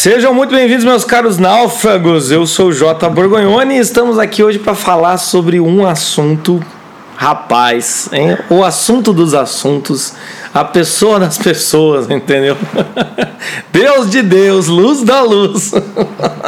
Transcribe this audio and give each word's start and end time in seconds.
Sejam 0.00 0.32
muito 0.32 0.54
bem-vindos, 0.54 0.82
meus 0.82 1.04
caros 1.04 1.36
náufragos. 1.36 2.30
Eu 2.30 2.46
sou 2.46 2.68
o 2.68 2.72
Jota 2.72 3.06
Borgonhoni 3.06 3.74
e 3.74 3.80
estamos 3.80 4.18
aqui 4.18 4.42
hoje 4.42 4.58
para 4.58 4.74
falar 4.74 5.18
sobre 5.18 5.60
um 5.60 5.84
assunto, 5.84 6.58
rapaz, 7.14 8.08
hein? 8.10 8.38
o 8.48 8.64
assunto 8.64 9.12
dos 9.12 9.34
assuntos, 9.34 10.14
a 10.54 10.64
pessoa 10.64 11.20
das 11.20 11.36
pessoas, 11.36 12.08
entendeu? 12.08 12.56
Deus 13.70 14.10
de 14.10 14.22
Deus, 14.22 14.68
luz 14.68 15.02
da 15.02 15.20
luz. 15.20 15.70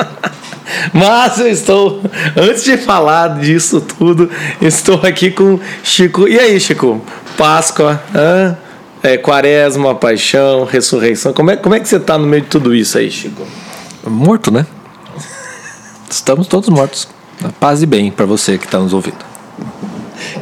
Mas 0.90 1.39
eu 1.39 1.48
estou, 1.48 2.00
antes 2.34 2.64
de 2.64 2.79
falar 2.79 3.39
disso 3.39 3.82
tudo, 3.82 4.30
estou 4.62 4.98
aqui 5.03 5.30
com 5.30 5.61
Chico. 5.84 6.26
E 6.26 6.39
aí, 6.39 6.58
Chico? 6.58 7.03
Páscoa, 7.36 8.03
hã? 8.14 8.57
É, 9.02 9.16
quaresma, 9.16 9.94
paixão, 9.94 10.64
ressurreição. 10.64 11.32
Como 11.32 11.50
é, 11.50 11.56
como 11.56 11.74
é 11.74 11.80
que 11.80 11.88
você 11.88 11.96
está 11.96 12.16
no 12.16 12.26
meio 12.26 12.43
de 12.43 12.48
tudo 12.48 12.74
isso 12.74 12.96
aí, 12.98 13.10
Chico? 13.10 13.44
Morto, 14.06 14.50
né? 14.52 14.64
Estamos 16.08 16.46
todos 16.46 16.68
mortos. 16.68 17.08
Paz 17.58 17.82
e 17.82 17.86
bem 17.86 18.10
para 18.10 18.26
você 18.26 18.57
que 18.58 18.64
está 18.64 18.79
nos 18.79 18.93
ouvindo. 18.93 19.32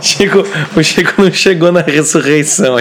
Chico, 0.03 0.45
o 0.77 0.83
Chico 0.83 1.23
não 1.23 1.33
chegou 1.33 1.73
na 1.73 1.81
ressurreição. 1.81 2.77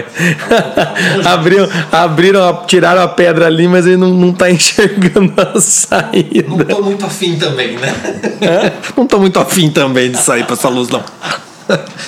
abriram, 1.25 1.69
abriram, 1.91 2.65
tiraram 2.67 3.01
a 3.01 3.07
pedra 3.07 3.47
ali, 3.47 3.67
mas 3.67 3.85
ele 3.85 3.97
não, 3.97 4.09
não 4.09 4.33
tá 4.33 4.51
enxergando 4.51 5.33
a 5.37 5.61
saída. 5.61 6.49
Não 6.49 6.57
tô 6.65 6.81
muito 6.81 7.05
afim 7.05 7.37
também, 7.37 7.77
né? 7.77 7.93
É? 8.41 8.71
Não 8.97 9.07
tô 9.07 9.19
muito 9.19 9.39
afim 9.39 9.69
também 9.69 10.11
de 10.11 10.17
sair 10.17 10.43
pra 10.43 10.55
essa 10.55 10.67
luz, 10.67 10.89
não. 10.89 11.03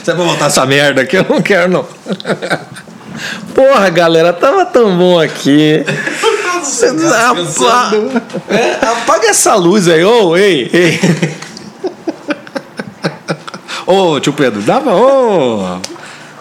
Você 0.03 0.13
vai 0.13 0.25
voltar 0.25 0.47
essa 0.47 0.65
merda 0.65 1.01
aqui? 1.01 1.15
Eu 1.15 1.25
não 1.29 1.41
quero, 1.41 1.71
não. 1.71 1.85
Porra, 3.53 3.89
galera, 3.89 4.33
tava 4.33 4.65
tão 4.65 4.97
bom 4.97 5.19
aqui. 5.19 5.83
Apa... 7.19 7.91
É, 8.49 8.85
apaga 8.85 9.27
essa 9.27 9.55
luz 9.55 9.87
aí, 9.87 10.03
ô, 10.03 10.29
oh, 10.29 10.37
ei, 10.37 10.69
ei. 10.73 10.99
Ô, 13.85 14.13
oh, 14.13 14.19
tio 14.19 14.31
Pedro, 14.31 14.61
dava, 14.61 14.93
ô. 14.93 15.79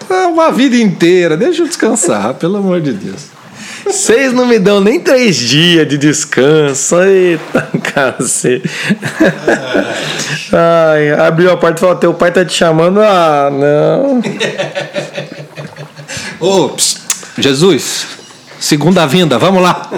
Oh, 0.09 0.27
uma 0.29 0.51
vida 0.51 0.75
inteira, 0.75 1.35
deixa 1.35 1.63
eu 1.63 1.67
descansar, 1.67 2.33
pelo 2.35 2.57
amor 2.57 2.81
de 2.81 2.93
Deus. 2.93 3.41
Vocês 3.85 4.31
não 4.31 4.45
me 4.45 4.59
dão 4.59 4.79
nem 4.79 4.99
três 4.99 5.35
dias 5.35 5.87
de 5.87 5.97
descanso. 5.97 7.01
Eita, 7.01 7.67
cacete. 7.93 8.69
Ai, 10.53 11.11
abriu 11.11 11.51
a 11.51 11.57
porta 11.57 11.77
e 11.77 11.81
falou: 11.81 11.95
Teu 11.95 12.13
pai 12.13 12.31
tá 12.31 12.45
te 12.45 12.53
chamando. 12.53 13.01
Ah, 13.01 13.49
não. 13.51 14.21
Ô, 16.41 16.65
oh, 16.65 16.75
Jesus, 17.37 18.07
segunda 18.59 19.05
vinda, 19.05 19.37
vamos 19.37 19.61
lá. 19.61 19.91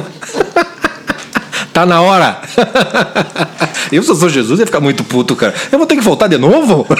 tá 1.71 1.85
na 1.85 2.01
hora. 2.01 2.41
Eu, 3.91 4.01
se 4.01 4.09
eu 4.09 4.15
sou 4.15 4.27
Jesus, 4.27 4.59
ia 4.59 4.65
ficar 4.65 4.79
muito 4.79 5.03
puto, 5.03 5.35
cara. 5.35 5.53
Eu 5.71 5.77
vou 5.77 5.85
ter 5.85 5.95
que 5.95 6.01
voltar 6.01 6.27
de 6.27 6.37
novo? 6.37 6.87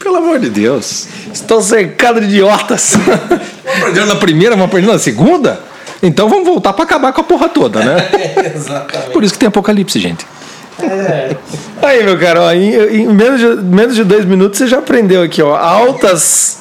Pelo 0.00 0.16
amor 0.16 0.40
de 0.40 0.50
Deus. 0.50 1.06
Estou 1.32 1.62
cercado 1.62 2.20
de 2.20 2.26
idiotas. 2.26 2.94
Vamos 3.64 3.78
aprender 3.78 4.06
na 4.06 4.16
primeira, 4.16 4.56
vamos 4.56 4.66
aprender 4.66 4.90
na 4.90 4.98
segunda? 4.98 5.60
Então 6.02 6.28
vamos 6.28 6.46
voltar 6.46 6.72
para 6.72 6.84
acabar 6.84 7.12
com 7.12 7.20
a 7.20 7.24
porra 7.24 7.48
toda, 7.48 7.80
né? 7.80 8.08
Exatamente. 8.54 9.12
Por 9.12 9.24
isso 9.24 9.32
que 9.32 9.38
tem 9.38 9.48
apocalipse, 9.48 9.98
gente. 9.98 10.26
É. 10.82 11.36
Aí, 11.82 12.02
meu 12.02 12.18
caro, 12.18 12.42
ó, 12.42 12.52
em, 12.52 12.74
em, 12.74 13.08
menos, 13.08 13.40
de, 13.40 13.46
menos 13.62 13.94
de 13.94 14.04
dois 14.04 14.24
minutos 14.24 14.58
você 14.58 14.66
já 14.66 14.78
aprendeu 14.78 15.22
aqui, 15.22 15.42
ó. 15.42 15.56
Altas. 15.56 16.58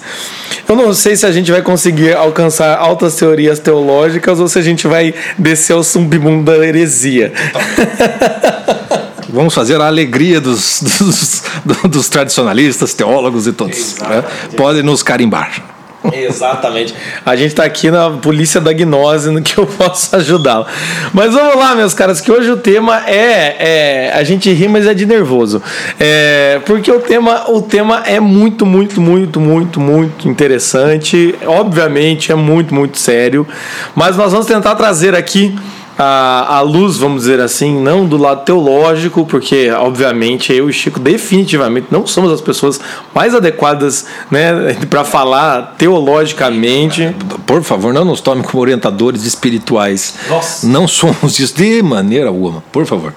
Eu 0.67 0.75
não 0.75 0.93
sei 0.93 1.15
se 1.15 1.25
a 1.25 1.31
gente 1.31 1.51
vai 1.51 1.61
conseguir 1.61 2.15
alcançar 2.15 2.77
altas 2.77 3.15
teorias 3.15 3.59
teológicas 3.59 4.39
ou 4.39 4.47
se 4.47 4.57
a 4.57 4.61
gente 4.61 4.87
vai 4.87 5.13
descer 5.37 5.73
ao 5.73 5.83
submundo 5.83 6.51
da 6.51 6.65
heresia. 6.65 7.33
Vamos 9.29 9.53
fazer 9.53 9.81
a 9.81 9.87
alegria 9.87 10.39
dos, 10.41 10.81
dos, 10.99 11.43
dos 11.89 12.09
tradicionalistas, 12.09 12.93
teólogos 12.93 13.47
e 13.47 13.51
todos. 13.51 13.97
Né? 13.99 14.23
Podem 14.55 14.83
nos 14.83 15.01
carimbar. 15.01 15.72
Exatamente. 16.11 16.93
A 17.25 17.35
gente 17.35 17.49
está 17.49 17.63
aqui 17.63 17.89
na 17.89 18.09
polícia 18.11 18.59
da 18.59 18.73
gnose 18.73 19.29
no 19.29 19.41
que 19.41 19.57
eu 19.57 19.65
posso 19.65 20.15
ajudá-lo. 20.15 20.65
Mas 21.13 21.33
vamos 21.33 21.55
lá, 21.55 21.75
meus 21.75 21.93
caras, 21.93 22.19
que 22.19 22.31
hoje 22.31 22.51
o 22.51 22.57
tema 22.57 23.03
é, 23.07 24.09
é 24.09 24.13
a 24.13 24.23
gente 24.23 24.51
ri, 24.51 24.67
mas 24.67 24.85
é 24.85 24.93
de 24.93 25.05
nervoso. 25.05 25.61
É, 25.99 26.59
porque 26.65 26.91
o 26.91 26.99
tema, 26.99 27.49
o 27.49 27.61
tema 27.61 28.03
é 28.05 28.19
muito, 28.19 28.65
muito, 28.65 28.99
muito, 28.99 29.39
muito, 29.39 29.79
muito 29.79 30.27
interessante. 30.27 31.35
Obviamente 31.45 32.31
é 32.31 32.35
muito, 32.35 32.73
muito 32.73 32.97
sério. 32.97 33.47
Mas 33.95 34.17
nós 34.17 34.31
vamos 34.31 34.47
tentar 34.47 34.75
trazer 34.75 35.15
aqui 35.15 35.55
a, 35.97 36.57
a 36.57 36.61
luz, 36.61 36.97
vamos 36.97 37.23
dizer 37.23 37.39
assim, 37.39 37.79
não 37.79 38.05
do 38.05 38.17
lado 38.17 38.43
teológico, 38.43 39.25
porque 39.25 39.69
obviamente 39.71 40.53
eu 40.53 40.69
e 40.69 40.73
Chico 40.73 40.99
definitivamente 40.99 41.87
não 41.91 42.05
somos 42.07 42.31
as 42.31 42.41
pessoas 42.41 42.79
mais 43.13 43.35
adequadas 43.35 44.05
né, 44.31 44.75
para 44.89 45.03
falar 45.03 45.75
teologicamente. 45.77 47.15
Por 47.45 47.63
favor, 47.63 47.93
não 47.93 48.05
nos 48.05 48.21
tome 48.21 48.43
como 48.43 48.61
orientadores 48.61 49.25
espirituais. 49.25 50.15
Nossa. 50.29 50.67
Não 50.67 50.87
somos 50.87 51.39
isso 51.39 51.55
de 51.55 51.81
maneira 51.83 52.27
alguma, 52.27 52.63
por 52.71 52.85
favor. 52.85 53.13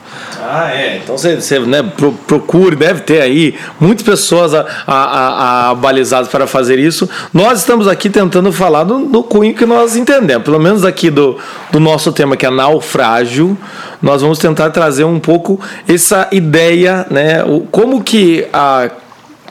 Ah, 0.49 0.71
é. 0.73 1.01
Então 1.03 1.17
você, 1.17 1.37
você 1.37 1.59
né, 1.61 1.83
pro, 1.83 2.13
procure, 2.13 2.77
deve 2.77 3.01
ter 3.01 3.21
aí 3.21 3.55
muitas 3.81 4.05
pessoas 4.05 4.55
a, 4.55 4.65
a, 4.87 4.95
a, 4.95 5.71
a, 5.71 5.75
balizadas 5.75 6.29
para 6.29 6.47
fazer 6.47 6.79
isso. 6.79 7.09
Nós 7.33 7.61
estamos 7.61 7.89
aqui 7.89 8.09
tentando 8.09 8.53
falar 8.53 8.85
do, 8.85 9.07
do 9.07 9.23
cunho 9.23 9.55
que 9.55 9.67
nós 9.67 9.97
entendemos, 9.97 10.45
pelo 10.45 10.61
menos 10.61 10.85
aqui 10.85 11.11
do, 11.11 11.37
do 11.73 11.81
nosso 11.81 12.13
tema, 12.13 12.37
que 12.37 12.47
é 12.47 12.51
naufrágio. 12.67 13.57
Nós 14.03 14.23
vamos 14.23 14.39
tentar 14.39 14.71
trazer 14.71 15.05
um 15.05 15.21
pouco 15.21 15.61
essa 15.89 16.29
ideia, 16.33 17.07
né? 17.11 17.39
Como 17.71 18.03
que 18.03 18.47
a 18.53 18.91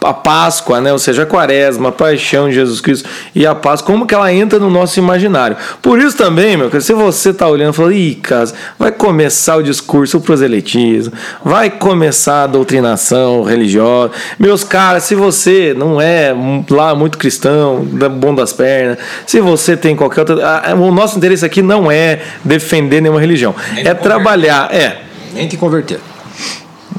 a 0.06 0.14
Páscoa, 0.14 0.80
né? 0.80 0.92
ou 0.92 1.00
seja, 1.00 1.24
a 1.24 1.26
Quaresma, 1.26 1.90
a 1.90 1.92
paixão 1.92 2.48
de 2.48 2.56
Jesus 2.56 2.80
Cristo 2.80 3.10
e 3.34 3.46
a 3.46 3.56
Páscoa, 3.56 3.94
como 3.94 4.06
que 4.06 4.14
ela 4.14 4.32
entra 4.32 4.60
no 4.60 4.70
nosso 4.70 5.00
imaginário. 5.00 5.58
Por 5.82 6.00
isso 6.00 6.16
também, 6.16 6.56
meu, 6.56 6.70
se 6.80 6.94
você 6.94 7.30
está 7.30 7.48
olhando 7.48 7.74
e 7.74 7.76
falando, 7.76 7.94
ih, 7.94 8.16
cara, 8.16 8.46
vai 8.78 8.92
começar 8.92 9.56
o 9.58 9.64
discurso, 9.64 10.18
o 10.18 10.22
proselitismo, 10.22 11.14
vai 11.44 11.70
começar 11.70 12.44
a 12.44 12.48
doutrinação 12.48 13.44
religiosa. 13.44 14.12
Meus 14.38 14.64
caras, 14.64 15.04
se 15.04 15.16
você 15.16 15.74
não 15.76 16.00
é 16.00 16.36
lá 16.70 16.94
muito 16.94 17.18
cristão, 17.18 17.84
bom 18.20 18.36
das 18.36 18.54
pernas, 18.54 18.98
se 19.26 19.40
você 19.40 19.76
tem 19.76 19.96
qualquer 19.96 20.22
outra. 20.22 20.76
O 20.76 20.92
nosso 20.92 21.18
interesse 21.18 21.46
aqui 21.46 21.62
não 21.62 21.92
é 21.92 22.22
defender 22.44 23.02
nenhuma 23.02 23.20
religião, 23.20 23.56
Nem 23.74 23.88
é 23.88 23.94
trabalhar, 23.94 24.74
é. 24.74 25.02
Nem 25.34 25.48
te 25.48 25.58
converter. 25.58 26.00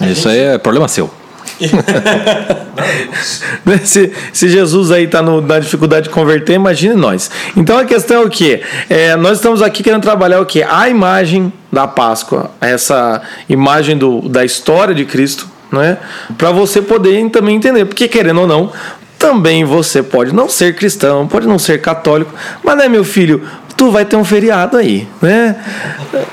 Isso 0.02 0.28
aí 0.28 0.38
é 0.38 0.58
problema 0.58 0.88
seu. 0.88 1.10
se, 3.84 4.12
se 4.32 4.48
Jesus 4.48 4.90
aí 4.90 5.04
está 5.04 5.22
na 5.22 5.58
dificuldade 5.58 6.08
de 6.08 6.10
converter, 6.10 6.54
imagine 6.54 6.94
nós. 6.94 7.30
Então 7.56 7.78
a 7.78 7.84
questão 7.84 8.22
é 8.22 8.24
o 8.24 8.30
que? 8.30 8.60
É, 8.88 9.16
nós 9.16 9.38
estamos 9.38 9.62
aqui 9.62 9.82
querendo 9.82 10.02
trabalhar 10.02 10.40
o 10.40 10.46
que? 10.46 10.62
A 10.62 10.88
imagem 10.88 11.52
da 11.72 11.86
Páscoa, 11.86 12.50
essa 12.60 13.22
imagem 13.48 13.96
do, 13.96 14.28
da 14.28 14.44
história 14.44 14.94
de 14.94 15.04
Cristo, 15.04 15.48
né? 15.72 15.98
para 16.36 16.50
você 16.50 16.82
poder 16.82 17.28
também 17.30 17.56
entender. 17.56 17.84
Porque 17.84 18.08
querendo 18.08 18.42
ou 18.42 18.46
não, 18.46 18.72
também 19.18 19.64
você 19.64 20.02
pode 20.02 20.34
não 20.34 20.48
ser 20.48 20.76
cristão, 20.76 21.26
pode 21.26 21.46
não 21.46 21.58
ser 21.58 21.80
católico, 21.80 22.32
mas 22.62 22.76
né, 22.76 22.88
meu 22.88 23.04
filho, 23.04 23.42
tu 23.76 23.90
vai 23.90 24.04
ter 24.04 24.16
um 24.16 24.24
feriado 24.24 24.76
aí, 24.76 25.06
né? 25.20 25.56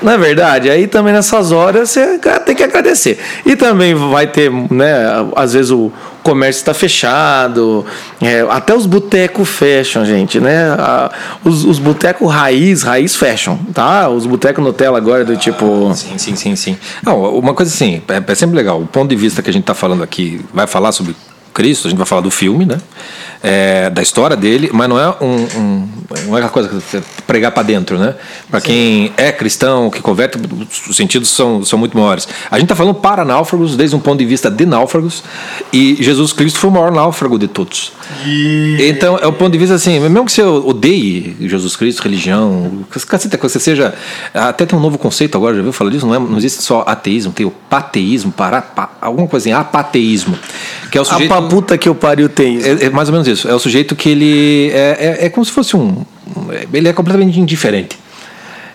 Não 0.02 0.12
é 0.12 0.18
verdade? 0.18 0.70
Aí 0.70 0.86
também 0.86 1.12
nessas 1.12 1.52
horas 1.52 1.90
você 1.90 2.18
tem 2.44 2.56
que 2.56 2.62
agradecer. 2.62 3.18
E 3.44 3.54
também 3.54 3.94
vai 3.94 4.26
ter, 4.26 4.50
né? 4.50 4.94
Às 5.36 5.52
vezes 5.52 5.70
o 5.70 5.92
comércio 6.22 6.60
está 6.60 6.72
fechado, 6.72 7.84
é, 8.20 8.46
até 8.48 8.74
os 8.74 8.86
botecos 8.86 9.46
fecham, 9.46 10.06
gente, 10.06 10.40
né? 10.40 10.70
A, 10.70 11.10
os 11.44 11.64
os 11.64 11.78
botecos 11.78 12.32
raiz, 12.32 12.82
raiz 12.82 13.14
fecham, 13.14 13.58
tá? 13.74 14.08
Os 14.08 14.24
botecos 14.24 14.64
Nutella 14.64 14.96
agora 14.96 15.24
do 15.24 15.36
tipo. 15.36 15.90
Ah, 15.90 15.94
sim, 15.94 16.16
sim, 16.16 16.34
sim, 16.34 16.56
sim. 16.56 16.78
Não, 17.02 17.38
uma 17.38 17.52
coisa 17.52 17.72
assim, 17.72 18.02
é, 18.08 18.32
é 18.32 18.34
sempre 18.34 18.56
legal. 18.56 18.80
O 18.80 18.86
ponto 18.86 19.10
de 19.10 19.16
vista 19.16 19.42
que 19.42 19.50
a 19.50 19.52
gente 19.52 19.64
está 19.64 19.74
falando 19.74 20.02
aqui 20.02 20.40
vai 20.52 20.66
falar 20.66 20.92
sobre 20.92 21.14
Cristo, 21.52 21.86
a 21.86 21.90
gente 21.90 21.98
vai 21.98 22.06
falar 22.06 22.22
do 22.22 22.30
filme, 22.30 22.64
né? 22.64 22.78
É, 23.46 23.90
da 23.90 24.00
história 24.00 24.34
dele, 24.34 24.70
mas 24.72 24.88
não 24.88 24.98
é 24.98 25.14
um, 25.20 25.36
um 25.60 25.88
não 26.26 26.34
é 26.34 26.38
aquela 26.38 26.48
coisa 26.48 26.68
que 26.68 26.74
você 26.74 27.02
pregar 27.26 27.52
para 27.52 27.62
dentro, 27.62 27.98
né? 27.98 28.14
Para 28.50 28.60
quem 28.60 29.12
é 29.16 29.32
cristão, 29.32 29.90
que 29.90 30.00
converte, 30.00 30.38
os 30.88 30.96
sentidos 30.96 31.30
são, 31.30 31.64
são 31.64 31.78
muito 31.78 31.96
maiores. 31.96 32.28
A 32.50 32.56
gente 32.58 32.66
está 32.66 32.76
falando 32.76 32.94
para 32.94 33.24
náufragos, 33.24 33.76
desde 33.76 33.96
um 33.96 33.98
ponto 33.98 34.18
de 34.18 34.26
vista 34.26 34.50
de 34.50 34.66
náufragos, 34.66 35.22
e 35.72 35.96
Jesus 36.00 36.32
Cristo 36.32 36.58
foi 36.58 36.70
o 36.70 36.72
maior 36.72 36.92
náufrago 36.92 37.38
de 37.38 37.48
todos. 37.48 37.92
Então, 38.78 39.18
é 39.20 39.26
o 39.26 39.32
ponto 39.32 39.52
de 39.52 39.58
vista 39.58 39.74
assim, 39.74 39.98
mesmo 39.98 40.26
que 40.26 40.32
você 40.32 40.42
odeie 40.42 41.36
Jesus 41.40 41.74
Cristo, 41.74 42.02
religião, 42.02 42.84
caceta, 43.08 43.36
que 43.36 43.42
você 43.42 43.58
seja. 43.58 43.94
Até 44.32 44.66
tem 44.66 44.78
um 44.78 44.82
novo 44.82 44.98
conceito 44.98 45.36
agora, 45.36 45.56
já 45.56 45.62
viu 45.62 45.72
falar 45.72 45.90
disso? 45.90 46.06
Não, 46.06 46.14
é, 46.14 46.18
não 46.18 46.36
existe 46.36 46.62
só 46.62 46.84
ateísmo, 46.86 47.32
tem 47.32 47.46
o 47.46 47.50
pateísmo, 47.50 48.30
para, 48.30 48.60
pa, 48.60 48.90
alguma 49.00 49.26
coisa 49.26 49.48
assim, 49.48 49.58
apateísmo. 49.58 50.38
Que 50.90 50.98
é 50.98 51.00
o 51.00 51.04
sujeito, 51.04 51.32
a 51.34 51.42
puta 51.42 51.76
que 51.76 51.88
o 51.88 51.94
pariu 51.94 52.28
tem. 52.28 52.62
É, 52.62 52.84
é, 52.84 52.90
mais 52.90 53.08
ou 53.08 53.12
menos 53.12 53.26
isso. 53.26 53.33
É 53.44 53.54
o 53.54 53.58
sujeito 53.58 53.96
que 53.96 54.08
ele. 54.08 54.70
É, 54.72 55.18
é, 55.20 55.26
é 55.26 55.30
como 55.30 55.44
se 55.44 55.52
fosse 55.52 55.76
um. 55.76 56.04
Ele 56.72 56.88
é 56.88 56.92
completamente 56.92 57.38
indiferente. 57.38 57.98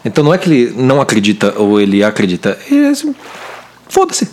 Então 0.04 0.24
não 0.24 0.34
é 0.34 0.38
que 0.38 0.50
ele 0.50 0.74
não 0.76 1.02
acredita 1.02 1.54
ou 1.58 1.80
ele 1.80 2.04
acredita. 2.04 2.58
Ele 2.70 2.86
é 2.86 2.90
assim, 2.90 3.14
Foda-se. 3.90 4.30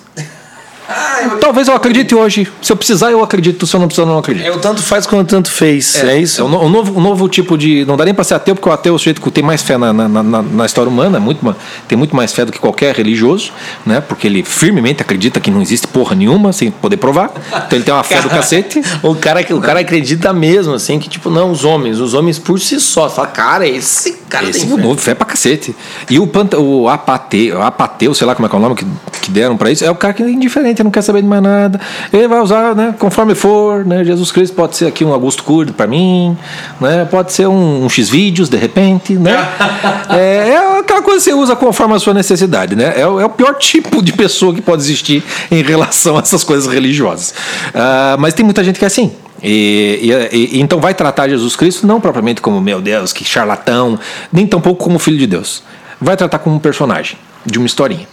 Talvez 1.41 1.69
eu 1.69 1.75
acredite 1.75 2.15
hoje. 2.15 2.49
Se 2.62 2.73
eu 2.73 2.77
precisar, 2.77 3.11
eu 3.11 3.23
acredito. 3.23 3.67
Se 3.67 3.75
eu 3.75 3.81
não 3.81 3.87
precisar, 3.88 4.06
eu 4.06 4.12
não 4.12 4.19
acredito. 4.19 4.47
É 4.47 4.50
o 4.53 4.59
tanto 4.59 4.83
faz 4.83 5.06
quanto 5.06 5.29
tanto 5.29 5.50
fez. 5.50 5.97
É, 6.03 6.19
isso? 6.19 6.41
É 6.41 6.44
um, 6.44 6.65
um 6.65 6.69
novo, 6.69 6.99
um 6.99 7.03
novo 7.03 7.29
tipo 7.29 7.56
de. 7.59 7.85
Não 7.85 7.97
dá 7.97 8.05
nem 8.05 8.15
pra 8.15 8.25
ser 8.25 8.35
ateu, 8.35 8.55
porque 8.55 8.69
o 8.69 8.73
ateu 8.73 8.93
é 8.93 8.97
o 8.97 8.99
sujeito 8.99 9.21
que 9.21 9.31
tem 9.31 9.43
mais 9.43 9.62
fé 9.62 9.77
na, 9.77 9.93
na, 9.93 10.09
na- 10.09 10.43
na 10.43 10.67
história 10.67 10.88
humana, 10.91 11.17
é 11.17 11.21
muito, 11.21 11.56
tem 11.88 11.97
muito 11.99 12.15
mais 12.15 12.33
fé 12.33 12.44
do 12.44 12.53
que 12.53 12.59
qualquer 12.59 12.94
religioso, 12.94 13.53
né? 13.85 14.00
Porque 14.00 14.27
ele 14.27 14.43
firmemente 14.43 15.03
acredita 15.03 15.41
que 15.41 15.50
não 15.50 15.61
existe 15.61 15.87
porra 15.87 16.15
nenhuma, 16.15 16.53
sem 16.53 16.71
poder 16.71 16.97
provar. 16.97 17.31
Então 17.49 17.69
ele 17.73 17.85
tem 17.85 17.93
uma 17.93 18.05
fé 18.05 18.21
do 18.23 18.29
cacete. 18.29 18.81
O 19.03 19.15
cara, 19.15 19.41
o 19.55 19.61
cara 19.61 19.81
acredita 19.81 20.32
mesmo, 20.32 20.75
assim, 20.75 20.99
que 20.99 21.09
tipo, 21.09 21.31
não, 21.31 21.50
os 21.50 21.65
homens, 21.65 22.00
os 22.00 22.15
homens 22.15 22.39
por 22.39 22.59
si 22.59 22.81
só. 22.81 23.09
Fala, 23.09 23.29
cara, 23.29 23.67
esse 23.69 24.12
cara 24.29 24.49
Esse 24.49 24.61
tem 24.61 24.69
mudou, 24.69 24.97
fé 24.97 25.15
pra 25.15 25.27
cacete. 25.27 25.75
E 26.11 26.19
o, 26.19 26.27
panta, 26.27 26.59
o 26.59 26.89
apateu, 26.89 27.62
apateu, 27.62 28.12
sei 28.15 28.27
lá 28.27 28.35
como 28.35 28.47
é 28.47 28.49
que 28.49 28.55
é 28.56 28.59
o 28.59 28.62
nome 28.62 28.75
que, 28.75 28.87
que 29.23 29.31
deram 29.31 29.56
pra 29.56 29.71
isso, 29.71 29.85
é 29.85 29.91
o 29.91 29.94
cara 29.94 30.12
que 30.15 30.23
é 30.23 30.29
indiferente, 30.29 30.75
não 30.82 30.90
quer 30.90 31.02
saber 31.02 31.23
de 31.23 31.28
mais 31.28 31.43
nada. 31.43 31.81
Ele 32.12 32.28
vai 32.28 32.40
usar, 32.40 32.75
né, 32.75 32.94
conforme 32.99 33.34
for, 33.34 33.84
né? 33.84 34.05
Jesus 34.05 34.31
Cristo 34.32 34.55
pode 34.55 34.76
ser 34.76 34.87
aqui 34.87 35.05
um 35.05 35.12
Augusto 35.12 35.43
Curdo 35.44 35.73
pra 35.73 35.87
mim, 35.87 36.37
né? 36.81 37.05
Pode 37.11 37.32
ser 37.32 37.46
um, 37.46 37.84
um 37.84 37.88
X-Vídeos, 37.88 38.49
de 38.49 38.56
repente, 38.56 39.14
né? 39.14 39.37
é, 40.11 40.49
é 40.50 40.78
aquela 40.81 41.02
coisa 41.02 41.19
que 41.19 41.25
você 41.31 41.34
usa 41.34 41.55
conforme 41.56 41.94
a 41.94 41.99
sua 41.99 42.14
necessidade, 42.14 42.75
né? 42.76 42.94
É, 42.96 43.06
o- 43.06 43.20
é 43.20 43.25
o 43.25 43.31
pior 43.31 43.55
tipo 43.55 44.02
de 44.02 44.12
pessoa 44.12 44.55
que 44.55 44.61
pode 44.62 44.82
existir 44.82 45.23
em 45.50 45.62
relação 45.62 46.17
a 46.17 46.20
essas 46.20 46.44
coisas 46.44 46.73
religiosas. 46.73 47.34
Ah, 47.75 48.17
mas 48.19 48.34
tem 48.34 48.44
muita 48.44 48.62
gente 48.64 48.79
que 48.79 48.84
é 48.84 48.88
assim. 48.88 49.12
E, 49.43 50.00
e- 50.32 50.37
e- 50.56 50.61
então 50.61 50.81
vai 50.81 50.94
tratar 50.94 51.29
Jesus 51.29 51.55
Cristo 51.56 51.87
não 51.87 52.00
propriamente 52.00 52.40
como 52.40 52.61
meu 52.61 52.81
Deus, 52.81 53.12
que 53.12 53.25
charlatão, 53.25 53.99
nem 54.32 54.46
tampouco 54.46 54.82
como 54.82 54.99
filho 54.99 55.19
de 55.19 55.26
Deus. 55.26 55.62
Vai 56.00 56.17
tratar 56.17 56.38
como 56.38 56.56
um 56.56 56.58
personagem 56.58 57.19
de 57.44 57.58
uma 57.58 57.67
historinha. 57.67 58.06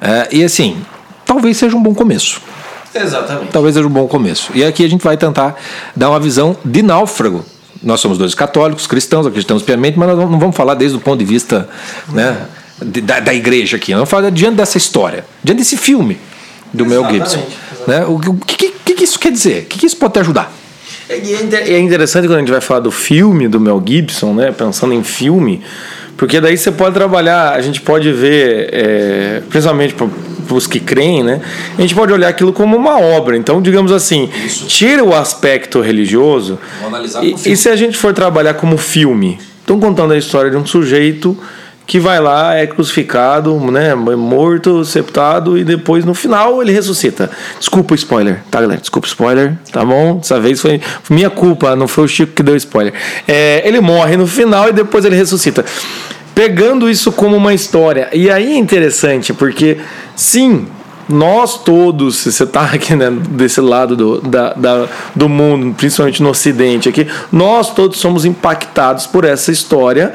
Ah, 0.00 0.26
e 0.32 0.42
assim, 0.42 0.76
talvez 1.24 1.56
seja 1.56 1.76
um 1.76 1.82
bom 1.82 1.94
começo. 1.94 2.40
Exatamente. 2.94 3.50
Talvez 3.50 3.74
seja 3.74 3.86
um 3.86 3.90
bom 3.90 4.06
começo. 4.06 4.52
E 4.54 4.64
aqui 4.64 4.84
a 4.84 4.88
gente 4.88 5.02
vai 5.02 5.16
tentar 5.16 5.56
dar 5.96 6.10
uma 6.10 6.20
visão 6.20 6.56
de 6.64 6.82
náufrago. 6.82 7.44
Nós 7.82 8.00
somos 8.00 8.16
dois 8.16 8.34
católicos, 8.34 8.86
cristãos, 8.86 9.26
acreditamos 9.26 9.62
piamente, 9.62 9.98
mas 9.98 10.08
nós 10.08 10.30
não 10.30 10.38
vamos 10.38 10.56
falar 10.56 10.74
desde 10.74 10.96
o 10.96 11.00
ponto 11.00 11.18
de 11.18 11.24
vista 11.24 11.68
né, 12.10 12.46
de- 12.80 13.00
da, 13.00 13.20
da 13.20 13.34
igreja 13.34 13.76
aqui. 13.76 13.90
Nós 13.92 13.98
vamos 13.98 14.10
falar 14.10 14.30
diante 14.30 14.56
dessa 14.56 14.78
história, 14.78 15.24
diante 15.42 15.58
desse 15.58 15.76
filme 15.76 16.18
do 16.72 16.86
Mel 16.86 17.00
Exatamente, 17.00 17.30
Gibson. 17.30 17.46
Né? 17.86 18.04
O, 18.06 18.14
o 18.14 18.36
que, 18.46 18.70
que, 18.70 18.94
que 18.94 19.04
isso 19.04 19.18
quer 19.18 19.32
dizer? 19.32 19.64
O 19.64 19.66
que, 19.66 19.78
que 19.80 19.86
isso 19.86 19.96
pode 19.96 20.14
te 20.14 20.20
ajudar? 20.20 20.52
É, 21.08 21.18
e 21.18 21.34
é 21.34 21.72
é 21.74 21.78
interessante 21.78 22.26
quando 22.26 22.36
a 22.36 22.40
gente 22.40 22.50
vai 22.50 22.60
falar 22.60 22.80
do 22.80 22.90
filme 22.90 23.48
do 23.48 23.60
Mel 23.60 23.82
Gibson, 23.86 24.32
né? 24.32 24.50
Pensando 24.52 24.94
em 24.94 25.02
filme, 25.04 25.62
porque 26.16 26.40
daí 26.40 26.56
você 26.56 26.72
pode 26.72 26.94
trabalhar, 26.94 27.52
a 27.52 27.60
gente 27.60 27.82
pode 27.82 28.10
ver, 28.10 28.70
é, 28.72 29.42
principalmente 29.50 29.92
para 29.92 30.06
os 30.50 30.66
que 30.66 30.80
creem, 30.80 31.22
né? 31.22 31.40
A 31.76 31.80
gente 31.80 31.94
pode 31.94 32.12
olhar 32.12 32.28
aquilo 32.28 32.52
como 32.52 32.76
uma 32.76 32.98
obra. 32.98 33.36
Então, 33.36 33.60
digamos 33.62 33.92
assim, 33.92 34.28
tira 34.66 35.04
o 35.04 35.14
aspecto 35.14 35.80
religioso. 35.80 36.58
E, 37.22 37.52
e 37.52 37.56
se 37.56 37.68
a 37.68 37.76
gente 37.76 37.96
for 37.96 38.12
trabalhar 38.12 38.54
como 38.54 38.76
filme? 38.76 39.38
Estão 39.60 39.80
contando 39.80 40.12
a 40.12 40.18
história 40.18 40.50
de 40.50 40.56
um 40.56 40.66
sujeito 40.66 41.36
que 41.86 41.98
vai 41.98 42.18
lá, 42.18 42.54
é 42.54 42.66
crucificado, 42.66 43.58
né, 43.70 43.94
morto, 43.94 44.84
sepultado 44.84 45.58
e 45.58 45.64
depois 45.64 46.04
no 46.04 46.14
final 46.14 46.62
ele 46.62 46.72
ressuscita. 46.72 47.30
Desculpa 47.58 47.92
o 47.92 47.94
spoiler, 47.94 48.40
tá, 48.50 48.60
galera? 48.60 48.80
Desculpa 48.80 49.06
o 49.06 49.08
spoiler, 49.08 49.54
tá 49.70 49.84
bom? 49.84 50.16
Dessa 50.16 50.40
vez 50.40 50.60
foi 50.60 50.80
minha 51.10 51.28
culpa, 51.28 51.76
não 51.76 51.86
foi 51.86 52.04
o 52.04 52.08
Chico 52.08 52.32
que 52.32 52.42
deu 52.42 52.56
spoiler. 52.56 52.94
É, 53.28 53.62
ele 53.66 53.80
morre 53.80 54.16
no 54.16 54.26
final 54.26 54.68
e 54.68 54.72
depois 54.72 55.04
ele 55.04 55.16
ressuscita. 55.16 55.64
Pegando 56.34 56.90
isso 56.90 57.12
como 57.12 57.36
uma 57.36 57.54
história. 57.54 58.08
E 58.12 58.30
aí 58.30 58.54
é 58.54 58.56
interessante, 58.56 59.32
porque 59.32 59.78
sim, 60.16 60.68
nós 61.08 61.62
todos, 61.62 62.16
se 62.16 62.32
você 62.32 62.44
está 62.44 62.62
aqui 62.72 62.94
né, 62.94 63.10
desse 63.10 63.60
lado 63.60 63.96
do, 63.96 64.20
da, 64.20 64.52
da- 64.54 64.86
do 65.14 65.28
mundo, 65.28 65.74
principalmente 65.74 66.22
no 66.22 66.30
Ocidente 66.30 66.88
aqui, 66.88 67.06
nós 67.30 67.72
todos 67.74 67.98
somos 67.98 68.24
impactados 68.24 69.06
por 69.06 69.24
essa 69.24 69.50
história. 69.52 70.12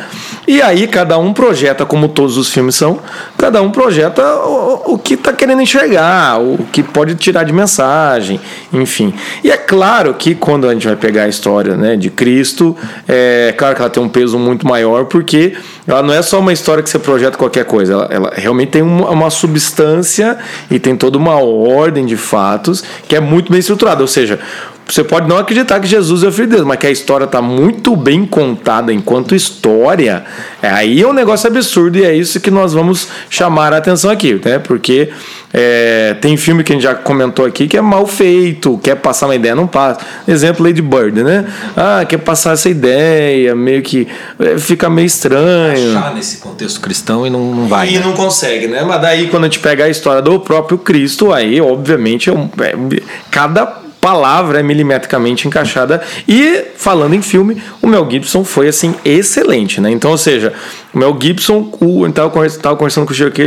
E 0.48 0.62
aí 0.62 0.88
cada 0.88 1.18
um 1.18 1.34
projeta, 1.34 1.86
como 1.86 2.08
todos 2.10 2.38
os 2.38 2.50
filmes 2.52 2.76
são, 2.76 3.00
cada 3.38 3.62
um 3.62 3.70
projeta 3.72 4.24
o, 4.46 4.94
o 4.94 4.98
que 4.98 5.14
está 5.14 5.32
querendo 5.34 5.62
enxergar, 5.62 6.40
o 6.40 6.66
que 6.72 6.82
pode 6.82 7.16
tirar 7.16 7.44
de 7.44 7.54
mensagem, 7.54 8.40
enfim. 8.74 9.14
E 9.44 9.52
é 9.52 9.58
claro 9.58 10.14
que 10.14 10.34
quando 10.36 10.68
a 10.68 10.74
gente 10.74 10.88
vai 10.88 10.96
pegar 10.96 11.24
a 11.24 11.28
história 11.28 11.76
né, 11.76 11.96
de 11.96 12.10
Cristo, 12.10 12.76
é 13.08 13.54
claro 13.58 13.76
que 13.76 13.82
ela 13.82 13.90
tem 13.90 14.02
um 14.02 14.10
peso 14.10 14.40
muito 14.40 14.68
maior, 14.68 15.06
porque 15.06 15.54
ela 15.88 16.02
não 16.02 16.14
é 16.14 16.22
só 16.22 16.40
uma 16.40 16.54
história 16.54 16.82
que 16.84 16.90
você 16.90 17.00
projeta 17.00 17.38
qualquer 17.38 17.66
coisa, 17.66 17.94
ela, 17.94 18.08
ela 18.10 18.34
realmente 18.36 18.70
tem 18.70 18.82
uma, 18.82 19.10
uma 19.10 19.30
substância 19.30 20.38
e 20.70 20.79
tem 20.80 20.96
toda 20.96 21.18
uma 21.18 21.36
ordem 21.36 22.06
de 22.06 22.18
fatos 22.18 22.84
que 23.08 23.16
é 23.16 23.20
muito 23.20 23.52
bem 23.52 23.60
estruturada. 23.60 24.02
Ou 24.02 24.08
seja, 24.08 24.40
você 24.90 25.04
pode 25.04 25.30
não 25.30 25.38
acreditar 25.38 25.80
que 25.80 25.88
Jesus 25.88 26.24
é 26.24 26.28
o 26.28 26.32
filho 26.32 26.48
de 26.48 26.56
Deus, 26.56 26.68
mas 26.68 26.80
que 26.80 26.88
a 26.88 26.92
história 26.92 27.26
está 27.26 27.42
muito 27.42 27.96
bem 27.96 28.26
contada 28.26 28.92
enquanto 28.92 29.36
história, 29.36 30.26
é, 30.64 30.68
aí 30.68 31.02
é 31.02 31.08
um 31.08 31.14
negócio 31.14 31.48
absurdo 31.48 32.00
e 32.00 32.04
é 32.04 32.16
isso 32.16 32.40
que 32.40 32.50
nós 32.50 32.74
vamos 32.74 33.08
chamar 33.30 33.72
a 33.72 33.78
atenção 33.78 34.10
aqui, 34.10 34.42
né? 34.44 34.58
Porque 34.58 35.10
é, 35.54 36.16
tem 36.20 36.36
filme 36.36 36.64
que 36.64 36.74
a 36.74 36.76
gente 36.76 36.84
já 36.84 36.96
comentou 36.96 37.46
aqui 37.46 37.68
que 37.68 37.78
é 37.78 37.82
mal 37.82 38.08
feito, 38.08 38.80
quer 38.82 38.96
passar 38.96 39.28
uma 39.28 39.36
ideia, 39.36 39.54
não 39.54 39.68
passa. 39.68 40.00
Exemplo, 40.28 40.66
Lady 40.66 40.82
Bird, 40.82 41.22
né? 41.22 41.46
Ah, 41.78 42.04
quer 42.08 42.18
passar 42.18 42.54
essa 42.54 42.68
ideia, 42.68 43.56
meio 43.56 43.84
que 43.84 44.08
é, 44.40 44.58
fica 44.58 44.90
meio 44.90 45.06
estranho. 45.06 45.98
Achar 45.98 46.16
nesse 46.16 46.38
contexto 46.38 46.82
cristão 46.82 47.28
e 47.28 47.30
não, 47.30 47.54
não 47.54 47.68
vai. 47.68 47.90
E 47.90 48.00
né? 48.00 48.04
não 48.04 48.14
consegue, 48.14 48.68
né? 48.68 48.84
Mas 48.84 49.00
daí 49.02 49.28
quando 49.28 49.44
a 49.44 49.48
gente 49.48 49.60
pega 49.60 49.84
a 49.86 49.90
história 49.90 50.22
do 50.22 50.40
próprio 50.40 50.80
Cristo, 50.80 51.32
aí 51.32 51.62
obviamente 51.62 52.28
é 52.30 52.34
um- 52.34 52.50
é- 52.60 53.02
cada 53.30 53.88
palavra 54.00 54.60
é 54.60 54.64
milimetricamente 54.64 55.48
encaixada. 55.48 56.02
E 56.28 56.66
falando 56.76 57.14
em 57.14 57.22
filme, 57.22 57.62
o 57.82 57.88
Mel 57.88 58.08
Gibson 58.10 58.44
foi 58.44 58.68
assim 58.68 58.96
excelente, 59.04 59.82
né? 59.82 59.92
Então, 59.92 60.12
ou 60.12 60.18
seja, 60.18 60.54
o 60.94 60.98
Mel 60.98 61.18
Gibson, 61.22 61.72
o, 61.80 62.06
eu 62.06 62.12
tava, 62.12 62.30
convers- 62.30 62.58
tava 62.58 62.76
conversando 62.76 63.06
com 63.06 63.12
o 63.12 63.16
Chico 63.16 63.42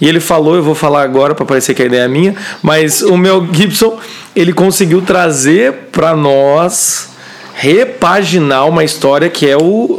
e 0.00 0.08
ele 0.08 0.20
falou, 0.20 0.54
eu 0.54 0.62
vou 0.62 0.74
falar 0.74 1.02
agora 1.02 1.34
para 1.34 1.44
parecer 1.44 1.74
que 1.74 1.82
a 1.82 1.86
ideia 1.86 2.02
é 2.02 2.08
minha, 2.08 2.34
mas 2.62 3.02
o 3.02 3.16
Mel 3.16 3.46
Gibson, 3.52 3.98
ele 4.34 4.52
conseguiu 4.52 5.02
trazer 5.02 5.72
para 5.92 6.14
nós 6.14 7.10
repaginar 7.60 8.68
uma 8.68 8.84
história 8.84 9.28
que 9.28 9.44
é 9.44 9.56
o, 9.56 9.98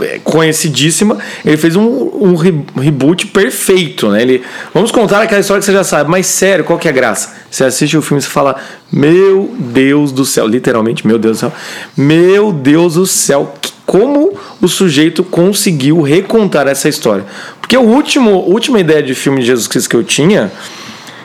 é 0.00 0.18
conhecidíssima. 0.24 1.18
Ele 1.44 1.58
fez 1.58 1.76
um, 1.76 1.82
um 1.82 2.34
re- 2.34 2.64
reboot 2.74 3.26
perfeito, 3.26 4.08
né? 4.08 4.22
Ele, 4.22 4.42
vamos 4.72 4.90
contar 4.90 5.20
aquela 5.20 5.42
história 5.42 5.60
que 5.60 5.66
você 5.66 5.72
já 5.74 5.84
sabe, 5.84 6.10
mas 6.10 6.26
sério, 6.26 6.64
qual 6.64 6.78
que 6.78 6.88
é 6.88 6.90
a 6.90 6.94
graça? 6.94 7.34
Você 7.50 7.64
assiste 7.64 7.98
o 7.98 8.02
filme 8.02 8.22
e 8.22 8.26
fala, 8.26 8.56
meu 8.90 9.54
Deus 9.58 10.10
do 10.10 10.24
céu, 10.24 10.46
literalmente, 10.46 11.06
meu 11.06 11.18
Deus 11.18 11.36
do 11.36 11.40
céu, 11.40 11.52
meu 11.94 12.50
Deus 12.50 12.94
do 12.94 13.06
céu, 13.06 13.52
como 13.84 14.32
o 14.62 14.66
sujeito 14.66 15.22
conseguiu 15.22 16.00
recontar 16.00 16.66
essa 16.66 16.88
história? 16.88 17.26
Porque 17.60 17.76
o 17.76 17.82
último, 17.82 18.30
última 18.30 18.80
ideia 18.80 19.02
de 19.02 19.14
filme 19.14 19.40
de 19.40 19.48
Jesus 19.48 19.66
Cristo 19.66 19.90
que 19.90 19.96
eu 19.96 20.02
tinha 20.02 20.50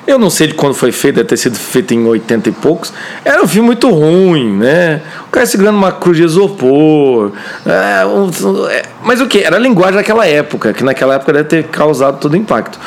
eu 0.07 0.19
não 0.19 0.29
sei 0.29 0.47
de 0.47 0.53
quando 0.53 0.73
foi 0.73 0.91
feito, 0.91 1.15
deve 1.15 1.27
ter 1.29 1.37
sido 1.37 1.57
feito 1.57 1.93
em 1.93 2.05
80 2.05 2.49
e 2.49 2.51
poucos. 2.51 2.93
Era 3.23 3.43
um 3.43 3.47
filme 3.47 3.65
muito 3.67 3.89
ruim, 3.89 4.57
né? 4.57 5.01
O 5.27 5.31
cara 5.31 5.45
segurando 5.45 5.77
uma 5.77 5.91
cruz 5.91 6.17
de 6.17 6.23
isopor. 6.23 7.31
é, 7.65 8.05
um- 8.05 8.67
é, 8.69 8.83
mas 9.03 9.19
o 9.21 9.27
que? 9.27 9.39
Era 9.43 9.55
a 9.55 9.59
linguagem 9.59 9.95
daquela 9.95 10.25
época, 10.27 10.73
que 10.73 10.83
naquela 10.83 11.15
época 11.15 11.33
deve 11.33 11.49
ter 11.49 11.63
causado 11.65 12.19
todo 12.19 12.33
o 12.33 12.37
impacto. 12.37 12.79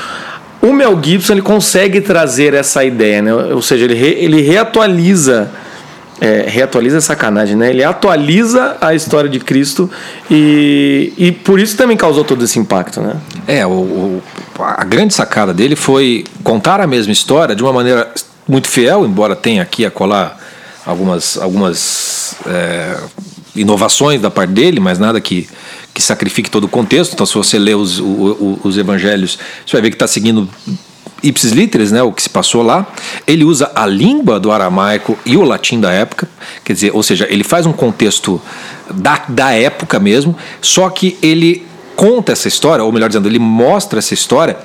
O 0.60 0.72
Mel 0.72 0.98
Gibson 1.02 1.34
ele 1.34 1.42
consegue 1.42 2.00
trazer 2.00 2.52
essa 2.54 2.84
ideia, 2.84 3.22
né? 3.22 3.32
Ou 3.32 3.62
seja, 3.62 3.84
ele, 3.84 3.94
re- 3.94 4.16
ele 4.18 4.40
reatualiza. 4.42 5.50
É, 6.20 6.46
reatualiza 6.48 6.98
é 6.98 7.00
sacanagem, 7.00 7.54
né? 7.56 7.70
Ele 7.70 7.84
atualiza 7.84 8.76
a 8.80 8.92
história 8.94 9.30
de 9.30 9.38
Cristo 9.38 9.88
e, 10.30 11.12
e 11.16 11.30
por 11.30 11.60
isso 11.60 11.76
também 11.76 11.96
causou 11.96 12.25
todo 12.25 12.44
esse 12.44 12.58
impacto, 12.58 13.00
né? 13.00 13.16
É, 13.46 13.64
o, 13.64 13.70
o- 13.70 14.22
a 14.58 14.82
grande 14.82 15.14
sacada 15.14 15.54
dele 15.54 15.76
foi 15.76 16.25
contar 16.42 16.80
a 16.80 16.87
mesma 16.88 17.12
história 17.12 17.54
de 17.54 17.62
uma 17.62 17.72
maneira 17.72 18.10
muito 18.48 18.66
fiel, 18.66 19.06
embora 19.06 19.37
tenha 19.37 19.62
aqui 19.62 19.87
a 19.87 19.90
colar 19.92 20.37
algumas, 20.84 21.38
algumas 21.38 22.34
é, 22.46 22.96
inovações 23.54 24.20
da 24.20 24.30
parte 24.30 24.50
dele, 24.52 24.80
mas 24.80 24.98
nada 24.98 25.20
que, 25.20 25.48
que 25.94 26.02
sacrifique 26.02 26.50
todo 26.50 26.64
o 26.64 26.68
contexto. 26.68 27.12
Então, 27.12 27.25
se 27.26 27.34
você 27.34 27.56
lê 27.60 27.76
os, 27.76 28.00
o- 28.00 28.04
o- 28.04 28.60
os 28.64 28.76
evangelhos, 28.76 29.38
você 29.64 29.72
vai 29.76 29.82
ver 29.82 29.90
que 29.90 29.94
está 29.96 30.08
seguindo 30.08 30.48
ipsis 31.22 31.52
literis, 31.52 31.90
né, 31.92 32.02
o 32.02 32.12
que 32.12 32.22
se 32.22 32.28
passou 32.30 32.62
lá. 32.62 32.87
Ele 33.26 33.44
usa 33.44 33.70
a 33.75 33.84
língua 33.87 34.38
do 34.38 34.50
aramaico 34.52 35.18
e 35.26 35.37
o 35.37 35.42
latim 35.42 35.80
da 35.80 35.90
época, 35.92 36.28
quer 36.64 36.72
dizer, 36.72 36.90
ou 36.94 37.02
seja, 37.02 37.26
ele 37.30 37.44
faz 37.44 37.66
um 37.66 37.72
contexto 37.72 38.40
da, 38.90 39.22
da 39.28 39.52
época 39.52 39.98
mesmo, 39.98 40.37
só 40.60 40.88
que 40.90 41.18
ele 41.22 41.66
conta 41.96 42.32
essa 42.32 42.46
história, 42.48 42.84
ou 42.84 42.92
melhor 42.92 43.08
dizendo, 43.08 43.28
ele 43.28 43.38
mostra 43.40 43.98
essa 43.98 44.14
história 44.14 44.56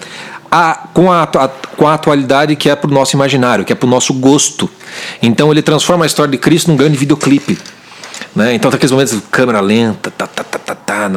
a- 0.51 0.87
com, 0.93 1.11
a, 1.11 1.23
a- 1.23 1.47
com 1.75 1.87
a 1.87 1.95
atualidade 1.95 2.55
que 2.55 2.69
é 2.69 2.75
para 2.75 2.89
o 2.89 2.93
nosso 2.93 3.15
imaginário, 3.15 3.65
que 3.65 3.73
é 3.73 3.75
para 3.75 3.87
o 3.87 3.89
nosso 3.89 4.13
gosto. 4.13 4.69
Então 5.21 5.51
ele 5.51 5.63
transforma 5.63 6.05
a 6.05 6.07
história 6.07 6.31
de 6.31 6.37
Cristo 6.37 6.69
num 6.69 6.77
grande 6.77 6.95
videoclipe. 6.95 7.57
Né? 8.35 8.53
Então, 8.55 8.69
tá 8.71 8.77
aqueles 8.77 8.91
momentos 8.91 9.13
de 9.15 9.21
câmera 9.21 9.59
lenta, 9.59 10.09
tá, 10.11 10.27
tá, 10.27 10.43
tá, 10.43 10.59
tá, 10.59 10.75
tá, 10.75 11.09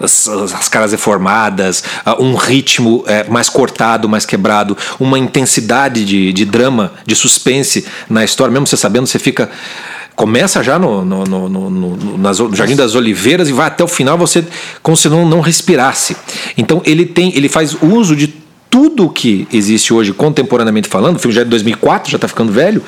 as, 0.00 0.28
as 0.28 0.68
caras 0.68 0.90
deformadas, 0.90 1.82
ah, 2.04 2.16
um 2.22 2.34
ritmo 2.34 3.04
é, 3.06 3.24
mais 3.28 3.48
cortado, 3.48 4.08
mais 4.08 4.24
quebrado, 4.24 4.76
uma 4.98 5.18
intensidade 5.18 6.04
de, 6.04 6.32
de 6.32 6.44
drama, 6.44 6.92
de 7.06 7.14
suspense 7.14 7.86
na 8.08 8.24
história, 8.24 8.52
mesmo 8.52 8.66
você 8.66 8.76
sabendo, 8.76 9.06
você 9.06 9.18
fica. 9.18 9.50
Começa 10.16 10.62
já 10.62 10.78
no, 10.78 11.02
no, 11.02 11.24
no, 11.24 11.48
no- 11.48 11.70
no- 11.70 12.18
nas- 12.18 12.38
no 12.38 12.54
Jardim 12.54 12.76
das 12.76 12.94
Oliveiras 12.94 13.48
e 13.48 13.52
vai 13.52 13.68
até 13.68 13.82
o 13.82 13.88
final 13.88 14.18
você 14.18 14.44
como 14.82 14.94
se 14.94 15.08
não, 15.08 15.26
não 15.26 15.40
respirasse. 15.40 16.14
Então 16.58 16.82
ele 16.84 17.06
tem, 17.06 17.34
ele 17.34 17.48
faz 17.48 17.74
uso 17.80 18.14
de 18.14 18.26
tudo 18.70 19.10
que 19.10 19.48
existe 19.52 19.92
hoje 19.92 20.12
contemporaneamente 20.12 20.88
falando, 20.88 21.16
o 21.16 21.18
filme 21.18 21.34
já 21.34 21.40
é 21.40 21.44
de 21.44 21.50
2004, 21.50 22.08
já 22.10 22.16
está 22.16 22.28
ficando 22.28 22.52
velho, 22.52 22.80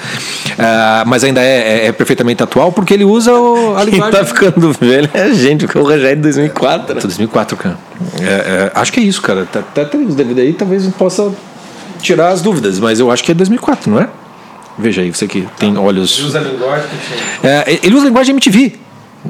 ah, 0.58 1.02
mas 1.06 1.24
ainda 1.24 1.42
é, 1.42 1.46
é- 1.84 1.86
é 1.88 1.92
perfeitamente 1.92 2.40
atual 2.42 2.70
porque 2.70 2.94
ele 2.94 3.04
usa 3.04 3.32
o- 3.34 3.74
a 3.76 3.80
Quem 3.84 3.90
linguagem. 3.94 4.18
tá 4.20 4.24
ficando 4.24 4.72
velho 4.72 5.10
é 5.12 5.22
a 5.22 5.34
gente, 5.34 5.66
porque 5.66 5.78
o 5.78 5.98
já 6.00 6.08
é 6.10 6.14
de 6.14 6.22
2004. 6.22 6.94
né? 6.94 7.00
2004, 7.00 7.56
cara. 7.56 7.76
É, 8.20 8.24
é, 8.24 8.72
acho 8.74 8.92
que 8.92 9.00
é 9.00 9.02
isso, 9.02 9.20
cara. 9.20 9.44
Tá, 9.44 9.60
tá, 9.60 9.84
tem 9.84 10.06
os 10.06 10.14
DVD 10.14 10.42
aí, 10.42 10.52
talvez 10.52 10.84
gente 10.84 10.94
possa 10.94 11.32
tirar 12.00 12.28
as 12.28 12.40
dúvidas, 12.42 12.78
mas 12.78 13.00
eu 13.00 13.10
acho 13.10 13.24
que 13.24 13.32
é 13.32 13.34
2004, 13.34 13.90
não 13.90 13.98
é? 14.00 14.08
Veja 14.78 15.02
aí, 15.02 15.10
você 15.12 15.26
que 15.26 15.46
tem 15.58 15.76
olhos. 15.76 16.18
Usa 16.20 16.38
a 16.38 16.42
linguagem 16.42 16.86
que 16.88 17.46
É, 17.46 17.78
ele 17.82 17.94
usa 17.94 18.04
a 18.04 18.08
linguagem 18.08 18.32
MTV. 18.32 18.74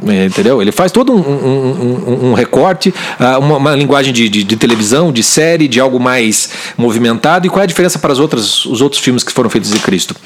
É, 0.08 0.25
Entendeu? 0.26 0.62
Ele 0.62 0.72
faz 0.72 0.90
todo 0.90 1.12
um, 1.12 1.18
um- 1.18 2.02
um- 2.06 2.30
um 2.30 2.34
recorte, 2.34 2.92
ah, 3.18 3.38
uma, 3.38 3.56
uma 3.58 3.75
linguagem 3.76 4.12
de, 4.12 4.28
de- 4.28 4.44
de 4.44 4.56
televisão, 4.56 5.12
de 5.12 5.22
série, 5.22 5.68
de 5.68 5.78
algo 5.80 6.00
mais 6.00 6.50
movimentado. 6.78 7.46
E 7.46 7.50
qual 7.50 7.61
é 7.61 7.64
a 7.64 7.66
diferença 7.66 7.99
para 7.99 8.12
as 8.12 8.18
outras, 8.18 8.64
os 8.64 8.80
outros 8.80 9.00
filmes 9.02 9.22
que 9.22 9.32
foram 9.32 9.50
feitos 9.50 9.70
de 9.70 9.78
Cristo? 9.78 10.16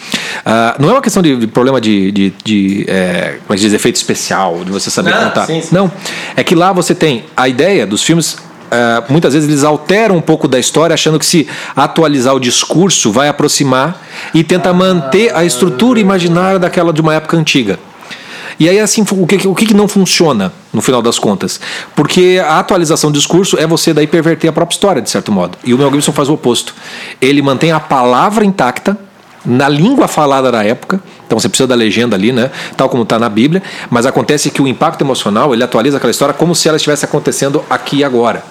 Ah, 0.45 0.77
não 0.79 0.89
é 0.91 0.93
uma 0.93 1.03
questão 1.03 1.23
de, 1.23 1.37
de 1.37 1.47
problema 1.47 1.81
de, 1.81 2.13
de, 2.13 2.33
de, 2.45 2.85
é, 2.89 3.39
como 3.47 3.55
é 3.55 3.57
que 3.57 3.63
diz, 3.65 3.73
efeito 3.73 3.97
especial, 3.97 4.63
de 4.65 4.71
você 4.71 4.91
saber 4.91 5.11
Não, 5.11 5.25
contar. 5.25 5.47
sim, 5.47 5.61
sim. 5.61 5.75
Não, 5.75 5.91
é 6.37 6.45
que 6.45 6.55
lá 6.55 6.73
você 6.73 6.95
tem 6.95 7.25
a 7.37 7.49
ideia 7.49 7.87
dos 7.87 8.03
filmes. 8.03 8.37
ah, 8.71 9.03
muitas 9.09 9.35
vezes 9.35 9.49
eles 9.49 9.65
alteram 9.65 10.17
um 10.17 10.21
pouco 10.21 10.47
da 10.49 10.59
história, 10.59 10.95
achando 10.95 11.19
que 11.19 11.27
se 11.27 11.47
atualizar 11.75 12.35
o 12.35 12.41
discurso 12.41 13.11
vai 13.13 13.29
aproximar 13.29 14.01
e 14.33 14.43
tenta 14.45 14.73
manter 14.73 15.35
a 15.35 15.45
estrutura 15.45 15.99
imaginária 16.01 16.59
daquela 16.59 16.93
de 16.93 17.01
uma 17.01 17.15
época 17.15 17.37
antiga. 17.37 17.79
E 18.59 18.69
aí, 18.69 18.79
assim, 18.79 19.05
o 19.11 19.27
que, 19.27 19.47
o 19.47 19.55
que 19.55 19.75
não 19.75 19.87
funciona 19.87 20.53
no 20.73 20.81
final 20.81 21.03
das 21.03 21.19
contas? 21.19 21.61
Porque 21.95 22.43
a 22.45 22.59
atualização 22.59 23.11
do 23.11 23.19
discurso 23.19 23.59
é 23.59 23.67
você 23.67 23.93
daí 23.93 24.07
perverter 24.07 24.49
a 24.49 24.53
própria 24.53 24.75
história, 24.75 25.03
de 25.03 25.11
certo 25.11 25.31
modo. 25.31 25.59
E 25.65 25.75
o 25.75 25.79
Mel 25.79 25.91
Gibson 25.91 26.13
faz 26.13 26.29
o 26.29 26.35
oposto. 26.35 26.75
Ele 27.21 27.43
mantém 27.43 27.73
a 27.73 27.81
palavra 27.81 28.45
intacta, 28.45 28.97
na 29.47 29.69
língua 29.69 30.09
falada 30.09 30.51
da 30.51 30.65
época, 30.65 31.01
então 31.25 31.39
você 31.39 31.49
precisa 31.49 31.69
da 31.69 31.75
legenda 31.75 32.17
ali, 32.17 32.33
né? 32.33 32.51
Tal 32.77 32.89
como 32.89 33.05
está 33.05 33.19
na 33.19 33.29
Bíblia, 33.29 33.63
mas 33.89 34.05
acontece 34.05 34.51
que 34.51 34.61
o 34.61 34.67
impacto 34.67 35.03
emocional 35.03 35.55
ele 35.55 35.63
atualiza 35.63 35.99
aquela 35.99 36.11
história 36.11 36.35
como 36.35 36.55
se 36.55 36.69
ela 36.69 36.77
estivesse 36.77 37.05
acontecendo 37.05 37.65
aqui 37.71 37.99
e 37.99 38.05
agora. 38.05 38.45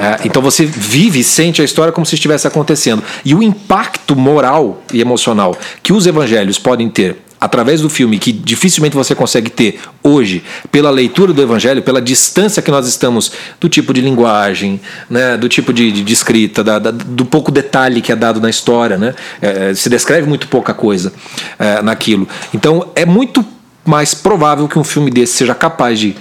É, 0.00 0.26
então 0.26 0.42
você 0.42 0.66
vive 0.66 1.20
e 1.20 1.24
sente 1.24 1.62
a 1.62 1.64
história 1.64 1.92
como 1.92 2.04
se 2.04 2.16
estivesse 2.16 2.46
acontecendo. 2.46 3.02
E 3.24 3.34
o 3.34 3.42
impacto 3.42 4.16
moral 4.16 4.82
e 4.92 5.00
emocional 5.00 5.56
que 5.82 5.92
os 5.92 6.06
evangelhos 6.06 6.58
podem 6.58 6.88
ter 6.88 7.22
através 7.46 7.80
do 7.80 7.88
filme, 7.88 8.18
que 8.18 8.30
dificilmente 8.32 8.94
você 8.94 9.14
consegue 9.14 9.48
ter 9.50 9.80
hoje, 10.02 10.42
pela 10.70 10.90
leitura 10.90 11.32
do 11.32 11.40
evangelho, 11.40 11.80
pela 11.82 12.00
distância 12.02 12.60
que 12.62 12.70
nós 12.70 12.86
estamos 12.86 13.32
do 13.60 13.68
tipo 13.68 13.94
de 13.94 14.00
linguagem, 14.00 14.80
né, 15.08 15.36
do 15.36 15.48
tipo 15.48 15.72
de, 15.72 15.90
de- 15.90 16.02
de 16.04 16.12
escrita, 16.12 16.62
da- 16.62 16.78
da- 16.78 16.90
do 16.90 17.24
pouco 17.24 17.50
detalhe 17.50 18.00
que 18.02 18.12
é 18.12 18.16
dado 18.16 18.40
na 18.40 18.50
história. 18.50 18.98
Né? 18.98 19.14
É, 19.40 19.72
se 19.74 19.88
descreve 19.88 20.28
muito 20.28 20.48
pouca 20.48 20.74
coisa 20.74 21.12
é, 21.58 21.80
naquilo. 21.82 22.28
Então 22.52 22.90
é 22.94 23.06
muito 23.06 23.44
mais 23.84 24.14
provável 24.14 24.66
que 24.68 24.78
um 24.78 24.84
filme 24.84 25.10
desse 25.10 25.34
seja 25.34 25.54
capaz 25.54 25.98
de 26.00 26.16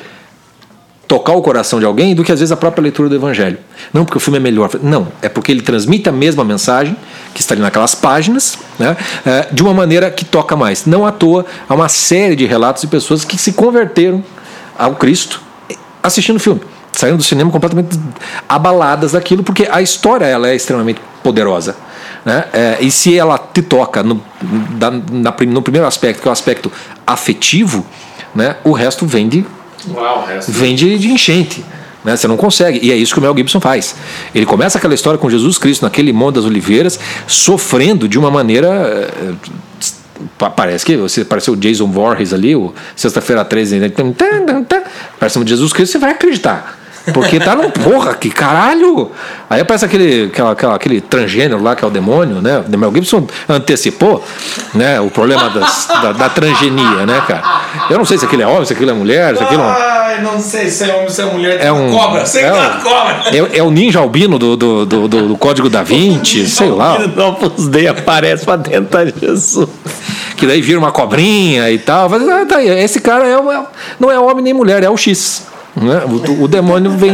tocar 1.17 1.33
o 1.33 1.41
coração 1.41 1.79
de 1.79 1.85
alguém 1.85 2.13
do 2.13 2.23
que 2.23 2.31
às 2.31 2.39
vezes 2.39 2.51
a 2.51 2.57
própria 2.57 2.81
leitura 2.83 3.07
do 3.07 3.15
evangelho. 3.15 3.57
Não 3.93 4.03
porque 4.03 4.17
o 4.17 4.19
filme 4.19 4.37
é 4.37 4.41
melhor, 4.41 4.69
não, 4.83 5.07
é 5.21 5.29
porque 5.29 5.49
ele 5.51 5.61
transmite 5.61 6.09
a 6.09 6.11
mesma 6.11 6.43
mensagem 6.43 6.95
que 7.33 7.39
está 7.39 7.53
ali 7.53 7.61
naquelas 7.61 7.95
páginas, 7.95 8.57
né, 8.77 8.97
eh, 9.25 9.47
de 9.51 9.63
uma 9.63 9.73
maneira 9.73 10.11
que 10.11 10.25
toca 10.25 10.55
mais. 10.57 10.85
Não 10.85 11.05
à 11.05 11.11
toa 11.11 11.45
há 11.69 11.73
uma 11.73 11.87
série 11.87 12.35
de 12.35 12.45
relatos 12.45 12.81
de 12.81 12.87
pessoas 12.87 13.23
que 13.23 13.37
se 13.37 13.53
converteram 13.53 14.21
ao 14.77 14.95
Cristo 14.95 15.41
assistindo 16.03 16.35
o 16.35 16.39
filme, 16.39 16.59
saindo 16.91 17.17
do 17.17 17.23
cinema 17.23 17.49
completamente 17.49 17.97
abaladas 18.47 19.13
daquilo, 19.13 19.41
porque 19.43 19.67
a 19.71 19.81
história 19.81 20.25
ela 20.25 20.49
é 20.49 20.55
extremamente 20.55 20.99
poderosa. 21.23 21.75
Né? 22.25 22.43
Eh, 22.53 22.77
e 22.81 22.91
se 22.91 23.17
ela 23.17 23.37
te 23.37 23.61
toca 23.61 24.03
no, 24.03 24.21
da- 24.71 24.91
na 24.91 25.33
no 25.47 25.61
primeiro 25.61 25.87
aspecto, 25.87 26.21
que 26.21 26.27
é 26.27 26.29
o 26.29 26.33
aspecto 26.33 26.71
afetivo, 27.07 27.85
né, 28.33 28.57
o 28.65 28.71
resto 28.73 29.05
vem 29.05 29.29
de 29.29 29.45
Uau, 29.93 30.21
o 30.23 30.25
resto. 30.25 30.51
vem 30.51 30.75
de, 30.75 30.97
de 30.97 31.09
enchente. 31.11 31.63
Né? 32.03 32.15
Você 32.15 32.27
não 32.27 32.37
consegue. 32.37 32.79
E 32.83 32.91
é 32.91 32.95
isso 32.95 33.13
que 33.13 33.19
o 33.19 33.21
Mel 33.21 33.35
Gibson 33.35 33.59
faz. 33.59 33.95
Ele 34.33 34.45
começa 34.45 34.77
aquela 34.77 34.93
história 34.93 35.17
com 35.17 35.29
Jesus 35.29 35.57
Cristo 35.57 35.81
naquele 35.83 36.13
Monte 36.13 36.35
das 36.35 36.45
Oliveiras, 36.45 36.99
sofrendo 37.27 38.07
de 38.07 38.19
uma 38.19 38.29
maneira. 38.29 38.67
eh, 38.67 39.33
pa- 40.37 40.49
Parece 40.51 40.85
que 40.85 40.95
você 40.97 41.25
pareceu 41.25 41.53
o 41.53 41.57
Jason 41.57 41.87
Voorhees 41.87 42.31
ali, 42.33 42.55
o 42.55 42.73
Sexta-feira 42.95 43.43
13, 43.43 43.79
né? 43.79 43.91
Parece 45.19 45.39
um 45.39 45.45
Jesus 45.47 45.73
Cristo, 45.73 45.93
você 45.93 45.97
vai 45.99 46.11
acreditar. 46.11 46.79
Porque 47.13 47.39
tá 47.39 47.55
no. 47.55 47.69
Porra, 47.71 48.13
que 48.15 48.29
caralho! 48.29 49.11
Aí 49.49 49.61
aparece 49.61 49.85
aquele, 49.85 50.25
aquela, 50.25 50.51
aquela- 50.51 50.75
aquele 50.75 50.99
transgênero 51.01 51.61
lá 51.61 51.75
que 51.75 51.83
é 51.85 51.87
o 51.87 51.91
demônio, 51.91 52.41
né? 52.41 52.63
O 52.67 52.77
Mel 52.77 52.91
Gibson 52.93 53.27
antecipou 53.47 54.23
né, 54.73 54.99
o 54.99 55.09
problema 55.11 55.49
das- 55.49 55.87
da, 55.87 56.11
da 56.13 56.29
transgenia, 56.29 57.05
né, 57.05 57.21
cara? 57.27 57.43
Eu 57.89 57.97
não 57.97 58.05
sei 58.05 58.17
se 58.17 58.25
aquilo 58.25 58.41
é 58.41 58.47
homem, 58.47 58.65
se 58.65 58.73
aquilo 58.73 58.89
é 58.89 58.93
mulher, 58.93 59.37
se 59.37 59.43
aquilo 59.43 59.61
é 59.61 59.65
um. 59.65 59.69
Ai, 59.69 60.21
não 60.23 60.39
sei 60.39 60.69
se 60.69 60.83
é 60.89 60.95
homem, 60.95 61.09
se 61.09 61.21
é 61.21 61.25
mulher. 61.25 61.59
É 61.63 61.71
um. 61.71 61.91
Cobra, 61.91 62.25
sei 62.25 62.43
é, 62.43 62.51
um- 62.53 62.79
cobra. 62.81 63.15
é, 63.31 63.57
é 63.59 63.63
o 63.63 63.69
ninja 63.69 63.99
albino 63.99 64.39
do, 64.39 64.55
do, 64.57 64.85
do, 64.85 65.07
do- 65.07 65.27
do 65.27 65.37
Código 65.37 65.69
da 65.69 65.83
Vinci, 65.83 66.45
sei 66.49 66.69
lá. 66.69 66.97
Opus 67.29 67.67
Dei 67.67 67.87
aparece 67.87 68.43
pra 68.45 68.57
tentar 68.57 69.05
Jesus. 69.05 69.69
Que 70.37 70.45
daí 70.47 70.59
vira 70.61 70.79
uma 70.79 70.91
cobrinha 70.91 71.69
e 71.71 71.77
tal. 71.77 72.09
Mas, 72.09 72.27
ah, 72.27 72.45
tá 72.45 72.57
aí, 72.57 72.67
esse 72.67 72.99
cara 72.99 73.25
é 73.25 73.37
uma, 73.37 73.67
não 73.99 74.11
é 74.11 74.19
homem 74.19 74.43
nem 74.43 74.53
mulher, 74.53 74.83
é 74.83 74.89
o 74.89 74.97
X. 74.97 75.43
Né? 75.75 76.01
O, 76.05 76.43
o 76.43 76.47
demônio 76.47 76.91
vem. 76.91 77.13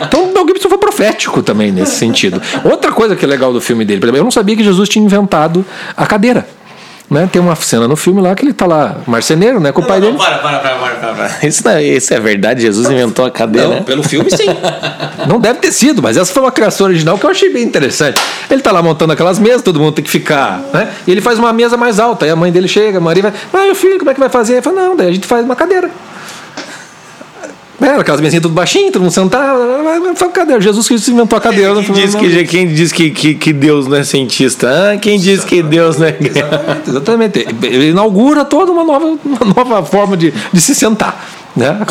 Então 0.00 0.24
o 0.24 0.34
Mel 0.34 0.46
Gibson 0.46 0.68
foi 0.68 0.78
profético 0.78 1.42
também 1.42 1.72
nesse 1.72 1.96
sentido. 1.96 2.40
Outra 2.64 2.92
coisa 2.92 3.16
que 3.16 3.24
é 3.24 3.28
legal 3.28 3.52
do 3.52 3.60
filme 3.60 3.84
dele, 3.84 4.00
eu 4.18 4.24
não 4.24 4.30
sabia 4.30 4.54
que 4.56 4.62
Jesus 4.64 4.88
tinha 4.88 5.04
inventado 5.04 5.64
a 5.96 6.06
cadeira. 6.06 6.46
Né? 7.12 7.28
Tem 7.30 7.42
uma 7.42 7.54
cena 7.54 7.86
no 7.86 7.94
filme 7.94 8.22
lá 8.22 8.34
que 8.34 8.42
ele 8.42 8.54
tá 8.54 8.64
lá, 8.64 8.96
marceneiro, 9.06 9.60
né? 9.60 9.70
Com 9.70 9.82
o 9.82 9.84
pai 9.84 10.00
Não, 10.00 10.06
dele. 10.06 10.18
para, 10.18 10.38
para, 10.38 10.58
para, 10.60 10.74
para, 10.76 11.12
para. 11.12 11.46
Isso, 11.46 11.62
não 11.62 11.72
é, 11.72 11.82
isso 11.82 12.14
é 12.14 12.18
verdade? 12.18 12.62
Jesus 12.62 12.88
inventou 12.88 13.26
a 13.26 13.30
cadeira? 13.30 13.68
né? 13.68 13.82
pelo 13.82 14.02
filme 14.02 14.30
sim. 14.30 14.46
Não 15.28 15.38
deve 15.38 15.58
ter 15.58 15.70
sido, 15.72 16.02
mas 16.02 16.16
essa 16.16 16.32
foi 16.32 16.42
uma 16.42 16.50
criação 16.50 16.86
original 16.86 17.18
que 17.18 17.26
eu 17.26 17.30
achei 17.30 17.52
bem 17.52 17.64
interessante. 17.64 18.18
Ele 18.50 18.62
tá 18.62 18.72
lá 18.72 18.82
montando 18.82 19.12
aquelas 19.12 19.38
mesas, 19.38 19.60
todo 19.60 19.78
mundo 19.78 19.92
tem 19.92 20.02
que 20.02 20.10
ficar, 20.10 20.62
né? 20.72 20.88
E 21.06 21.10
ele 21.10 21.20
faz 21.20 21.38
uma 21.38 21.52
mesa 21.52 21.76
mais 21.76 22.00
alta. 22.00 22.24
Aí 22.24 22.30
a 22.30 22.36
mãe 22.36 22.50
dele 22.50 22.66
chega, 22.66 22.96
a 22.96 23.00
Maria 23.00 23.22
vai, 23.24 23.32
ah, 23.52 23.64
meu 23.66 23.74
filho, 23.74 23.98
como 23.98 24.10
é 24.10 24.14
que 24.14 24.20
vai 24.20 24.30
fazer? 24.30 24.54
Ele 24.54 24.62
fala, 24.62 24.80
não, 24.80 24.96
daí 24.96 25.08
a 25.08 25.12
gente 25.12 25.26
faz 25.26 25.44
uma 25.44 25.54
cadeira. 25.54 25.90
É, 27.80 27.88
aquelas 27.96 28.20
mesinhas 28.20 28.42
tudo 28.42 28.54
baixinho, 28.54 28.92
todo 28.92 29.02
mundo 29.02 29.12
sentado, 29.12 29.58
faz 30.14 30.32
cadeira. 30.32 30.60
Jesus 30.60 30.86
Cristo 30.86 31.10
inventou 31.10 31.36
a 31.36 31.40
cadeira. 31.40 31.74
Quem 31.82 31.92
diz 31.94 32.14
que, 32.14 32.44
quem 32.44 32.68
diz 32.68 32.92
que, 32.92 33.10
que, 33.10 33.34
que 33.34 33.52
Deus 33.52 33.88
não 33.88 33.96
é 33.96 34.04
cientista? 34.04 34.68
Ah, 34.92 34.96
quem 34.98 35.18
diz 35.18 35.44
que 35.44 35.62
Deus 35.62 35.96
não 35.98 36.06
é. 36.06 36.16
Exatamente. 36.86 37.46
Ele 37.62 37.90
inaugura 37.90 38.44
toda 38.44 38.70
uma 38.70 38.84
nova, 38.84 39.06
uma 39.24 39.54
nova 39.56 39.82
forma 39.84 40.16
de, 40.16 40.32
de 40.52 40.60
se 40.60 40.74
sentar. 40.74 41.28
Né? 41.56 41.78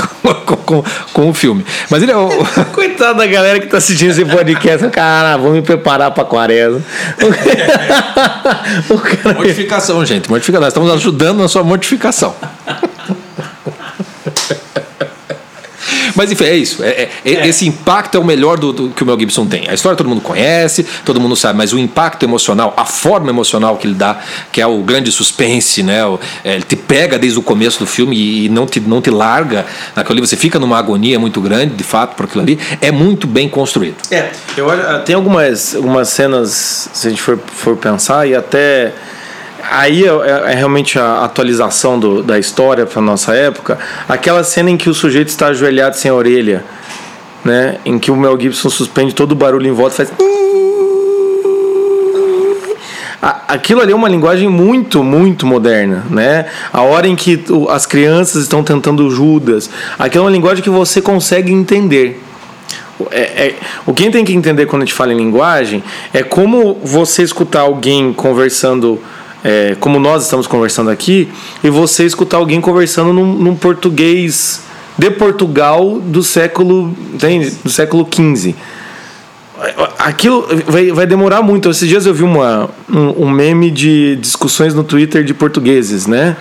Com, 0.46 0.56
com, 0.56 0.84
com 1.14 1.30
o 1.30 1.34
filme. 1.34 1.64
Mas 1.90 2.02
ele 2.02 2.12
é 2.12 2.18
o. 2.18 2.30
Coitado 2.74 3.20
da 3.20 3.28
galera 3.28 3.60
que 3.60 3.68
tá 3.68 3.78
assistindo 3.78 4.10
esse 4.12 4.26
podcast. 4.26 4.88
Cara, 4.90 5.38
vou 5.38 5.52
me 5.52 5.62
preparar 5.62 6.10
pra 6.12 6.24
quaresma. 6.24 6.82
O 8.90 8.98
cara- 8.98 9.36
Mortificação, 9.36 10.04
gente. 10.06 10.30
Mortificação. 10.30 10.62
Nós 10.64 10.74
estamos 10.74 10.92
ajudando 10.94 11.40
na 11.40 11.48
sua 11.48 11.64
mortificação. 11.64 12.34
Mas 16.16 16.32
enfim, 16.32 16.46
é 16.46 16.56
isso. 16.56 16.84
É, 16.84 17.10
é- 17.26 17.48
Esse 17.48 17.68
impacto 17.68 18.16
é 18.16 18.20
o 18.20 18.24
melhor 18.24 18.58
do, 18.58 18.72
do 18.74 18.90
que 18.90 19.04
o 19.04 19.06
Mel 19.06 19.20
Gibson 19.20 19.46
tem. 19.46 19.68
A 19.70 19.74
história 19.74 19.96
todo 19.96 20.08
mundo 20.10 20.22
conhece, 20.22 20.86
todo 21.06 21.20
mundo 21.20 21.36
sabe, 21.36 21.58
mas 21.58 21.74
o 21.74 21.80
impacto 21.80 22.24
emocional, 22.24 22.74
a 22.78 22.86
forma 22.86 23.30
emocional 23.30 23.78
que 23.78 23.88
ele 23.88 23.94
dá, 23.96 24.20
que 24.52 24.62
é 24.62 24.68
o 24.68 24.80
grande 24.80 25.12
suspense, 25.12 25.84
né? 25.84 26.06
O- 26.06 26.20
é, 26.44 26.56
ele 26.56 26.64
te 26.64 26.76
pega 26.76 27.18
desde 27.18 27.38
o 27.40 27.42
começo 27.42 27.80
do 27.80 27.86
filme 27.88 28.16
e, 28.16 28.46
e 28.46 28.50
não, 28.50 28.66
te, 28.66 28.80
não 28.80 29.02
te 29.02 29.10
larga 29.10 29.66
naquilo 29.96 30.20
ali. 30.20 30.28
Você 30.28 30.38
fica 30.38 30.60
numa 30.60 30.78
agonia 30.78 31.20
muito 31.20 31.40
grande, 31.42 31.76
de 31.76 31.84
fato, 31.84 32.16
por 32.16 32.26
aquilo 32.26 32.44
ali. 32.44 32.60
É 32.82 32.92
muito 32.92 33.28
bem 33.28 33.48
construído. 33.50 33.96
É, 34.12 34.30
eu 34.58 34.66
olho, 34.68 34.82
tem 35.06 35.16
algumas, 35.16 35.76
algumas 35.76 36.10
cenas, 36.10 36.90
se 36.94 37.08
a 37.08 37.10
gente 37.10 37.22
for, 37.22 37.38
for 37.56 37.76
pensar, 37.78 38.28
e 38.28 38.36
até. 38.36 38.92
Aí 39.70 40.04
é, 40.06 40.08
é- 40.10 40.52
é 40.52 40.56
realmente 40.56 40.98
a 40.98 41.24
atualização 41.24 42.00
do- 42.00 42.24
da 42.24 42.38
história 42.40 42.86
para 42.86 43.02
nossa 43.02 43.34
época. 43.34 43.78
Aquela 44.08 44.44
cena 44.44 44.70
em 44.70 44.78
que 44.78 44.90
o 44.90 44.94
sujeito 44.94 45.30
está 45.30 45.48
ajoelhado 45.48 45.96
sem 45.98 46.10
a 46.10 46.14
orelha, 46.14 46.64
né? 47.44 47.78
Em 47.86 48.00
que 48.00 48.10
o 48.12 48.16
Mel 48.16 48.40
Gibson 48.40 48.70
suspende 48.70 49.14
todo 49.14 49.34
o 49.34 49.36
barulho 49.36 49.68
em 49.68 49.72
volta 49.74 49.96
faz. 49.96 50.12
aquilo 53.48 53.82
ali 53.82 53.92
é 53.92 53.96
uma 53.96 54.10
linguagem 54.10 54.48
muito, 54.50 55.04
muito 55.04 55.46
moderna, 55.46 56.04
né? 56.10 56.46
A 56.74 56.82
hora 56.82 57.08
em 57.08 57.16
que 57.16 57.44
as 57.70 57.86
crianças 57.86 58.44
estão 58.44 58.64
tentando 58.64 59.10
Judas, 59.12 59.70
aquilo 60.00 60.24
é 60.24 60.28
uma 60.28 60.32
linguagem 60.32 60.64
que 60.64 60.70
você 60.70 61.02
consegue 61.02 61.52
entender. 61.52 62.20
É, 63.12 63.20
é- 63.48 63.56
o 63.86 63.94
que 63.94 64.04
a 64.04 64.06
gente 64.06 64.14
tem 64.14 64.26
que 64.26 64.34
entender 64.34 64.66
quando 64.66 64.84
a 64.84 64.86
gente 64.86 64.94
fala 64.94 65.12
em 65.14 65.18
linguagem 65.18 65.84
é 66.14 66.24
como 66.24 66.80
você 66.84 67.24
escutar 67.24 67.62
alguém 67.62 68.14
conversando, 68.14 69.00
é, 69.44 69.76
como 69.80 70.00
nós 70.00 70.24
estamos 70.24 70.48
conversando 70.48 70.90
aqui, 70.90 71.30
e 71.64 71.70
você 71.70 72.06
escutar 72.06 72.38
alguém 72.38 72.62
conversando 72.62 73.12
num, 73.14 73.34
num 73.34 73.56
português 73.56 74.62
de 74.98 75.10
Portugal 75.10 76.00
do 76.00 76.22
século, 76.22 76.96
entende? 77.14 77.52
do 77.64 77.70
século 77.70 78.08
XV. 78.08 78.56
Aquilo 80.00 80.48
vai, 80.68 80.92
vai 80.92 81.06
demorar 81.06 81.42
muito. 81.42 81.70
Esses 81.70 81.88
dias 81.88 82.06
eu 82.06 82.14
vi 82.14 82.24
uma, 82.24 82.70
um, 82.90 83.26
um 83.26 83.30
meme 83.30 83.70
de 83.70 84.16
discussões 84.16 84.74
no 84.74 84.84
Twitter 84.84 85.24
de 85.24 85.34
portugueses, 85.34 86.08
né? 86.08 86.36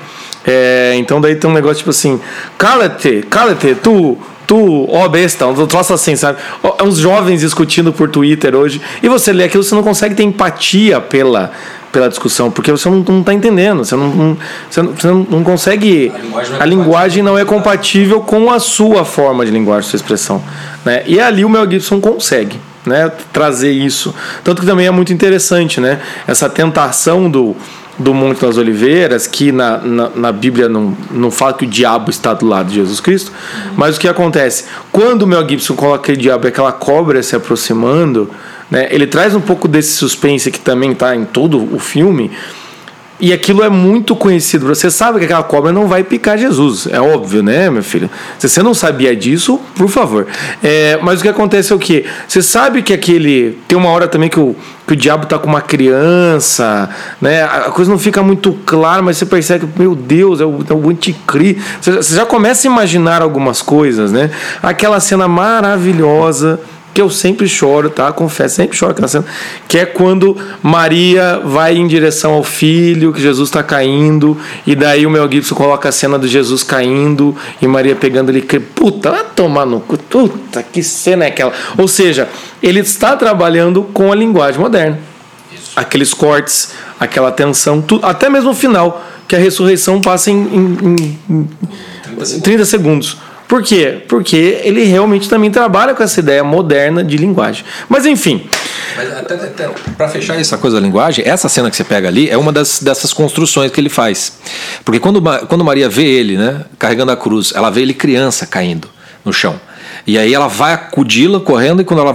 É, 0.47 0.95
então 0.97 1.21
daí 1.21 1.37
tem 1.37 1.50
um 1.50 1.52
negócio 1.52 1.78
tipo 1.78 1.90
assim: 1.90 2.19
cala-te, 2.57 3.23
cala-te, 3.28 3.75
tu, 3.75 4.16
tu, 4.47 4.88
ó 4.90 5.07
besta, 5.07 5.47
um 5.47 5.66
troço 5.66 5.92
assim, 5.92 6.16
sabe? 6.16 6.38
É 6.78 6.83
Uns 6.83 6.97
jovens 6.97 7.40
discutindo 7.40 7.92
por 7.92 8.09
Twitter 8.09 8.54
hoje. 8.54 8.80
E 9.02 9.09
você 9.09 9.33
lê 9.33 9.45
aquilo, 9.45 9.62
você 9.62 9.75
não 9.75 9.83
consegue 9.83 10.14
ter 10.14 10.23
empatia 10.23 10.99
pela, 10.99 11.52
pela 11.92 12.09
discussão, 12.09 12.50
porque 12.50 12.70
você 12.70 12.88
não, 12.88 12.99
não 12.99 13.23
tá 13.23 13.35
entendendo, 13.35 13.85
você 13.85 13.97
não, 13.97 14.09
não- 14.09 14.37
você 14.70 14.82
não, 14.82 14.92
você 14.94 15.06
não- 15.09 15.44
consegue. 15.44 16.12
linguagem 16.23 16.50
não 16.52 16.59
é 16.59 16.62
a 16.62 16.64
linguagem 16.66 17.23
não 17.23 17.38
é 17.38 17.44
compatível 17.44 18.20
com 18.20 18.50
a 18.50 18.59
sua 18.61 19.04
forma 19.04 19.44
de 19.44 19.50
linguagem, 19.50 19.88
sua 19.90 19.97
expressão. 19.97 20.42
Né? 20.85 21.02
E 21.06 21.18
ali 21.20 21.44
o 21.44 21.49
Mel 21.49 21.68
Gibson 21.70 22.00
consegue. 22.00 22.59
Né, 22.87 23.12
trazer 23.30 23.70
isso. 23.70 24.14
Tanto 24.42 24.62
que 24.62 24.66
também 24.66 24.87
é 24.87 24.90
muito 24.90 25.12
interessante, 25.12 25.82
né? 25.82 26.00
Essa 26.26 26.49
tentação 26.49 27.30
do, 27.30 27.54
do 28.00 28.14
Monte 28.14 28.40
das 28.40 28.57
Oliveiras, 28.57 29.26
que 29.26 29.52
na, 29.52 29.78
na, 29.78 30.09
na 30.09 30.33
Bíblia 30.33 30.69
não, 30.69 30.97
não 31.11 31.30
fala 31.30 31.52
que 31.52 31.64
o 31.64 31.69
diabo 31.69 32.11
está 32.11 32.33
do 32.33 32.47
lado 32.47 32.69
de 32.69 32.76
Jesus 32.76 32.99
Cristo, 32.99 33.30
mas 33.76 33.97
o 33.97 34.00
que 34.00 34.09
acontece? 34.09 34.64
Quando 34.90 35.23
o 35.23 35.26
Mel 35.26 35.47
Gibson 35.47 35.75
coloca 35.76 36.00
aquele 36.00 36.16
diabo 36.16 36.47
e 36.47 36.49
aquela 36.49 36.73
cobra 36.73 37.23
se 37.23 37.37
aproximando, 37.37 38.30
né, 38.71 38.88
ele 38.90 39.07
traz 39.07 39.35
um 39.35 39.40
pouco 39.40 39.69
desse 39.69 39.92
suspense 39.92 40.50
que 40.50 40.61
também 40.61 40.92
está 40.92 41.14
em 41.14 41.25
todo 41.26 41.75
o 41.75 41.78
filme, 41.78 42.30
e 43.20 43.32
aquilo 43.32 43.62
é 43.62 43.68
muito 43.68 44.16
conhecido. 44.16 44.66
Você 44.66 44.90
sabe 44.90 45.18
que 45.18 45.26
aquela 45.26 45.42
cobra 45.42 45.70
não 45.70 45.86
vai 45.86 46.02
picar 46.02 46.38
Jesus. 46.38 46.88
É 46.90 47.00
óbvio, 47.00 47.42
né, 47.42 47.68
meu 47.68 47.82
filho? 47.82 48.10
Se 48.38 48.48
você 48.48 48.62
não 48.62 48.72
sabia 48.72 49.14
disso, 49.14 49.60
por 49.76 49.88
favor. 49.88 50.26
É, 50.62 50.98
mas 51.02 51.20
o 51.20 51.22
que 51.22 51.28
acontece 51.28 51.72
é 51.72 51.76
o 51.76 51.78
quê? 51.78 52.04
Você 52.26 52.40
sabe 52.42 52.82
que 52.82 52.92
aquele. 52.92 53.58
Tem 53.68 53.76
uma 53.76 53.90
hora 53.90 54.08
também 54.08 54.28
que 54.30 54.40
o, 54.40 54.56
que 54.86 54.94
o 54.94 54.96
diabo 54.96 55.26
tá 55.26 55.38
com 55.38 55.48
uma 55.48 55.60
criança, 55.60 56.88
né? 57.20 57.42
A 57.42 57.70
coisa 57.70 57.90
não 57.90 57.98
fica 57.98 58.22
muito 58.22 58.52
clara, 58.64 59.02
mas 59.02 59.18
você 59.18 59.26
percebe 59.26 59.66
que, 59.66 59.78
meu 59.78 59.94
Deus, 59.94 60.40
é 60.40 60.44
o, 60.44 60.64
é 60.68 60.72
o 60.72 60.88
anticristo. 60.88 61.62
Você, 61.80 61.92
você 61.92 62.14
já 62.14 62.24
começa 62.24 62.66
a 62.66 62.70
imaginar 62.70 63.20
algumas 63.20 63.60
coisas, 63.60 64.10
né? 64.12 64.30
Aquela 64.62 64.98
cena 64.98 65.28
maravilhosa 65.28 66.58
que 66.92 67.00
eu 67.00 67.09
sempre 67.09 67.49
choro, 67.49 67.88
tá? 67.90 68.12
Confesso, 68.12 68.56
sempre 68.56 68.76
choro 68.76 68.92
aquela 68.92 69.06
cena, 69.09 69.25
que 69.68 69.78
é 69.78 69.87
quando 69.87 70.37
Maria 70.62 71.40
vai 71.44 71.76
em 71.76 71.87
direção 71.87 72.32
ao 72.32 72.42
filho, 72.42 73.12
que 73.12 73.20
Jesus 73.20 73.49
está 73.49 73.62
caindo, 73.62 74.37
e 74.66 74.75
daí 74.75 75.06
o 75.06 75.11
Mel 75.11 75.30
Gibson 75.30 75.54
coloca 75.54 75.88
a 75.88 75.92
cena 75.92 76.18
do 76.18 76.26
Jesus 76.26 76.62
caindo 76.62 77.37
e 77.62 77.66
Maria 77.66 77.94
pegando 77.94 78.30
ele, 78.30 78.42
puta, 78.42 79.11
vai 79.11 79.25
tomar 79.37 79.64
no 79.66 79.80
cu, 79.80 79.97
puta, 79.99 80.62
que 80.62 80.82
cena 80.82 81.25
é 81.25 81.28
aquela? 81.28 81.52
Ou 81.78 81.87
seja, 81.87 82.28
ele 82.62 82.80
está 82.80 83.16
trabalhando 83.16 83.82
com 83.85 84.11
a 84.11 84.14
linguagem 84.14 84.61
moderna. 84.61 84.99
Aqueles 85.76 86.12
cortes, 86.12 86.73
aquela 86.99 87.30
tensão, 87.30 87.80
tudo, 87.80 88.04
até 88.04 88.28
mesmo 88.28 88.50
o 88.50 88.54
final, 88.54 89.06
que 89.28 89.37
a 89.37 89.38
ressurreição 89.38 90.00
passa 90.00 90.30
em, 90.30 90.35
em- 90.37 91.19
em- 91.30 91.49
em 92.36 92.41
30 92.41 92.64
segundos. 92.64 93.17
Por 93.50 93.65
quê? 93.65 94.00
Porque 94.06 94.60
ele 94.63 94.84
realmente 94.84 95.28
também 95.28 95.50
trabalha 95.50 95.93
com 95.93 96.04
essa 96.04 96.21
ideia 96.21 96.45
moderna 96.45 97.02
de 97.02 97.17
linguagem. 97.17 97.65
Mas 97.89 98.06
enfim, 98.06 98.49
para 99.97 100.08
fechar 100.08 100.39
essa 100.41 100.56
coisa 100.56 100.76
da 100.76 100.86
linguagem, 100.86 101.25
essa 101.26 101.49
cena 101.49 101.69
que 101.69 101.76
você 101.76 101.82
pega 101.82 102.06
ali 102.06 102.30
é 102.30 102.39
uma 102.39 102.52
das, 102.52 102.80
dessas 102.80 103.13
construções 103.13 103.73
que 103.73 103.80
ele 103.80 103.89
faz. 103.89 104.39
Porque 104.84 105.00
quando, 105.00 105.21
quando 105.49 105.65
Maria 105.65 105.89
vê 105.89 106.04
ele, 106.04 106.39
né, 106.39 106.65
carregando 106.78 107.10
a 107.10 107.17
cruz, 107.17 107.52
ela 107.52 107.71
vê 107.71 107.82
ele 107.82 107.93
criança 107.93 108.47
caindo 108.47 108.89
no 109.25 109.32
chão. 109.32 109.60
E 110.06 110.17
aí 110.17 110.32
ela 110.32 110.47
vai 110.47 110.73
acudi-la 110.73 111.41
correndo 111.41 111.82
e 111.82 111.84
quando 111.84 112.02
ela, 112.02 112.15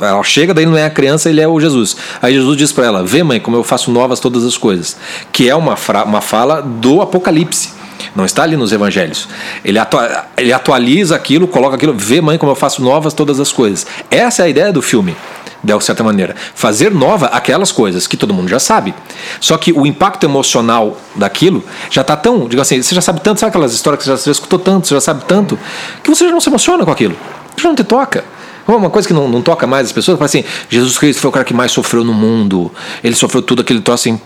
ela 0.00 0.22
chega, 0.22 0.54
daí 0.54 0.64
não 0.64 0.74
é 0.74 0.86
a 0.86 0.90
criança, 0.90 1.28
ele 1.28 1.42
é 1.42 1.46
o 1.46 1.60
Jesus. 1.60 1.98
Aí 2.22 2.32
Jesus 2.32 2.56
diz 2.56 2.72
para 2.72 2.86
ela: 2.86 3.04
Vê, 3.04 3.22
mãe, 3.22 3.38
como 3.38 3.58
eu 3.58 3.62
faço 3.62 3.90
novas 3.90 4.20
todas 4.20 4.42
as 4.42 4.56
coisas. 4.56 4.96
Que 5.30 5.50
é 5.50 5.54
uma, 5.54 5.76
uma 6.06 6.22
fala 6.22 6.62
do 6.62 7.02
Apocalipse. 7.02 7.76
Não 8.14 8.24
está 8.24 8.42
ali 8.42 8.56
nos 8.56 8.72
evangelhos. 8.72 9.28
Ele, 9.64 9.78
atua- 9.78 10.26
ele 10.36 10.52
atualiza 10.52 11.14
aquilo, 11.14 11.46
coloca 11.46 11.76
aquilo, 11.76 11.94
vê, 11.94 12.20
mãe, 12.20 12.38
como 12.38 12.52
eu 12.52 12.56
faço 12.56 12.82
novas 12.82 13.12
todas 13.14 13.38
as 13.40 13.52
coisas. 13.52 13.86
Essa 14.10 14.42
é 14.42 14.46
a 14.46 14.48
ideia 14.48 14.72
do 14.72 14.80
filme, 14.82 15.16
de 15.62 15.84
certa 15.84 16.02
maneira. 16.04 16.34
Fazer 16.54 16.90
nova 16.92 17.26
aquelas 17.26 17.72
coisas 17.72 18.06
que 18.06 18.16
todo 18.16 18.32
mundo 18.32 18.48
já 18.48 18.58
sabe. 18.58 18.94
Só 19.40 19.56
que 19.58 19.72
o 19.72 19.86
impacto 19.86 20.24
emocional 20.24 20.96
daquilo 21.14 21.64
já 21.90 22.00
está 22.02 22.16
tão. 22.16 22.48
Digo 22.48 22.62
assim, 22.62 22.80
você 22.82 22.94
já 22.94 23.00
sabe 23.00 23.20
tanto, 23.20 23.40
sabe 23.40 23.50
aquelas 23.50 23.72
histórias 23.72 23.98
que 23.98 24.04
você 24.04 24.10
já, 24.10 24.16
você 24.16 24.30
escutou 24.30 24.58
tanto, 24.58 24.86
você 24.88 24.94
já 24.94 25.00
sabe 25.00 25.24
tanto, 25.24 25.58
que 26.02 26.08
você 26.10 26.24
já 26.26 26.30
não 26.30 26.40
se 26.40 26.48
emociona 26.48 26.84
com 26.84 26.90
aquilo. 26.90 27.16
Já 27.56 27.68
não 27.68 27.76
te 27.76 27.84
toca. 27.84 28.24
Uma 28.66 28.90
coisa 28.90 29.06
que 29.06 29.14
não, 29.14 29.28
não 29.28 29.40
toca 29.42 29.64
mais 29.64 29.86
as 29.86 29.92
pessoas, 29.92 30.18
fala 30.18 30.26
assim: 30.26 30.44
Jesus 30.68 30.98
Cristo 30.98 31.20
foi 31.20 31.28
o 31.28 31.32
cara 31.32 31.44
que 31.44 31.54
mais 31.54 31.70
sofreu 31.70 32.02
no 32.02 32.12
mundo. 32.12 32.72
Ele 33.02 33.14
sofreu 33.14 33.40
tudo 33.40 33.62
aquele 33.62 33.80
troço 33.80 34.08
assim. 34.08 34.20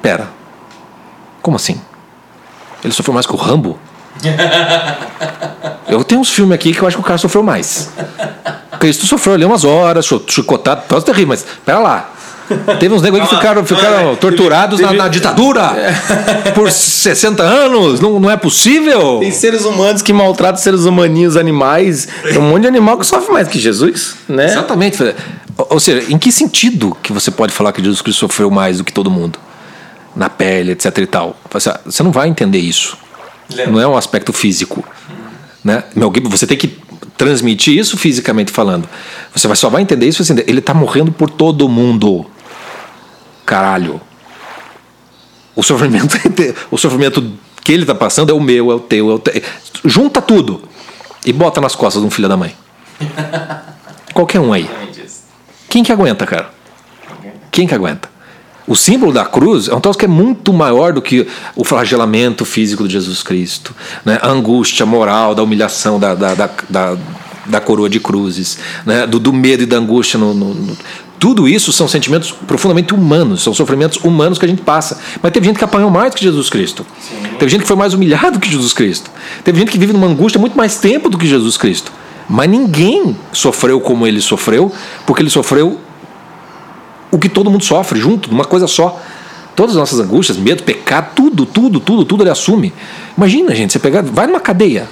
Pera. 0.00 0.30
Como 1.42 1.56
assim? 1.56 1.80
Ele 2.84 2.92
sofreu 2.92 3.14
mais 3.14 3.26
que 3.26 3.32
o 3.32 3.36
Rambo? 3.36 3.78
Eu 5.88 6.02
tenho 6.04 6.20
uns 6.20 6.30
filmes 6.30 6.54
aqui 6.54 6.72
que 6.72 6.80
eu 6.80 6.88
acho 6.88 6.96
que 6.96 7.02
o 7.02 7.04
cara 7.04 7.18
sofreu 7.18 7.42
mais. 7.42 7.90
Cristo 8.80 9.04
sofreu 9.04 9.34
ali 9.34 9.44
umas 9.44 9.62
horas, 9.62 10.08
chicotado, 10.26 10.82
troço 10.88 11.04
terrível, 11.04 11.28
mas 11.28 11.44
pera 11.66 11.78
lá. 11.78 12.10
Teve 12.80 12.94
uns 12.94 13.02
negros 13.02 13.22
aí 13.22 13.28
que 13.28 13.34
ficaram, 13.34 13.64
ficaram 13.64 14.16
torturados 14.16 14.80
na, 14.80 14.92
na 14.92 15.08
ditadura 15.08 15.70
por 16.54 16.70
60 16.70 17.42
anos. 17.42 18.00
Não, 18.00 18.18
não 18.18 18.30
é 18.30 18.36
possível. 18.36 19.18
tem 19.20 19.30
seres 19.30 19.64
humanos 19.64 20.02
que 20.02 20.12
maltratam 20.12 20.60
seres 20.60 20.84
humaninhos, 20.84 21.36
animais. 21.36 22.08
Tem 22.22 22.38
um 22.38 22.42
monte 22.42 22.62
de 22.62 22.68
animal 22.68 22.98
que 22.98 23.06
sofre 23.06 23.32
mais 23.32 23.48
que 23.48 23.58
Jesus, 23.58 24.16
né? 24.28 24.46
Exatamente. 24.46 25.02
Ou 25.02 25.66
ou 25.70 25.80
seja, 25.80 26.10
em 26.10 26.18
que 26.18 26.32
sentido 26.32 26.96
que 27.02 27.12
você 27.12 27.30
pode 27.30 27.52
falar 27.52 27.72
que 27.72 27.82
Jesus 27.82 28.00
Cristo 28.00 28.20
sofreu 28.20 28.50
mais 28.50 28.78
do 28.78 28.84
que 28.84 28.92
todo 28.92 29.10
mundo? 29.10 29.38
Na 30.14 30.28
pele, 30.28 30.72
etc 30.72 30.96
e 30.98 31.06
tal. 31.06 31.36
Você- 31.50 31.74
Você 31.84 32.02
não 32.02 32.12
vai 32.12 32.28
entender 32.28 32.58
isso. 32.58 32.96
Não 33.68 33.80
é 33.80 33.86
um 33.86 33.96
aspecto 33.96 34.32
físico. 34.32 34.84
Né? 35.64 35.84
Mel 35.94 36.10
Gibson, 36.14 36.30
você 36.30 36.46
tem 36.46 36.56
que 36.56 36.78
transmitir 37.16 37.76
isso 37.78 37.96
fisicamente 37.96 38.50
falando. 38.50 38.88
Você 39.34 39.52
só 39.54 39.68
vai 39.70 39.82
entender 39.82 40.06
isso 40.06 40.22
assim, 40.22 40.34
ele 40.46 40.58
está 40.58 40.74
morrendo 40.74 41.12
por 41.12 41.30
todo 41.30 41.68
mundo. 41.68 42.26
Caralho. 43.46 44.00
O 45.54 45.62
sofrimento, 45.62 46.16
o 46.70 46.78
sofrimento 46.78 47.22
que 47.62 47.72
ele 47.72 47.82
está 47.82 47.94
passando 47.94 48.30
é 48.30 48.32
o 48.32 48.40
meu, 48.40 48.70
é 48.70 48.74
o 48.74 48.80
teu, 48.80 49.10
é 49.10 49.14
o 49.14 49.18
teu. 49.18 49.42
Junta 49.84 50.20
tudo 50.22 50.62
e 51.24 51.32
bota 51.32 51.60
nas 51.60 51.74
costas 51.74 52.02
de 52.02 52.08
um 52.08 52.10
filho 52.10 52.28
da 52.28 52.36
mãe. 52.36 52.54
Qualquer 54.14 54.40
um 54.40 54.52
aí. 54.52 54.68
Quem 55.68 55.82
que 55.82 55.92
aguenta, 55.92 56.26
cara? 56.26 56.50
Quem 57.50 57.66
que 57.66 57.74
aguenta? 57.74 58.10
O 58.72 58.74
símbolo 58.74 59.12
da 59.12 59.26
cruz 59.26 59.68
é 59.68 59.74
um 59.74 59.80
troço 59.80 59.98
que 59.98 60.06
é 60.06 60.08
muito 60.08 60.50
maior 60.50 60.94
do 60.94 61.02
que 61.02 61.26
o 61.54 61.62
flagelamento 61.62 62.42
físico 62.46 62.86
de 62.88 62.94
Jesus 62.94 63.22
Cristo, 63.22 63.74
né? 64.02 64.18
a 64.22 64.30
angústia 64.30 64.86
moral 64.86 65.34
da 65.34 65.42
humilhação 65.42 66.00
da, 66.00 66.14
da, 66.14 66.34
da, 66.34 66.96
da, 67.44 67.60
coroa 67.60 67.90
de 67.90 68.00
cruzes, 68.00 68.56
né? 68.86 69.06
do, 69.06 69.18
do 69.18 69.30
medo 69.30 69.62
e 69.62 69.66
da 69.66 69.76
angústia. 69.76 70.18
No, 70.18 70.32
no- 70.32 70.54
no- 70.54 70.76
Tudo 71.18 71.46
isso 71.46 71.70
são 71.70 71.86
sentimentos 71.86 72.32
profundamente 72.32 72.94
humanos, 72.94 73.42
são 73.42 73.52
sofrimentos 73.52 74.02
humanos 74.02 74.38
que 74.38 74.46
a 74.46 74.48
gente 74.48 74.62
passa. 74.62 74.98
Mas 75.22 75.32
teve 75.32 75.44
gente 75.44 75.58
que 75.58 75.64
apanhou 75.64 75.90
mais 75.90 76.10
do 76.10 76.16
que 76.16 76.24
Jesus 76.24 76.48
Cristo. 76.48 76.86
Teve 77.38 77.50
gente 77.50 77.60
que 77.60 77.68
foi 77.68 77.76
mais 77.76 77.92
humilhado 77.92 78.40
que 78.40 78.50
Jesus 78.50 78.72
Cristo. 78.72 79.10
Teve 79.44 79.58
gente 79.60 79.70
que 79.70 79.76
vive 79.78 79.92
numa 79.92 80.06
angústia 80.06 80.40
muito 80.40 80.56
mais 80.56 80.78
tempo 80.78 81.10
do 81.10 81.18
que 81.18 81.26
Jesus 81.26 81.58
Cristo. 81.58 81.92
Mas 82.26 82.48
ninguém 82.48 83.14
sofreu 83.34 83.78
como 83.82 84.06
ele 84.06 84.22
sofreu, 84.22 84.72
porque 85.06 85.20
ele 85.20 85.28
sofreu 85.28 85.78
o 87.12 87.18
que 87.18 87.28
todo 87.28 87.48
mundo 87.48 87.62
sofre 87.62 88.00
junto, 88.00 88.28
numa 88.28 88.44
coisa 88.44 88.66
só. 88.66 89.00
Todas 89.54 89.76
as 89.76 89.78
nossas 89.78 90.00
angústias, 90.00 90.38
medo, 90.38 90.62
pecado, 90.62 91.10
tudo, 91.14 91.44
tudo, 91.44 91.78
tudo, 91.78 92.04
tudo 92.06 92.22
ele 92.22 92.30
assume. 92.30 92.72
Imagina, 93.16 93.54
gente, 93.54 93.72
você 93.72 93.78
pegar, 93.78 94.02
vai 94.02 94.26
numa 94.26 94.40
cadeia. 94.40 94.88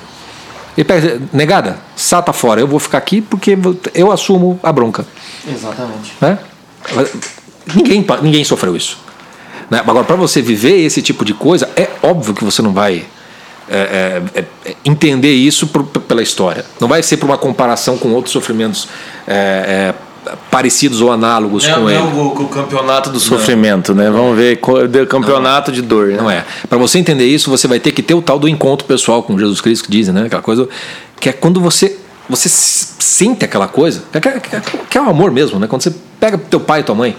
Ele 0.77 0.85
pega, 0.85 1.21
negada, 1.33 1.79
salta 1.97 2.33
fora, 2.33 2.61
eu 2.61 2.67
vou 2.67 2.79
ficar 2.79 2.99
aqui 2.99 3.23
porque 3.23 3.57
eu 3.95 4.13
assumo 4.13 4.61
a 4.63 4.71
bronca. 4.71 5.07
Exatamente. 5.49 6.13
Né? 6.21 6.39
Ninguém, 7.75 8.05
ninguém 8.23 8.45
sofreu 8.45 8.77
isso. 8.77 8.99
Né? 9.71 9.83
Agora, 9.87 10.05
para 10.05 10.17
você 10.17 10.43
viver 10.43 10.85
esse 10.85 11.01
tipo 11.01 11.25
de 11.25 11.33
coisa, 11.33 11.69
é 11.75 11.89
óbvio 12.03 12.35
que 12.35 12.45
você 12.45 12.61
não 12.61 12.73
vai 12.73 13.05
é, 13.69 14.23
é, 14.35 14.41
é, 14.41 14.77
entender 14.85 15.33
isso 15.33 15.69
por- 15.69 15.85
pela 15.85 16.23
história. 16.23 16.65
Não 16.81 16.89
vai 16.89 17.03
ser 17.03 17.17
por 17.17 17.27
uma 17.27 17.39
comparação 17.39 17.97
com 17.97 18.11
outros 18.11 18.33
sofrimentos 18.33 18.89
é, 19.27 19.33
é, 19.33 19.95
parecidos 20.51 21.01
ou 21.01 21.11
análogos 21.11 21.67
Não, 21.67 21.75
com 21.75 21.81
não 21.81 21.91
ele. 21.91 21.99
o, 21.99 22.27
o 22.43 22.49
campeonato 22.49 23.11
do 23.11 23.19
sofrimento, 23.21 23.95
né? 23.95 24.11
Vamos 24.11 24.37
ver, 24.37 24.59
o 25.03 25.07
campeonato 25.07 25.73
de 25.73 25.81
dor. 25.83 26.09
Né? 26.09 26.17
Não 26.17 26.31
é. 26.31 26.45
Para 26.69 26.79
você 26.79 26.99
entender 26.99 27.25
isso, 27.27 27.51
você 27.51 27.67
vai 27.67 27.81
ter 27.81 27.93
que 27.93 28.03
ter 28.03 28.15
o 28.15 28.23
tal 28.23 28.39
do 28.39 28.49
encontro 28.49 28.87
pessoal 28.87 29.23
com 29.23 29.39
Jesus 29.39 29.61
Cristo 29.61 29.85
que 29.85 29.91
dizem, 29.91 30.13
né? 30.15 30.27
Aquela 30.27 30.43
coisa 30.43 30.69
que 31.19 31.29
é 31.29 31.33
quando 31.33 31.61
você 31.61 31.97
você 32.29 32.49
sente 32.49 33.45
aquela 33.45 33.67
coisa, 33.67 34.05
que 34.13 34.17
é, 34.19 34.21
que 34.21 34.57
é- 34.57 34.63
que 34.89 34.97
é 34.99 35.01
o 35.03 35.09
amor 35.11 35.33
mesmo, 35.33 35.59
né? 35.59 35.67
Quando 35.67 35.83
você 35.83 35.93
pega 36.21 36.39
teu 36.39 36.61
pai 36.61 36.81
e 36.81 36.83
tua 36.85 36.95
mãe, 36.95 37.17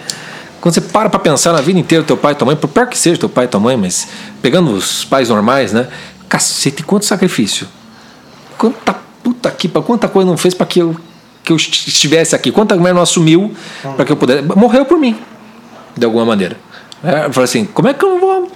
quando 0.62 0.74
você 0.74 0.80
para 0.82 1.10
para 1.10 1.20
pensar 1.20 1.52
na 1.52 1.60
vida 1.60 1.78
inteira 1.80 2.02
teu 2.04 2.16
pai 2.16 2.32
e 2.32 2.36
tua 2.36 2.46
mãe, 2.46 2.56
por 2.56 2.70
pior 2.70 2.88
que 2.88 2.98
seja 2.98 3.18
teu 3.20 3.28
pai 3.28 3.44
e 3.46 3.48
tua 3.50 3.60
mãe, 3.60 3.76
mas 3.76 4.08
pegando 4.42 4.72
os 4.72 5.04
pais 5.04 5.28
normais, 5.28 5.74
né? 5.74 5.88
Cacete, 6.30 6.82
quanto 6.84 7.04
sacrifício. 7.06 7.68
Quanta 8.58 8.96
puta 9.22 9.50
aqui, 9.50 9.68
pra 9.68 9.82
quanta 9.82 10.08
coisa 10.08 10.30
não 10.30 10.38
fez 10.38 10.54
para 10.54 10.66
que 10.66 10.80
eu 10.80 10.96
que 11.44 11.52
eu 11.52 11.56
est- 11.56 11.88
estivesse 11.88 12.36
aqui, 12.36 12.52
quanta 12.52 12.76
mulher 12.76 12.94
não 12.94 13.02
assumiu 13.02 13.52
para 13.96 14.06
que 14.06 14.12
eu 14.12 14.16
pudesse, 14.18 14.44
morreu 14.56 14.86
por 14.86 14.98
mim, 15.00 15.16
de 15.98 16.06
alguma 16.06 16.26
maneira. 16.26 16.58
É, 17.04 17.26
eu 17.26 17.34
falei 17.34 17.46
assim, 17.46 17.66
como 17.66 17.88
é 17.88 17.94
que 17.94 18.04
eu 18.06 18.10
não 18.10 18.20
vou 18.20 18.52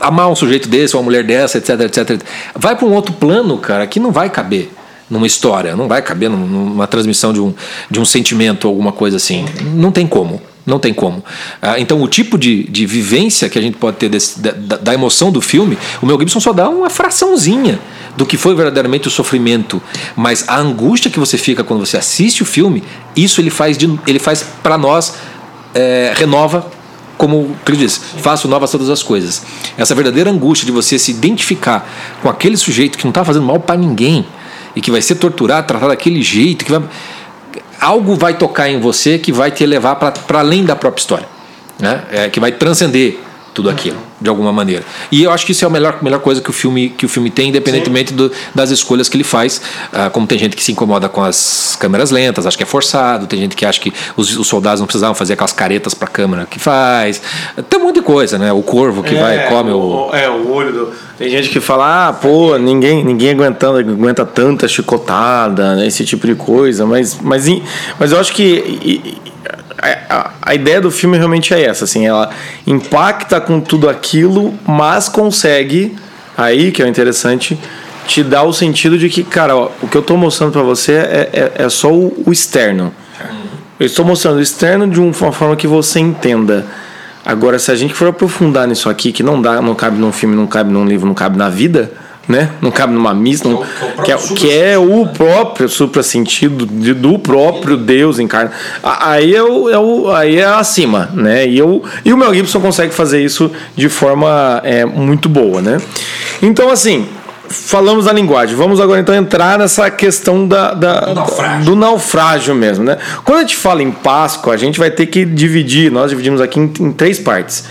amar 0.00 0.28
um 0.28 0.34
sujeito 0.36 0.68
desse, 0.68 0.94
uma 0.94 1.02
mulher 1.02 1.24
dessa, 1.24 1.58
etc, 1.58 1.80
etc. 1.80 2.22
Vai 2.54 2.76
para 2.76 2.86
um 2.86 2.92
outro 2.92 3.12
plano, 3.14 3.58
cara, 3.58 3.86
que 3.86 3.98
não 3.98 4.12
vai 4.12 4.30
caber 4.30 4.70
numa 5.08 5.26
história, 5.26 5.74
não 5.76 5.88
vai 5.88 6.02
caber 6.02 6.28
num- 6.28 6.46
numa 6.46 6.86
transmissão 6.86 7.32
de 7.32 7.40
um, 7.40 7.54
de 7.90 7.98
um 8.00 8.04
sentimento, 8.04 8.66
alguma 8.68 8.92
coisa 8.92 9.16
assim. 9.16 9.44
Não 9.74 9.90
tem 9.90 10.06
como. 10.06 10.40
Não 10.66 10.80
tem 10.80 10.92
como. 10.92 11.24
Ah, 11.62 11.78
então, 11.78 12.02
o 12.02 12.08
tipo 12.08 12.36
de, 12.36 12.64
de 12.64 12.84
vivência 12.86 13.48
que 13.48 13.56
a 13.56 13.62
gente 13.62 13.76
pode 13.78 13.98
ter 13.98 14.08
desse- 14.08 14.40
da, 14.40 14.50
da- 14.50 14.76
da 14.76 14.94
emoção 14.94 15.30
do 15.30 15.40
filme, 15.40 15.78
o 16.02 16.06
Mel 16.06 16.18
Gibson 16.18 16.40
só 16.40 16.52
dá 16.52 16.68
uma 16.68 16.90
fraçãozinha 16.90 17.78
do 18.16 18.24
que 18.24 18.36
foi 18.36 18.54
verdadeiramente 18.54 19.08
o 19.08 19.10
sofrimento. 19.10 19.80
Mas 20.16 20.44
a 20.48 20.58
angústia 20.58 21.10
que 21.10 21.18
você 21.18 21.36
fica 21.36 21.62
quando 21.62 21.84
você 21.84 21.96
assiste 21.96 22.42
o 22.42 22.46
filme, 22.46 22.82
isso 23.14 23.40
ele 23.40 23.50
faz, 23.50 23.76
de, 23.76 23.98
ele 24.06 24.18
faz 24.18 24.44
para 24.62 24.78
nós, 24.78 25.14
é, 25.74 26.12
renova 26.16 26.70
como 27.16 27.56
Cristo 27.64 27.80
diz, 27.80 27.96
faço 28.18 28.46
novas 28.46 28.70
todas 28.70 28.90
as 28.90 29.02
coisas. 29.02 29.42
Essa 29.78 29.94
verdadeira 29.94 30.30
angústia 30.30 30.66
de 30.66 30.72
você 30.72 30.98
se 30.98 31.10
identificar 31.10 31.88
com 32.22 32.28
aquele 32.28 32.58
sujeito 32.58 32.98
que 32.98 33.04
não 33.04 33.10
está 33.10 33.24
fazendo 33.24 33.46
mal 33.46 33.58
para 33.58 33.74
ninguém 33.74 34.26
e 34.74 34.82
que 34.82 34.90
vai 34.90 35.00
ser 35.00 35.14
torturado, 35.14 35.66
tratado 35.66 35.90
daquele 35.90 36.20
jeito, 36.20 36.62
que 36.62 36.70
vai... 36.70 36.82
algo 37.80 38.16
vai 38.16 38.34
tocar 38.34 38.68
em 38.68 38.78
você 38.78 39.18
que 39.18 39.32
vai 39.32 39.50
te 39.50 39.64
levar 39.64 39.96
para 39.96 40.40
além 40.40 40.62
da 40.62 40.76
própria 40.76 41.00
história, 41.00 41.26
né? 41.78 42.04
É, 42.10 42.28
que 42.28 42.38
vai 42.38 42.52
transcender 42.52 43.18
tudo 43.54 43.70
aquilo 43.70 43.98
de 44.20 44.28
alguma 44.30 44.52
maneira. 44.52 44.82
E 45.12 45.22
eu 45.22 45.30
acho 45.30 45.44
que 45.44 45.52
isso 45.52 45.64
é 45.64 45.66
a 45.66 45.70
melhor, 45.70 45.98
melhor 46.02 46.20
coisa 46.20 46.40
que 46.40 46.48
o 46.50 46.52
filme 46.52 46.88
que 46.88 47.04
o 47.04 47.08
filme 47.08 47.30
tem, 47.30 47.48
independentemente 47.50 48.12
do- 48.14 48.32
das 48.54 48.70
escolhas 48.70 49.08
que 49.08 49.16
ele 49.16 49.24
faz. 49.24 49.60
Ah, 49.92 50.08
como 50.10 50.26
tem 50.26 50.38
gente 50.38 50.56
que 50.56 50.62
se 50.64 50.72
incomoda 50.72 51.08
com 51.08 51.22
as 51.22 51.76
câmeras 51.78 52.10
lentas, 52.10 52.46
acha 52.46 52.56
que 52.56 52.62
é 52.62 52.66
forçado. 52.66 53.26
Tem 53.26 53.38
gente 53.38 53.54
que 53.54 53.64
acha 53.66 53.80
que 53.80 53.92
os, 54.16 54.36
os 54.36 54.46
soldados 54.46 54.80
não 54.80 54.86
precisavam 54.86 55.14
fazer 55.14 55.34
aquelas 55.34 55.52
caretas 55.52 55.92
para 55.94 56.08
a 56.08 56.10
câmera 56.10 56.46
que 56.46 56.58
faz. 56.58 57.20
Tem 57.68 57.78
um 57.78 57.84
monte 57.84 57.96
de 57.96 58.02
coisa, 58.02 58.38
né? 58.38 58.52
O 58.52 58.62
corvo 58.62 59.02
que 59.02 59.14
vai 59.14 59.48
come 59.48 59.70
o, 59.72 60.10
É, 60.14 60.28
o 60.30 60.50
olho 60.52 60.72
do. 60.72 60.92
Tem 61.18 61.30
gente 61.30 61.48
que 61.48 61.60
fala, 61.60 62.08
ah, 62.08 62.12
pô, 62.12 62.56
ninguém, 62.58 63.02
ninguém 63.04 63.30
aguentando, 63.30 63.78
aguenta 63.78 64.24
tanta 64.24 64.68
chicotada, 64.68 65.74
né, 65.76 65.86
esse 65.86 66.04
tipo 66.04 66.26
de 66.26 66.34
coisa, 66.34 66.84
mas, 66.84 67.18
mas, 67.22 67.46
mas 67.98 68.12
eu 68.12 68.20
acho 68.20 68.34
que 68.34 69.16
a, 69.80 70.14
a- 70.16 70.30
a 70.42 70.54
ideia 70.54 70.80
do 70.80 70.90
filme 70.90 71.16
realmente 71.16 71.52
é 71.52 71.62
essa, 71.64 71.84
assim, 71.84 72.06
ela 72.06 72.30
impacta 72.66 73.40
com 73.40 73.60
tudo 73.60 73.88
aquilo, 73.88 74.54
mas 74.66 75.08
consegue, 75.08 75.96
aí 76.36 76.70
que 76.72 76.80
é 76.82 76.84
o 76.84 76.88
interessante, 76.88 77.58
te 78.06 78.22
dar 78.22 78.44
o 78.44 78.52
sentido 78.52 78.96
de 78.96 79.08
que, 79.08 79.24
cara, 79.24 79.56
ó, 79.56 79.70
o 79.82 79.88
que 79.88 79.96
eu 79.96 80.02
tô 80.02 80.16
mostrando 80.16 80.52
pra 80.52 80.62
você 80.62 80.92
é, 80.92 81.30
é, 81.58 81.64
é 81.64 81.68
só 81.68 81.92
o, 81.92 82.22
o 82.26 82.32
externo. 82.32 82.92
Eu 83.78 83.86
estou 83.86 84.04
mostrando 84.04 84.36
o 84.38 84.40
externo 84.40 84.88
de 84.88 85.00
uma 85.00 85.12
forma 85.32 85.54
que 85.56 85.66
você 85.66 85.98
entenda. 86.00 86.64
Agora, 87.24 87.58
se 87.58 87.70
a 87.72 87.74
gente 87.74 87.92
for 87.92 88.08
aprofundar 88.08 88.66
nisso 88.68 88.88
aqui, 88.88 89.10
que 89.12 89.22
não 89.22 89.42
dá, 89.42 89.60
não 89.60 89.74
cabe 89.74 89.98
num 89.98 90.12
filme, 90.12 90.36
não 90.36 90.46
cabe 90.46 90.72
num 90.72 90.84
livro, 90.86 91.06
não 91.06 91.14
cabe 91.14 91.36
na 91.36 91.48
vida, 91.48 91.90
né? 92.28 92.50
Não 92.60 92.70
cabe 92.70 92.92
numa 92.92 93.14
missa, 93.14 93.48
não- 93.48 93.62
que, 94.04 94.12
é, 94.12 94.16
que 94.16 94.52
é 94.52 94.78
o 94.78 95.06
próprio 95.08 95.68
supra-sentido 95.68 96.66
de- 96.66 96.94
do 96.94 97.18
próprio 97.18 97.76
Deus 97.76 98.18
encarna. 98.18 98.50
Aí 98.82 99.34
é, 99.34 99.42
o, 99.42 99.68
é 99.70 99.78
o- 99.78 100.10
aí 100.10 100.36
é 100.38 100.44
acima, 100.44 101.10
né? 101.14 101.46
E, 101.46 101.58
eu, 101.58 101.82
e 102.04 102.12
o 102.12 102.16
Mel 102.16 102.34
Gibson 102.34 102.60
consegue 102.60 102.92
fazer 102.94 103.22
isso 103.22 103.50
de 103.76 103.88
forma 103.88 104.60
é, 104.64 104.84
muito 104.84 105.28
boa, 105.28 105.60
né? 105.62 105.78
Então, 106.42 106.70
assim, 106.70 107.06
falamos 107.48 108.06
da 108.06 108.12
linguagem. 108.12 108.56
Vamos 108.56 108.80
agora 108.80 109.00
então 109.00 109.14
entrar 109.14 109.58
nessa 109.58 109.88
questão 109.90 110.48
da, 110.48 110.74
da- 110.74 111.00
Do 111.00 111.14
naufrágio. 111.14 111.64
do 111.64 111.76
naufrágio 111.76 112.54
mesmo, 112.54 112.84
né? 112.84 112.98
Quando 113.24 113.38
a 113.38 113.40
gente 113.42 113.56
fala 113.56 113.82
em 113.82 113.90
Páscoa, 113.92 114.52
a 114.52 114.56
gente 114.56 114.78
vai 114.80 114.90
ter 114.90 115.06
que 115.06 115.24
dividir, 115.24 115.90
nós 115.92 116.10
dividimos 116.10 116.40
aqui 116.40 116.58
em, 116.58 116.72
em 116.80 116.92
três 116.92 117.18
partes. 117.20 117.64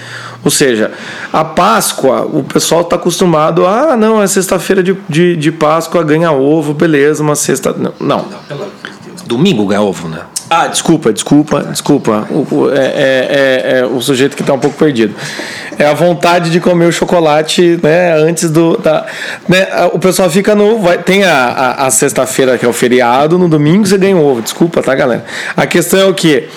Ou 0.46 0.52
seja, 0.52 0.92
a 1.34 1.44
Páscoa, 1.44 2.22
o 2.22 2.44
pessoal 2.44 2.82
está 2.82 2.96
acostumado 2.96 3.66
a, 3.66 3.94
ah, 3.94 3.98
não, 3.98 4.22
é 4.22 4.28
sexta-feira 4.28 4.84
de, 4.84 4.96
de, 5.10 5.36
de 5.36 5.52
Páscoa, 5.52 6.04
ganha 6.04 6.32
ovo, 6.32 6.72
beleza, 6.72 7.24
uma 7.24 7.36
sexta. 7.36 7.74
Não. 7.74 7.94
não. 8.00 8.26
domingo 9.26 9.66
ganha 9.66 9.82
ovo, 9.82 10.08
né? 10.08 10.22
Ah, 10.48 10.68
desculpa, 10.68 11.12
desculpa, 11.12 11.64
desculpa. 11.64 12.28
O, 12.30 12.70
é, 12.72 12.78
é- 12.78 13.72
é- 13.76 13.80
é 13.80 13.86
o 13.86 14.00
sujeito 14.00 14.36
que 14.36 14.44
está 14.44 14.54
um 14.54 14.60
pouco 14.60 14.78
perdido. 14.78 15.16
É 15.80 15.88
a 15.88 15.94
vontade 15.94 16.52
de 16.52 16.60
comer 16.60 16.86
o 16.86 16.92
chocolate 16.92 17.80
né, 17.82 18.14
antes 18.14 18.52
do. 18.52 18.78
Da, 18.78 19.06
né, 19.50 19.68
o 19.92 19.98
pessoal 19.98 20.30
fica 20.30 20.54
no. 20.54 20.80
Vai, 20.80 21.00
tem 21.00 21.24
a, 21.24 21.34
a, 21.34 21.88
a 21.88 21.92
sexta-feira, 21.92 22.60
que 22.60 22.66
é 22.66 22.70
o 22.70 22.74
feriado, 22.74 23.40
no 23.40 23.50
domingo 23.50 23.88
você 23.88 23.98
ganha 23.98 24.16
um 24.16 24.24
ovo. 24.24 24.44
Desculpa, 24.44 24.84
tá, 24.84 24.94
galera? 24.94 25.26
A 25.58 25.66
questão 25.66 26.00
é 26.00 26.06
o 26.06 26.14
quê? 26.14 26.48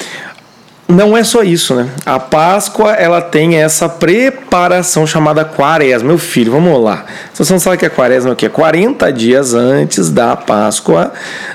Não 0.88 1.14
é 1.14 1.22
só 1.22 1.42
isso, 1.42 1.74
né? 1.74 1.86
A 2.06 2.18
Páscoa, 2.18 2.92
ela 2.94 3.20
tem 3.20 3.56
essa 3.56 3.90
preparação 3.90 5.06
chamada 5.06 5.44
quaresma. 5.44 6.08
Meu 6.08 6.16
filho, 6.16 6.50
vamos 6.50 6.82
lá. 6.82 7.04
Você 7.34 7.52
não 7.52 7.60
sabe 7.60 7.76
o 7.76 7.78
que 7.78 7.84
é 7.84 7.90
quaresma, 7.90 8.32
o 8.32 8.36
que 8.36 8.46
é 8.46 8.48
40 8.48 9.12
dias 9.12 9.52
antes 9.52 10.10
da 10.10 10.34
Páscoa, 10.34 11.12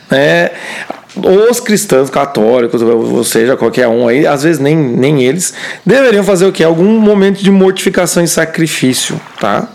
né? 0.07 0.51
Os 1.15 1.60
cristãos 1.60 2.10
católicos, 2.10 2.82
ou 2.82 3.23
seja, 3.23 3.56
qualquer 3.56 3.88
um 3.88 4.08
aí, 4.08 4.26
às 4.26 4.41
vezes 4.41 4.60
nem, 4.60 4.76
nem 4.76 5.23
eles, 5.23 5.54
deveriam 5.86 6.23
fazer 6.23 6.47
o 6.47 6.52
que? 6.52 6.63
Algum 6.63 6.99
momento 6.99 7.43
de 7.43 7.52
mortificação 7.52 8.23
e 8.23 8.28
sacrifício, 8.28 9.21
tá? 9.39 9.67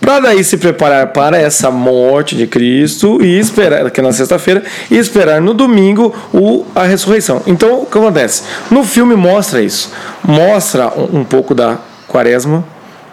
Para 0.00 0.20
daí 0.20 0.42
se 0.42 0.56
preparar 0.56 1.08
para 1.08 1.36
essa 1.36 1.70
morte 1.70 2.34
de 2.34 2.46
Cristo 2.46 3.22
e 3.22 3.38
esperar, 3.38 3.90
que 3.90 4.00
é 4.00 4.02
na 4.02 4.12
sexta-feira, 4.12 4.64
e 4.90 4.96
esperar 4.96 5.38
no 5.38 5.52
domingo 5.52 6.14
o, 6.32 6.64
a 6.74 6.84
ressurreição. 6.84 7.42
Então, 7.46 7.82
o 7.82 7.86
que 7.86 7.98
acontece? 7.98 8.44
No 8.70 8.82
filme 8.82 9.14
mostra 9.14 9.60
isso. 9.60 9.92
Mostra 10.24 10.88
um, 10.88 11.20
um 11.20 11.24
pouco 11.24 11.54
da 11.54 11.76
quaresma, 12.08 12.64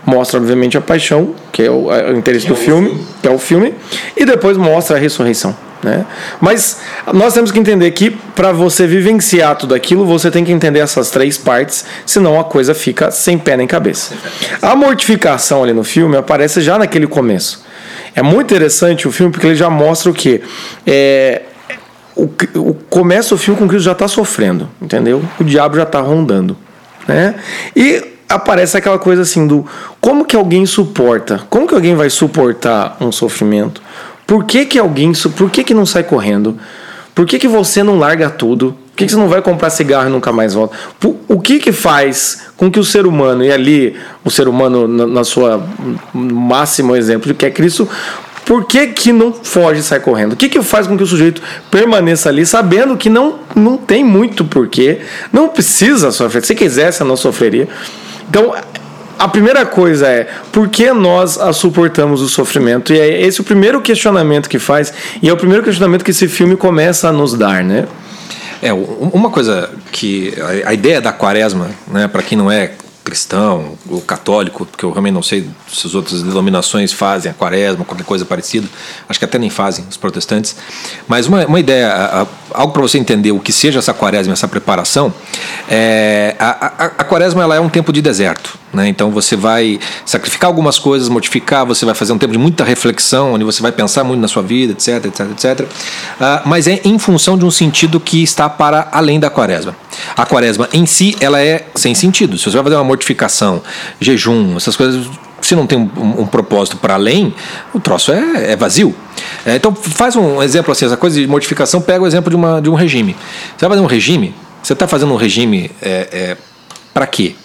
mostra 0.06 0.40
obviamente 0.40 0.78
a 0.78 0.82
paixão, 0.82 1.36
que 1.52 1.64
é 1.64 1.70
o, 1.70 1.92
é 1.92 2.12
o 2.12 2.18
interesse 2.18 2.48
do 2.48 2.56
filme, 2.56 3.06
que 3.22 3.28
é 3.28 3.32
o 3.32 3.38
filme, 3.38 3.74
e 4.16 4.24
depois 4.24 4.56
mostra 4.56 4.96
a 4.96 5.00
ressurreição. 5.00 5.54
Né? 5.84 6.06
Mas 6.40 6.80
nós 7.14 7.34
temos 7.34 7.52
que 7.52 7.60
entender 7.60 7.92
que 7.92 8.10
para 8.10 8.54
você 8.54 8.88
vivenciar 8.88 9.56
tudo 9.58 9.76
aquilo, 9.76 10.06
você 10.06 10.32
tem 10.32 10.46
que 10.46 10.52
entender 10.52 10.80
essas 10.80 11.12
três 11.12 11.38
partes, 11.38 11.86
senão 12.06 12.40
a 12.40 12.44
coisa 12.44 12.74
fica 12.74 13.12
sem 13.12 13.38
pé 13.38 13.58
nem 13.58 13.68
cabeça. 13.68 14.14
A 14.62 14.76
mortificação 14.76 15.64
ali 15.64 15.74
no 15.74 15.84
filme 15.84 16.16
aparece 16.16 16.62
já 16.62 16.78
naquele 16.78 17.06
começo. 17.06 17.66
É 18.16 18.22
muito 18.22 18.54
interessante 18.54 19.08
o 19.08 19.12
filme 19.12 19.32
porque 19.32 19.48
ele 19.48 19.56
já 19.56 19.70
mostra 19.70 20.10
o 20.10 20.14
que? 20.14 20.42
É, 20.88 21.42
o, 22.16 22.30
o 22.56 22.74
começa 22.90 23.36
o 23.36 23.38
filme 23.38 23.60
com 23.60 23.66
o 23.66 23.68
Cristo 23.68 23.86
já 23.86 23.92
está 23.92 24.08
sofrendo, 24.08 24.70
entendeu? 24.82 25.22
O 25.40 25.44
diabo 25.44 25.76
já 25.76 25.84
está 25.84 26.00
rondando, 26.00 26.56
né? 27.08 27.36
E 27.76 28.14
aparece 28.30 28.78
aquela 28.78 29.00
coisa 29.00 29.24
assim 29.24 29.46
do 29.48 29.66
como 30.00 30.26
que 30.26 30.36
alguém 30.36 30.66
suporta? 30.66 31.42
Como 31.50 31.68
que 31.68 31.74
alguém 31.74 31.96
vai 31.96 32.10
suportar 32.10 32.98
um 33.02 33.12
sofrimento? 33.12 33.82
Por 34.34 34.46
que 34.46 34.66
que 34.66 34.80
alguém, 34.80 35.12
por 35.38 35.52
que 35.52 35.64
que 35.64 35.76
não 35.76 35.86
sai 35.86 36.02
correndo? 36.02 36.58
Por 37.14 37.24
que 37.24 37.38
que 37.38 37.48
você 37.48 37.84
não 37.84 38.00
larga 38.00 38.32
tudo? 38.32 38.76
Por 38.90 38.96
que, 38.96 39.06
que 39.06 39.12
você 39.12 39.18
não 39.18 39.30
vai 39.30 39.44
comprar 39.44 39.70
cigarro 39.70 40.10
e 40.10 40.12
nunca 40.12 40.32
mais 40.32 40.56
volta? 40.56 40.76
O 41.28 41.40
que 41.40 41.60
que 41.60 41.72
faz 41.72 42.48
com 42.58 42.72
que 42.72 42.80
o 42.80 42.84
ser 42.84 43.06
humano, 43.06 43.46
e 43.46 43.52
ali 43.52 43.96
o 44.26 44.32
ser 44.32 44.48
humano 44.48 44.88
na, 44.88 45.06
na 45.06 45.24
sua 45.24 45.64
máximo 46.12 46.96
exemplo, 46.96 47.32
que 47.36 47.46
é 47.46 47.52
Cristo, 47.52 47.88
por 48.44 48.66
que, 48.66 48.88
que 48.88 49.14
não 49.14 49.32
foge 49.32 49.82
e 49.82 49.84
sai 49.84 50.00
correndo? 50.00 50.34
O 50.34 50.36
que, 50.36 50.50
que 50.50 50.64
faz 50.64 50.88
com 50.88 50.98
que 50.98 51.04
o 51.04 51.08
sujeito 51.08 51.40
permaneça 51.70 52.30
ali 52.30 52.44
sabendo 52.44 52.98
que 52.98 53.12
não, 53.12 53.36
não 53.56 53.78
tem 53.78 54.04
muito 54.04 54.44
porquê, 54.44 55.02
não 55.32 55.48
precisa 55.48 56.12
sofrer? 56.12 56.44
Se 56.44 56.56
quisesse, 56.56 57.04
não 57.04 57.16
sofreria. 57.16 57.68
Então, 58.28 58.56
a 59.24 59.28
primeira 59.28 59.66
coisa 59.66 60.08
é 60.08 60.28
por 60.52 60.68
que 60.70 60.92
nós 60.92 61.38
a 61.38 61.54
suportamos 61.54 62.22
o 62.22 62.28
sofrimento? 62.30 62.94
E 62.94 63.00
é 63.00 63.22
esse 63.22 63.42
o 63.42 63.44
primeiro 63.44 63.82
questionamento 63.82 64.50
que 64.50 64.60
faz, 64.60 64.94
e 65.22 65.30
é 65.30 65.34
o 65.34 65.38
primeiro 65.38 65.64
questionamento 65.64 66.04
que 66.04 66.12
esse 66.12 66.28
filme 66.28 66.56
começa 66.56 67.10
a 67.10 67.12
nos 67.12 67.34
dar, 67.34 67.64
né? 67.64 67.88
É, 68.62 68.74
um- 68.74 69.10
uma 69.14 69.30
coisa 69.30 69.70
que. 69.92 70.34
A 70.66 70.74
ideia 70.74 71.02
da 71.02 71.12
quaresma, 71.12 71.70
né, 71.88 72.08
para 72.08 72.22
quem 72.24 72.38
não 72.38 72.50
é 72.52 72.72
cristão, 73.04 73.74
ou 73.90 74.00
católico, 74.00 74.66
porque 74.66 74.86
eu 74.86 74.90
realmente 74.92 75.14
não 75.14 75.22
sei 75.22 75.46
se 75.70 75.86
as 75.86 75.94
outras 75.94 76.24
denominações 76.24 76.94
fazem 76.94 77.30
a 77.30 77.34
quaresma, 77.34 77.84
qualquer 77.84 78.06
coisa 78.06 78.24
parecida. 78.24 78.66
Acho 79.10 79.20
que 79.20 79.26
até 79.26 79.38
nem 79.38 79.50
fazem 79.50 79.84
os 79.90 79.98
protestantes. 79.98 80.56
Mas 81.06 81.28
uma, 81.28 81.46
uma 81.46 81.60
ideia, 81.60 82.26
algo 82.54 82.72
para 82.72 82.82
você 82.82 82.98
entender 82.98 83.34
o 83.34 83.40
que 83.42 83.52
seja 83.52 83.80
essa 83.80 83.94
quaresma, 83.94 84.32
essa 84.32 84.48
preparação, 84.48 85.14
é, 85.70 86.34
a, 86.40 86.68
a, 86.68 86.86
a 86.86 87.04
quaresma 87.04 87.44
ela 87.44 87.56
é 87.56 87.60
um 87.60 87.68
tempo 87.70 87.92
de 87.92 88.02
deserto. 88.02 88.58
Né? 88.74 88.88
Então 88.88 89.12
você 89.12 89.36
vai 89.36 89.80
sacrificar 90.06 90.48
algumas 90.48 90.80
coisas, 90.80 91.08
modificar, 91.08 91.66
você 91.66 91.86
vai 91.86 91.94
fazer 91.94 92.12
um 92.12 92.18
tempo 92.18 92.34
de 92.34 92.40
muita 92.40 92.64
reflexão, 92.64 93.34
onde 93.34 93.44
você 93.44 93.62
vai 93.62 93.72
pensar 93.72 94.04
muito 94.04 94.20
na 94.20 94.28
sua 94.28 94.42
vida, 94.42 94.74
etc, 94.74 95.06
etc, 95.06 95.32
etc. 95.32 95.60
Uh, 95.62 96.48
mas 96.48 96.68
é 96.68 96.82
em 96.84 96.98
função 96.98 97.38
de 97.38 97.46
um 97.46 97.52
sentido 97.52 98.00
que 98.00 98.24
está 98.24 98.50
para 98.50 98.90
além 98.92 99.20
da 99.20 99.30
quaresma. 99.30 99.76
A 100.18 100.26
quaresma 100.26 100.68
em 100.74 100.88
si, 100.88 101.16
ela 101.20 101.40
é 101.40 101.68
sem 101.76 101.94
sentido. 101.94 102.38
Se 102.38 102.46
você 102.46 102.58
vai 102.58 102.64
fazer 102.64 102.76
uma 102.76 102.84
mortificação, 102.84 103.62
jejum, 104.00 104.58
essas 104.58 104.76
coisas, 104.76 105.08
se 105.40 105.56
não 105.56 105.68
tem 105.68 105.78
um, 105.78 105.90
um, 105.96 106.22
um 106.22 106.26
propósito 106.26 106.78
para 106.78 106.96
além, 106.96 107.34
o 107.74 107.80
troço 107.80 108.12
é, 108.12 108.54
é 108.54 108.56
vazio. 108.56 108.96
É, 109.46 109.56
então, 109.56 109.76
faz 109.76 110.16
um 110.16 110.42
exemplo 110.42 110.72
assim, 110.72 110.86
essa 110.86 110.98
coisa 110.98 111.20
de 111.20 111.28
mortificação, 111.28 111.80
pega 111.80 112.04
o 112.04 112.08
exemplo 112.08 112.32
de, 112.32 112.36
uma, 112.36 112.60
de 112.60 112.70
um 112.70 112.74
regime. 112.74 113.16
Você 113.56 113.68
vai 113.68 113.70
fazer 113.70 113.82
um 113.82 113.88
regime, 113.88 114.34
você 114.64 114.74
está 114.74 114.88
fazendo 114.88 115.14
um 115.14 115.18
regime 115.18 115.70
é, 115.80 116.08
é 116.12 116.38
para 116.92 117.06
quê? 117.06 117.36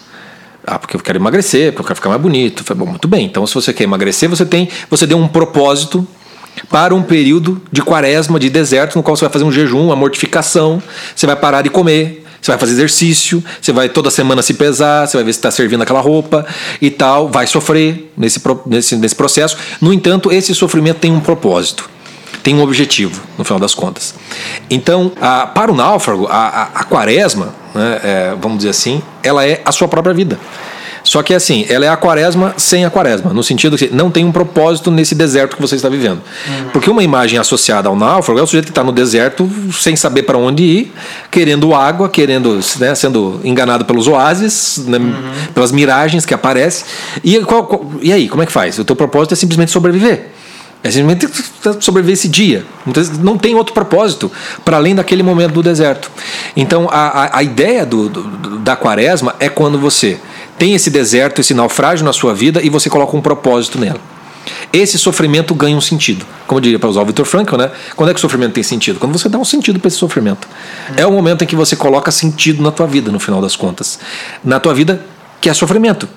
Ah, 0.71 0.77
porque 0.77 0.95
eu 0.95 0.99
quero 0.99 1.17
emagrecer, 1.17 1.71
porque 1.71 1.81
eu 1.81 1.85
quero 1.87 1.95
ficar 1.95 2.09
mais 2.09 2.21
bonito. 2.21 2.63
Falei, 2.63 2.85
bom, 2.85 2.91
muito 2.91 3.07
bem. 3.07 3.25
Então, 3.25 3.45
se 3.47 3.55
você 3.55 3.73
quer 3.73 3.85
emagrecer, 3.85 4.29
você 4.29 4.45
tem, 4.45 4.69
você 4.87 5.07
deu 5.07 5.17
um 5.17 5.27
propósito 5.27 6.07
para 6.69 6.93
um 6.93 7.01
período 7.01 7.59
de 7.71 7.81
quaresma, 7.81 8.39
de 8.39 8.51
deserto, 8.51 8.95
no 8.95 9.01
qual 9.01 9.17
você 9.17 9.25
vai 9.25 9.33
fazer 9.33 9.45
um 9.45 9.51
jejum, 9.51 9.85
uma 9.85 9.95
mortificação, 9.95 10.81
você 11.15 11.25
vai 11.25 11.35
parar 11.35 11.63
de 11.63 11.71
comer, 11.71 12.23
você 12.39 12.51
vai 12.51 12.59
fazer 12.59 12.73
exercício, 12.73 13.43
você 13.59 13.71
vai 13.71 13.89
toda 13.89 14.11
semana 14.11 14.43
se 14.43 14.53
pesar, 14.53 15.07
você 15.07 15.17
vai 15.17 15.23
ver 15.23 15.33
se 15.33 15.39
está 15.39 15.49
servindo 15.49 15.81
aquela 15.81 16.01
roupa 16.01 16.45
e 16.79 16.91
tal, 16.91 17.29
vai 17.29 17.47
sofrer 17.47 18.11
nesse, 18.15 18.39
nesse, 18.67 18.95
nesse 18.95 19.15
processo. 19.15 19.57
No 19.81 19.91
entanto, 19.91 20.31
esse 20.31 20.53
sofrimento 20.53 20.99
tem 20.99 21.11
um 21.11 21.19
propósito, 21.19 21.89
tem 22.43 22.53
um 22.53 22.61
objetivo, 22.61 23.19
no 23.39 23.43
final 23.43 23.59
das 23.59 23.73
contas. 23.73 24.13
Então, 24.69 25.11
para 25.55 25.71
o 25.71 25.75
náufrago, 25.75 26.27
a, 26.27 26.47
a, 26.47 26.63
a 26.75 26.83
quaresma, 26.83 27.55
né, 27.73 27.99
é, 28.03 28.35
vamos 28.39 28.57
dizer 28.59 28.69
assim, 28.69 29.01
ela 29.23 29.45
é 29.45 29.61
a 29.65 29.71
sua 29.71 29.87
própria 29.87 30.13
vida. 30.13 30.37
Só 31.03 31.23
que 31.23 31.33
assim, 31.33 31.65
ela 31.69 31.85
é 31.85 31.89
a 31.89 31.97
quaresma 31.97 32.53
sem 32.57 32.85
a 32.85 32.89
quaresma, 32.89 33.33
no 33.33 33.43
sentido 33.43 33.77
que 33.77 33.89
não 33.93 34.11
tem 34.11 34.25
um 34.25 34.31
propósito 34.31 34.91
nesse 34.91 35.15
deserto 35.15 35.55
que 35.55 35.61
você 35.61 35.75
está 35.75 35.89
vivendo. 35.89 36.21
Uhum. 36.47 36.69
Porque 36.71 36.89
uma 36.89 37.03
imagem 37.03 37.39
associada 37.39 37.89
ao 37.89 37.95
náufrago 37.95 38.39
é 38.39 38.43
o 38.43 38.45
sujeito 38.45 38.65
que 38.65 38.71
está 38.71 38.83
no 38.83 38.91
deserto 38.91 39.49
sem 39.73 39.95
saber 39.95 40.23
para 40.23 40.37
onde 40.37 40.63
ir, 40.63 40.93
querendo 41.31 41.73
água, 41.73 42.09
querendo, 42.09 42.59
né, 42.79 42.93
sendo 42.95 43.39
enganado 43.43 43.85
pelos 43.85 44.07
oásis, 44.07 44.83
né, 44.85 44.97
uhum. 44.97 45.13
pelas 45.53 45.71
miragens 45.71 46.25
que 46.25 46.33
aparecem. 46.33 46.85
E, 47.23 47.39
qual, 47.39 47.65
qual, 47.65 47.85
e 48.01 48.11
aí, 48.11 48.27
como 48.27 48.43
é 48.43 48.45
que 48.45 48.51
faz? 48.51 48.77
O 48.77 48.85
teu 48.85 48.95
propósito 48.95 49.33
é 49.33 49.35
simplesmente 49.35 49.71
sobreviver. 49.71 50.31
É 50.81 50.89
simplesmente 50.89 51.27
sobreviver 51.81 52.13
esse 52.13 52.29
dia. 52.29 52.65
Não 53.21 53.37
tem 53.37 53.53
outro 53.53 53.73
propósito 53.73 54.31
para 54.63 54.77
além 54.77 54.95
daquele 54.95 55.21
momento 55.21 55.53
do 55.53 55.61
deserto. 55.61 56.09
Então, 56.55 56.87
a, 56.89 57.25
a, 57.25 57.37
a 57.39 57.43
ideia 57.43 57.85
do, 57.85 58.07
do, 58.07 58.59
da 58.59 58.75
quaresma 58.77 59.35
é 59.39 59.49
quando 59.49 59.77
você 59.77 60.17
tem 60.57 60.73
esse 60.73 60.89
deserto, 60.89 61.41
esse 61.41 61.53
naufrágio 61.53 62.05
na 62.05 62.13
sua 62.13 62.33
vida 62.33 62.61
e 62.61 62.69
você 62.69 62.89
coloca 62.89 63.15
um 63.15 63.21
propósito 63.21 63.77
nela. 63.77 63.99
Esse 64.71 64.97
sofrimento 64.97 65.53
ganha 65.53 65.75
um 65.75 65.81
sentido. 65.81 66.25
Como 66.47 66.61
diria 66.61 66.79
para 66.79 66.89
usar 66.89 67.01
o 67.01 67.05
Victor 67.05 67.25
Frankl, 67.25 67.57
né? 67.57 67.71
Quando 67.95 68.09
é 68.09 68.13
que 68.13 68.19
o 68.19 68.21
sofrimento 68.21 68.53
tem 68.53 68.63
sentido? 68.63 68.99
Quando 68.99 69.17
você 69.17 69.27
dá 69.27 69.37
um 69.37 69.45
sentido 69.45 69.79
para 69.79 69.87
esse 69.87 69.97
sofrimento. 69.97 70.47
É 70.95 71.05
o 71.05 71.11
momento 71.11 71.43
em 71.43 71.47
que 71.47 71.55
você 71.55 71.75
coloca 71.75 72.11
sentido 72.11 72.61
na 72.61 72.71
tua 72.71 72.87
vida, 72.87 73.11
no 73.11 73.19
final 73.19 73.41
das 73.41 73.55
contas. 73.55 73.99
Na 74.43 74.59
tua 74.59 74.73
vida, 74.73 75.03
que 75.41 75.49
é 75.49 75.53
sofrimento. 75.53 76.07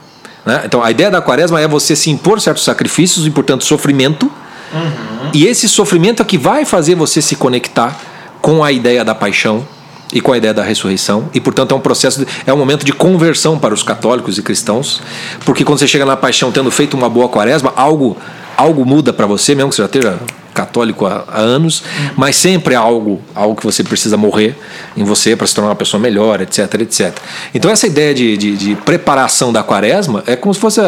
Né? 0.45 0.63
Então, 0.65 0.83
a 0.83 0.91
ideia 0.91 1.11
da 1.11 1.21
quaresma 1.21 1.61
é 1.61 1.67
você 1.67 1.97
se 1.97 2.11
impor 2.11 2.41
certos 2.41 2.65
sacrifícios 2.65 3.27
e, 3.27 3.31
portanto, 3.31 3.65
sofrimento. 3.65 4.31
Uhum. 4.73 5.31
E 5.35 5.47
esse 5.47 5.69
sofrimento 5.69 6.23
é 6.23 6.25
que 6.25 6.39
vai 6.39 6.65
fazer 6.65 6.95
você 6.95 7.21
se 7.21 7.37
conectar 7.37 7.99
com 8.41 8.65
a 8.65 8.73
ideia 8.73 9.05
da 9.05 9.15
paixão, 9.15 9.65
e 10.13 10.21
com 10.21 10.33
a 10.33 10.37
ideia 10.37 10.53
da 10.53 10.63
ressurreição 10.63 11.31
e 11.33 11.41
portanto 11.41 11.73
é 11.73 11.75
um 11.75 11.81
processo 11.81 12.25
é 12.47 12.53
um 12.53 12.57
momento 12.57 12.85
de 12.85 12.93
conversão 12.93 13.59
para 13.59 13.73
os 13.73 13.83
católicos 13.83 14.37
e 14.37 14.43
cristãos 14.43 15.01
porque 15.45 15.65
quando 15.65 15.79
você 15.79 15.87
chega 15.87 16.05
na 16.05 16.17
paixão 16.17 16.53
tendo 16.53 16.71
feito 16.71 16.95
uma 16.95 17.09
boa 17.09 17.29
quaresma 17.29 17.73
algo 17.75 18.17
algo 18.57 18.85
muda 18.85 19.13
para 19.13 19.27
você 19.27 19.55
mesmo 19.55 19.71
que 19.71 19.77
você 19.77 19.83
já 19.83 19.87
esteja 19.87 20.19
católico 20.53 21.07
há, 21.07 21.25
há 21.27 21.41
anos 21.41 21.83
mas 22.15 22.37
sempre 22.37 22.75
há 22.75 22.81
algo 22.81 23.23
algo 23.35 23.57
que 23.57 23.65
você 23.65 23.83
precisa 23.83 24.19
morrer 24.19 24.55
em 24.95 25.03
você 25.03 25.35
para 25.35 25.47
se 25.47 25.55
tornar 25.55 25.71
uma 25.71 25.77
pessoa 25.77 25.99
melhor 25.99 26.43
etc 26.43 26.75
etc 26.81 27.17
então 27.55 27.71
essa 27.71 27.87
ideia 27.87 28.13
de, 28.13 28.37
de, 28.37 28.57
de 28.57 28.75
preparação 28.77 29.51
da 29.51 29.63
quaresma 29.63 30.23
é 30.27 30.37
como 30.37 30.53
se 30.53 30.61
fosse 30.61 30.79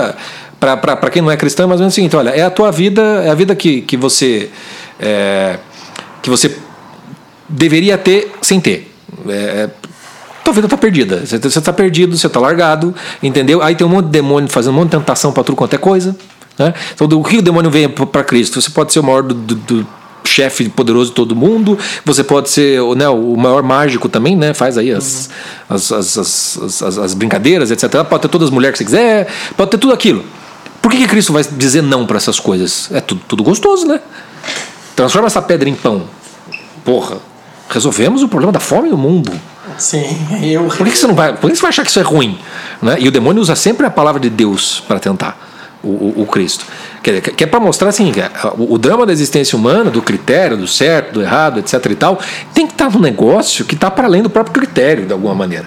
para 0.61 1.11
quem 1.11 1.23
não 1.23 1.31
é 1.31 1.37
cristão 1.37 1.65
é 1.65 1.69
mais 1.69 1.81
ou 1.81 1.85
menos 1.85 1.95
o 1.95 1.97
seguinte 1.97 2.17
olha 2.17 2.31
é 2.31 2.43
a 2.43 2.51
tua 2.51 2.71
vida 2.71 3.03
é 3.25 3.31
a 3.31 3.35
vida 3.35 3.55
que, 3.55 3.83
que 3.83 3.97
você 3.97 4.51
é, 4.99 5.59
que 6.23 6.31
você 6.31 6.57
deveria 7.49 7.99
ter 7.99 8.33
sem 8.41 8.61
ter 8.61 8.93
é, 9.29 9.33
é, 9.33 9.71
tua 10.45 10.53
vida 10.53 10.69
tá 10.69 10.77
perdida. 10.77 11.25
Você 11.25 11.37
está 11.37 11.73
perdido, 11.73 12.17
você 12.17 12.27
está 12.27 12.39
largado, 12.39 12.95
entendeu? 13.23 13.63
Aí 13.63 13.75
tem 13.75 13.87
um 13.87 13.91
monte 13.91 14.07
de 14.07 14.13
demônio 14.13 14.49
fazendo 14.49 14.75
um 14.75 14.77
monte 14.77 14.91
de 14.91 14.99
tentação 14.99 15.33
para 15.33 15.43
tudo 15.43 15.57
quanto 15.57 15.75
é 15.75 15.79
coisa. 15.79 16.15
Né? 16.59 16.73
Então, 16.95 17.09
o 17.19 17.25
que 17.25 17.39
o 17.39 17.43
demônio 17.43 17.71
vem 17.71 17.89
para 17.89 18.23
Cristo? 18.23 18.61
Você 18.61 18.71
pode 18.71 18.93
ser 18.93 19.01
o 19.01 19.03
maior 19.03 19.23
do, 19.23 19.35
do, 19.35 19.55
do 19.55 19.87
chefe 20.25 20.69
poderoso 20.69 21.11
de 21.11 21.17
todo 21.17 21.35
mundo, 21.35 21.79
você 22.05 22.25
pode 22.25 22.51
ser 22.51 22.81
né, 22.97 23.09
o 23.09 23.37
maior 23.37 23.63
mágico 23.63 24.09
também, 24.09 24.35
né? 24.35 24.55
Faz 24.55 24.79
aí 24.79 24.91
as, 24.91 25.31
uhum. 25.69 25.77
as, 25.77 25.93
as, 25.93 26.19
as, 26.19 26.83
as, 26.83 26.99
as, 26.99 27.15
brincadeiras, 27.15 27.71
etc. 27.71 28.05
Pode 28.05 28.23
ter 28.23 28.29
todas 28.29 28.49
as 28.49 28.55
mulheres 28.55 28.79
que 28.79 28.79
você 28.79 28.85
quiser, 28.85 29.29
pode 29.57 29.71
ter 29.71 29.79
tudo 29.79 29.93
aquilo. 29.93 30.25
Por 30.85 30.91
que, 30.91 30.99
que 30.99 31.07
Cristo 31.07 31.33
vai 31.33 31.43
dizer 31.43 31.83
não 31.83 32.05
para 32.05 32.19
essas 32.19 32.39
coisas? 32.39 32.91
É 32.93 33.01
tudo, 33.01 33.23
tudo 33.27 33.43
gostoso, 33.43 33.87
né? 33.87 33.99
Transforma 34.95 35.29
essa 35.29 35.41
pedra 35.41 35.67
em 35.67 35.75
pão. 35.75 36.03
Porra, 36.85 37.17
resolvemos 37.71 38.23
o 38.23 38.29
problema 38.29 38.53
da 38.53 38.61
fome 38.61 38.91
no 38.91 38.99
mundo. 38.99 39.33
Sim, 39.79 40.05
eu. 40.43 40.65
Por 40.65 40.87
que, 40.87 40.95
você 40.95 41.07
não 41.07 41.15
vai? 41.15 41.35
Por 41.35 41.49
que 41.49 41.57
você 41.57 41.63
vai 41.63 41.71
achar 41.71 41.85
que 41.85 41.89
isso 41.89 42.01
é 42.01 42.03
ruim? 42.03 42.39
Né? 42.83 42.97
E 42.99 43.09
o 43.09 43.11
demônio 43.11 43.41
usa 43.41 43.57
sempre 43.57 43.87
a 43.87 43.91
palavra 43.91 44.21
de 44.21 44.29
Deus 44.29 44.85
para 44.87 45.01
tentar 45.01 45.39
o, 45.83 45.89
o, 45.89 46.15
o, 46.19 46.27
Cristo. 46.27 46.67
Que, 47.03 47.19
que 47.23 47.45
é 47.45 47.47
para 47.47 47.61
mostrar 47.61 47.89
assim, 47.89 48.13
que 48.13 48.21
o, 48.59 48.75
o, 48.75 48.77
drama 48.77 49.07
da 49.07 49.13
existência 49.15 49.57
humana, 49.57 49.91
do 49.91 50.03
critério, 50.03 50.55
do 50.55 50.69
certo, 50.69 51.15
do 51.15 51.23
errado, 51.23 51.61
etc. 51.61 51.83
e 51.87 51.95
tal, 51.95 52.21
tem 52.53 52.67
que 52.67 52.75
estar 52.75 52.89
tá 52.89 52.91
no 52.91 53.01
negócio 53.01 53.65
que 53.65 53.75
está 53.75 53.91
para 53.91 54.07
além 54.07 54.23
do 54.23 54.29
próprio 54.29 54.53
critério, 54.53 55.07
de 55.07 55.15
alguma 55.15 55.35
maneira. 55.35 55.65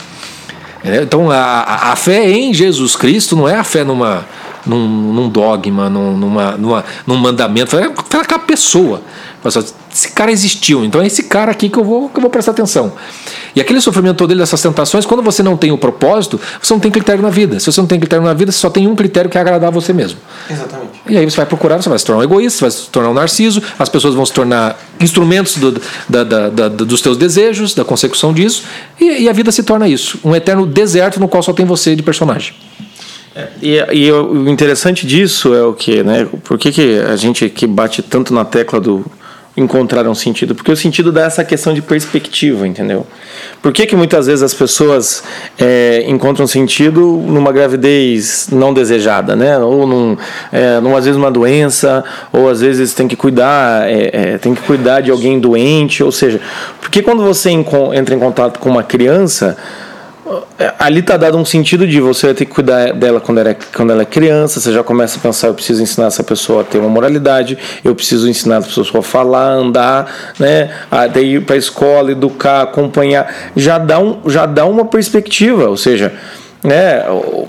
Então 0.84 1.32
a, 1.32 1.92
a 1.92 1.96
fé 1.96 2.30
em 2.30 2.54
Jesus 2.54 2.96
Cristo 2.96 3.36
não 3.36 3.50
é 3.50 3.56
a 3.56 3.64
fé 3.64 3.84
numa, 3.84 4.24
num, 4.68 5.14
num 5.14 5.30
dogma, 5.30 5.90
num, 5.90 6.18
numa, 6.18 6.52
numa, 6.52 6.86
num 7.06 7.16
mandamento, 7.16 7.78
é 7.78 7.86
aquela 7.86 8.40
pessoa. 8.40 9.02
Esse 9.94 10.12
cara 10.12 10.32
existiu, 10.32 10.84
então 10.84 11.02
é 11.02 11.08
esse 11.08 11.24
cara 11.24 11.52
aqui 11.52 11.70
que 11.70 11.78
eu 11.78 11.84
vou, 11.84 12.10
que 12.10 12.18
eu 12.18 12.22
vou 12.22 12.30
prestar 12.30 12.52
atenção. 12.52 12.94
E 13.56 13.62
aquele 13.62 13.80
sofrimento 13.80 14.18
todo 14.18 14.28
dele, 14.28 14.42
dessas 14.42 14.62
tentações, 14.62 15.06
quando 15.06 15.24
você 15.24 15.42
não 15.42 15.56
tem 15.56 15.72
o 15.72 15.78
propósito, 15.78 16.40
você 16.62 16.74
não 16.74 16.80
tem 16.80 16.92
critério 16.92 17.24
na 17.24 17.30
vida. 17.30 17.60
Se 17.60 17.72
você 17.72 17.80
não 17.80 17.88
tem 17.88 18.00
critério 18.00 18.24
na 18.24 18.34
vida, 18.34 18.52
você 18.52 18.60
só 18.60 18.70
tem 18.70 18.88
um 18.88 18.96
critério 18.96 19.30
que 19.30 19.38
é 19.38 19.42
agradar 19.42 19.72
você 19.72 19.94
mesmo. 19.94 20.20
Exatamente. 20.50 21.00
E 21.08 21.18
aí 21.18 21.26
você 21.26 21.38
vai 21.38 21.46
procurar, 21.46 21.82
você 21.82 21.90
vai 21.90 21.98
se 21.98 22.06
tornar 22.06 22.22
um 22.22 22.24
egoísta, 22.24 22.60
você 22.60 22.62
vai 22.66 22.72
se 22.72 22.90
tornar 22.90 23.10
um 23.10 23.14
narciso, 23.14 23.62
as 23.80 23.90
pessoas 23.90 24.14
vão 24.14 24.26
se 24.26 24.34
tornar 24.34 24.78
instrumentos 25.00 25.56
do, 25.58 25.82
da, 26.10 26.24
da, 26.24 26.50
da, 26.50 26.68
dos 26.68 27.02
teus 27.02 27.18
desejos, 27.18 27.74
da 27.74 27.86
consecução 27.86 28.34
disso, 28.34 28.64
e, 29.00 29.24
e 29.24 29.30
a 29.30 29.34
vida 29.34 29.52
se 29.52 29.64
torna 29.64 29.88
isso 29.88 30.20
um 30.24 30.36
eterno 30.36 30.66
deserto 30.66 31.20
no 31.20 31.28
qual 31.28 31.42
só 31.42 31.54
tem 31.54 31.66
você 31.66 31.96
de 31.96 32.04
personagem. 32.04 32.54
É, 33.38 33.48
e, 33.62 34.06
e, 34.06 34.12
o 34.12 34.50
interessante 34.50 35.06
disso 35.06 35.54
é 35.54 35.64
o 35.64 35.72
que, 35.72 36.02
né? 36.02 36.28
Por 36.44 36.58
que, 36.58 36.72
que 36.72 37.00
a 37.00 37.16
gente 37.16 37.48
que 37.50 37.68
bate 37.68 38.02
tanto 38.02 38.34
na 38.34 38.44
tecla 38.44 38.82
do 38.82 39.06
encontrar 39.56 40.08
um 40.08 40.16
sentido? 40.16 40.56
Porque 40.56 40.72
o 40.72 40.76
sentido 40.76 41.12
dá 41.12 41.26
essa 41.26 41.46
questão 41.46 41.72
de 41.72 41.84
perspectiva, 41.84 42.68
entendeu? 42.68 43.06
Por 43.62 43.72
que, 43.72 43.86
que 43.86 43.96
muitas 43.96 44.26
vezes 44.26 44.42
as 44.42 44.56
pessoas 44.56 45.24
é, 45.60 46.04
encontram 46.08 46.48
sentido 46.48 47.00
numa 47.28 47.52
gravidez 47.52 48.48
não 48.52 48.74
desejada, 48.74 49.36
né? 49.36 49.60
Ou 49.60 49.86
num, 49.86 50.18
é, 50.52 50.80
num, 50.80 50.96
às 50.96 51.06
vezes 51.06 51.16
uma 51.16 51.30
doença, 51.30 52.04
ou 52.34 52.50
às 52.50 52.62
vezes 52.62 52.96
tem 52.96 53.08
que 53.08 53.16
cuidar, 53.16 53.88
é, 53.88 54.10
é 54.34 54.38
tem 54.40 54.56
que 54.56 54.64
cuidar 54.64 55.02
de 55.02 55.12
alguém 55.12 55.40
doente, 55.40 56.04
ou 56.04 56.12
seja, 56.12 56.42
porque 56.82 57.04
quando 57.04 57.22
você 57.22 57.52
entra 57.52 58.16
em 58.16 58.20
contato 58.20 58.60
com 58.60 58.68
uma 58.68 58.84
criança 58.84 59.56
ali 60.80 61.00
está 61.00 61.16
dado 61.18 61.38
um 61.38 61.46
sentido 61.46 61.88
de 61.88 62.02
você 62.02 62.34
ter 62.34 62.46
que 62.46 62.52
cuidar 62.52 62.94
dela 62.94 63.20
quando 63.20 63.40
ela, 63.40 63.50
é, 63.50 63.58
quando 63.76 63.92
ela 63.92 64.02
é 64.02 64.06
criança, 64.06 64.60
você 64.60 64.72
já 64.72 64.84
começa 64.84 65.18
a 65.18 65.22
pensar, 65.22 65.48
eu 65.48 65.54
preciso 65.54 65.82
ensinar 65.82 66.08
essa 66.08 66.24
pessoa 66.24 66.62
a 66.62 66.64
ter 66.64 66.80
uma 66.80 66.90
moralidade, 66.90 67.58
eu 67.84 67.96
preciso 67.96 68.28
ensinar 68.28 68.58
essa 68.58 68.68
pessoa 68.68 69.00
a 69.00 69.04
falar, 69.04 69.52
andar, 69.52 70.34
né, 70.40 70.72
a 70.92 71.08
ir 71.20 71.44
para 71.44 71.56
a 71.56 71.58
escola, 71.58 72.12
educar, 72.12 72.64
acompanhar, 72.64 73.52
já 73.56 73.78
dá, 73.78 74.00
um, 74.00 74.22
já 74.26 74.46
dá 74.46 74.66
uma 74.66 74.86
perspectiva, 74.86 75.70
ou 75.70 75.78
seja, 75.78 76.14
né, 76.64 77.04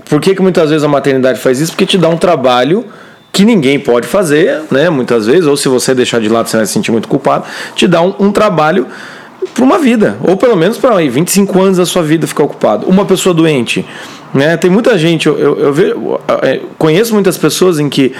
por 0.08 0.20
que, 0.20 0.34
que 0.34 0.42
muitas 0.42 0.70
vezes 0.70 0.84
a 0.84 0.88
maternidade 0.88 1.40
faz 1.40 1.60
isso? 1.60 1.72
Porque 1.72 1.86
te 1.86 1.98
dá 1.98 2.08
um 2.08 2.16
trabalho 2.16 2.84
que 3.32 3.44
ninguém 3.44 3.78
pode 3.78 4.06
fazer, 4.06 4.62
né, 4.70 4.88
muitas 4.90 5.26
vezes, 5.26 5.46
ou 5.46 5.56
se 5.56 5.68
você 5.68 5.94
deixar 5.94 6.20
de 6.20 6.28
lado 6.28 6.48
você 6.48 6.56
vai 6.56 6.66
se 6.66 6.72
sentir 6.72 6.90
muito 6.92 7.08
culpado, 7.08 7.44
te 7.74 7.86
dá 7.86 8.02
um, 8.02 8.14
um 8.18 8.32
trabalho 8.32 8.86
para 9.54 9.64
uma 9.64 9.78
vida, 9.78 10.16
ou 10.22 10.36
pelo 10.36 10.56
menos 10.56 10.78
para 10.78 10.96
25 10.96 11.60
anos 11.60 11.78
da 11.78 11.86
sua 11.86 12.02
vida 12.02 12.26
ficar 12.26 12.44
ocupado. 12.44 12.86
Uma 12.86 13.04
pessoa 13.04 13.34
doente, 13.34 13.84
né? 14.32 14.56
Tem 14.56 14.70
muita 14.70 14.96
gente, 14.98 15.26
eu, 15.26 15.38
eu, 15.38 15.58
eu 15.58 15.72
vejo, 15.72 16.20
é, 16.42 16.60
conheço 16.76 17.12
muitas 17.14 17.36
pessoas 17.36 17.78
em 17.78 17.88
que 17.88 18.12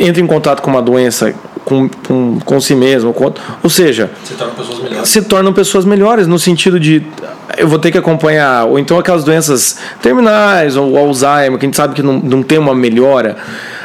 entra 0.00 0.22
em 0.22 0.26
contato 0.26 0.62
com 0.62 0.70
uma 0.70 0.82
doença 0.82 1.34
com, 1.64 1.88
com, 2.06 2.38
com 2.44 2.60
si 2.60 2.74
mesmo, 2.74 3.12
com, 3.12 3.32
ou 3.62 3.68
seja, 3.68 4.10
Se 4.24 4.34
tornam 4.34 4.54
pessoas 4.54 4.78
melhores. 4.80 5.08
se 5.08 5.22
tornam 5.22 5.52
pessoas 5.52 5.84
melhores 5.84 6.26
no 6.26 6.38
sentido 6.38 6.80
de 6.80 7.02
eu 7.58 7.68
vou 7.68 7.78
ter 7.78 7.90
que 7.90 7.98
acompanhar, 7.98 8.64
ou 8.64 8.78
então 8.78 8.98
aquelas 8.98 9.24
doenças 9.24 9.78
terminais, 10.00 10.76
ou 10.76 10.96
Alzheimer, 10.96 11.58
que 11.58 11.66
a 11.66 11.68
gente 11.68 11.76
sabe 11.76 11.94
que 11.94 12.02
não, 12.02 12.14
não 12.20 12.42
tem 12.42 12.58
uma 12.58 12.74
melhora. 12.74 13.36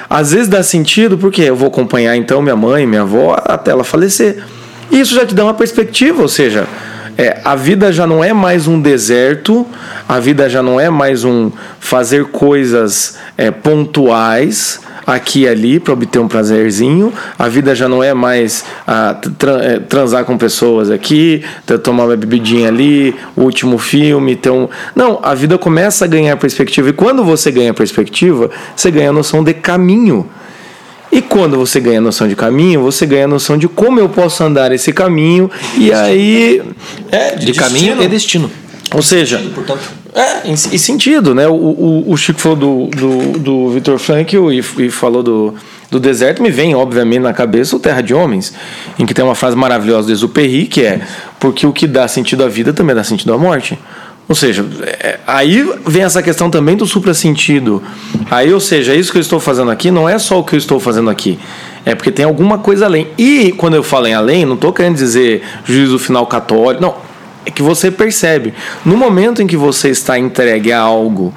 Às 0.09 0.31
vezes 0.31 0.47
dá 0.47 0.61
sentido 0.61 1.17
porque 1.17 1.41
eu 1.41 1.55
vou 1.55 1.67
acompanhar 1.67 2.15
então 2.15 2.41
minha 2.41 2.55
mãe, 2.55 2.85
minha 2.85 3.01
avó 3.01 3.35
até 3.43 3.71
ela 3.71 3.83
falecer. 3.83 4.43
Isso 4.91 5.15
já 5.15 5.25
te 5.25 5.33
dá 5.33 5.43
uma 5.43 5.53
perspectiva, 5.53 6.21
ou 6.21 6.27
seja, 6.27 6.67
é, 7.17 7.39
a 7.43 7.55
vida 7.55 7.91
já 7.91 8.07
não 8.07 8.23
é 8.23 8.33
mais 8.33 8.67
um 8.67 8.79
deserto, 8.79 9.65
a 10.07 10.19
vida 10.19 10.49
já 10.49 10.63
não 10.63 10.79
é 10.79 10.89
mais 10.89 11.23
um 11.23 11.51
fazer 11.79 12.25
coisas 12.25 13.17
é, 13.37 13.51
pontuais 13.51 14.79
aqui 15.05 15.41
e 15.41 15.47
ali 15.47 15.79
para 15.79 15.93
obter 15.93 16.19
um 16.19 16.27
prazerzinho. 16.27 17.13
A 17.37 17.47
vida 17.47 17.75
já 17.75 17.89
não 17.89 18.01
é 18.01 18.13
mais 18.13 18.63
ah, 18.87 19.15
tra- 19.37 19.63
é, 19.63 19.79
transar 19.79 20.23
com 20.25 20.37
pessoas 20.37 20.89
aqui, 20.89 21.43
tomar 21.83 22.05
uma 22.05 22.15
bebidinha 22.15 22.69
ali, 22.69 23.13
o 23.35 23.41
último 23.41 23.77
filme. 23.77 24.39
Um... 24.47 24.67
Não, 24.95 25.19
a 25.21 25.35
vida 25.35 25.57
começa 25.57 26.05
a 26.05 26.07
ganhar 26.07 26.37
perspectiva. 26.37 26.89
E 26.89 26.93
quando 26.93 27.23
você 27.23 27.51
ganha 27.51 27.73
perspectiva, 27.73 28.49
você 28.75 28.89
ganha 28.89 29.09
a 29.09 29.13
noção 29.13 29.43
de 29.43 29.53
caminho. 29.53 30.27
E 31.13 31.21
quando 31.21 31.57
você 31.57 31.79
ganha 31.79 31.99
a 31.99 32.01
noção 32.01 32.27
de 32.27 32.35
caminho, 32.35 32.81
você 32.81 33.05
ganha 33.05 33.25
a 33.25 33.27
noção 33.27 33.55
de 33.55 33.67
como 33.67 33.99
eu 33.99 34.09
posso 34.09 34.43
andar 34.43 34.71
esse 34.71 34.91
caminho. 34.91 35.49
E 35.77 35.93
aí. 35.93 36.63
É, 37.11 37.35
De 37.35 37.53
caminho 37.53 38.01
e 38.01 38.07
destino. 38.07 38.49
Ou 38.91 39.01
seja, 39.01 39.39
portanto. 39.53 39.81
é, 40.13 40.49
em 40.49 40.55
sentido, 40.55 41.35
né? 41.35 41.47
O, 41.47 41.53
o, 41.53 42.11
o 42.11 42.17
Chico 42.17 42.39
falou 42.39 42.57
do, 42.57 42.87
do, 42.87 43.39
do 43.39 43.69
Victor 43.69 43.99
Frankl 43.99 44.51
e, 44.51 44.59
e 44.79 44.89
falou 44.89 45.21
do, 45.21 45.53
do 45.91 45.99
deserto, 45.99 46.41
me 46.41 46.49
vem, 46.49 46.73
obviamente, 46.73 47.21
na 47.21 47.33
cabeça 47.33 47.75
o 47.75 47.79
Terra 47.79 48.01
de 48.01 48.13
Homens, 48.13 48.51
em 48.97 49.05
que 49.05 49.13
tem 49.13 49.23
uma 49.23 49.35
frase 49.35 49.55
maravilhosa 49.55 50.07
do 50.07 50.13
Exupéry, 50.13 50.65
que 50.65 50.81
é 50.81 51.01
porque 51.39 51.67
o 51.67 51.71
que 51.71 51.85
dá 51.85 52.07
sentido 52.07 52.43
à 52.43 52.47
vida 52.47 52.73
também 52.73 52.95
dá 52.95 53.03
sentido 53.03 53.33
à 53.33 53.37
morte. 53.37 53.77
Ou 54.27 54.35
seja, 54.35 54.65
é, 54.83 55.19
aí 55.27 55.67
vem 55.85 56.03
essa 56.03 56.23
questão 56.23 56.49
também 56.49 56.77
do 56.77 56.85
suprassentido. 56.85 57.83
Aí, 58.31 58.53
ou 58.53 58.59
seja, 58.59 58.95
isso 58.95 59.11
que 59.11 59.17
eu 59.17 59.21
estou 59.21 59.39
fazendo 59.39 59.69
aqui 59.69 59.91
não 59.91 60.07
é 60.07 60.17
só 60.17 60.39
o 60.39 60.43
que 60.43 60.55
eu 60.55 60.57
estou 60.57 60.79
fazendo 60.79 61.09
aqui. 61.09 61.37
É 61.85 61.93
porque 61.93 62.11
tem 62.11 62.25
alguma 62.25 62.57
coisa 62.57 62.85
além. 62.85 63.07
E 63.17 63.51
quando 63.51 63.75
eu 63.75 63.83
falo 63.83 64.07
em 64.07 64.13
além, 64.13 64.45
não 64.45 64.55
estou 64.55 64.71
querendo 64.71 64.95
dizer 64.95 65.43
juízo 65.65 65.99
final 65.99 66.25
católico. 66.25 66.81
Não. 66.81 66.95
É 67.45 67.51
que 67.51 67.61
você 67.61 67.91
percebe. 67.91 68.53
No 68.85 68.95
momento 68.95 69.41
em 69.41 69.47
que 69.47 69.57
você 69.57 69.89
está 69.89 70.17
entregue 70.17 70.71
a 70.71 70.79
algo 70.79 71.33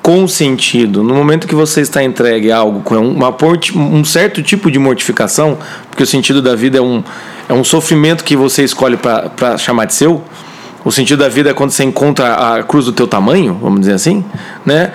com 0.00 0.26
sentido, 0.26 1.02
no 1.02 1.14
momento 1.14 1.46
que 1.46 1.54
você 1.54 1.80
está 1.80 2.02
entregue 2.02 2.50
a 2.50 2.58
algo 2.58 2.80
com 2.80 2.96
uma, 2.96 3.34
um 3.74 4.04
certo 4.04 4.42
tipo 4.42 4.70
de 4.70 4.78
mortificação, 4.78 5.58
porque 5.88 6.02
o 6.02 6.06
sentido 6.06 6.42
da 6.42 6.56
vida 6.56 6.78
é 6.78 6.80
um, 6.80 7.02
é 7.48 7.52
um 7.52 7.62
sofrimento 7.62 8.24
que 8.24 8.36
você 8.36 8.64
escolhe 8.64 8.96
para 8.96 9.58
chamar 9.58 9.84
de 9.84 9.94
seu. 9.94 10.22
O 10.84 10.90
sentido 10.90 11.20
da 11.20 11.28
vida 11.28 11.50
é 11.50 11.54
quando 11.54 11.70
você 11.70 11.84
encontra 11.84 12.34
a 12.34 12.62
cruz 12.62 12.86
do 12.86 12.92
teu 12.92 13.06
tamanho, 13.06 13.58
vamos 13.60 13.80
dizer 13.80 13.94
assim, 13.94 14.24
né? 14.66 14.92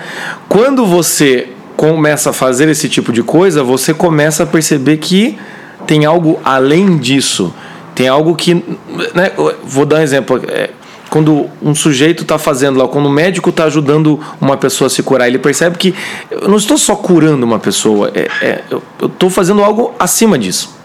Quando 0.48 0.84
você 0.84 1.48
começa 1.76 2.30
a 2.30 2.32
fazer 2.32 2.68
esse 2.68 2.88
tipo 2.88 3.12
de 3.12 3.22
coisa, 3.22 3.62
você 3.62 3.94
começa 3.94 4.42
a 4.42 4.46
perceber 4.46 4.98
que 4.98 5.38
tem 5.86 6.04
algo 6.04 6.38
além 6.44 6.98
disso. 6.98 7.54
Tem 7.94 8.08
algo 8.08 8.34
que, 8.34 8.54
né? 9.14 9.32
Vou 9.64 9.86
dar 9.86 9.96
um 9.96 10.02
exemplo. 10.02 10.42
é, 10.48 10.70
quando 11.08 11.48
um 11.62 11.74
sujeito 11.74 12.22
está 12.22 12.38
fazendo 12.38 12.78
lá, 12.78 12.86
quando 12.86 13.06
o 13.06 13.10
médico 13.10 13.50
está 13.50 13.64
ajudando 13.64 14.20
uma 14.40 14.56
pessoa 14.56 14.86
a 14.86 14.90
se 14.90 15.02
curar, 15.02 15.26
ele 15.26 15.38
percebe 15.38 15.78
que 15.78 15.94
eu 16.30 16.48
não 16.48 16.56
estou 16.56 16.76
só 16.76 16.94
curando 16.94 17.44
uma 17.46 17.58
pessoa, 17.58 18.10
é, 18.14 18.28
é, 18.42 18.62
eu 18.70 18.82
estou 19.06 19.30
fazendo 19.30 19.62
algo 19.62 19.94
acima 19.98 20.38
disso. 20.38 20.77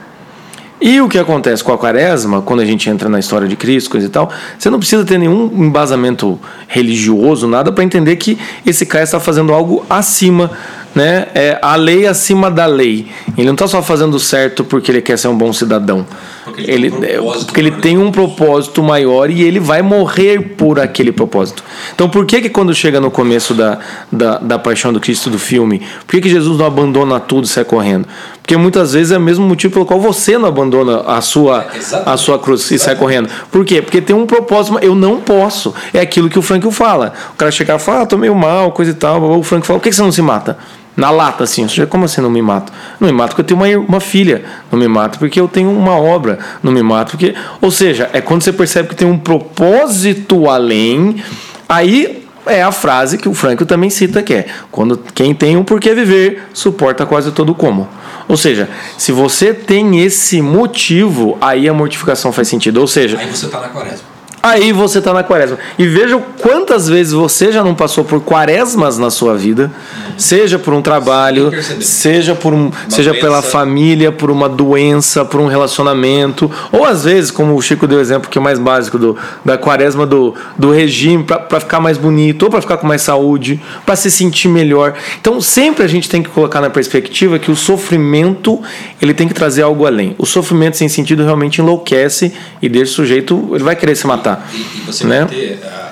E 0.85 0.99
o 0.99 1.07
que 1.07 1.17
acontece 1.17 1.63
com 1.63 1.71
a 1.71 1.77
quaresma, 1.77 2.41
quando 2.41 2.59
a 2.59 2.65
gente 2.65 2.89
entra 2.89 3.07
na 3.07 3.17
história 3.17 3.47
de 3.47 3.55
Cristo, 3.55 3.89
coisa 3.89 4.05
e 4.05 4.09
tal, 4.09 4.29
você 4.59 4.69
não 4.69 4.79
precisa 4.79 5.05
ter 5.05 5.17
nenhum 5.17 5.45
embasamento 5.45 6.37
religioso, 6.67 7.47
nada, 7.47 7.71
para 7.71 7.85
entender 7.85 8.17
que 8.17 8.37
esse 8.65 8.85
cara 8.85 9.05
está 9.05 9.17
fazendo 9.17 9.53
algo 9.53 9.85
acima, 9.89 10.51
né? 10.93 11.27
É 11.33 11.57
a 11.61 11.77
lei 11.77 12.05
acima 12.05 12.51
da 12.51 12.65
lei. 12.65 13.07
Ele 13.37 13.47
não 13.47 13.53
está 13.53 13.65
só 13.65 13.81
fazendo 13.81 14.19
certo 14.19 14.65
porque 14.65 14.91
ele 14.91 15.01
quer 15.01 15.17
ser 15.17 15.29
um 15.29 15.37
bom 15.37 15.53
cidadão. 15.53 16.05
Porque 16.43 16.69
ele 16.69 16.87
Ele, 16.87 16.91
tem 16.91 16.99
um 16.99 17.03
é, 17.03 17.13
propósito 17.13 17.45
porque 17.45 17.59
ele 17.61 17.69
maior. 17.71 17.81
tem 17.81 17.97
um 17.97 18.11
propósito 18.11 18.83
maior 18.83 19.29
e 19.29 19.43
ele 19.43 19.59
vai 19.59 19.81
morrer 19.81 20.39
por 20.57 20.79
aquele 20.79 21.11
propósito. 21.11 21.63
Então, 21.93 22.09
por 22.09 22.25
que 22.25 22.41
que 22.41 22.49
quando 22.49 22.73
chega 22.73 22.99
no 22.99 23.09
começo 23.09 23.53
da, 23.53 23.79
da, 24.11 24.37
da 24.39 24.59
paixão 24.59 24.91
do 24.91 24.99
Cristo 24.99 25.29
do 25.29 25.39
filme, 25.39 25.81
por 26.05 26.11
que, 26.11 26.21
que 26.21 26.29
Jesus 26.29 26.57
não 26.57 26.65
abandona 26.65 27.19
tudo 27.19 27.45
e 27.45 27.47
sai 27.47 27.63
correndo? 27.63 28.07
Porque 28.41 28.57
muitas 28.57 28.91
vezes 28.91 29.13
é 29.13 29.17
o 29.17 29.21
mesmo 29.21 29.47
motivo 29.47 29.73
pelo 29.73 29.85
qual 29.85 30.01
você 30.01 30.37
não 30.37 30.49
abandona 30.49 30.99
a 31.01 31.21
sua, 31.21 31.65
a 32.05 32.17
sua 32.17 32.37
cruz 32.37 32.69
e 32.71 32.77
sai 32.77 32.95
correndo. 32.95 33.29
Por 33.49 33.63
quê? 33.63 33.81
Porque 33.81 34.01
tem 34.01 34.13
um 34.15 34.25
propósito, 34.25 34.77
eu 34.81 34.93
não 34.93 35.21
posso. 35.21 35.73
É 35.93 36.01
aquilo 36.01 36.29
que 36.29 36.37
o 36.37 36.41
Frank 36.41 36.69
fala. 36.71 37.13
O 37.33 37.37
cara 37.37 37.51
chega 37.51 37.75
e 37.75 37.79
fala, 37.79 38.01
ah, 38.01 38.05
tô 38.05 38.17
meio 38.17 38.35
mal, 38.35 38.71
coisa 38.73 38.91
e 38.91 38.95
tal. 38.95 39.39
O 39.39 39.43
Frank 39.43 39.65
fala, 39.65 39.79
por 39.79 39.83
que 39.83 39.89
que 39.91 39.95
você 39.95 40.01
não 40.01 40.11
se 40.11 40.21
mata? 40.21 40.57
Na 40.95 41.09
lata, 41.09 41.43
assim. 41.43 41.65
Como 41.89 42.05
assim 42.05 42.21
não 42.21 42.29
me 42.29 42.41
mato? 42.41 42.71
Não 42.99 43.07
me 43.07 43.13
mato 43.13 43.29
porque 43.35 43.41
eu 43.41 43.57
tenho 43.57 43.59
uma, 43.59 43.87
uma 43.87 43.99
filha. 43.99 44.43
Não 44.71 44.79
me 44.79 44.87
mato 44.87 45.17
porque 45.19 45.39
eu 45.39 45.47
tenho 45.47 45.71
uma 45.71 45.97
obra. 45.97 46.39
Não 46.61 46.71
me 46.71 46.83
mato 46.83 47.11
porque. 47.11 47.33
Ou 47.61 47.71
seja, 47.71 48.09
é 48.13 48.21
quando 48.21 48.43
você 48.43 48.53
percebe 48.53 48.89
que 48.89 48.95
tem 48.95 49.07
um 49.07 49.17
propósito 49.17 50.49
além. 50.49 51.23
Aí 51.67 52.23
é 52.45 52.61
a 52.61 52.71
frase 52.71 53.17
que 53.17 53.27
o 53.27 53.33
Franco 53.33 53.65
também 53.65 53.89
cita, 53.89 54.21
que 54.21 54.33
é 54.33 54.45
quando 54.71 54.97
quem 55.13 55.33
tem 55.33 55.57
um 55.57 55.63
porquê 55.63 55.93
viver, 55.93 56.43
suporta 56.53 57.05
quase 57.05 57.31
todo 57.31 57.55
como. 57.55 57.87
Ou 58.27 58.37
seja, 58.37 58.69
se 58.97 59.11
você 59.11 59.53
tem 59.53 60.01
esse 60.01 60.41
motivo, 60.41 61.37
aí 61.41 61.67
a 61.67 61.73
mortificação 61.73 62.31
faz 62.31 62.47
sentido. 62.47 62.77
Ou 62.77 62.87
seja, 62.87 63.17
Aí 63.17 63.27
você 63.27 63.47
tá 63.47 63.59
na 63.59 63.69
quaresma. 63.69 64.12
Aí 64.45 64.73
você 64.73 64.99
está 64.99 65.13
na 65.13 65.23
quaresma. 65.23 65.57
E 65.79 65.87
veja 65.87 66.21
quantas 66.41 66.89
vezes 66.89 67.13
você 67.13 67.49
já 67.49 67.63
não 67.63 67.73
passou 67.73 68.03
por 68.03 68.19
quaresmas 68.19 68.97
na 68.97 69.09
sua 69.09 69.35
vida, 69.35 69.71
seja 70.17 70.59
por 70.59 70.73
um 70.73 70.81
trabalho, 70.81 71.49
seja 71.79 72.35
por 72.35 72.53
um, 72.53 72.69
seja 72.89 73.11
doença. 73.11 73.25
pela 73.25 73.41
família, 73.41 74.11
por 74.11 74.29
uma 74.29 74.49
doença, 74.49 75.23
por 75.23 75.39
um 75.39 75.47
relacionamento, 75.47 76.51
ou 76.73 76.83
às 76.83 77.05
vezes, 77.05 77.31
como 77.31 77.55
o 77.55 77.61
Chico 77.61 77.87
deu 77.87 77.99
o 77.99 78.01
exemplo 78.01 78.29
que 78.29 78.37
é 78.37 78.41
o 78.41 78.43
mais 78.43 78.59
básico 78.59 78.99
do, 78.99 79.15
da 79.45 79.57
quaresma 79.57 80.05
do, 80.05 80.35
do 80.57 80.71
regime 80.71 81.23
para 81.23 81.61
ficar 81.61 81.79
mais 81.79 81.97
bonito, 81.97 82.43
ou 82.43 82.49
para 82.49 82.59
ficar 82.59 82.75
com 82.75 82.85
mais 82.85 83.01
saúde, 83.01 83.61
para 83.85 83.95
se 83.95 84.11
sentir 84.11 84.49
melhor. 84.49 84.93
Então, 85.21 85.39
sempre 85.39 85.85
a 85.85 85.87
gente 85.87 86.09
tem 86.09 86.21
que 86.21 86.29
colocar 86.29 86.59
na 86.59 86.69
perspectiva 86.69 87.39
que 87.39 87.49
o 87.49 87.55
sofrimento, 87.55 88.61
ele 89.01 89.13
tem 89.13 89.25
que 89.25 89.33
trazer 89.33 89.61
algo 89.61 89.85
além. 89.85 90.15
O 90.17 90.25
sofrimento 90.25 90.75
sem 90.75 90.89
sentido 90.89 91.23
realmente 91.23 91.61
enlouquece 91.61 92.33
e 92.61 92.67
deixa 92.67 92.91
o 92.91 92.95
sujeito, 92.95 93.51
ele 93.53 93.63
vai 93.63 93.77
querer 93.77 93.95
se 93.95 94.05
matar. 94.05 94.32
E, 94.53 94.57
e 94.57 94.83
você 94.85 95.05
Né? 95.05 95.19
vai 95.19 95.27
ter 95.27 95.59
ah, 95.65 95.91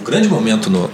o 0.00 0.04
grande 0.04 0.28
momento 0.28 0.68
no- 0.70 0.90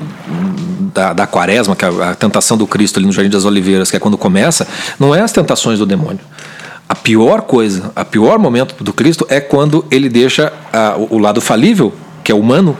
da, 0.94 1.12
da 1.12 1.26
quaresma, 1.26 1.74
que 1.76 1.84
é 1.84 1.88
a, 1.88 2.10
a 2.10 2.14
tentação 2.14 2.56
do 2.56 2.66
Cristo 2.66 2.98
ali 2.98 3.06
no 3.06 3.12
Jardim 3.12 3.30
das 3.30 3.44
Oliveiras, 3.44 3.90
que 3.90 3.96
é 3.96 4.00
quando 4.00 4.16
começa, 4.18 4.66
não 4.98 5.14
é 5.14 5.20
as 5.20 5.32
tentações 5.32 5.78
do 5.78 5.86
demônio. 5.86 6.20
A 6.88 6.94
pior 6.94 7.42
coisa, 7.42 7.92
a 7.94 8.04
pior 8.04 8.38
momento 8.38 8.82
do 8.82 8.92
Cristo 8.92 9.26
é 9.28 9.40
quando 9.40 9.84
ele 9.90 10.08
deixa 10.08 10.52
ah, 10.72 10.94
o, 10.96 11.16
o 11.16 11.18
lado 11.18 11.40
falível, 11.40 11.92
que 12.24 12.32
é 12.32 12.34
humano, 12.34 12.76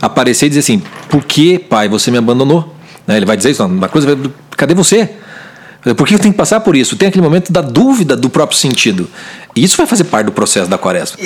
aparecer 0.00 0.46
e 0.46 0.48
dizer 0.48 0.60
assim: 0.60 0.82
Por 1.08 1.24
que, 1.24 1.58
pai, 1.58 1.88
você 1.88 2.10
me 2.10 2.18
abandonou? 2.18 2.74
Né, 3.06 3.16
Ele 3.16 3.26
vai 3.26 3.36
dizer 3.36 3.50
isso, 3.50 3.64
uma 3.64 3.88
coisa, 3.88 4.18
cadê 4.56 4.74
você? 4.74 5.10
Por 5.94 6.06
que 6.06 6.14
eu 6.14 6.18
tenho 6.18 6.34
que 6.34 6.38
passar 6.38 6.60
por 6.60 6.74
isso? 6.74 6.96
Tem 6.96 7.08
aquele 7.08 7.22
momento 7.22 7.52
da 7.52 7.60
dúvida 7.60 8.16
do 8.16 8.28
próprio 8.28 8.58
sentido. 8.58 9.08
E 9.54 9.62
isso 9.62 9.76
vai 9.76 9.86
fazer 9.86 10.04
parte 10.04 10.26
do 10.26 10.32
processo 10.32 10.68
da 10.68 10.76
quaresma. 10.76 11.16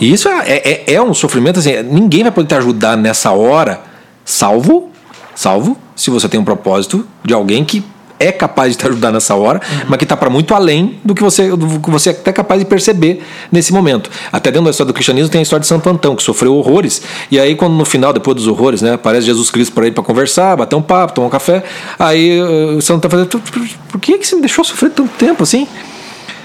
E 0.00 0.12
isso 0.12 0.28
é, 0.28 0.48
é, 0.48 0.94
é 0.94 1.02
um 1.02 1.12
sofrimento 1.12 1.58
assim, 1.58 1.82
ninguém 1.82 2.22
vai 2.22 2.32
poder 2.32 2.48
te 2.48 2.54
ajudar 2.54 2.96
nessa 2.96 3.32
hora, 3.32 3.82
salvo, 4.24 4.90
salvo 5.34 5.76
se 5.94 6.08
você 6.08 6.28
tem 6.28 6.40
um 6.40 6.44
propósito 6.44 7.06
de 7.22 7.34
alguém 7.34 7.64
que 7.64 7.84
é 8.20 8.30
capaz 8.30 8.72
de 8.72 8.78
te 8.78 8.86
ajudar 8.86 9.10
nessa 9.10 9.34
hora, 9.34 9.60
mas 9.88 9.96
que 9.98 10.04
está 10.04 10.16
para 10.16 10.28
muito 10.30 10.54
além 10.54 11.00
do 11.02 11.14
que 11.14 11.22
você 11.22 11.48
do 11.48 11.80
que 11.80 11.90
você 11.90 12.10
é 12.10 12.12
até 12.12 12.30
capaz 12.32 12.60
de 12.60 12.66
perceber 12.66 13.22
nesse 13.50 13.72
momento. 13.72 14.10
Até 14.30 14.50
dentro 14.50 14.66
da 14.66 14.70
história 14.70 14.92
do 14.92 14.94
cristianismo 14.94 15.30
tem 15.30 15.38
a 15.38 15.42
história 15.42 15.60
de 15.62 15.66
Santo 15.66 15.88
Antão, 15.88 16.14
que 16.14 16.22
sofreu 16.22 16.54
horrores, 16.54 17.00
e 17.30 17.40
aí 17.40 17.56
quando 17.56 17.72
no 17.74 17.84
final, 17.84 18.12
depois 18.12 18.36
dos 18.36 18.46
horrores, 18.46 18.82
né, 18.82 18.92
aparece 18.92 19.26
Jesus 19.26 19.50
Cristo 19.50 19.72
para 19.72 19.86
ir 19.86 19.92
para 19.92 20.04
conversar, 20.04 20.54
bater 20.56 20.76
um 20.76 20.82
papo, 20.82 21.14
tomar 21.14 21.28
um 21.28 21.30
café, 21.30 21.64
aí 21.98 22.38
eh, 22.38 22.76
o 22.76 22.80
Santo 22.82 23.06
Antão 23.06 23.10
fala, 23.10 23.26
"Por- 23.26 24.00
que 24.00 24.18
que 24.18 24.26
você 24.28 24.34
me 24.36 24.42
deixou 24.42 24.62
sofrer 24.64 24.90
tanto 24.90 25.10
tempo 25.18 25.42
assim? 25.42 25.66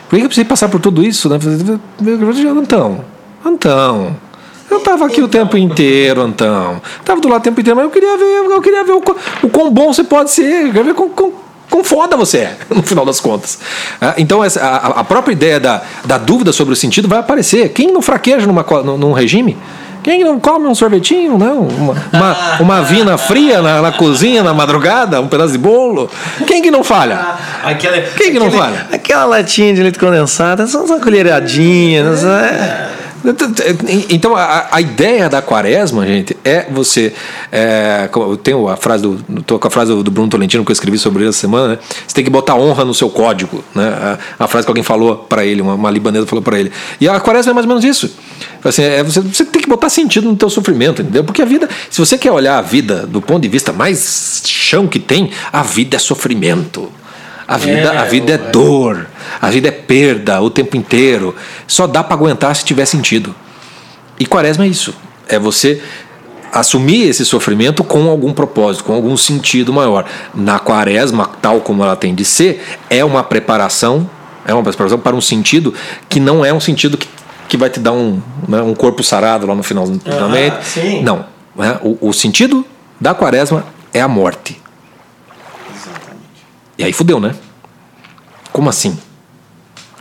Por 0.10 0.18
que 0.18 0.24
eu 0.24 0.30
precisei 0.30 0.46
passar 0.46 0.70
por 0.70 0.80
tudo 0.80 1.04
isso? 1.04 1.28
Né? 1.28 1.38
Antão, 2.56 3.04
Antão, 3.44 4.16
eu 4.70 4.78
estava 4.78 5.06
aqui 5.06 5.22
o 5.22 5.28
tempo 5.28 5.58
inteiro, 5.58 6.22
Antão. 6.22 6.82
Estava 7.00 7.20
do 7.20 7.28
lado 7.28 7.42
o 7.42 7.44
tempo 7.44 7.60
inteiro, 7.60 7.76
mas 7.76 7.86
eu 7.86 7.92
queria 7.92 8.18
ver, 8.18 8.52
eu 8.52 8.62
queria 8.62 8.84
ver 8.84 8.92
o, 8.94 9.04
o 9.44 9.50
quão 9.50 9.72
bom 9.72 9.92
você 9.94 10.04
pode 10.04 10.32
ser. 10.32 10.64
Eu 10.64 10.68
queria 10.68 10.84
ver 10.84 10.94
com, 10.94 11.10
com- 11.10 11.34
Quão 11.70 11.84
foda 11.84 12.16
você 12.16 12.38
é, 12.40 12.56
no 12.74 12.84
final 12.84 13.06
das 13.06 13.20
contas. 13.20 13.60
Ah, 14.02 14.14
Então, 14.18 14.42
a, 14.42 15.04
própria 15.04 15.34
ideia 15.34 15.60
da, 15.60 15.82
da 16.06 16.18
dúvida 16.18 16.52
sobre 16.54 16.74
o 16.74 16.76
sentido 16.76 17.08
vai 17.08 17.20
aparecer. 17.20 17.70
Quem 17.70 17.92
não 17.92 18.02
fraqueja 18.02 18.46
numa, 18.48 18.64
num 18.98 19.12
regime? 19.14 19.58
Quem 20.04 20.24
não 20.24 20.40
come 20.40 20.68
um 20.68 20.76
sorvetinho, 20.76 21.36
não? 21.36 21.62
Uma, 21.62 21.96
uma, 22.14 22.36
uma 22.60 22.82
vina 22.84 23.18
fria 23.18 23.60
na, 23.60 23.82
na 23.82 23.92
cozinha 23.92 24.44
na 24.44 24.54
madrugada, 24.54 25.20
um 25.20 25.28
pedaço 25.28 25.54
de 25.54 25.58
bolo? 25.58 26.12
Quem 26.46 26.62
que 26.62 26.70
não 26.70 26.84
falha? 26.84 27.20
Aquela, 27.64 28.00
Quem 28.16 28.32
que 28.32 28.38
não 28.38 28.46
aquele- 28.46 28.62
falha? 28.62 28.88
Aquela 28.94 29.26
latinha 29.26 29.74
de 29.74 29.82
leite 29.82 29.98
condensado, 29.98 30.68
só 30.68 30.84
uma 30.84 31.00
colheradinha. 31.00 32.04
não 32.04 32.16
sei- 32.16 32.30
Então 34.10 34.36
a, 34.36 34.68
a 34.72 34.82
ideia 34.82 35.30
da 35.30 35.42
quaresma, 35.42 36.06
gente, 36.06 36.36
é 36.44 36.68
você. 36.70 37.14
É, 37.52 38.10
eu 38.14 38.38
tenho 38.38 38.68
a 38.68 38.76
frase 38.76 39.04
do. 39.04 39.44
tô 39.44 39.58
com 39.58 39.68
a 39.68 39.72
frase 39.72 39.92
do 39.92 40.12
Bruno 40.12 40.30
Tolentino 40.30 40.64
que 40.64 40.72
eu 40.72 40.74
escrevi 40.74 40.98
sobre 40.98 41.24
ele 41.24 41.30
essa 41.30 41.40
semana, 41.40 41.70
né? 41.70 41.80
Você 42.08 42.16
tem 42.16 42.24
que 42.24 42.30
botar 42.30 42.56
honra 42.56 42.86
no 42.86 42.94
seu 42.94 43.10
código. 43.10 43.64
Né? 43.74 43.88
A, 44.40 44.46
a 44.46 44.48
frase 44.48 44.66
que 44.66 44.72
alguém 44.72 44.84
falou 44.84 45.18
para 45.18 45.46
ele, 45.46 45.62
uma, 45.62 45.76
uma 45.76 45.92
libanesa 45.92 46.26
falou 46.26 46.44
para 46.44 46.60
ele. 46.60 46.72
E 47.00 47.08
a 47.08 47.20
quaresma 47.20 47.52
é 47.52 47.54
mais 47.54 47.66
ou 47.66 47.70
menos 47.70 47.84
isso. 47.84 48.12
Assim, 48.64 48.84
é, 48.84 49.04
você, 49.04 49.22
você 49.22 49.46
tem 49.46 49.62
que 49.62 49.70
botar 49.70 49.90
sentido 49.90 50.28
no 50.28 50.36
teu 50.36 50.50
sofrimento, 50.50 51.02
entendeu? 51.02 51.24
Porque 51.24 51.42
a 51.42 51.46
vida, 51.46 51.70
se 51.90 52.00
você 52.00 52.18
quer 52.18 52.32
olhar 52.32 52.58
a 52.58 52.62
vida 52.62 53.06
do 53.06 53.22
ponto 53.22 53.42
de 53.42 53.48
vista 53.48 53.72
mais 53.72 54.42
chão 54.46 54.88
que 54.88 55.00
tem, 55.00 55.32
a 55.52 55.62
vida 55.62 55.96
é 55.96 56.00
sofrimento. 56.00 56.92
A 57.48 57.58
vida, 57.58 57.94
É, 57.94 57.98
a 57.98 58.04
vida 58.06 58.34
é 58.34 58.38
dor, 58.38 59.08
a 59.40 59.50
vida 59.50 59.68
é 59.68 59.72
perda 59.72 60.42
o 60.42 60.50
tempo 60.50 60.76
inteiro. 60.76 61.36
Só 61.68 61.86
dá 61.86 62.04
para 62.04 62.16
aguentar 62.16 62.56
se 62.56 62.66
tiver 62.66 62.86
sentido. 62.86 63.36
E 64.20 64.26
quaresma 64.26 64.66
é 64.66 64.68
isso. 64.68 64.96
É 65.28 65.38
você 65.38 65.82
assumir 66.52 67.10
esse 67.10 67.26
sofrimento 67.26 67.84
com 67.84 68.10
algum 68.10 68.34
propósito, 68.34 68.86
com 68.86 68.94
algum 68.94 69.16
sentido 69.18 69.74
maior. 69.74 70.06
Na 70.34 70.58
quaresma, 70.58 71.30
tal 71.42 71.60
como 71.60 71.84
ela 71.84 71.96
tem 71.96 72.16
de 72.16 72.24
ser, 72.24 72.64
é 72.90 73.04
uma 73.04 73.24
preparação, 73.24 74.10
é 74.48 74.54
uma 74.54 74.64
preparação 74.64 74.98
para 74.98 75.16
um 75.16 75.22
sentido 75.22 75.74
que 76.08 76.20
não 76.20 76.46
é 76.46 76.54
um 76.54 76.60
sentido 76.60 76.98
que, 76.98 77.08
que 77.48 77.58
vai 77.58 77.70
te 77.70 77.80
dar 77.80 77.92
um, 77.92 78.22
né, 78.48 78.62
um 78.62 78.74
corpo 78.74 79.04
sarado 79.04 79.46
lá 79.46 79.54
no 79.54 79.64
final 79.64 79.86
do 79.86 80.00
treinamento. 80.00 80.64
sim. 80.64 81.04
Não. 81.04 81.26
né? 81.56 81.78
O, 81.84 82.10
o 82.10 82.14
sentido 82.14 82.66
da 83.00 83.14
quaresma 83.14 83.66
é 83.94 84.02
a 84.02 84.08
morte. 84.08 84.65
E 86.78 86.84
aí 86.84 86.94
fudeu, 86.94 87.20
né? 87.20 87.36
Como 88.52 88.70
assim? 88.70 88.98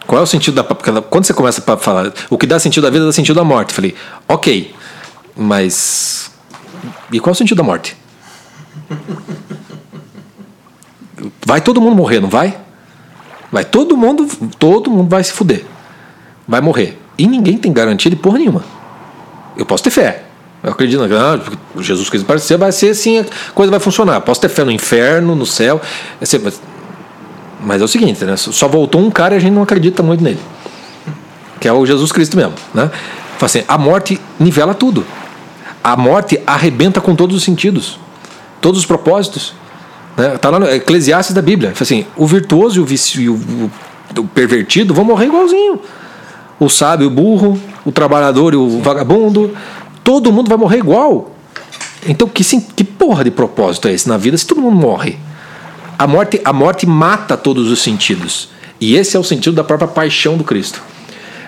Qual 0.07 0.21
é 0.21 0.23
o 0.23 0.27
sentido 0.27 0.55
da. 0.55 0.65
Quando 1.03 1.25
você 1.25 1.33
começa 1.33 1.63
a 1.67 1.77
falar 1.77 2.13
o 2.29 2.37
que 2.37 2.47
dá 2.47 2.59
sentido 2.59 2.87
à 2.87 2.91
vida 2.91 3.07
dá 3.07 3.13
sentido 3.13 3.41
à 3.41 3.45
morte. 3.45 3.71
Eu 3.71 3.75
falei, 3.75 3.95
ok, 4.29 4.75
mas. 5.37 6.31
E 7.11 7.19
qual 7.19 7.31
é 7.31 7.33
o 7.33 7.37
sentido 7.37 7.59
da 7.59 7.63
morte? 7.63 7.97
Vai 11.47 11.61
todo 11.61 11.81
mundo 11.81 11.97
morrer, 11.97 12.21
não 12.21 12.29
vai? 12.29 12.59
Vai 13.51 13.65
todo 13.65 13.97
mundo, 13.97 14.27
todo 14.59 14.91
mundo 14.91 15.09
vai 15.09 15.23
se 15.25 15.33
fuder. 15.33 15.65
Vai 16.47 16.61
morrer. 16.61 17.01
E 17.17 17.27
ninguém 17.27 17.57
tem 17.57 17.73
garantia 17.73 18.11
de 18.11 18.17
porra 18.17 18.39
nenhuma. 18.39 18.65
Eu 19.57 19.65
posso 19.65 19.85
ter 19.85 19.91
fé. 19.91 20.24
Eu 20.65 20.73
acredito 20.73 21.07
que 21.07 21.15
ah, 21.15 21.39
Jesus 21.79 22.09
Cristo 22.09 22.25
aparecer, 22.25 22.57
vai 22.57 22.73
ser 22.73 22.91
assim, 22.91 23.19
a 23.21 23.25
coisa 23.55 23.71
vai 23.71 23.79
funcionar. 23.79 24.21
Posso 24.23 24.41
ter 24.41 24.49
fé 24.49 24.65
no 24.65 24.71
inferno, 24.71 25.37
no 25.37 25.45
céu. 25.45 25.79
É 26.21 26.25
Mas 27.61 27.83
é 27.83 27.85
o 27.85 27.89
seguinte, 27.89 28.25
né? 28.25 28.35
Só 28.37 28.67
voltou 28.67 29.01
um 29.01 29.11
cara 29.11 29.35
e 29.35 29.37
a 29.37 29.41
gente 29.41 29.53
não 29.53 29.63
acredita 29.63 30.03
muito 30.03 30.25
nele. 30.25 30.41
Que 31.61 31.69
é 31.69 31.73
o 31.73 31.85
Jesus 31.85 32.11
Cristo 32.13 32.37
mesmo. 32.37 32.55
Né? 32.73 32.91
Assim, 33.41 33.63
a 33.69 33.77
morte 33.77 34.19
nivela 34.41 34.73
tudo. 34.75 35.05
A 35.83 35.97
morte 35.97 36.41
arrebenta 36.47 36.99
com 36.99 37.15
todos 37.15 37.37
os 37.37 37.43
sentidos, 37.45 37.99
todos 38.61 38.81
os 38.81 38.87
propósitos. 38.87 39.53
Né? 40.17 40.31
Tá 40.39 40.49
lá 40.49 40.59
no 40.59 40.67
Eclesiastes 40.67 41.35
da 41.35 41.43
Bíblia. 41.43 41.75
Assim, 41.79 42.07
o 42.17 42.27
virtuoso 42.27 42.79
e 42.79 42.81
o, 42.81 42.87
vici- 42.87 43.21
e 43.23 43.29
o, 43.29 43.35
o- 43.35 44.25
pervertido 44.29 44.95
vão 44.95 45.05
morrer 45.05 45.27
igualzinho. 45.27 45.79
O 46.59 46.71
sábio 46.71 47.09
o 47.09 47.11
burro, 47.11 47.61
o 47.85 47.93
trabalhador 47.93 48.55
e 48.55 48.57
o 48.57 48.81
vagabundo, 48.81 49.55
todo 50.05 50.31
mundo 50.33 50.49
vai 50.49 50.57
morrer 50.59 50.79
igual. 50.79 51.31
Então, 52.07 52.29
que, 52.29 52.45
sim- 52.45 52.61
que 52.61 52.85
porra 52.85 53.25
de 53.25 53.31
propósito 53.31 53.89
é 53.89 53.93
esse 53.93 54.07
na 54.09 54.17
vida 54.19 54.37
se 54.37 54.47
todo 54.47 54.61
mundo 54.61 54.77
morre? 54.77 55.19
A 55.99 56.07
morte, 56.07 56.41
a 56.45 56.53
morte 56.53 56.87
mata 56.87 57.37
todos 57.37 57.71
os 57.71 57.81
sentidos. 57.83 58.51
E 58.81 58.95
esse 58.97 59.17
é 59.17 59.21
o 59.21 59.25
sentido 59.25 59.55
da 59.57 59.65
própria 59.65 59.89
paixão 59.89 60.37
do 60.37 60.45
Cristo. 60.45 60.83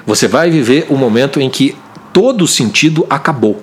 Você 0.06 0.26
vai 0.26 0.50
viver 0.50 0.86
o 0.88 0.96
momento 0.96 1.40
em 1.40 1.50
que 1.50 1.76
todo 2.12 2.42
o 2.42 2.48
sentido 2.48 3.04
acabou. 3.10 3.60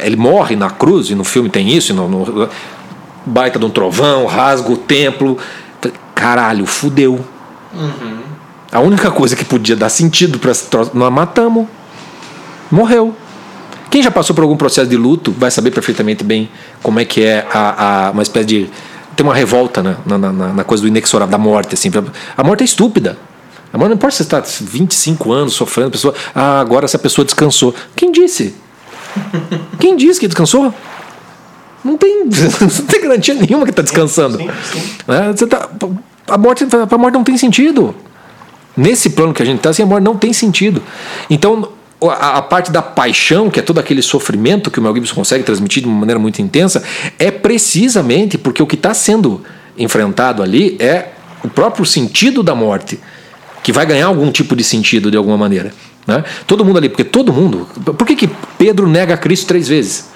Ele 0.00 0.16
morre 0.16 0.54
na 0.56 0.70
cruz, 0.70 1.10
e 1.10 1.14
no 1.14 1.24
filme 1.24 1.48
tem 1.50 1.68
isso, 1.70 1.92
no, 1.92 2.08
no- 2.08 2.48
baita 3.26 3.58
de 3.58 3.64
um 3.64 3.70
trovão, 3.70 4.26
rasga 4.26 4.70
o 4.72 4.76
templo. 4.76 5.36
Caralho, 6.14 6.64
fudeu. 6.66 7.22
A 8.70 8.80
única 8.80 9.10
coisa 9.10 9.34
que 9.36 9.44
podia 9.44 9.74
dar 9.76 9.88
sentido 9.88 10.38
para 10.38 10.52
nós 10.94 11.12
matamos. 11.12 11.66
Morreu. 12.70 13.14
Quem 13.92 14.02
já 14.02 14.10
passou 14.10 14.34
por 14.34 14.40
algum 14.40 14.56
processo 14.56 14.88
de 14.88 14.96
luto 14.96 15.30
vai 15.36 15.50
saber 15.50 15.70
perfeitamente 15.70 16.24
bem 16.24 16.48
como 16.82 16.98
é 16.98 17.04
que 17.04 17.22
é 17.22 17.46
a, 17.52 18.06
a- 18.06 18.10
uma 18.12 18.22
espécie 18.22 18.46
de. 18.46 18.70
Tem 19.14 19.22
uma 19.22 19.34
revolta 19.34 19.82
na, 19.82 19.96
na, 20.06 20.18
na- 20.32 20.52
na 20.54 20.64
coisa 20.64 20.80
do 20.82 20.88
inexorável, 20.88 21.30
da 21.30 21.36
morte. 21.36 21.74
Assim. 21.74 21.90
A 22.34 22.42
morte 22.42 22.62
é 22.62 22.64
estúpida. 22.64 23.18
A 23.70 23.76
morte 23.76 23.90
não 23.90 23.96
importa 23.96 24.16
se 24.16 24.24
você 24.24 24.36
está 24.38 24.40
25 24.62 25.30
anos 25.30 25.52
sofrendo, 25.52 25.88
a 25.88 25.90
pessoa. 25.90 26.14
Ah, 26.34 26.58
agora 26.58 26.86
essa 26.86 26.98
pessoa 26.98 27.22
descansou. 27.22 27.74
Quem 27.94 28.10
disse? 28.10 28.54
Quem 29.78 29.94
disse 29.94 30.18
que 30.18 30.26
descansou? 30.26 30.72
Não 31.84 31.98
tem, 31.98 32.24
não 32.24 32.86
tem 32.86 33.00
garantia 33.02 33.34
nenhuma 33.34 33.64
que 33.64 33.70
está 33.72 33.82
descansando. 33.82 34.38
sim, 34.38 34.48
sim. 34.72 34.82
Né? 35.06 35.32
Você 35.36 35.46
tá, 35.46 35.68
a, 36.28 36.38
morte, 36.38 36.64
a 36.90 36.96
morte 36.98 37.12
não 37.14 37.24
tem 37.24 37.36
sentido. 37.36 37.94
Nesse 38.74 39.10
plano 39.10 39.34
que 39.34 39.42
a 39.42 39.44
gente 39.44 39.58
está, 39.58 39.68
assim, 39.68 39.82
a 39.82 39.86
morte 39.86 40.02
não 40.04 40.16
tem 40.16 40.32
sentido. 40.32 40.82
Então, 41.28 41.68
a, 42.10 42.38
a 42.38 42.42
parte 42.42 42.70
da 42.70 42.82
paixão, 42.82 43.50
que 43.50 43.60
é 43.60 43.62
todo 43.62 43.78
aquele 43.78 44.02
sofrimento 44.02 44.70
que 44.70 44.78
o 44.78 44.82
Mel 44.82 44.94
Gibson 44.94 45.14
consegue 45.14 45.44
transmitir 45.44 45.82
de 45.82 45.88
uma 45.88 45.98
maneira 45.98 46.18
muito 46.18 46.40
intensa, 46.40 46.82
é 47.18 47.30
precisamente 47.30 48.38
porque 48.38 48.62
o 48.62 48.66
que 48.66 48.74
está 48.74 48.94
sendo 48.94 49.42
enfrentado 49.76 50.42
ali 50.42 50.76
é 50.80 51.08
o 51.42 51.48
próprio 51.48 51.84
sentido 51.84 52.42
da 52.42 52.54
morte, 52.54 53.00
que 53.62 53.72
vai 53.72 53.86
ganhar 53.86 54.06
algum 54.06 54.30
tipo 54.30 54.54
de 54.54 54.64
sentido 54.64 55.10
de 55.10 55.16
alguma 55.16 55.36
maneira. 55.36 55.72
Né? 56.06 56.24
Todo 56.46 56.64
mundo 56.64 56.78
ali, 56.78 56.88
porque 56.88 57.04
todo 57.04 57.32
mundo. 57.32 57.68
Por 57.84 58.06
que, 58.06 58.16
que 58.16 58.30
Pedro 58.58 58.88
nega 58.88 59.16
Cristo 59.16 59.46
três 59.46 59.68
vezes? 59.68 60.10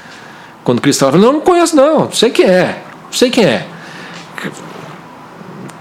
Quando 0.64 0.80
Cristo 0.80 1.01
fala, 1.01 1.16
não, 1.16 1.34
não 1.34 1.41
conheço, 1.41 1.76
não, 1.76 2.11
sei 2.11 2.30
quem 2.30 2.47
é, 2.47 2.82
sei 3.12 3.30
quem 3.30 3.45
é. 3.45 3.66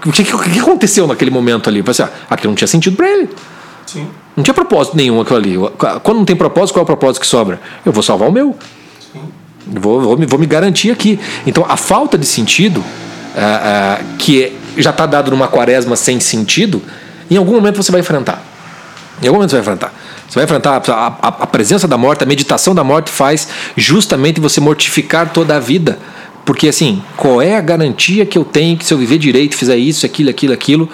O 0.04 0.12
que, 0.12 0.22
o 0.22 0.38
que 0.38 0.60
aconteceu 0.60 1.06
naquele 1.08 1.30
momento 1.30 1.68
ali? 1.68 1.82
Assim, 1.84 2.02
ah, 2.02 2.10
aquilo 2.30 2.52
não 2.52 2.56
tinha 2.56 2.68
sentido 2.68 2.96
para 2.96 3.08
ele. 3.08 3.28
Sim. 3.84 4.08
Não 4.36 4.44
tinha 4.44 4.52
propósito 4.54 4.96
nenhum 4.96 5.20
aquilo 5.20 5.38
ali. 5.38 5.56
Quando 6.02 6.18
não 6.18 6.24
tem 6.24 6.36
propósito, 6.36 6.74
qual 6.74 6.82
é 6.82 6.84
o 6.84 6.86
propósito 6.86 7.22
que 7.22 7.26
sobra? 7.26 7.60
Eu 7.84 7.92
vou 7.92 8.02
salvar 8.02 8.28
o 8.28 8.32
meu. 8.32 8.54
Eu 9.14 9.80
Vou, 9.80 10.00
vou, 10.00 10.16
me, 10.16 10.26
vou 10.26 10.38
me 10.38 10.46
garantir 10.46 10.90
aqui. 10.90 11.18
Então, 11.46 11.64
a 11.68 11.76
falta 11.76 12.16
de 12.16 12.26
sentido, 12.26 12.84
ah, 13.36 13.98
ah, 13.98 14.04
que 14.18 14.44
é- 14.44 14.52
já 14.80 14.90
está 14.90 15.06
dado 15.06 15.30
numa 15.30 15.48
quaresma 15.48 15.96
sem 15.96 16.20
sentido, 16.20 16.80
em 17.30 17.36
algum 17.36 17.54
momento 17.54 17.82
você 17.82 17.90
vai 17.90 18.00
enfrentar. 18.00 18.40
Em 19.22 19.26
algum 19.26 19.38
momento 19.38 19.50
você 19.50 19.56
vai 19.56 19.62
enfrentar. 19.62 19.92
Você 20.28 20.34
vai 20.34 20.44
enfrentar 20.44 20.82
a, 20.86 21.06
a- 21.06 21.36
a 21.42 21.46
presença 21.46 21.88
da 21.88 21.96
morte, 21.96 22.22
a 22.22 22.26
meditação 22.26 22.74
da 22.74 22.84
morte 22.84 23.10
faz 23.10 23.48
justamente 23.76 24.40
você 24.40 24.60
mortificar 24.60 25.32
toda 25.32 25.56
a 25.56 25.58
vida. 25.58 25.98
Porque 26.44 26.68
assim, 26.68 27.02
qual 27.16 27.42
é 27.42 27.56
a 27.56 27.60
garantia 27.60 28.24
que 28.24 28.38
eu 28.38 28.44
tenho 28.44 28.76
que 28.76 28.84
se 28.84 28.94
eu 28.94 28.98
viver 28.98 29.18
direito, 29.18 29.56
fizer 29.56 29.76
isso, 29.76 30.06
aquilo, 30.06 30.30
aquilo, 30.30 30.52
aquilo, 30.52 30.88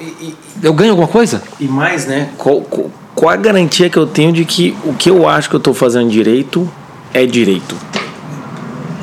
e, 0.00 0.04
e- 0.04 0.36
eu 0.64 0.72
ganho 0.72 0.90
alguma 0.90 1.08
coisa? 1.08 1.42
e 1.60 1.66
mais, 1.68 2.06
né? 2.06 2.30
Qual, 2.38 2.60
qual, 2.62 2.90
qual 3.14 3.30
a 3.32 3.36
garantia 3.36 3.88
que 3.88 3.96
eu 3.96 4.06
tenho 4.06 4.32
de 4.32 4.44
que 4.44 4.76
o 4.84 4.92
que 4.94 5.08
eu 5.10 5.28
acho 5.28 5.48
que 5.48 5.54
eu 5.54 5.58
estou 5.58 5.72
fazendo 5.74 6.10
direito 6.10 6.68
é 7.12 7.24
direito? 7.26 7.76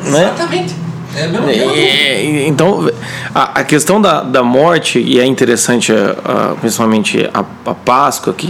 Né? 0.06 0.24
Exatamente. 0.24 0.76
É 1.16 1.28
mesmo. 1.28 1.50
É, 1.50 2.48
então, 2.48 2.90
a, 3.36 3.60
a 3.60 3.64
questão 3.64 4.02
da, 4.02 4.22
da 4.24 4.44
morte, 4.44 4.98
e 5.00 5.20
é 5.20 5.26
interessante, 5.26 5.92
a- 5.92 6.16
a- 6.24 6.56
principalmente 6.56 7.30
a, 7.34 7.44
a 7.70 7.74
Páscoa, 7.76 8.34
que 8.34 8.48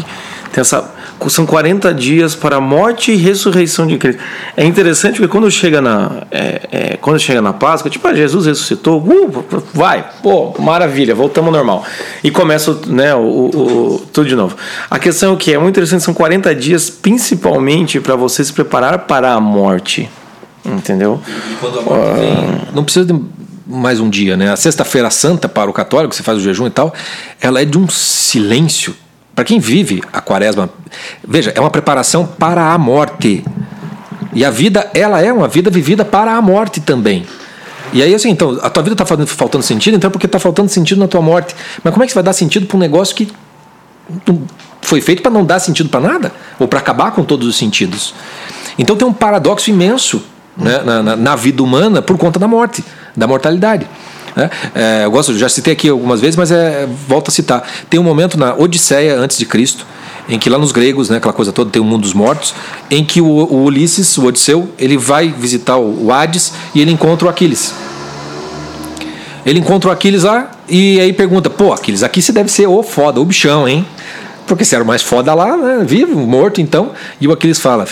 tem 0.54 0.62
essa, 0.62 0.90
são 1.30 1.46
40 1.46 1.94
dias 1.94 2.34
para 2.36 2.56
a 2.58 2.62
morte 2.62 3.12
e 3.12 3.16
ressurreição 3.16 3.86
de 3.86 3.98
Cristo. 3.98 4.22
É 4.58 4.66
interessante 4.66 5.14
porque 5.20 5.28
quando 5.28 5.50
chega 5.52 5.80
na, 5.82 6.24
é, 6.32 6.62
é, 6.72 6.98
quando 6.98 7.20
chega 7.20 7.42
na 7.42 7.54
Páscoa, 7.54 7.90
tipo, 7.92 8.08
ah, 8.08 8.14
Jesus 8.14 8.46
ressuscitou, 8.46 9.00
uh, 9.00 9.64
vai, 9.74 10.04
pô, 10.24 10.54
maravilha, 10.60 11.14
voltamos 11.14 11.48
ao 11.50 11.54
normal. 11.58 11.84
E 12.24 12.32
começa 12.32 12.78
né, 12.88 13.14
o, 13.16 13.20
o- 13.20 13.94
o- 13.96 14.00
tudo 14.12 14.28
de 14.28 14.36
novo. 14.36 14.56
A 14.90 14.98
questão 14.98 15.32
é 15.32 15.34
o 15.34 15.38
que? 15.38 15.54
É 15.54 15.58
muito 15.58 15.74
interessante, 15.76 16.04
são 16.04 16.14
40 16.14 16.54
dias 16.56 16.90
principalmente 16.90 18.00
para 18.00 18.16
você 18.16 18.44
se 18.44 18.52
preparar 18.54 19.00
para 19.00 19.34
a 19.34 19.40
morte. 19.40 20.10
Entendeu? 20.66 21.20
E 21.28 21.56
quando 21.56 21.80
a 21.80 21.82
morte 21.82 22.20
vem, 22.20 22.62
não 22.74 22.84
precisa 22.84 23.06
de 23.06 23.20
mais 23.66 24.00
um 24.00 24.10
dia, 24.10 24.36
né? 24.36 24.52
A 24.52 24.56
sexta-feira 24.58 25.10
santa 25.10 25.48
para 25.48 25.70
o 25.70 25.74
católico, 25.74 26.14
você 26.14 26.22
faz 26.22 26.38
o 26.38 26.42
jejum 26.42 26.68
e 26.68 26.70
tal, 26.70 26.94
ela 27.40 27.62
é 27.62 27.66
de 27.66 27.78
um 27.78 27.88
silêncio. 27.88 28.94
Para 29.36 29.46
quem 29.46 29.60
vive 29.60 30.04
a 30.12 30.22
quaresma, 30.22 30.70
veja, 31.26 31.52
é 31.56 31.60
uma 31.60 31.70
preparação 31.70 32.26
para 32.26 32.74
a 32.74 32.78
morte. 32.78 33.44
E 34.34 34.46
a 34.46 34.52
vida, 34.52 34.90
ela 34.94 35.22
é 35.22 35.32
uma 35.32 35.48
vida 35.48 35.70
vivida 35.70 36.04
para 36.04 36.36
a 36.36 36.42
morte 36.42 36.80
também. 36.82 37.26
E 37.94 38.02
aí, 38.02 38.14
assim, 38.14 38.30
então, 38.30 38.58
a 38.62 38.70
tua 38.70 38.84
vida 38.84 38.94
está 38.94 39.06
faltando 39.26 39.64
sentido, 39.64 39.98
então 39.98 40.08
é 40.08 40.12
porque 40.12 40.26
está 40.26 40.40
faltando 40.40 40.70
sentido 40.70 41.00
na 41.00 41.08
tua 41.08 41.22
morte. 41.22 41.56
Mas 41.84 41.94
como 41.94 42.04
é 42.04 42.06
que 42.06 42.12
você 42.12 42.16
vai 42.16 42.24
dar 42.24 42.34
sentido 42.34 42.66
para 42.66 42.78
um 42.78 42.80
negócio 42.80 43.16
que 43.16 43.30
foi 44.82 45.02
feito 45.02 45.22
para 45.22 45.32
não 45.32 45.44
dar 45.46 45.60
sentido 45.60 45.90
para 45.90 46.00
nada? 46.00 46.32
Ou 46.60 46.68
para 46.68 46.80
acabar 46.80 47.12
com 47.12 47.24
todos 47.24 47.48
os 47.48 47.58
sentidos? 47.58 48.14
Então 48.78 48.96
tem 48.96 49.08
um 49.08 49.14
paradoxo 49.14 49.70
imenso 49.70 50.24
né, 50.56 50.82
na, 50.84 51.04
na, 51.04 51.16
na 51.16 51.36
vida 51.36 51.62
humana 51.62 52.02
por 52.02 52.18
conta 52.18 52.40
da 52.40 52.48
morte, 52.48 52.84
da 53.16 53.28
mortalidade. 53.28 53.88
Né? 54.36 54.50
É, 54.74 55.06
eu 55.06 55.12
gosto, 55.12 55.38
já 55.38 55.50
citei 55.50 55.74
aqui 55.74 55.90
algumas 55.90 56.22
vezes, 56.22 56.36
mas 56.36 56.52
é, 56.52 56.88
volto 57.08 57.30
a 57.30 57.32
citar. 57.32 57.68
Tem 57.90 58.00
um 58.00 58.04
momento 58.04 58.38
na 58.38 58.54
Odisseia 58.54 59.18
antes 59.18 59.38
de 59.38 59.46
Cristo, 59.46 59.86
em 60.30 60.40
que 60.40 60.50
lá 60.50 60.58
nos 60.58 60.72
gregos, 60.72 61.10
né, 61.10 61.18
aquela 61.18 61.34
coisa 61.34 61.52
toda, 61.52 61.70
tem 61.70 61.82
o 61.82 61.86
mundo 61.86 62.04
dos 62.04 62.14
mortos, 62.14 62.54
em 62.90 63.04
que 63.04 63.20
o, 63.22 63.26
o 63.26 63.64
Ulisses, 63.64 64.18
o 64.18 64.26
Odisseu, 64.26 64.70
ele 64.78 64.98
vai 64.98 65.30
visitar 65.30 65.78
o, 65.78 66.12
Hades 66.12 66.54
e 66.74 66.82
ele 66.82 66.92
encontra 66.92 67.28
o 67.28 67.30
Aquiles. 67.30 67.74
Ele 69.46 69.60
encontra 69.60 69.90
o 69.90 69.92
Aquiles 69.92 70.24
lá 70.24 70.52
e 70.70 71.00
aí 71.00 71.12
pergunta: 71.14 71.50
pô, 71.50 71.74
Aquiles, 71.74 72.04
aqui 72.04 72.22
você 72.22 72.32
deve 72.32 72.52
ser 72.52 72.68
o 72.68 72.84
foda, 72.84 73.20
o 73.20 73.26
bichão, 73.26 73.68
hein? 73.68 73.86
Porque 74.46 74.64
você 74.64 74.76
era 74.76 74.84
o 74.84 74.88
mais 74.88 75.02
foda 75.02 75.34
lá, 75.34 75.58
né? 75.58 75.84
Vivo, 75.86 76.20
morto 76.28 76.62
então. 76.62 76.92
E 77.20 77.28
o 77.28 77.32
Aquiles 77.32 77.60
fala: 77.60 77.86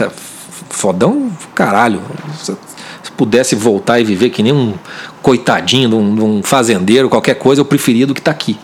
fodão, 0.69 1.31
caralho. 1.55 2.01
Se 2.43 3.11
pudesse 3.17 3.55
voltar 3.55 3.99
e 3.99 4.03
viver 4.03 4.29
que 4.29 4.43
nem 4.43 4.53
um 4.53 4.73
coitadinho 5.21 5.89
de 5.89 5.95
um, 5.95 6.15
de 6.15 6.21
um 6.21 6.43
fazendeiro, 6.43 7.09
qualquer 7.09 7.35
coisa, 7.35 7.61
eu 7.61 7.65
preferia 7.65 8.07
do 8.07 8.13
que 8.13 8.21
tá 8.21 8.31
aqui, 8.31 8.57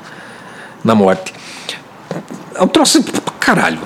na 0.84 0.96
morte. 0.96 1.34
É 2.56 2.64
um 2.64 2.68
troço 2.68 3.04
caralho. 3.40 3.80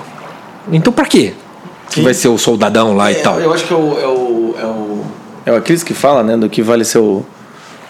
Então 0.72 0.92
pra 0.92 1.04
quê? 1.04 1.34
Que 1.90 2.00
vai 2.00 2.14
ser 2.14 2.28
o 2.28 2.38
soldadão 2.38 2.94
lá 2.94 3.10
é, 3.10 3.12
e 3.12 3.14
tal. 3.16 3.40
Eu 3.40 3.52
acho 3.52 3.64
que 3.64 3.72
é 3.72 3.76
o, 3.76 3.98
é 3.98 4.06
o, 4.06 4.54
é 4.58 4.66
o, 4.66 5.04
é 5.46 5.52
o 5.52 5.56
Aquiles 5.56 5.82
que 5.82 5.92
fala, 5.92 6.22
né? 6.22 6.36
Do 6.36 6.48
que 6.48 6.62
vale 6.62 6.84
ser 6.84 6.98
o, 6.98 7.24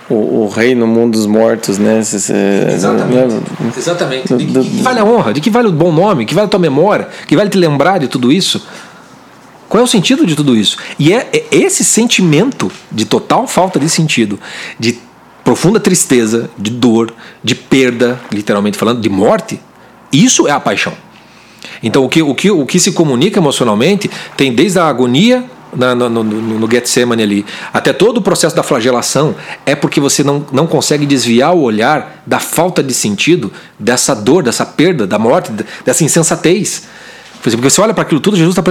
o, 0.09 0.15
o 0.15 0.49
rei 0.49 0.75
no 0.75 0.87
mundo 0.87 1.13
dos 1.13 1.27
mortos, 1.27 1.79
né? 1.79 2.03
Se, 2.03 2.19
se, 2.19 2.33
Exatamente. 2.33 3.35
Né? 3.35 3.73
Exatamente. 3.77 4.35
De, 4.35 4.47
de 4.47 4.61
que 4.71 4.83
vale 4.83 5.01
a 5.01 5.05
honra? 5.05 5.35
De 5.35 5.41
que 5.41 5.51
vale 5.51 5.69
o 5.69 5.73
bom 5.73 5.93
nome? 5.93 6.25
Que 6.25 6.35
vale 6.35 6.47
a 6.47 6.49
tua 6.49 6.61
memória? 6.61 7.09
Que 7.27 7.37
vale 7.37 7.51
te 7.51 7.59
lembrar 7.59 7.99
de 7.99 8.09
tudo 8.09 8.33
isso? 8.33 8.67
Qual 9.71 9.81
é 9.81 9.85
o 9.85 9.87
sentido 9.87 10.27
de 10.27 10.35
tudo 10.35 10.57
isso? 10.57 10.77
E 10.99 11.13
é, 11.13 11.31
é 11.33 11.45
esse 11.53 11.85
sentimento 11.85 12.73
de 12.91 13.05
total 13.05 13.47
falta 13.47 13.79
de 13.79 13.89
sentido, 13.89 14.37
de 14.81 14.99
profunda 15.45 15.79
tristeza, 15.79 16.51
de 16.59 16.73
dor, 16.73 17.15
de 17.43 17.55
perda, 17.55 18.21
literalmente 18.33 18.77
falando, 18.77 19.01
de 19.01 19.09
morte, 19.09 19.61
isso 20.13 20.49
é 20.49 20.51
a 20.51 20.59
paixão. 20.59 20.93
Então, 21.81 22.05
o 22.05 22.09
que, 22.09 22.21
o 22.21 22.35
que, 22.35 22.51
o 22.51 22.67
que 22.67 22.81
se 22.81 22.91
comunica 22.91 23.39
emocionalmente 23.39 24.11
tem 24.37 24.53
desde 24.53 24.81
a 24.81 24.89
agonia 24.89 25.45
na, 25.73 25.95
no, 25.95 26.09
no, 26.09 26.25
no 26.25 26.69
Getsemane 26.69 27.23
ali, 27.23 27.47
até 27.73 27.93
todo 27.93 28.17
o 28.17 28.23
processo 28.23 28.57
da 28.57 28.65
flagelação, 28.65 29.37
é 29.65 29.77
porque 29.77 30.01
você 30.01 30.25
não, 30.25 30.45
não 30.51 30.67
consegue 30.67 31.07
desviar 31.07 31.55
o 31.55 31.61
olhar 31.61 32.25
da 32.27 32.41
falta 32.41 32.83
de 32.83 32.93
sentido, 32.93 33.53
dessa 33.79 34.17
dor, 34.17 34.43
dessa 34.43 34.67
perda, 34.67 35.07
da 35.07 35.17
morte, 35.17 35.53
dessa 35.85 36.03
insensatez. 36.03 36.89
Porque 37.41 37.57
você 37.57 37.81
olha 37.81 37.95
para 37.95 38.03
aquilo 38.03 38.21
tudo, 38.21 38.37
Jesus 38.37 38.59
está 38.59 38.65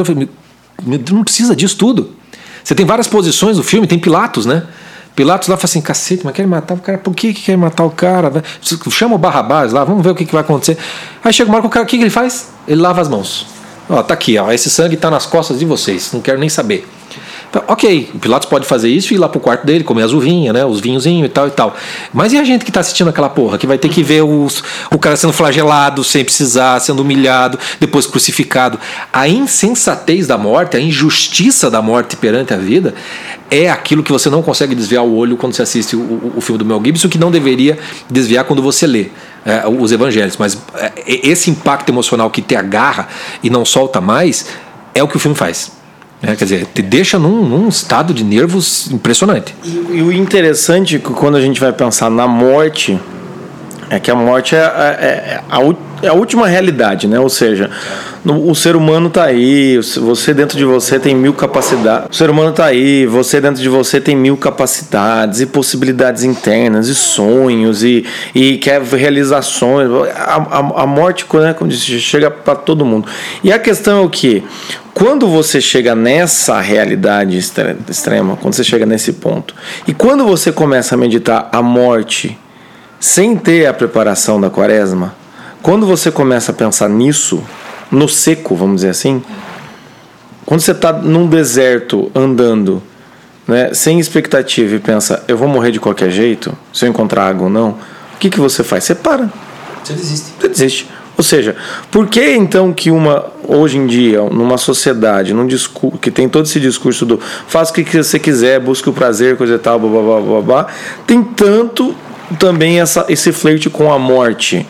não 0.86 1.24
precisa 1.24 1.56
disso 1.56 1.78
tudo. 1.78 2.12
Você 2.64 2.76
tem 2.76 2.86
várias 2.86 3.08
posições 3.08 3.58
no 3.58 3.64
filme, 3.64 3.88
tem 3.88 3.98
Pilatos, 3.98 4.46
né? 4.46 4.64
Pilatos 5.16 5.48
lá 5.50 5.58
fala 5.58 5.66
assim, 5.66 5.82
cacete, 5.82 6.22
mas 6.24 6.34
quer 6.34 6.48
matar 6.48 6.76
o 6.76 6.78
cara, 6.78 6.98
por 6.98 7.14
que, 7.14 7.34
que 7.34 7.42
quer 7.42 7.58
matar 7.58 7.84
o 7.84 7.90
cara? 7.90 8.44
Chama 8.90 9.16
o 9.16 9.18
Barrabás 9.18 9.74
lá, 9.74 9.84
vamos 9.84 10.04
ver 10.04 10.12
o 10.12 10.16
que, 10.16 10.26
que 10.26 10.32
vai 10.32 10.42
acontecer. 10.42 10.78
Aí 11.24 11.34
chega 11.34 11.50
uma 11.50 11.56
hora 11.56 11.64
que 11.64 11.68
o 11.68 11.70
cara, 11.70 11.84
o 11.84 11.88
que, 11.88 11.98
que 11.98 12.04
ele 12.04 12.10
faz? 12.10 12.50
Ele 12.68 12.82
lava 12.82 13.02
as 13.02 13.10
mãos. 13.10 13.48
Ó, 13.90 14.02
tá 14.04 14.14
aqui, 14.14 14.38
ó, 14.38 14.52
esse 14.52 14.70
sangue 14.70 14.96
tá 14.96 15.10
nas 15.10 15.26
costas 15.26 15.60
de 15.60 15.66
vocês, 15.66 16.12
não 16.14 16.22
quero 16.22 16.40
nem 16.40 16.48
saber. 16.48 16.88
Então, 17.50 17.64
ok, 17.68 18.12
o 18.14 18.20
Pilatos 18.20 18.48
pode 18.48 18.68
fazer 18.68 18.90
isso 18.90 19.12
e 19.12 19.16
ir 19.16 19.18
lá 19.18 19.28
pro 19.28 19.40
quarto 19.40 19.66
dele, 19.66 19.84
comer 19.84 20.04
as 20.04 20.12
uvinhas, 20.12 20.54
né? 20.54 20.64
Os 20.64 20.80
vinhozinhos 20.80 21.26
e 21.26 21.30
tal 21.30 21.48
e 21.48 21.52
tal. 21.52 21.76
Mas 22.14 22.32
e 22.32 22.38
a 22.38 22.44
gente 22.44 22.64
que 22.64 22.72
tá 22.72 22.80
assistindo 22.80 23.10
aquela 23.10 23.30
porra, 23.30 23.58
que 23.58 23.66
vai 23.66 23.78
ter 23.78 23.90
que 23.90 24.04
ver 24.04 24.22
os, 24.22 24.64
o 24.92 25.00
cara 25.00 25.16
sendo 25.16 25.34
flagelado 25.34 26.04
sem 26.04 26.24
precisar, 26.24 26.80
sendo 26.80 27.02
humilhado, 27.02 27.58
depois 27.80 28.06
crucificado. 28.06 28.80
A 29.12 29.28
insensatez 29.28 30.28
da 30.28 30.38
morte, 30.38 30.78
a 30.78 30.80
injustiça 30.80 31.72
da 31.72 31.82
morte 31.82 32.16
perante 32.16 32.54
a 32.54 32.58
vida, 32.58 32.94
é 33.50 33.68
aquilo 33.68 34.04
que 34.04 34.12
você 34.12 34.30
não 34.30 34.44
consegue 34.44 34.76
desviar 34.76 35.04
o 35.04 35.16
olho 35.16 35.36
quando 35.36 35.54
você 35.54 35.64
assiste 35.64 35.96
o, 35.96 36.00
o, 36.00 36.34
o 36.38 36.42
filme 36.42 36.60
do 36.60 36.66
Mel 36.66 36.80
Gibson, 36.86 37.10
que 37.10 37.18
não 37.18 37.32
deveria 37.32 37.80
desviar 38.08 38.46
quando 38.46 38.62
você 38.62 38.86
lê. 38.86 39.08
É, 39.46 39.66
os 39.68 39.94
evangelhos, 39.94 40.36
mas 40.38 40.58
é, 40.76 40.92
esse 41.08 41.50
impacto 41.50 41.90
emocional 41.90 42.30
que 42.30 42.42
te 42.42 42.58
agarra 42.58 43.08
e 43.42 43.50
não 43.50 43.64
solta 43.64 44.02
mais 44.02 44.48
é 44.94 45.02
o 45.02 45.08
que 45.08 45.16
o 45.16 45.20
filme 45.20 45.36
faz. 45.36 45.79
É, 46.22 46.36
quer 46.36 46.44
dizer, 46.44 46.66
te 46.66 46.82
deixa 46.82 47.18
num, 47.18 47.48
num, 47.48 47.70
estado 47.70 48.14
de 48.14 48.24
nervos 48.24 48.92
impressionante. 48.92 49.56
E, 49.64 49.98
e, 49.98 50.02
o 50.02 50.12
interessante 50.12 50.98
é 50.98 51.00
que 51.00 51.12
quando 51.14 51.38
a 51.38 51.42
gente 51.42 51.60
vai 51.60 51.72
pensar 51.72 52.10
na 52.10 52.28
morte, 52.28 53.00
é 53.90 54.00
que 54.00 54.12
a 54.12 54.16
morte 54.16 54.56
é, 54.56 54.60
é, 54.60 54.62
é 54.62 55.42
a, 55.50 55.60
é 56.04 56.08
a 56.08 56.14
última 56.14 56.48
realidade, 56.48 57.08
né? 57.08 57.20
Ou 57.20 57.30
seja, 57.30 57.70
no, 58.24 58.50
o 58.50 58.54
ser 58.54 58.76
humano 58.76 59.08
está 59.08 59.24
aí, 59.24 59.78
você 59.78 60.34
dentro 60.34 60.58
de 60.58 60.64
você 60.64 61.00
tem 61.00 61.16
mil 61.16 61.34
capacidades. 61.34 62.10
O 62.12 62.14
ser 62.14 62.30
humano 62.30 62.52
está 62.52 62.66
aí, 62.66 63.06
você 63.06 63.42
dentro 63.42 63.62
de 63.62 63.70
você 63.70 64.00
tem 64.00 64.16
mil 64.16 64.38
capacidades 64.38 65.42
e 65.42 65.46
possibilidades 65.46 66.24
internas 66.24 66.88
e 66.88 66.96
sonhos 66.96 67.84
e, 67.84 68.06
e 68.36 68.58
quer 68.58 68.82
realizações. 68.82 69.90
A, 70.16 70.36
a, 70.36 70.84
a 70.84 70.86
morte, 70.86 71.26
né, 71.34 71.54
como 71.54 71.70
disse, 71.70 72.00
chega 72.00 72.30
para 72.30 72.56
todo 72.56 72.86
mundo. 72.86 73.08
E 73.44 73.52
a 73.52 73.58
questão 73.58 74.00
é 74.00 74.02
o 74.02 74.10
que? 74.10 74.44
Quando 74.94 75.28
você 75.28 75.62
chega 75.62 75.96
nessa 75.96 76.60
realidade 76.60 77.38
extrema, 77.38 78.36
quando 78.36 78.54
você 78.54 78.64
chega 78.64 78.86
nesse 78.86 79.14
ponto, 79.14 79.56
e 79.88 79.94
quando 79.94 80.26
você 80.26 80.52
começa 80.52 80.96
a 80.96 80.98
meditar 80.98 81.48
a 81.52 81.62
morte 81.62 82.38
sem 83.00 83.36
ter 83.36 83.66
a 83.66 83.74
preparação 83.74 84.40
da 84.40 84.50
quaresma, 84.50 85.16
quando 85.62 85.86
você 85.86 86.12
começa 86.12 86.52
a 86.52 86.56
pensar 86.56 86.90
nisso, 86.90 87.44
no 87.92 88.08
seco, 88.08 88.56
vamos 88.56 88.78
dizer 88.78 88.90
assim, 88.90 89.24
quando 90.46 90.62
você 90.62 90.72
está 90.72 90.92
num 90.92 91.28
deserto 91.28 92.12
andando, 92.14 92.82
né, 93.48 93.74
sem 93.74 94.00
expectativa 94.00 94.76
e 94.76 94.80
pensa, 94.80 95.24
eu 95.28 95.38
vou 95.38 95.48
morrer 95.48 95.72
de 95.72 95.80
qualquer 95.80 96.10
jeito, 96.10 96.56
se 96.74 96.86
eu 96.86 96.90
encontrar 96.90 97.28
água 97.28 97.46
ou 97.46 97.50
não, 97.50 97.78
o 98.16 98.18
que, 98.20 98.30
que 98.30 98.40
você 98.40 98.64
faz? 98.64 98.84
Você 98.84 98.96
para. 98.96 99.30
Você 99.84 99.94
desiste. 99.94 100.34
Você 100.40 100.48
desiste. 100.50 100.90
Ou 101.18 101.24
seja, 101.24 101.56
por 101.92 102.08
que 102.08 102.34
então 102.34 102.72
que 102.72 102.90
uma 102.90 103.26
hoje 103.46 103.78
em 103.78 103.86
dia, 103.86 104.22
numa 104.24 104.58
sociedade, 104.58 105.34
num 105.34 105.46
discurso 105.46 105.98
que 105.98 106.10
tem 106.10 106.30
todo 106.30 106.46
esse 106.46 106.60
discurso 106.60 107.06
do 107.06 107.20
faça 107.20 107.72
o 107.72 107.74
que 107.74 107.84
você 107.98 108.18
quiser, 108.18 108.60
busque 108.60 108.90
o 108.90 108.94
prazer, 108.94 109.36
coisa 109.36 109.56
e 109.56 109.60
tal, 109.60 109.80
blá, 109.80 109.90
blá, 109.90 110.02
blá, 110.02 110.22
blá, 110.22 110.42
blá 110.42 110.68
tem 111.06 111.22
tanto 111.22 111.94
também 112.38 112.80
essa, 112.80 113.06
esse 113.10 113.32
flerte 113.32 113.70
com 113.70 113.92
a 113.92 114.00
morte? 114.00 114.66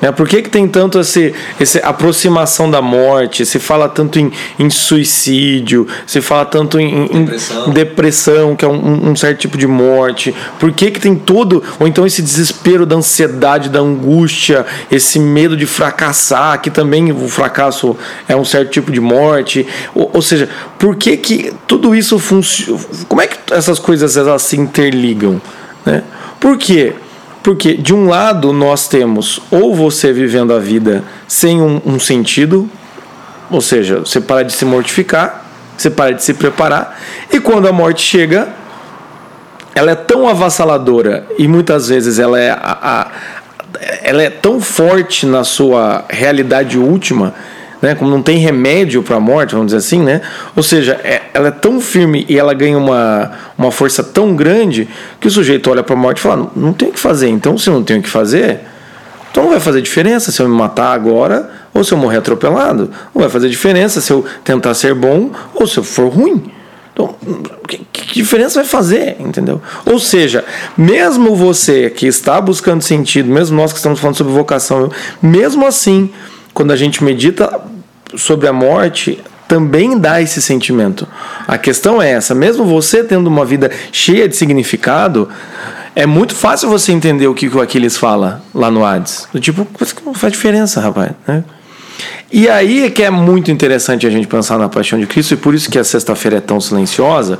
É, 0.00 0.12
por 0.12 0.28
que, 0.28 0.42
que 0.42 0.48
tem 0.48 0.68
tanto 0.68 1.00
esse, 1.00 1.34
essa 1.58 1.80
aproximação 1.80 2.70
da 2.70 2.80
morte? 2.80 3.44
Se 3.44 3.58
fala 3.58 3.88
tanto 3.88 4.18
em, 4.18 4.30
em 4.58 4.70
suicídio, 4.70 5.88
se 6.06 6.20
fala 6.20 6.44
tanto 6.44 6.78
em, 6.78 7.06
em 7.06 7.24
depressão. 7.24 7.70
depressão. 7.70 8.56
que 8.56 8.64
é 8.64 8.68
um, 8.68 9.10
um, 9.10 9.16
certo 9.16 9.40
tipo 9.40 9.58
de 9.58 9.66
morte. 9.66 10.32
Por 10.60 10.70
que, 10.70 10.92
que 10.92 11.00
tem 11.00 11.16
todo, 11.16 11.62
ou 11.80 11.88
então 11.88 12.06
esse 12.06 12.22
desespero 12.22 12.86
da 12.86 12.94
ansiedade, 12.94 13.68
da 13.68 13.80
angústia, 13.80 14.64
esse 14.90 15.18
medo 15.18 15.56
de 15.56 15.66
fracassar, 15.66 16.60
que 16.60 16.70
também 16.70 17.10
o 17.10 17.28
fracasso 17.28 17.96
é 18.28 18.36
um 18.36 18.44
certo 18.44 18.70
tipo 18.70 18.92
de 18.92 19.00
morte. 19.00 19.66
Ou, 19.94 20.10
ou 20.14 20.22
seja, 20.22 20.48
por 20.78 20.94
que, 20.94 21.16
que 21.16 21.52
tudo 21.66 21.92
isso 21.92 22.20
funciona? 22.20 22.80
Como 23.08 23.20
é 23.20 23.26
que 23.26 23.36
essas 23.52 23.80
coisas 23.80 24.16
elas 24.16 24.42
se 24.42 24.56
interligam? 24.56 25.40
Né? 25.84 26.02
Por 26.40 26.56
quê? 26.56 26.94
Porque, 27.42 27.74
de 27.74 27.94
um 27.94 28.08
lado, 28.08 28.52
nós 28.52 28.88
temos 28.88 29.40
ou 29.50 29.74
você 29.74 30.12
vivendo 30.12 30.52
a 30.52 30.58
vida 30.58 31.04
sem 31.26 31.62
um, 31.62 31.80
um 31.84 31.98
sentido, 31.98 32.68
ou 33.50 33.60
seja, 33.60 34.00
você 34.00 34.20
para 34.20 34.44
de 34.44 34.52
se 34.52 34.64
mortificar, 34.64 35.46
você 35.76 35.88
para 35.88 36.12
de 36.12 36.22
se 36.22 36.34
preparar, 36.34 37.00
e 37.32 37.40
quando 37.40 37.68
a 37.68 37.72
morte 37.72 38.02
chega, 38.02 38.48
ela 39.74 39.92
é 39.92 39.94
tão 39.94 40.28
avassaladora 40.28 41.24
e 41.38 41.46
muitas 41.46 41.88
vezes 41.88 42.18
ela 42.18 42.38
é, 42.38 42.50
a, 42.50 42.58
a, 42.82 43.10
ela 44.02 44.22
é 44.22 44.28
tão 44.28 44.60
forte 44.60 45.24
na 45.24 45.44
sua 45.44 46.04
realidade 46.10 46.76
última 46.76 47.32
né? 47.80 47.94
Como 47.94 48.10
não 48.10 48.22
tem 48.22 48.38
remédio 48.38 49.02
para 49.02 49.16
a 49.16 49.20
morte, 49.20 49.52
vamos 49.52 49.68
dizer 49.68 49.78
assim, 49.78 50.02
né? 50.02 50.20
Ou 50.56 50.62
seja, 50.62 51.00
é, 51.02 51.22
ela 51.32 51.48
é 51.48 51.50
tão 51.52 51.80
firme 51.80 52.26
e 52.28 52.38
ela 52.38 52.52
ganha 52.54 52.76
uma, 52.76 53.32
uma 53.56 53.70
força 53.70 54.02
tão 54.02 54.34
grande 54.34 54.88
que 55.20 55.28
o 55.28 55.30
sujeito 55.30 55.70
olha 55.70 55.82
para 55.82 55.94
a 55.94 55.98
morte 55.98 56.18
e 56.18 56.20
fala: 56.20 56.50
não, 56.54 56.72
tem 56.72 56.88
o 56.88 56.92
que 56.92 57.00
fazer. 57.00 57.28
Então, 57.28 57.56
se 57.56 57.68
eu 57.68 57.74
não 57.74 57.82
tenho 57.82 58.00
o 58.00 58.02
que 58.02 58.08
fazer, 58.08 58.60
então 59.30 59.44
não 59.44 59.50
vai 59.50 59.60
fazer 59.60 59.80
diferença 59.80 60.32
se 60.32 60.40
eu 60.40 60.48
me 60.48 60.56
matar 60.56 60.92
agora 60.92 61.50
ou 61.72 61.84
se 61.84 61.92
eu 61.92 61.98
morrer 61.98 62.18
atropelado. 62.18 62.90
Não 63.14 63.20
vai 63.20 63.28
fazer 63.30 63.48
diferença 63.48 64.00
se 64.00 64.12
eu 64.12 64.24
tentar 64.42 64.74
ser 64.74 64.94
bom 64.94 65.30
ou 65.54 65.66
se 65.66 65.78
eu 65.78 65.84
for 65.84 66.08
ruim. 66.08 66.50
Então, 66.92 67.14
que, 67.68 67.78
que, 67.92 68.14
diferença 68.14 68.58
vai 68.58 68.68
fazer, 68.68 69.14
entendeu? 69.20 69.62
Ou 69.86 70.00
seja, 70.00 70.44
mesmo 70.76 71.36
você 71.36 71.88
que 71.88 72.08
está 72.08 72.40
buscando 72.40 72.82
sentido, 72.82 73.30
mesmo 73.30 73.56
nós 73.56 73.70
que 73.70 73.78
estamos 73.78 74.00
falando 74.00 74.16
sobre 74.16 74.32
vocação, 74.32 74.90
mesmo 75.22 75.64
assim, 75.64 76.10
quando 76.58 76.72
a 76.72 76.76
gente 76.76 77.04
medita 77.04 77.60
sobre 78.16 78.48
a 78.48 78.52
morte, 78.52 79.22
também 79.46 79.96
dá 79.96 80.20
esse 80.20 80.42
sentimento. 80.42 81.06
A 81.46 81.56
questão 81.56 82.02
é 82.02 82.10
essa, 82.10 82.34
mesmo 82.34 82.64
você 82.64 83.04
tendo 83.04 83.28
uma 83.28 83.44
vida 83.44 83.70
cheia 83.92 84.28
de 84.28 84.34
significado, 84.34 85.28
é 85.94 86.04
muito 86.04 86.34
fácil 86.34 86.68
você 86.68 86.90
entender 86.90 87.28
o 87.28 87.34
que 87.34 87.46
o 87.46 87.60
Aquiles 87.60 87.96
fala 87.96 88.42
lá 88.52 88.72
no 88.72 88.84
Hades. 88.84 89.28
Do 89.32 89.38
tipo, 89.38 89.68
não 90.04 90.12
faz 90.12 90.32
diferença, 90.32 90.80
rapaz. 90.80 91.12
Né? 91.28 91.44
E 92.32 92.48
aí 92.48 92.86
é 92.86 92.90
que 92.90 93.04
é 93.04 93.10
muito 93.10 93.52
interessante 93.52 94.04
a 94.04 94.10
gente 94.10 94.26
pensar 94.26 94.58
na 94.58 94.68
paixão 94.68 94.98
de 94.98 95.06
Cristo, 95.06 95.34
e 95.34 95.36
por 95.36 95.54
isso 95.54 95.70
que 95.70 95.78
a 95.78 95.84
sexta-feira 95.84 96.38
é 96.38 96.40
tão 96.40 96.60
silenciosa, 96.60 97.38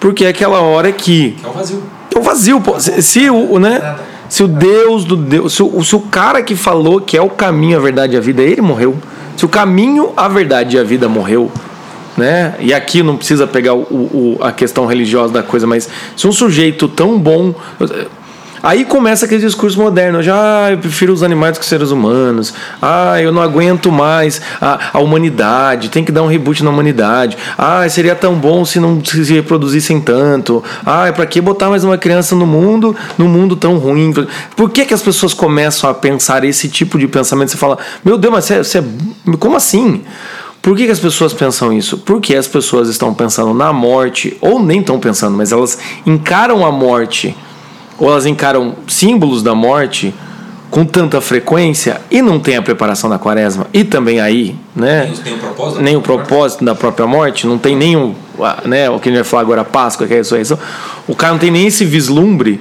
porque 0.00 0.24
é 0.24 0.28
aquela 0.30 0.60
hora 0.60 0.90
que. 0.90 1.36
É 1.40 1.46
um 1.46 1.52
vazio. 1.52 1.82
É 2.12 2.18
um 2.18 2.22
vazio, 2.22 2.60
pô. 2.60 2.80
Se, 2.80 3.00
se 3.00 3.30
o, 3.30 3.60
né? 3.60 3.96
Se 4.28 4.42
o 4.42 4.48
Deus 4.48 5.04
do 5.04 5.16
Deus. 5.16 5.54
Se 5.54 5.62
o, 5.62 5.84
se 5.84 5.94
o 5.94 6.00
cara 6.00 6.42
que 6.42 6.56
falou 6.56 7.00
que 7.00 7.16
é 7.16 7.22
o 7.22 7.30
caminho, 7.30 7.78
a 7.78 7.80
verdade 7.80 8.14
e 8.14 8.16
a 8.16 8.20
vida, 8.20 8.42
ele 8.42 8.60
morreu. 8.60 8.96
Se 9.36 9.44
o 9.44 9.48
caminho, 9.48 10.12
a 10.16 10.28
verdade 10.28 10.76
e 10.76 10.80
a 10.80 10.82
vida 10.82 11.08
morreu, 11.08 11.50
né? 12.16 12.54
E 12.58 12.72
aqui 12.72 13.02
não 13.02 13.16
precisa 13.16 13.46
pegar 13.46 13.74
o, 13.74 13.80
o, 13.80 14.38
a 14.40 14.50
questão 14.50 14.86
religiosa 14.86 15.32
da 15.32 15.42
coisa, 15.42 15.66
mas 15.66 15.88
se 16.16 16.26
um 16.26 16.32
sujeito 16.32 16.88
tão 16.88 17.18
bom. 17.18 17.54
Aí 18.66 18.84
começa 18.84 19.26
aquele 19.26 19.42
discurso 19.42 19.80
moderno, 19.80 20.20
já 20.20 20.34
ah, 20.34 20.72
eu 20.72 20.78
prefiro 20.78 21.12
os 21.12 21.22
animais 21.22 21.56
que 21.56 21.62
os 21.62 21.68
seres 21.68 21.92
humanos. 21.92 22.52
Ah, 22.82 23.22
eu 23.22 23.30
não 23.30 23.40
aguento 23.40 23.92
mais 23.92 24.42
a, 24.60 24.90
a 24.94 24.98
humanidade, 24.98 25.88
tem 25.88 26.04
que 26.04 26.10
dar 26.10 26.24
um 26.24 26.26
reboot 26.26 26.64
na 26.64 26.70
humanidade. 26.70 27.38
Ah, 27.56 27.88
seria 27.88 28.16
tão 28.16 28.34
bom 28.34 28.64
se 28.64 28.80
não 28.80 29.00
se 29.04 29.32
reproduzissem 29.32 30.00
tanto. 30.00 30.64
Ah, 30.84 31.12
para 31.14 31.24
que 31.26 31.40
botar 31.40 31.70
mais 31.70 31.84
uma 31.84 31.96
criança 31.96 32.34
no 32.34 32.44
mundo, 32.44 32.96
num 33.16 33.28
mundo 33.28 33.54
tão 33.54 33.78
ruim? 33.78 34.12
Por 34.56 34.68
que, 34.70 34.84
que 34.84 34.92
as 34.92 35.00
pessoas 35.00 35.32
começam 35.32 35.88
a 35.88 35.94
pensar 35.94 36.42
esse 36.42 36.68
tipo 36.68 36.98
de 36.98 37.06
pensamento? 37.06 37.52
Você 37.52 37.56
fala, 37.56 37.78
meu 38.04 38.18
Deus, 38.18 38.34
mas 38.34 38.46
você, 38.46 38.64
você 38.64 38.84
como 39.38 39.54
assim? 39.54 40.02
Por 40.60 40.76
que, 40.76 40.86
que, 40.86 40.90
as 40.90 40.98
pessoas 40.98 41.32
pensam 41.32 41.72
isso? 41.72 41.98
Porque 41.98 42.34
as 42.34 42.48
pessoas 42.48 42.88
estão 42.88 43.14
pensando 43.14 43.54
na 43.54 43.72
morte, 43.72 44.36
ou 44.40 44.58
nem 44.58 44.80
estão 44.80 44.98
pensando, 44.98 45.36
mas 45.36 45.52
elas 45.52 45.78
encaram 46.04 46.66
a 46.66 46.72
morte 46.72 47.36
ou 47.98 48.10
elas 48.10 48.26
encaram 48.26 48.74
símbolos 48.86 49.42
da 49.42 49.54
morte 49.54 50.14
com 50.70 50.84
tanta 50.84 51.20
frequência 51.20 52.00
e 52.10 52.20
não 52.20 52.38
tem 52.38 52.56
a 52.56 52.62
preparação 52.62 53.08
da 53.08 53.18
quaresma 53.18 53.66
e 53.72 53.84
também 53.84 54.20
aí, 54.20 54.56
né? 54.74 55.12
Nem 55.24 55.34
o 55.34 55.38
propósito, 55.38 55.82
nem 55.82 55.96
o 55.96 56.00
propósito 56.02 56.64
da 56.64 56.74
própria 56.74 57.06
morte, 57.06 57.46
não 57.46 57.56
tem 57.56 57.76
nenhum, 57.76 58.14
né? 58.64 58.90
O 58.90 58.98
que 58.98 59.08
a 59.08 59.12
gente 59.12 59.22
vai 59.22 59.24
falar 59.24 59.42
agora, 59.42 59.64
Páscoa, 59.64 60.06
que 60.06 60.12
é 60.12 60.16
a 60.16 60.18
ressurreição. 60.18 60.58
O 61.06 61.14
cara 61.14 61.32
não 61.32 61.38
tem 61.38 61.50
nem 61.50 61.66
esse 61.66 61.84
vislumbre. 61.84 62.60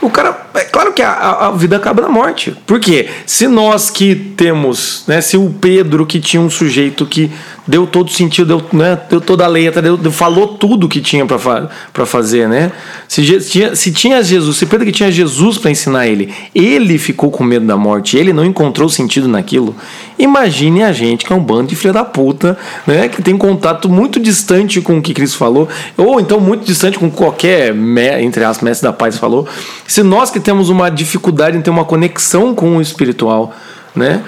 O 0.00 0.10
cara, 0.10 0.46
é 0.54 0.64
claro 0.64 0.92
que 0.92 1.02
a, 1.02 1.46
a 1.46 1.50
vida 1.52 1.76
acaba 1.76 2.02
na 2.02 2.08
morte. 2.08 2.54
Por 2.66 2.78
quê? 2.78 3.08
Se 3.24 3.48
nós 3.48 3.90
que 3.90 4.14
temos, 4.14 5.04
né? 5.06 5.20
Se 5.20 5.36
o 5.36 5.50
Pedro 5.50 6.04
que 6.04 6.20
tinha 6.20 6.40
um 6.40 6.50
sujeito 6.50 7.06
que 7.06 7.30
deu 7.66 7.86
todo 7.86 8.10
sentido, 8.10 8.46
deu, 8.46 8.78
né, 8.78 8.98
deu 9.10 9.20
toda 9.20 9.44
a 9.44 9.48
letra, 9.48 9.82
deu, 9.82 10.12
falou 10.12 10.48
tudo 10.48 10.88
que 10.88 11.00
tinha 11.00 11.26
para 11.26 12.06
fazer, 12.06 12.48
né? 12.48 12.70
Se 13.08 13.40
tinha, 13.40 13.74
se 13.74 13.92
tinha 13.92 14.22
Jesus, 14.22 14.56
se 14.56 14.66
Pedro 14.66 14.86
que 14.86 14.92
tinha 14.92 15.10
Jesus 15.10 15.58
para 15.58 15.70
ensinar 15.70 16.06
ele, 16.06 16.32
ele 16.54 16.96
ficou 16.98 17.30
com 17.30 17.42
medo 17.42 17.66
da 17.66 17.76
morte, 17.76 18.16
ele 18.16 18.32
não 18.32 18.44
encontrou 18.44 18.88
sentido 18.88 19.26
naquilo. 19.26 19.74
Imagine 20.18 20.84
a 20.84 20.92
gente 20.92 21.24
que 21.24 21.32
é 21.32 21.36
um 21.36 21.42
bando 21.42 21.68
de 21.68 21.76
filha 21.76 21.92
da 21.92 22.04
puta, 22.04 22.56
né? 22.86 23.08
Que 23.08 23.20
tem 23.20 23.36
contato 23.36 23.88
muito 23.88 24.20
distante 24.20 24.80
com 24.80 24.98
o 24.98 25.02
que 25.02 25.12
Cristo 25.12 25.36
falou, 25.36 25.68
ou 25.96 26.20
então 26.20 26.38
muito 26.38 26.64
distante 26.64 26.98
com 26.98 27.10
qualquer, 27.10 27.74
entre 28.20 28.44
as 28.44 28.60
mestres 28.60 28.82
da 28.82 28.92
paz 28.92 29.16
falou. 29.18 29.48
Se 29.86 30.02
nós 30.02 30.30
que 30.30 30.40
temos 30.40 30.68
uma 30.68 30.90
dificuldade 30.90 31.56
em 31.56 31.62
ter 31.62 31.70
uma 31.70 31.84
conexão 31.84 32.54
com 32.54 32.76
o 32.76 32.80
espiritual, 32.80 33.54
né? 33.94 34.22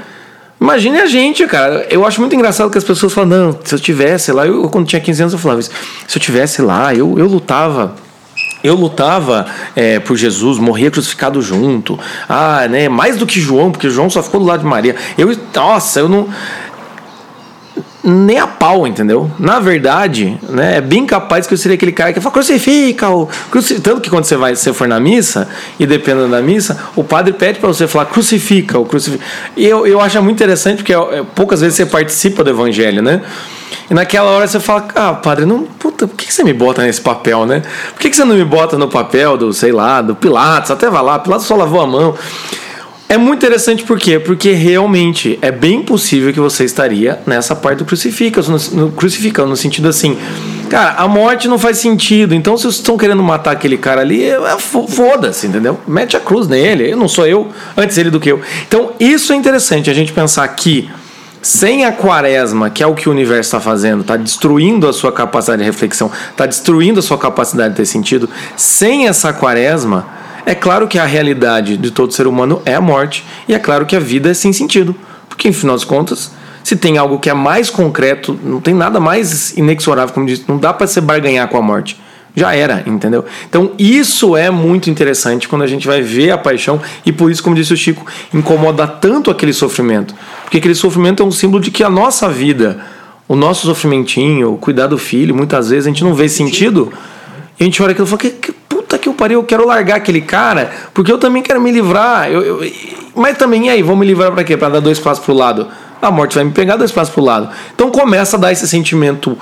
Imagine 0.61 1.01
a 1.01 1.07
gente, 1.07 1.47
cara. 1.47 1.87
Eu 1.89 2.05
acho 2.05 2.21
muito 2.21 2.35
engraçado 2.35 2.71
que 2.71 2.79
as 2.79 2.85
pessoas 2.85 3.13
falam, 3.13 3.29
não, 3.31 3.59
se 3.65 3.75
eu 3.75 3.79
tivesse 3.79 4.33
lá, 4.33 4.47
eu 4.47 4.69
quando 4.69 4.87
tinha 4.87 5.01
15 5.01 5.23
anos 5.23 5.33
eu 5.33 5.39
falava 5.39 5.61
isso, 5.61 5.71
se 6.07 6.19
eu 6.19 6.23
tivesse 6.23 6.61
lá, 6.61 6.95
eu, 6.95 7.19
eu 7.19 7.27
lutava. 7.27 7.95
Eu 8.63 8.75
lutava 8.75 9.47
é, 9.77 10.01
por 10.01 10.17
Jesus, 10.17 10.59
morria 10.59 10.91
crucificado 10.91 11.41
junto. 11.41 11.99
Ah, 12.29 12.67
né? 12.69 12.89
Mais 12.89 13.17
do 13.17 13.25
que 13.25 13.41
João, 13.41 13.71
porque 13.71 13.89
João 13.89 14.11
só 14.11 14.21
ficou 14.21 14.41
do 14.41 14.47
lado 14.47 14.61
de 14.61 14.67
Maria. 14.67 14.97
Eu, 15.17 15.33
nossa, 15.55 16.01
eu 16.01 16.09
não 16.09 16.29
nem 18.09 18.39
a 18.39 18.47
pau, 18.47 18.87
entendeu? 18.87 19.31
Na 19.39 19.61
verdade, 19.61 20.39
né, 20.49 20.79
é 20.79 20.81
bem 20.81 21.05
capaz 21.05 21.47
que 21.47 21.55
eu 21.55 21.59
seria 21.59 21.75
aquele 21.75 21.93
cara 21.93 22.13
que 22.13 22.21
fala 22.21 22.33
crucifica, 22.33 23.09
o 23.11 23.29
crucif... 23.51 23.81
tanto 23.81 24.01
que 24.01 24.09
quando 24.09 24.25
você 24.25 24.37
vai, 24.37 24.57
você 24.57 24.73
for 24.73 24.89
na 24.89 24.99
missa 24.99 25.49
e 25.79 25.87
dependendo 25.87 26.29
da 26.29 26.41
missa, 26.41 26.79
o 26.97 27.05
padre 27.05 27.33
pede 27.33 27.59
para 27.59 27.69
você 27.69 27.87
falar 27.87 28.07
crucifica, 28.07 28.79
o 28.79 28.87
crucifica. 28.87 29.23
E 29.57 29.67
eu, 29.67 29.87
eu 29.87 30.01
acho 30.01 30.23
muito 30.23 30.37
interessante 30.37 30.79
porque 30.79 30.95
é, 30.95 31.23
poucas 31.35 31.61
vezes 31.61 31.77
você 31.77 31.87
participa 31.87 32.43
do 32.43 32.51
evangelho, 32.51 33.03
né? 33.03 33.23
E 33.91 33.95
naquela 33.95 34.31
hora 34.31 34.47
você 34.47 34.61
fala, 34.61 34.89
ah, 34.95 35.15
padre, 35.15 35.45
não, 35.45 35.65
puta, 35.65 36.07
por 36.07 36.17
que 36.17 36.33
você 36.33 36.43
me 36.45 36.53
bota 36.53 36.83
nesse 36.83 37.01
papel, 37.01 37.47
né? 37.47 37.63
Por 37.93 38.01
que 38.01 38.15
você 38.15 38.25
não 38.25 38.35
me 38.35 38.45
bota 38.45 38.79
no 38.79 38.89
papel 38.89 39.37
do, 39.37 39.53
sei 39.53 39.73
lá, 39.73 40.01
do 40.01 40.15
Pilatos? 40.15 40.71
Até 40.71 40.89
vai 40.91 41.03
lá, 41.03 41.19
Pilatos 41.19 41.47
só 41.47 41.57
lavou 41.57 41.81
a 41.81 41.87
mão. 41.87 42.15
É 43.09 43.17
muito 43.17 43.39
interessante 43.39 43.85
por 43.85 43.99
quê? 43.99 44.19
Porque 44.19 44.53
realmente 44.53 45.39
é 45.41 45.51
bem 45.51 45.83
possível 45.83 46.31
que 46.31 46.39
você 46.39 46.65
estaria 46.65 47.19
nessa 47.27 47.57
parte 47.57 47.79
do 47.79 47.87
crucifica, 47.87 48.43
no, 48.73 48.93
crucificando, 48.93 49.49
no 49.49 49.57
sentido 49.57 49.89
assim, 49.89 50.19
cara, 50.69 50.93
a 50.93 51.09
morte 51.09 51.49
não 51.49 51.59
faz 51.59 51.79
sentido, 51.79 52.35
então 52.35 52.55
se 52.59 52.65
vocês 52.65 52.75
estão 52.75 52.99
querendo 52.99 53.23
matar 53.23 53.53
aquele 53.53 53.79
cara 53.79 54.03
ali, 54.03 54.25
é, 54.25 54.35
é 54.35 54.59
foda-se, 54.59 55.47
entendeu? 55.47 55.81
Mete 55.89 56.19
a 56.19 56.21
cruz 56.21 56.49
nele, 56.49 56.93
eu 56.93 56.99
não 56.99 57.09
sou 57.09 57.27
eu, 57.27 57.49
antes 57.75 57.97
ele 57.97 58.11
do 58.11 58.21
que 58.21 58.31
eu. 58.31 58.43
Então 58.67 58.93
isso 59.01 59.33
é 59.33 59.37
interessante, 59.37 59.89
a 59.89 59.95
gente 59.95 60.13
pensar 60.13 60.47
que 60.49 60.91
sem 61.41 61.87
a 61.87 61.93
quaresma, 61.93 62.69
que 62.69 62.83
é 62.83 62.87
o 62.87 62.95
que 62.95 63.09
o 63.09 63.13
universo 63.13 63.49
está 63.49 63.61
fazendo, 63.61 64.03
está 64.03 64.19
destruindo 64.19 64.87
a 64.87 64.93
sua 64.93 65.11
capacidade 65.11 65.63
de 65.63 65.65
reflexão, 65.67 66.11
está 66.31 66.45
destruindo 66.45 67.01
a 67.01 67.03
sua 67.03 67.17
capacidade 67.17 67.71
de 67.71 67.77
ter 67.77 67.87
sentido, 67.87 68.29
sem 68.55 69.09
essa 69.09 69.33
quaresma 69.33 70.19
é 70.47 70.55
claro 70.55 70.89
que 70.89 70.99
a 70.99 71.05
realidade 71.05 71.77
de 71.77 71.91
todo 71.91 72.13
ser 72.13 72.27
humano 72.27 72.63
é 72.65 72.75
a 72.75 72.81
morte, 72.81 73.25
e 73.49 73.55
é 73.55 73.59
claro 73.59 73.87
que 73.87 73.97
a 73.97 74.01
vida 74.01 74.31
é 74.31 74.35
sem 74.35 74.53
sentido, 74.53 74.95
porque, 75.29 75.49
em 75.49 75.53
final 75.53 75.77
das 75.77 75.85
contas, 75.85 76.33
se 76.65 76.77
tem 76.77 76.99
algo 76.99 77.19
que 77.19 77.31
é 77.31 77.35
mais 77.35 77.71
concreto, 77.71 78.39
não 78.43 78.61
tem 78.61 78.75
nada 78.75 79.01
mais 79.01 79.57
inexorável, 79.57 80.13
como 80.13 80.27
disse, 80.27 80.45
não 80.47 80.59
dá 80.59 80.73
para 80.73 80.87
se 80.87 81.01
barganhar 81.01 81.49
com 81.49 81.57
a 81.57 81.63
morte. 81.63 81.99
Já 82.37 82.55
era, 82.55 82.85
entendeu? 82.87 83.25
Então, 83.49 83.73
isso 83.79 84.37
é 84.37 84.51
muito 84.51 84.91
interessante 84.91 85.49
quando 85.49 85.63
a 85.63 85.67
gente 85.67 85.87
vai 85.87 86.03
ver 86.03 86.31
a 86.31 86.39
paixão, 86.39 86.81
e 87.05 87.11
por 87.11 87.31
isso, 87.31 87.43
como 87.43 87.57
disse 87.57 87.73
o 87.73 87.77
Chico, 87.77 88.07
incomoda 88.33 88.87
tanto 88.87 89.31
aquele 89.31 89.53
sofrimento. 89.53 90.15
Porque 90.45 90.59
aquele 90.59 90.75
sofrimento 90.75 91.23
é 91.23 91.27
um 91.27 91.33
símbolo 91.33 91.63
de 91.63 91.71
que 91.71 91.83
a 91.83 91.91
nossa 91.91 92.29
vida, 92.29 92.79
o 93.27 93.35
nosso 93.35 93.67
sofrimentinho, 93.67 94.53
o 94.53 94.57
cuidar 94.57 94.87
do 94.87 94.99
filho, 94.99 95.35
muitas 95.35 95.71
vezes 95.71 95.87
a 95.87 95.89
gente 95.89 96.05
não 96.05 96.15
vê 96.15 96.29
sentido. 96.29 96.93
E 97.59 97.63
a 97.63 97.65
gente 97.65 97.83
olha 97.83 97.93
aquilo 97.93 98.07
e 98.07 98.11
fala: 98.11 98.21
que, 98.21 98.31
que 98.31 98.55
pariu, 99.19 99.41
eu 99.41 99.45
quero 99.45 99.67
largar 99.67 99.97
aquele 99.97 100.23
cara, 100.23 100.71
porque 100.95 101.13
eu 101.13 101.19
também 101.19 101.43
quero 101.43 101.61
me 101.61 101.73
livrar. 101.73 102.31
Eu, 102.31 102.43
eu, 102.43 102.73
mas 103.15 103.37
também, 103.37 103.67
e 103.67 103.69
aí, 103.69 103.83
vou 103.83 103.97
me 103.97 104.07
livrar 104.07 104.31
para 104.31 104.45
quê? 104.45 104.57
Para 104.57 104.75
dar 104.75 104.81
dois 104.81 105.01
passos 105.01 105.23
pro 105.23 105.35
lado. 105.35 105.67
A 106.01 106.13
morte 106.13 106.37
vai 106.37 106.45
me 106.45 106.53
pegar 106.53 106.77
dois 106.77 106.93
passos 106.93 107.13
pro 107.13 107.25
lado. 107.25 107.51
Então 107.75 107.91
começa 107.91 108.37
a 108.37 108.41
dar 108.41 108.53
esse 108.53 108.69
sentimento 108.69 109.37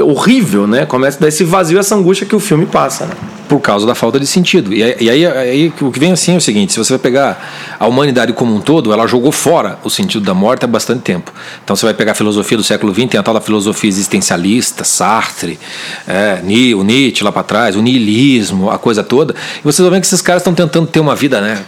horrível, 0.00 0.66
né? 0.66 0.86
Começa 0.86 1.18
a 1.18 1.20
dar 1.22 1.28
esse 1.28 1.42
vazio, 1.42 1.78
essa 1.78 1.94
angústia 1.94 2.26
que 2.26 2.36
o 2.36 2.40
filme 2.40 2.66
passa, 2.66 3.06
né? 3.06 3.14
Por 3.48 3.60
causa 3.60 3.86
da 3.86 3.94
falta 3.94 4.18
de 4.18 4.26
sentido. 4.26 4.72
E 4.72 4.82
aí, 4.82 5.10
aí, 5.10 5.26
aí, 5.26 5.72
o 5.80 5.90
que 5.90 5.98
vem 5.98 6.12
assim 6.12 6.34
é 6.34 6.36
o 6.36 6.40
seguinte: 6.40 6.72
se 6.72 6.78
você 6.78 6.92
vai 6.92 6.98
pegar 6.98 7.76
a 7.78 7.86
humanidade 7.86 8.32
como 8.32 8.54
um 8.54 8.60
todo, 8.60 8.92
ela 8.92 9.06
jogou 9.06 9.32
fora 9.32 9.78
o 9.84 9.90
sentido 9.90 10.24
da 10.24 10.34
morte 10.34 10.64
há 10.64 10.68
bastante 10.68 11.02
tempo. 11.02 11.32
Então 11.62 11.74
você 11.74 11.84
vai 11.84 11.94
pegar 11.94 12.12
a 12.12 12.14
filosofia 12.14 12.56
do 12.56 12.64
século 12.64 12.94
XX, 12.94 13.06
tem 13.10 13.20
a 13.20 13.22
tal 13.22 13.34
da 13.34 13.40
filosofia 13.40 13.88
existencialista, 13.88 14.84
Sartre, 14.84 15.58
é, 16.06 16.40
o 16.76 16.82
Nietzsche 16.82 17.24
lá 17.24 17.32
para 17.32 17.42
trás, 17.42 17.76
o 17.76 17.82
niilismo, 17.82 18.70
a 18.70 18.78
coisa 18.78 19.02
toda. 19.02 19.34
E 19.58 19.62
vocês 19.62 19.84
vão 19.84 19.90
ver 19.90 20.00
que 20.00 20.06
esses 20.06 20.22
caras 20.22 20.42
estão 20.42 20.54
tentando 20.54 20.86
ter 20.86 21.00
uma 21.00 21.14
vida, 21.14 21.40
né? 21.40 21.64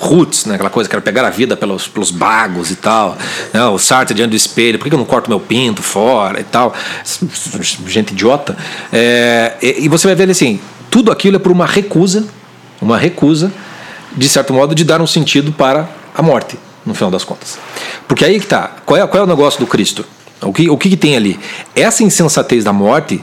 Roots, 0.00 0.46
né? 0.46 0.54
aquela 0.54 0.70
coisa 0.70 0.88
que 0.88 0.94
era 0.94 1.02
pegar 1.02 1.26
a 1.26 1.30
vida 1.30 1.56
pelos, 1.56 1.88
pelos 1.88 2.10
bagos 2.10 2.70
e 2.70 2.76
tal. 2.76 3.16
Né? 3.52 3.64
O 3.66 3.78
Sartre 3.78 4.14
diante 4.14 4.30
do 4.30 4.36
espelho, 4.36 4.78
por 4.78 4.88
que 4.88 4.94
eu 4.94 4.98
não 4.98 5.04
corto 5.04 5.28
meu 5.28 5.40
pinto 5.40 5.82
fora 5.82 6.40
e 6.40 6.44
tal? 6.44 6.74
Gente 7.86 8.12
idiota. 8.12 8.56
É, 8.92 9.56
e, 9.62 9.84
e 9.84 9.88
você 9.88 10.06
vai 10.06 10.14
ver 10.14 10.30
assim, 10.30 10.60
tudo 10.90 11.10
aquilo 11.10 11.36
é 11.36 11.38
por 11.38 11.52
uma 11.52 11.66
recusa, 11.66 12.26
uma 12.80 12.98
recusa, 12.98 13.52
de 14.16 14.28
certo 14.28 14.52
modo, 14.52 14.74
de 14.74 14.84
dar 14.84 15.00
um 15.00 15.06
sentido 15.06 15.52
para 15.52 15.88
a 16.14 16.22
morte, 16.22 16.58
no 16.84 16.94
final 16.94 17.10
das 17.10 17.24
contas. 17.24 17.58
Porque 18.08 18.24
aí 18.24 18.40
que 18.40 18.46
tá, 18.46 18.76
qual 18.84 19.00
é, 19.00 19.06
qual 19.06 19.22
é 19.22 19.24
o 19.24 19.28
negócio 19.28 19.60
do 19.60 19.66
Cristo? 19.66 20.04
O 20.42 20.52
que, 20.52 20.70
o 20.70 20.76
que, 20.76 20.90
que 20.90 20.96
tem 20.96 21.16
ali? 21.16 21.38
Essa 21.74 22.02
insensatez 22.02 22.64
da 22.64 22.72
morte, 22.72 23.22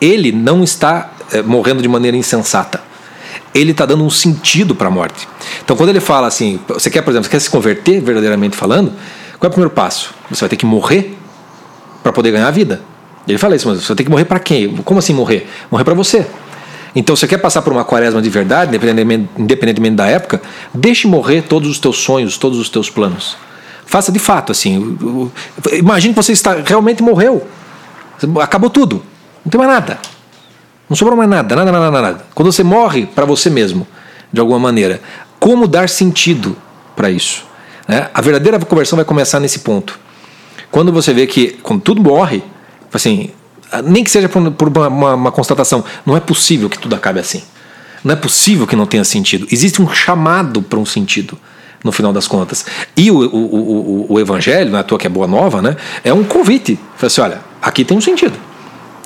ele 0.00 0.30
não 0.30 0.62
está 0.62 1.10
é, 1.32 1.42
morrendo 1.42 1.82
de 1.82 1.88
maneira 1.88 2.16
insensata 2.16 2.88
ele 3.54 3.72
está 3.72 3.86
dando 3.86 4.04
um 4.04 4.10
sentido 4.10 4.74
para 4.74 4.88
a 4.88 4.90
morte. 4.90 5.28
Então, 5.64 5.76
quando 5.76 5.90
ele 5.90 6.00
fala 6.00 6.26
assim, 6.26 6.60
você 6.68 6.90
quer, 6.90 7.02
por 7.02 7.10
exemplo, 7.10 7.24
você 7.24 7.30
quer 7.30 7.40
se 7.40 7.50
converter 7.50 8.00
verdadeiramente 8.00 8.56
falando, 8.56 8.92
qual 9.38 9.44
é 9.44 9.46
o 9.46 9.50
primeiro 9.50 9.70
passo? 9.70 10.14
Você 10.30 10.40
vai 10.40 10.48
ter 10.48 10.56
que 10.56 10.66
morrer 10.66 11.16
para 12.02 12.12
poder 12.12 12.30
ganhar 12.30 12.48
a 12.48 12.50
vida. 12.50 12.80
Ele 13.26 13.38
fala 13.38 13.56
isso, 13.56 13.68
mas 13.68 13.82
você 13.82 13.94
ter 13.94 14.04
que 14.04 14.10
morrer 14.10 14.24
para 14.24 14.38
quem? 14.38 14.76
Como 14.78 14.98
assim 14.98 15.12
morrer? 15.12 15.48
Morrer 15.70 15.84
para 15.84 15.94
você. 15.94 16.26
Então, 16.94 17.14
você 17.14 17.28
quer 17.28 17.38
passar 17.38 17.62
por 17.62 17.72
uma 17.72 17.84
quaresma 17.84 18.22
de 18.22 18.30
verdade, 18.30 18.70
independentemente, 18.70 19.28
independentemente 19.38 19.96
da 19.96 20.06
época, 20.06 20.40
deixe 20.72 21.06
morrer 21.06 21.42
todos 21.42 21.68
os 21.68 21.78
teus 21.78 21.98
sonhos, 21.98 22.38
todos 22.38 22.58
os 22.58 22.68
teus 22.68 22.88
planos. 22.88 23.36
Faça 23.84 24.10
de 24.10 24.18
fato, 24.18 24.52
assim. 24.52 24.98
Imagine 25.72 26.14
que 26.14 26.22
você 26.22 26.32
está, 26.32 26.54
realmente 26.54 27.02
morreu. 27.02 27.46
Acabou 28.40 28.68
tudo. 28.68 29.02
Não 29.44 29.50
tem 29.50 29.58
mais 29.58 29.70
nada. 29.70 29.98
Não 30.88 30.96
sobrou 30.96 31.16
mais 31.16 31.28
nada, 31.28 31.54
nada, 31.54 31.70
nada, 31.72 31.90
nada. 31.90 32.02
nada. 32.12 32.24
Quando 32.34 32.50
você 32.50 32.62
morre 32.62 33.06
para 33.06 33.24
você 33.24 33.50
mesmo, 33.50 33.86
de 34.32 34.40
alguma 34.40 34.58
maneira, 34.58 35.00
como 35.38 35.66
dar 35.68 35.88
sentido 35.88 36.56
para 36.96 37.10
isso? 37.10 37.44
né? 37.86 38.08
A 38.12 38.20
verdadeira 38.20 38.58
conversão 38.58 38.96
vai 38.96 39.04
começar 39.04 39.40
nesse 39.40 39.60
ponto. 39.60 39.98
Quando 40.70 40.92
você 40.92 41.14
vê 41.14 41.26
que, 41.26 41.58
quando 41.62 41.80
tudo 41.80 42.02
morre, 42.02 42.42
assim, 42.92 43.30
nem 43.84 44.04
que 44.04 44.10
seja 44.10 44.28
por, 44.28 44.68
uma, 44.68 44.88
uma- 44.88 45.14
uma 45.14 45.32
constatação, 45.32 45.82
não 46.04 46.16
é 46.16 46.20
possível 46.20 46.68
que 46.68 46.78
tudo 46.78 46.94
acabe 46.94 47.18
assim. 47.20 47.42
Não 48.04 48.12
é 48.12 48.16
possível 48.16 48.66
que 48.66 48.76
não 48.76 48.84
tenha 48.86 49.04
sentido. 49.04 49.46
Existe 49.50 49.80
um 49.82 49.88
chamado 49.88 50.60
para 50.62 50.78
um 50.78 50.84
sentido, 50.86 51.38
no 51.82 51.90
final 51.92 52.12
das 52.12 52.26
contas. 52.28 52.64
E 52.96 53.10
o, 53.10 53.16
o, 53.16 53.20
o, 53.22 54.06
o- 54.10 54.12
o 54.14 54.20
evangelho, 54.20 54.70
não 54.70 54.78
é 54.78 54.82
toa 54.82 54.98
que 54.98 55.06
é 55.06 55.10
boa 55.10 55.26
nova, 55.26 55.62
né? 55.62 55.76
É 56.04 56.12
um 56.12 56.24
convite. 56.24 56.78
Fala 56.96 57.06
assim: 57.06 57.20
olha, 57.22 57.40
aqui 57.62 57.84
tem 57.84 57.96
um 57.96 58.00
sentido. 58.00 58.34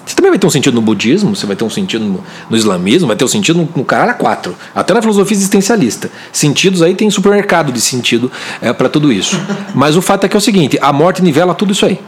Você 0.05 0.17
também 0.17 0.31
vai 0.33 0.39
ter 0.39 0.47
um 0.47 0.51
sentido 0.51 0.75
no 0.75 0.81
budismo, 0.83 1.35
você 1.35 1.47
vai 1.47 1.55
ter 1.55 1.65
um 1.65 1.71
sentido 1.71 2.05
no, 2.05 2.25
no 2.51 2.57
islamismo, 2.57 3.07
vai 3.07 3.17
ter 3.17 3.25
um 3.25 3.29
sentido 3.29 3.59
no, 3.61 3.69
no 3.77 3.85
caralho 3.85 4.11
a 4.11 4.15
quatro. 4.15 4.57
Até 4.75 4.93
na 4.93 5.01
filosofia 5.01 5.37
existencialista. 5.37 6.11
Sentidos 6.33 6.83
aí 6.83 6.95
tem 6.95 7.09
supermercado 7.11 7.71
de 7.73 7.81
sentido 7.81 8.31
é, 8.61 8.73
para 8.73 8.89
tudo 8.89 9.13
isso. 9.13 9.41
Mas 9.75 9.97
o 9.97 10.03
fato 10.03 10.25
é 10.25 10.29
que 10.29 10.37
é 10.37 10.39
o 10.39 10.41
seguinte: 10.41 10.77
a 10.83 10.93
morte 10.93 11.23
nivela 11.23 11.55
tudo 11.55 11.73
isso 11.73 11.87
aí. 11.87 12.01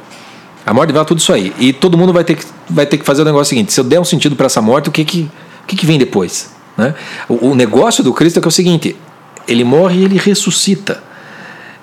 A 0.66 0.74
morte 0.74 0.88
nivela 0.88 1.04
tudo 1.04 1.18
isso 1.18 1.32
aí. 1.32 1.52
E 1.58 1.72
todo 1.72 1.96
mundo 1.96 2.12
vai 2.12 2.24
ter 2.24 2.34
que, 2.36 2.44
vai 2.68 2.84
ter 2.86 2.98
que 2.98 3.04
fazer 3.04 3.22
o 3.22 3.24
negócio 3.24 3.50
seguinte: 3.50 3.72
se 3.72 3.78
eu 3.78 3.84
der 3.84 4.00
um 4.00 4.04
sentido 4.04 4.34
para 4.34 4.46
essa 4.46 4.60
morte, 4.60 4.88
o 4.88 4.92
que 4.92 5.04
que, 5.04 5.30
o 5.62 5.66
que, 5.66 5.76
que 5.76 5.86
vem 5.86 5.98
depois? 5.98 6.50
Né? 6.76 6.94
O, 7.28 7.50
o 7.50 7.54
negócio 7.54 8.02
do 8.02 8.12
Cristo 8.12 8.38
é 8.38 8.42
que 8.42 8.48
é 8.48 8.50
o 8.50 8.52
seguinte: 8.52 8.96
ele 9.46 9.62
morre 9.62 10.00
e 10.00 10.04
ele 10.04 10.18
ressuscita. 10.18 11.00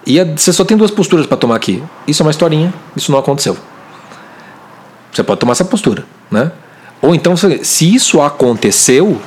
E 0.05 0.19
a- 0.19 0.25
você 0.25 0.51
só 0.51 0.65
tem 0.65 0.75
duas 0.75 0.91
posturas 0.91 1.25
para 1.25 1.37
tomar 1.37 1.55
aqui. 1.55 1.81
Isso 2.05 2.21
é 2.21 2.25
uma 2.25 2.31
historinha, 2.31 2.73
isso 2.97 3.11
não 3.11 3.19
aconteceu. 3.19 3.55
Você 5.11 5.23
pode 5.23 5.39
tomar 5.39 5.51
essa 5.53 5.65
postura, 5.65 6.05
né? 6.29 6.51
Ou 7.01 7.15
então, 7.15 7.35
se 7.35 7.93
isso 7.93 8.21
aconteceu, 8.21 9.19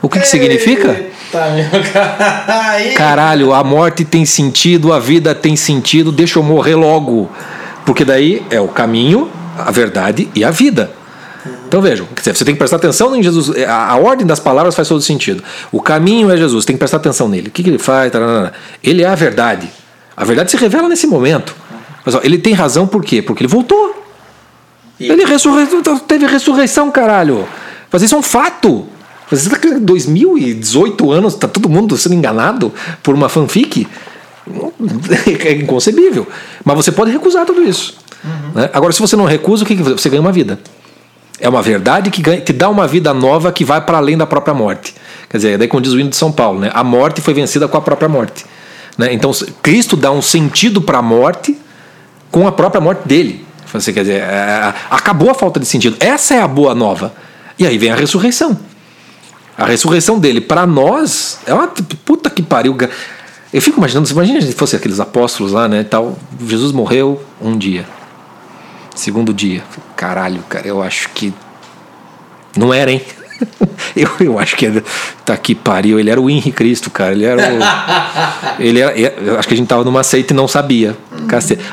o 0.00 0.08
que, 0.08 0.20
que 0.20 0.28
significa? 0.28 1.06
Caralho, 2.96 3.52
a 3.52 3.62
morte 3.62 4.04
tem 4.04 4.24
sentido, 4.24 4.92
a 4.92 4.98
vida 4.98 5.34
tem 5.34 5.56
sentido, 5.56 6.10
deixa 6.10 6.38
eu 6.38 6.42
morrer 6.42 6.74
logo. 6.74 7.30
Porque 7.84 8.04
daí 8.04 8.44
é 8.50 8.60
o 8.60 8.68
caminho, 8.68 9.30
a 9.58 9.70
verdade 9.70 10.28
e 10.34 10.44
a 10.44 10.50
vida. 10.50 10.90
Então 11.68 11.82
vejam, 11.82 12.06
você 12.16 12.44
tem 12.44 12.54
que 12.54 12.58
prestar 12.58 12.76
atenção 12.76 13.14
em 13.14 13.22
Jesus. 13.22 13.50
A, 13.66 13.92
a 13.92 13.96
ordem 13.96 14.26
das 14.26 14.40
palavras 14.40 14.74
faz 14.74 14.88
todo 14.88 15.02
sentido. 15.02 15.42
O 15.70 15.80
caminho 15.80 16.30
é 16.30 16.36
Jesus, 16.36 16.64
tem 16.64 16.74
que 16.76 16.78
prestar 16.78 16.98
atenção 16.98 17.28
nele. 17.28 17.48
O 17.48 17.50
que, 17.50 17.62
que 17.62 17.70
ele 17.70 17.78
faz? 17.78 18.10
Tararara. 18.10 18.52
Ele 18.82 19.02
é 19.02 19.06
a 19.06 19.14
verdade. 19.14 19.68
A 20.16 20.24
verdade 20.24 20.50
se 20.50 20.56
revela 20.56 20.88
nesse 20.88 21.06
momento. 21.06 21.54
Mas 22.04 22.14
ó, 22.14 22.20
ele 22.22 22.38
tem 22.38 22.54
razão 22.54 22.86
por 22.86 23.02
quê? 23.04 23.20
Porque 23.20 23.42
ele 23.42 23.48
voltou. 23.50 24.03
Ele 24.98 25.24
ressurre... 25.24 25.66
teve 26.06 26.26
ressurreição, 26.26 26.90
caralho. 26.90 27.46
Mas 27.90 28.02
isso 28.02 28.14
é 28.14 28.18
um 28.18 28.22
fato. 28.22 28.86
Está 29.32 29.56
2018 29.80 31.10
anos, 31.10 31.34
tá 31.34 31.48
todo 31.48 31.68
mundo 31.68 31.96
sendo 31.96 32.14
enganado 32.14 32.72
por 33.02 33.14
uma 33.14 33.28
fanfic? 33.28 33.86
É 35.44 35.52
inconcebível. 35.52 36.26
Mas 36.64 36.76
você 36.76 36.92
pode 36.92 37.10
recusar 37.10 37.46
tudo 37.46 37.62
isso. 37.62 37.96
né? 38.54 38.68
Agora, 38.72 38.92
se 38.92 39.00
você 39.00 39.16
não 39.16 39.24
recusa, 39.24 39.64
o 39.64 39.66
que 39.66 39.74
você 39.76 40.08
ganha 40.08 40.20
uma 40.20 40.32
vida? 40.32 40.58
É 41.40 41.48
uma 41.48 41.62
verdade 41.62 42.10
que 42.10 42.22
ganha- 42.22 42.40
te 42.40 42.52
dá 42.52 42.68
uma 42.68 42.86
vida 42.86 43.12
nova 43.12 43.50
que 43.52 43.64
vai 43.64 43.80
para 43.80 43.98
além 43.98 44.16
da 44.16 44.26
própria 44.26 44.54
morte. 44.54 44.94
Quer 45.28 45.38
dizer, 45.38 45.58
daí 45.58 45.66
como 45.66 45.80
diz 45.80 45.92
o 45.92 45.98
hino 45.98 46.10
de 46.10 46.16
São 46.16 46.30
Paulo, 46.30 46.60
né? 46.60 46.70
a 46.72 46.84
morte 46.84 47.20
foi 47.20 47.34
vencida 47.34 47.66
com 47.66 47.76
a 47.76 47.80
própria 47.80 48.08
morte. 48.08 48.44
Né? 48.96 49.12
Então, 49.12 49.32
Cristo 49.62 49.96
dá 49.96 50.10
um 50.12 50.22
sentido 50.22 50.80
para 50.80 50.98
a 50.98 51.02
morte 51.02 51.56
com 52.30 52.46
a 52.46 52.52
própria 52.52 52.80
morte 52.80 53.06
dele. 53.08 53.43
Você 53.80 53.92
quer 53.92 54.02
dizer, 54.02 54.22
é, 54.22 54.74
acabou 54.90 55.30
a 55.30 55.34
falta 55.34 55.58
de 55.58 55.66
sentido. 55.66 55.96
Essa 56.00 56.34
é 56.34 56.40
a 56.40 56.48
boa 56.48 56.74
nova. 56.74 57.12
E 57.58 57.66
aí 57.66 57.76
vem 57.76 57.90
a 57.90 57.96
ressurreição. 57.96 58.58
A 59.56 59.66
ressurreição 59.66 60.18
dele 60.18 60.40
para 60.40 60.66
nós 60.66 61.38
é 61.46 61.54
uma 61.54 61.68
puta 62.04 62.28
que 62.28 62.42
pariu. 62.42 62.76
Eu 63.52 63.62
fico 63.62 63.78
imaginando, 63.78 64.10
imagina 64.10 64.40
se 64.40 64.52
fosse 64.52 64.74
aqueles 64.74 64.98
apóstolos 64.98 65.52
lá, 65.52 65.68
né, 65.68 65.84
tal, 65.84 66.18
Jesus 66.44 66.72
morreu 66.72 67.22
um 67.40 67.56
dia. 67.56 67.86
Segundo 68.94 69.32
dia. 69.32 69.62
Caralho, 69.96 70.42
cara, 70.48 70.66
eu 70.66 70.82
acho 70.82 71.08
que 71.10 71.32
não 72.56 72.72
era, 72.74 72.90
hein? 72.90 73.02
Eu, 73.96 74.10
eu 74.18 74.38
acho 74.40 74.56
que 74.56 74.66
era, 74.66 74.82
tá 75.24 75.36
que 75.36 75.54
pariu, 75.54 76.00
ele 76.00 76.10
era 76.10 76.20
o 76.20 76.28
Henri 76.28 76.50
Cristo, 76.50 76.90
cara. 76.90 77.12
Ele 77.12 77.24
era 77.24 77.40
o. 77.40 77.58
ele 78.60 78.80
era, 78.80 78.92
eu 78.98 79.38
acho 79.38 79.46
que 79.46 79.54
a 79.54 79.56
gente 79.56 79.68
tava 79.68 79.84
numa 79.84 80.02
seita 80.02 80.32
e 80.32 80.36
não 80.36 80.48
sabia. 80.48 80.96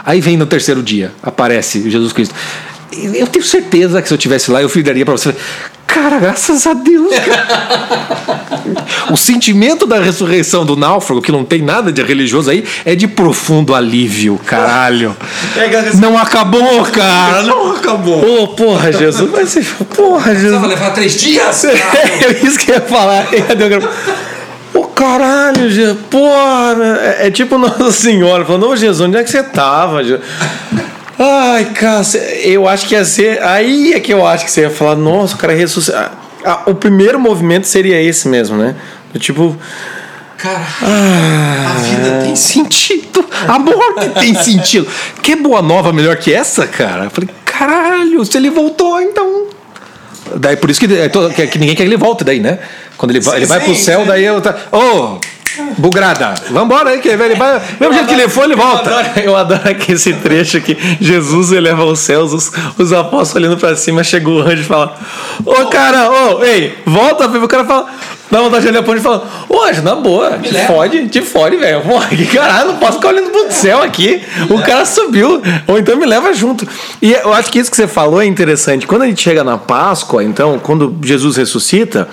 Aí 0.06 0.22
vem 0.22 0.38
no 0.38 0.46
terceiro 0.46 0.84
dia, 0.84 1.12
aparece 1.24 1.90
Jesus 1.90 2.14
Cristo. 2.14 2.36
Eu 2.92 3.28
tenho 3.28 3.46
certeza 3.46 4.02
que 4.02 4.08
se 4.08 4.14
eu 4.14 4.18
tivesse 4.18 4.52
lá, 4.52 4.62
eu 4.62 4.70
daria 4.84 5.06
pra 5.06 5.14
você. 5.14 5.34
Cara, 5.88 6.20
graças 6.20 6.66
a 6.66 6.74
Deus. 6.74 7.14
cara. 7.20 8.52
o 9.12 9.18
sentimento 9.18 9.86
da 9.86 10.00
ressurreição 10.00 10.66
do 10.66 10.76
náufrago, 10.76 11.22
que 11.22 11.32
não 11.32 11.44
tem 11.44 11.62
nada 11.62 11.92
de 11.92 12.02
religioso 12.02 12.50
aí, 12.50 12.64
é 12.86 12.96
de 12.96 13.08
profundo 13.08 13.76
alívio, 13.76 14.40
caralho. 14.46 15.16
Não 16.00 16.18
acabou, 16.18 16.84
cara, 16.86 17.44
não 17.44 17.76
acabou. 17.76 18.44
Ô, 18.44 18.48
porra, 18.50 18.92
Jesus, 18.92 19.30
vai 19.30 19.46
ser. 19.46 19.66
Porra, 19.96 20.34
Jesus. 20.34 20.62
levar 20.64 20.92
três 20.92 21.14
dias? 21.14 21.66
É 22.22 22.46
isso 22.46 22.58
que 22.58 22.72
eu 22.72 22.76
ia 22.76 22.82
falar. 22.82 23.28
Ô 24.74 24.84
caralho, 24.86 25.70
Jesus. 25.70 25.98
Porra, 26.10 26.76
é, 27.02 27.28
é 27.28 27.32
tipo 27.32 27.58
Nossa 27.58 27.92
Senhora 27.92 28.46
falando, 28.46 28.70
ô 28.70 28.76
Jesus, 28.76 29.02
onde 29.02 29.18
é 29.18 29.24
que 29.24 29.30
você 29.30 29.44
tava? 29.44 30.04
Jesus? 30.04 30.22
Ai, 31.24 31.66
cara, 31.66 32.02
eu 32.44 32.68
acho 32.68 32.88
que 32.88 32.96
ia 32.96 33.06
ser. 33.06 33.44
Aí 33.44 33.94
é 33.94 34.00
que 34.00 34.12
eu 34.12 34.26
acho 34.26 34.44
que 34.44 34.50
você 34.50 34.62
ia 34.62 34.72
falar, 34.72 34.96
nossa, 34.96 35.36
o 35.36 35.38
cara 35.38 35.54
ressuscitou. 35.54 36.02
o 36.66 36.74
primeiro 36.74 37.20
movimento 37.20 37.68
seria 37.68 38.02
esse 38.02 38.28
mesmo, 38.28 38.58
né? 38.58 38.76
Do 39.14 39.20
tipo. 39.20 39.56
Cara, 40.36 40.66
a 40.82 41.78
vida 41.78 42.22
tem 42.24 42.34
sentido. 42.36 43.24
A 43.48 43.60
morte 43.60 44.10
tem 44.20 44.34
sentido. 44.34 44.88
Que 45.22 45.36
boa 45.36 45.62
nova 45.62 45.94
melhor 45.94 46.16
que 46.16 46.34
essa, 46.34 46.66
cara? 46.66 47.04
Eu 47.04 47.12
falei, 47.12 47.30
caralho, 47.46 48.26
se 48.26 48.36
ele 48.36 48.50
voltou, 48.50 49.00
então. 49.00 49.46
Daí 50.38 50.56
por 50.56 50.72
isso 50.72 50.80
que, 50.80 50.92
é 50.92 51.08
que, 51.08 51.48
que 51.48 51.60
ninguém 51.60 51.76
quer 51.76 51.84
que 51.84 51.90
ele 51.90 51.98
volte 51.98 52.24
daí, 52.24 52.40
né? 52.40 52.58
Quando 52.98 53.12
ele, 53.12 53.20
vai 53.20 53.38
ele 53.38 53.46
vai 53.46 53.60
pro 53.60 53.76
sim, 53.76 53.82
céu, 53.84 54.02
sim. 54.02 54.08
daí 54.08 54.24
eu 54.24 54.42
tá. 54.42 54.56
Ô! 54.72 55.20
Bugrada, 55.78 56.34
vambora 56.50 56.92
aí, 56.92 57.00
que 57.00 57.08
ele 57.10 57.36
vai. 57.36 57.62
Mesmo 57.80 57.94
jeito 57.94 58.08
que 58.08 58.14
ele 58.14 58.30
foi, 58.30 58.46
ele 58.46 58.54
Eu 58.54 58.58
volta. 58.58 58.90
adoro, 58.90 59.08
eu 59.24 59.36
adoro 59.36 59.70
aqui 59.70 59.94
esse 59.94 60.14
trecho 60.14 60.62
que 60.62 60.78
Jesus 61.00 61.52
eleva 61.52 61.84
aos 61.84 62.00
céus, 62.00 62.34
os, 62.34 62.52
os 62.78 62.94
apóstolos 62.94 63.36
olhando 63.36 63.58
pra 63.58 63.76
cima, 63.76 64.04
chega 64.04 64.30
o 64.30 64.40
anjo 64.42 64.62
e 64.62 64.66
fala: 64.66 64.96
Ô 65.46 65.66
cara, 65.68 66.10
ô, 66.10 66.44
ei, 66.44 66.78
volta, 66.86 67.28
o 67.28 67.48
cara 67.48 67.66
fala. 67.66 67.88
Dá 68.30 68.40
vontade 68.40 68.62
de 68.64 68.70
olhar 68.70 68.82
pro 68.82 68.94
anjo 68.94 69.02
e 69.02 69.04
fala: 69.04 69.28
Ô 69.50 69.62
anjo, 69.64 69.82
na 69.82 69.96
boa, 69.96 70.38
te 70.40 70.54
fode, 70.66 71.10
te 71.10 71.22
fode, 71.22 71.58
velho. 71.58 71.82
Porra, 71.82 72.08
que 72.08 72.26
caralho, 72.28 72.70
não 72.70 72.78
posso 72.78 72.94
ficar 72.94 73.10
olhando 73.10 73.30
pro 73.30 73.52
céu 73.52 73.82
aqui. 73.82 74.24
O 74.50 74.62
cara 74.62 74.86
subiu, 74.86 75.42
ou 75.68 75.78
então 75.78 75.98
me 75.98 76.06
leva 76.06 76.34
junto. 76.34 76.66
E 77.02 77.12
eu 77.12 77.34
acho 77.34 77.52
que 77.52 77.60
isso 77.60 77.70
que 77.70 77.76
você 77.76 77.88
falou 77.88 78.22
é 78.22 78.26
interessante. 78.26 78.88
Quando 78.88 79.02
a 79.02 79.06
gente 79.08 79.22
chega 79.22 79.44
na 79.44 79.58
Páscoa, 79.58 80.24
então, 80.24 80.58
quando 80.60 80.96
Jesus 81.04 81.36
ressuscita. 81.36 82.08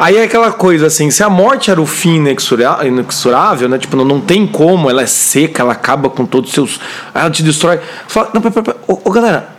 Aí 0.00 0.16
é 0.16 0.22
aquela 0.22 0.50
coisa 0.50 0.86
assim, 0.86 1.10
se 1.10 1.22
a 1.22 1.28
morte 1.28 1.70
era 1.70 1.78
o 1.78 1.84
fim 1.84 2.16
inexorável, 2.16 3.68
né? 3.68 3.76
Tipo, 3.76 3.98
não, 3.98 4.04
não 4.06 4.18
tem 4.18 4.46
como, 4.46 4.88
ela 4.88 5.02
é 5.02 5.06
seca, 5.06 5.60
ela 5.62 5.74
acaba 5.74 6.08
com 6.08 6.24
todos 6.24 6.48
os 6.48 6.54
seus. 6.54 6.80
Ela 7.14 7.30
te 7.30 7.42
destrói. 7.42 7.78
Fala, 8.08 8.30
não, 8.32 8.40
pera, 8.40 8.50
pera, 8.50 8.64
pera. 8.64 8.78
Ô, 8.88 8.98
ô, 9.04 9.10
galera, 9.10 9.50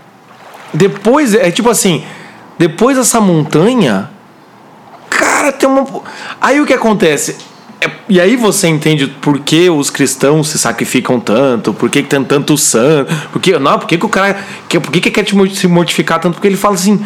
depois, 0.73 1.35
é 1.35 1.51
tipo 1.51 1.69
assim, 1.69 2.03
depois 2.57 2.97
dessa 2.97 3.21
montanha, 3.21 4.09
cara, 5.11 5.51
tem 5.51 5.69
uma. 5.69 5.85
Aí 6.41 6.59
o 6.59 6.65
que 6.65 6.73
acontece? 6.73 7.37
É- 7.79 7.91
e 8.09 8.19
aí 8.19 8.35
você 8.35 8.67
entende 8.67 9.05
por 9.05 9.37
que 9.41 9.69
os 9.69 9.91
cristãos 9.91 10.47
se 10.47 10.57
sacrificam 10.57 11.19
tanto, 11.19 11.71
por 11.71 11.87
que, 11.87 12.01
tem 12.01 12.23
tanto 12.23 12.57
santo, 12.57 13.13
por 13.31 13.39
que, 13.39 13.59
não, 13.59 13.77
por 13.77 13.87
que, 13.87 13.95
que 13.95 14.05
o 14.07 14.09
cara. 14.09 14.43
Que, 14.67 14.79
por 14.79 14.91
que, 14.91 15.01
que 15.01 15.11
quer 15.11 15.23
te 15.23 15.35
se 15.55 15.67
mortificar 15.67 16.19
tanto? 16.19 16.33
Porque 16.33 16.47
ele 16.47 16.57
fala 16.57 16.73
assim, 16.73 16.99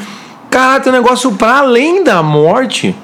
cara, 0.49 0.79
tem 0.79 0.93
um 0.93 0.95
negócio 0.95 1.33
para 1.33 1.57
além 1.57 2.01
da 2.01 2.23
morte 2.23 2.95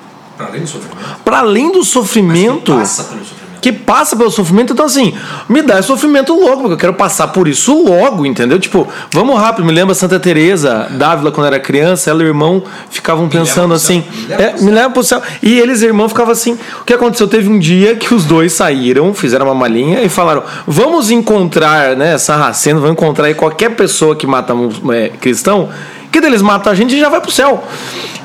Para 0.41 0.49
além 0.49 0.61
do 0.61 0.67
sofrimento. 0.67 1.23
para 1.23 1.37
além 1.39 1.71
do 1.71 1.83
sofrimento 1.83 2.71
pelo 2.73 2.85
sofrimento. 2.85 3.41
que 3.61 3.71
passa 3.71 4.15
pelo 4.15 4.31
sofrimento, 4.31 4.73
então 4.73 4.85
assim, 4.85 5.13
me 5.47 5.61
dá 5.61 5.81
sofrimento 5.83 6.33
logo, 6.33 6.61
porque 6.61 6.73
eu 6.73 6.77
quero 6.77 6.93
passar 6.95 7.27
por 7.27 7.47
isso 7.47 7.83
logo, 7.83 8.25
entendeu? 8.25 8.59
Tipo, 8.59 8.87
vamos 9.11 9.39
rápido, 9.39 9.65
me 9.65 9.71
lembra 9.71 9.93
Santa 9.93 10.19
Teresa 10.19 10.87
d'Ávila 10.89 11.31
quando 11.31 11.47
era 11.47 11.59
criança, 11.59 12.09
ela 12.09 12.23
e 12.23 12.25
o 12.25 12.27
irmão 12.27 12.63
ficavam 12.89 13.29
pensando 13.29 13.67
pro 13.67 13.75
assim, 13.75 14.03
céu, 14.27 14.27
me 14.27 14.27
leva 14.27 14.43
é, 14.43 14.49
pro 14.51 14.63
me 14.63 14.71
leva 14.71 14.89
pro 14.89 15.03
céu. 15.03 15.21
E 15.43 15.59
eles, 15.59 15.83
irmãos, 15.83 16.09
ficavam 16.09 16.31
assim, 16.31 16.57
o 16.81 16.83
que 16.83 16.93
aconteceu? 16.93 17.27
Teve 17.27 17.47
um 17.49 17.59
dia 17.59 17.95
que 17.95 18.13
os 18.13 18.25
dois 18.25 18.51
saíram, 18.53 19.13
fizeram 19.13 19.45
uma 19.45 19.55
malinha 19.55 20.01
e 20.01 20.09
falaram, 20.09 20.43
vamos 20.65 21.11
encontrar, 21.11 21.95
né, 21.95 22.17
Sarraceno, 22.17 22.79
vamos 22.81 22.93
encontrar 22.93 23.27
aí 23.27 23.35
qualquer 23.35 23.75
pessoa 23.75 24.15
que 24.15 24.25
mata 24.25 24.55
um 24.55 24.91
é, 24.91 25.09
cristão, 25.09 25.69
que 26.11 26.19
deles 26.19 26.41
matam 26.41 26.73
a 26.73 26.75
gente 26.75 26.95
e 26.95 26.99
já 26.99 27.09
vai 27.09 27.21
pro 27.21 27.31
céu. 27.31 27.63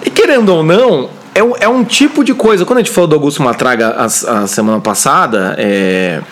E 0.04 0.10
querendo 0.10 0.48
ou 0.48 0.62
não, 0.62 1.10
é 1.36 1.42
um, 1.42 1.52
é 1.60 1.68
um 1.68 1.84
tipo 1.84 2.24
de 2.24 2.32
coisa. 2.32 2.64
Quando 2.64 2.78
a 2.78 2.82
gente 2.82 2.92
falou 2.92 3.08
do 3.08 3.14
Augusto 3.14 3.42
Matraga 3.42 3.90
a, 3.90 4.04
a 4.04 4.46
semana 4.46 4.80
passada, 4.80 5.54
é, 5.58 6.22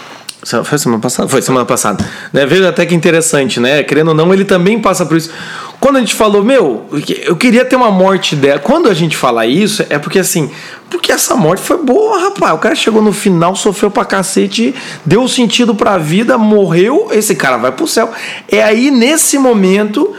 Foi 0.65 0.79
semana 0.79 1.01
passada? 1.01 1.29
Foi 1.29 1.43
semana 1.43 1.67
passada. 1.67 2.05
Né? 2.33 2.47
Veja 2.47 2.71
até 2.71 2.87
que 2.87 2.95
interessante, 2.95 3.61
né? 3.61 3.83
Querendo 3.83 4.09
ou 4.09 4.15
não, 4.15 4.33
ele 4.33 4.47
também 4.47 4.81
passa 4.81 5.05
por 5.05 5.17
isso. 5.17 5.31
Quando 5.79 5.97
a 5.97 6.01
gente 6.01 6.15
falou, 6.15 6.43
meu, 6.43 6.87
eu 7.23 7.37
queria 7.37 7.67
ter 7.67 7.77
uma 7.77 7.91
morte 7.91 8.35
dela. 8.35 8.59
Quando 8.59 8.89
a 8.89 8.95
gente 8.95 9.15
fala 9.15 9.45
isso, 9.45 9.85
é 9.91 9.99
porque 9.99 10.19
assim, 10.19 10.51
porque 10.89 11.13
essa 11.13 11.37
morte 11.37 11.63
foi 11.63 11.77
boa, 11.77 12.21
rapaz. 12.21 12.55
O 12.55 12.59
cara 12.59 12.75
chegou 12.75 13.03
no 13.03 13.13
final, 13.13 13.55
sofreu 13.55 13.91
pra 13.91 14.07
cacete, 14.07 14.75
deu 15.05 15.29
sentido 15.29 15.75
pra 15.75 15.99
vida, 15.99 16.39
morreu, 16.39 17.09
esse 17.13 17.35
cara 17.35 17.59
vai 17.59 17.73
pro 17.73 17.87
céu. 17.87 18.11
É 18.49 18.63
aí 18.63 18.91
nesse 18.91 19.37
momento 19.37 20.15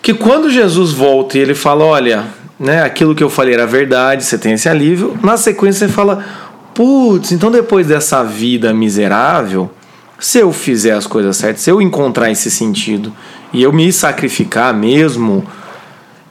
que 0.00 0.14
quando 0.14 0.50
Jesus 0.50 0.92
volta 0.92 1.36
e 1.36 1.42
ele 1.42 1.54
fala, 1.54 1.84
olha, 1.84 2.24
né, 2.58 2.82
aquilo 2.82 3.14
que 3.14 3.22
eu 3.22 3.30
falei 3.30 3.54
era 3.54 3.66
verdade, 3.66 4.24
você 4.24 4.38
tem 4.38 4.52
esse 4.52 4.68
alívio, 4.68 5.18
na 5.22 5.36
sequência 5.36 5.86
você 5.86 5.92
fala, 5.92 6.24
putz, 6.74 7.32
então 7.32 7.50
depois 7.50 7.86
dessa 7.86 8.22
vida 8.22 8.72
miserável, 8.72 9.70
se 10.18 10.38
eu 10.38 10.52
fizer 10.52 10.92
as 10.92 11.06
coisas 11.06 11.36
certas, 11.36 11.62
se 11.62 11.70
eu 11.70 11.82
encontrar 11.82 12.30
esse 12.30 12.50
sentido 12.50 13.12
e 13.52 13.62
eu 13.62 13.72
me 13.72 13.92
sacrificar 13.92 14.72
mesmo, 14.72 15.44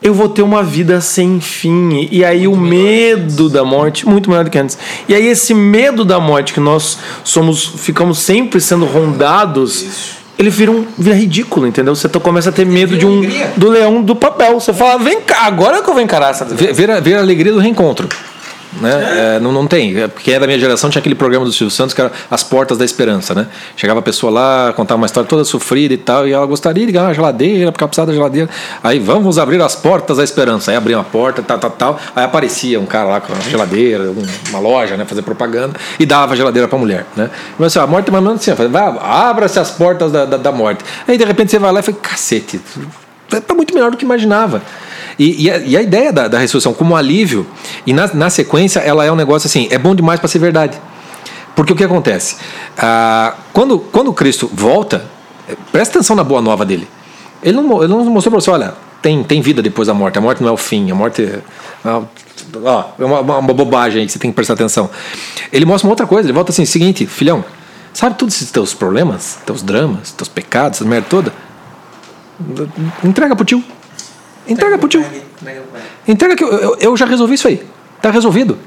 eu 0.02 0.14
vou 0.14 0.28
ter 0.28 0.42
uma 0.42 0.62
vida 0.62 1.00
sem 1.00 1.40
fim. 1.40 2.10
E 2.12 2.26
aí 2.26 2.46
muito 2.46 2.58
o 2.58 2.58
medo 2.58 3.50
da 3.50 3.64
morte, 3.64 4.08
muito 4.08 4.30
melhor 4.30 4.44
do 4.44 4.50
que 4.50 4.60
antes. 4.60 4.78
E 5.08 5.16
aí 5.16 5.28
esse 5.28 5.54
medo 5.54 6.04
da 6.04 6.20
morte 6.20 6.54
que 6.54 6.60
nós 6.60 6.98
somos, 7.24 7.66
ficamos 7.66 8.20
sempre 8.20 8.60
sendo 8.60 8.86
rondados, 8.86 9.82
Isso. 9.82 10.23
Ele 10.44 10.50
vira, 10.50 10.72
um, 10.72 10.86
vira 10.98 11.16
ridículo, 11.16 11.66
entendeu? 11.66 11.96
Você 11.96 12.10
começa 12.10 12.50
a 12.50 12.52
ter 12.52 12.66
medo 12.66 12.98
de 12.98 13.06
um 13.06 13.22
do 13.56 13.70
leão 13.70 14.02
do 14.02 14.16
papel. 14.16 14.60
Você 14.60 14.74
fala, 14.74 15.00
vem 15.02 15.22
cá, 15.22 15.46
agora 15.46 15.82
que 15.82 15.90
eu 15.90 15.94
vou 15.94 16.04
encarar 16.04 16.32
essa. 16.32 16.46
Vira, 16.46 17.00
vira 17.00 17.20
a 17.20 17.22
alegria 17.22 17.52
do 17.52 17.60
reencontro 17.60 18.10
né? 18.82 19.36
É, 19.36 19.40
não, 19.40 19.52
não 19.52 19.68
tem. 19.68 20.00
É, 20.00 20.08
porque 20.08 20.32
é 20.32 20.40
da 20.40 20.48
minha 20.48 20.60
geração, 20.60 20.90
tinha 20.90 21.00
aquele 21.00 21.16
programa 21.16 21.46
do 21.46 21.52
Silvio 21.52 21.72
Santos 21.72 21.94
que 21.94 22.02
era 22.02 22.12
As 22.30 22.44
Portas 22.44 22.78
da 22.78 22.86
Esperança, 22.86 23.34
né? 23.34 23.48
Chegava 23.76 24.00
a 24.00 24.04
pessoa 24.04 24.32
lá, 24.32 24.74
contava 24.74 25.00
uma 25.00 25.06
história 25.06 25.28
toda 25.28 25.44
sofrida 25.44 25.94
e 25.94 25.98
tal, 25.98 26.28
e 26.28 26.32
ela 26.32 26.46
gostaria 26.46 26.86
de 26.86 26.92
ganhar 26.92 27.06
uma 27.06 27.14
geladeira, 27.14 27.72
porque 27.72 27.84
ela 27.84 27.88
precisava 27.88 28.08
da 28.08 28.14
geladeira. 28.14 28.50
Aí 28.84 29.00
vamos 29.00 29.38
abrir 29.38 29.62
as 29.62 29.76
portas 29.76 30.18
da 30.18 30.24
esperança. 30.24 30.72
Aí 30.72 30.78
abriam 30.78 31.00
a 31.00 31.04
porta, 31.04 31.42
tal, 31.42 31.60
tal, 31.60 31.72
tal. 31.72 32.00
Aí 32.16 32.24
aparecia 32.24 32.80
um 32.80 32.86
cara 32.86 33.10
lá 33.10 33.22
com 33.22 33.34
uma 33.34 33.42
geladeira, 33.42 34.14
uma 34.50 34.60
loja, 34.60 34.98
né? 34.98 35.06
Fazer 35.06 35.22
propaganda, 35.22 35.76
e 36.00 36.06
dava 36.06 36.34
a 36.34 36.36
geladeira 36.36 36.68
pra 36.68 36.78
mulher, 36.78 37.06
né? 37.16 37.30
Mas 37.58 37.68
assim, 37.68 37.80
a 37.80 37.88
morte 37.88 38.10
é 38.10 38.12
mais 38.12 38.26
assim, 38.28 38.54
vai, 38.54 38.84
abra-se 39.02 39.60
as 39.60 39.72
portas 39.72 40.12
da, 40.12 40.26
da, 40.26 40.38
da 40.38 40.52
morte. 40.52 40.84
Aí 41.08 41.18
de 41.18 41.26
repente 41.26 41.52
você 41.52 41.60
vai 41.60 41.72
lá 41.72 41.80
e 41.80 41.84
fala, 41.84 41.98
cacete, 42.02 42.60
tá 43.30 43.54
muito 43.54 43.74
melhor 43.74 43.92
do 43.92 43.98
que 43.98 44.06
imaginava. 44.06 44.62
E, 45.18 45.46
e, 45.46 45.52
a, 45.52 45.58
e 45.60 45.78
a, 45.78 45.82
ideia 45.82 46.12
da, 46.12 46.28
da, 46.28 46.40
ressurreição 46.40 46.74
como 46.74 46.96
alívio, 46.96 47.46
e 47.86 47.94
na, 47.94 48.08
na, 48.14 48.30
sequência 48.30 48.80
ela 48.80 49.06
é 49.06 49.12
um 49.12 49.16
negócio 49.16 49.48
assim, 49.48 49.68
é 49.70 49.78
bom 49.78 49.94
demais 49.94 50.20
para 50.20 50.28
ser 50.28 50.40
verdade. 50.40 50.78
Porque 51.56 51.72
o 51.72 51.76
que 51.76 51.84
acontece? 51.84 52.38
Ah, 52.78 53.36
quando, 53.52 53.78
quando 53.78 54.12
Cristo 54.12 54.50
volta, 54.52 55.06
presta 55.72 56.00
atenção 56.00 56.16
na 56.16 56.24
boa 56.24 56.42
nova 56.42 56.66
dele. 56.66 56.88
Ele 57.44 57.58
não, 57.58 57.84
ele 57.84 57.94
não 57.94 58.06
mostrou 58.06 58.32
para 58.32 58.42
você, 58.42 58.50
olha, 58.50 58.74
tem, 59.02 59.24
tem 59.24 59.42
vida 59.42 59.62
depois 59.62 59.88
da 59.88 59.94
morte, 59.94 60.18
a 60.18 60.22
morte 60.22 60.42
não 60.42 60.50
é 60.50 60.52
o 60.52 60.58
fim, 60.58 60.90
a 60.90 60.96
morte 60.96 61.22
é, 61.22 61.42
ó, 61.86 62.86
é 62.98 63.06
uma, 63.06 63.20
uma, 63.20 63.38
uma 63.40 63.54
bobagem 63.54 64.02
aí 64.02 64.06
que 64.06 64.14
você 64.14 64.20
tem 64.20 64.32
que 64.32 64.36
prestar 64.36 64.54
atenção. 64.54 64.90
Ele 65.52 65.66
mostra 65.66 65.88
uma 65.88 65.92
outra 65.92 66.08
coisa, 66.08 66.28
ele 66.28 66.34
volta 66.34 66.52
assim, 66.52 66.66
seguinte, 66.66 67.06
filhão, 67.06 67.44
sabe 67.94 68.18
todos 68.18 68.34
esses 68.36 68.50
teus 68.50 68.74
problemas, 68.74 69.38
teus 69.46 69.62
dramas, 69.62 70.12
teus 70.12 70.30
pecados, 70.30 70.80
essa 70.80 70.90
merda 70.90 71.08
toda? 71.10 71.34
Entrega 73.04 73.36
pro 73.36 73.46
tio. 73.46 73.64
Entrega 74.48 74.78
pro 74.78 74.88
tio. 74.88 75.06
Entrega 76.08 76.36
que 76.36 76.44
eu, 76.44 76.52
eu, 76.52 76.78
eu, 76.80 76.98
já 76.98 77.06
resolvi 77.06 77.36
isso 77.36 77.48
aí. 77.48 77.64
Tá 78.02 78.12
resolvido. 78.12 78.58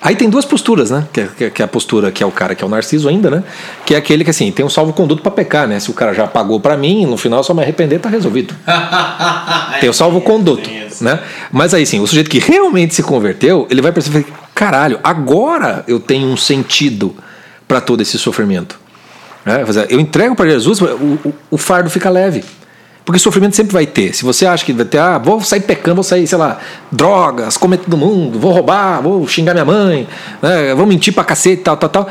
Aí 0.00 0.14
tem 0.16 0.28
duas 0.28 0.44
posturas, 0.44 0.90
né? 0.90 1.06
Que, 1.12 1.24
que, 1.28 1.50
que, 1.50 1.62
é 1.62 1.64
a 1.64 1.68
postura 1.68 2.12
que 2.12 2.22
é 2.22 2.26
o 2.26 2.30
cara 2.30 2.54
que 2.54 2.62
é 2.62 2.66
o 2.66 2.68
narciso 2.68 3.08
ainda, 3.08 3.30
né? 3.30 3.42
Que 3.86 3.94
é 3.94 3.96
aquele 3.96 4.22
que 4.22 4.30
assim, 4.30 4.52
tem 4.52 4.64
um 4.64 4.68
salvo-conduto 4.68 5.22
para 5.22 5.30
pecar, 5.30 5.66
né? 5.66 5.80
Se 5.80 5.90
o 5.90 5.94
cara 5.94 6.12
já 6.12 6.26
pagou 6.26 6.60
para 6.60 6.76
mim, 6.76 7.06
no 7.06 7.16
final 7.16 7.42
só 7.42 7.54
me 7.54 7.62
arrepender, 7.62 8.00
tá 8.00 8.08
resolvido. 8.08 8.54
tem 9.80 9.88
o 9.88 9.94
salvo-conduto, 9.94 10.68
né? 11.00 11.20
Mas 11.50 11.72
aí 11.72 11.86
sim, 11.86 12.00
o 12.00 12.06
sujeito 12.06 12.28
que 12.28 12.38
realmente 12.38 12.94
se 12.94 13.02
converteu, 13.02 13.66
ele 13.70 13.80
vai 13.80 13.92
perceber, 13.92 14.26
caralho, 14.54 15.00
agora 15.02 15.84
eu 15.88 15.98
tenho 15.98 16.28
um 16.28 16.36
sentido 16.36 17.16
para 17.66 17.80
todo 17.80 18.02
esse 18.02 18.18
sofrimento. 18.18 18.78
Né? 19.44 19.64
Eu 19.88 20.00
entrego 20.00 20.34
para 20.34 20.50
Jesus, 20.50 20.80
o, 20.80 20.86
o, 20.86 21.34
o 21.52 21.56
fardo 21.56 21.88
fica 21.88 22.10
leve. 22.10 22.44
Porque 23.04 23.18
sofrimento 23.18 23.54
sempre 23.54 23.72
vai 23.72 23.86
ter. 23.86 24.14
Se 24.14 24.24
você 24.24 24.46
acha 24.46 24.64
que 24.64 24.72
vai 24.72 24.86
ter, 24.86 24.98
ah, 24.98 25.18
vou 25.18 25.40
sair 25.42 25.60
pecando, 25.60 25.96
vou 25.96 26.04
sair, 26.04 26.26
sei 26.26 26.38
lá, 26.38 26.58
drogas, 26.90 27.56
comer 27.56 27.76
todo 27.78 27.96
mundo, 27.96 28.38
vou 28.38 28.50
roubar, 28.50 29.02
vou 29.02 29.26
xingar 29.28 29.52
minha 29.52 29.64
mãe, 29.64 30.08
né, 30.40 30.74
vou 30.74 30.86
mentir 30.86 31.12
pra 31.12 31.22
cacete, 31.22 31.62
tal, 31.62 31.76
tal, 31.76 31.90
tal. 31.90 32.08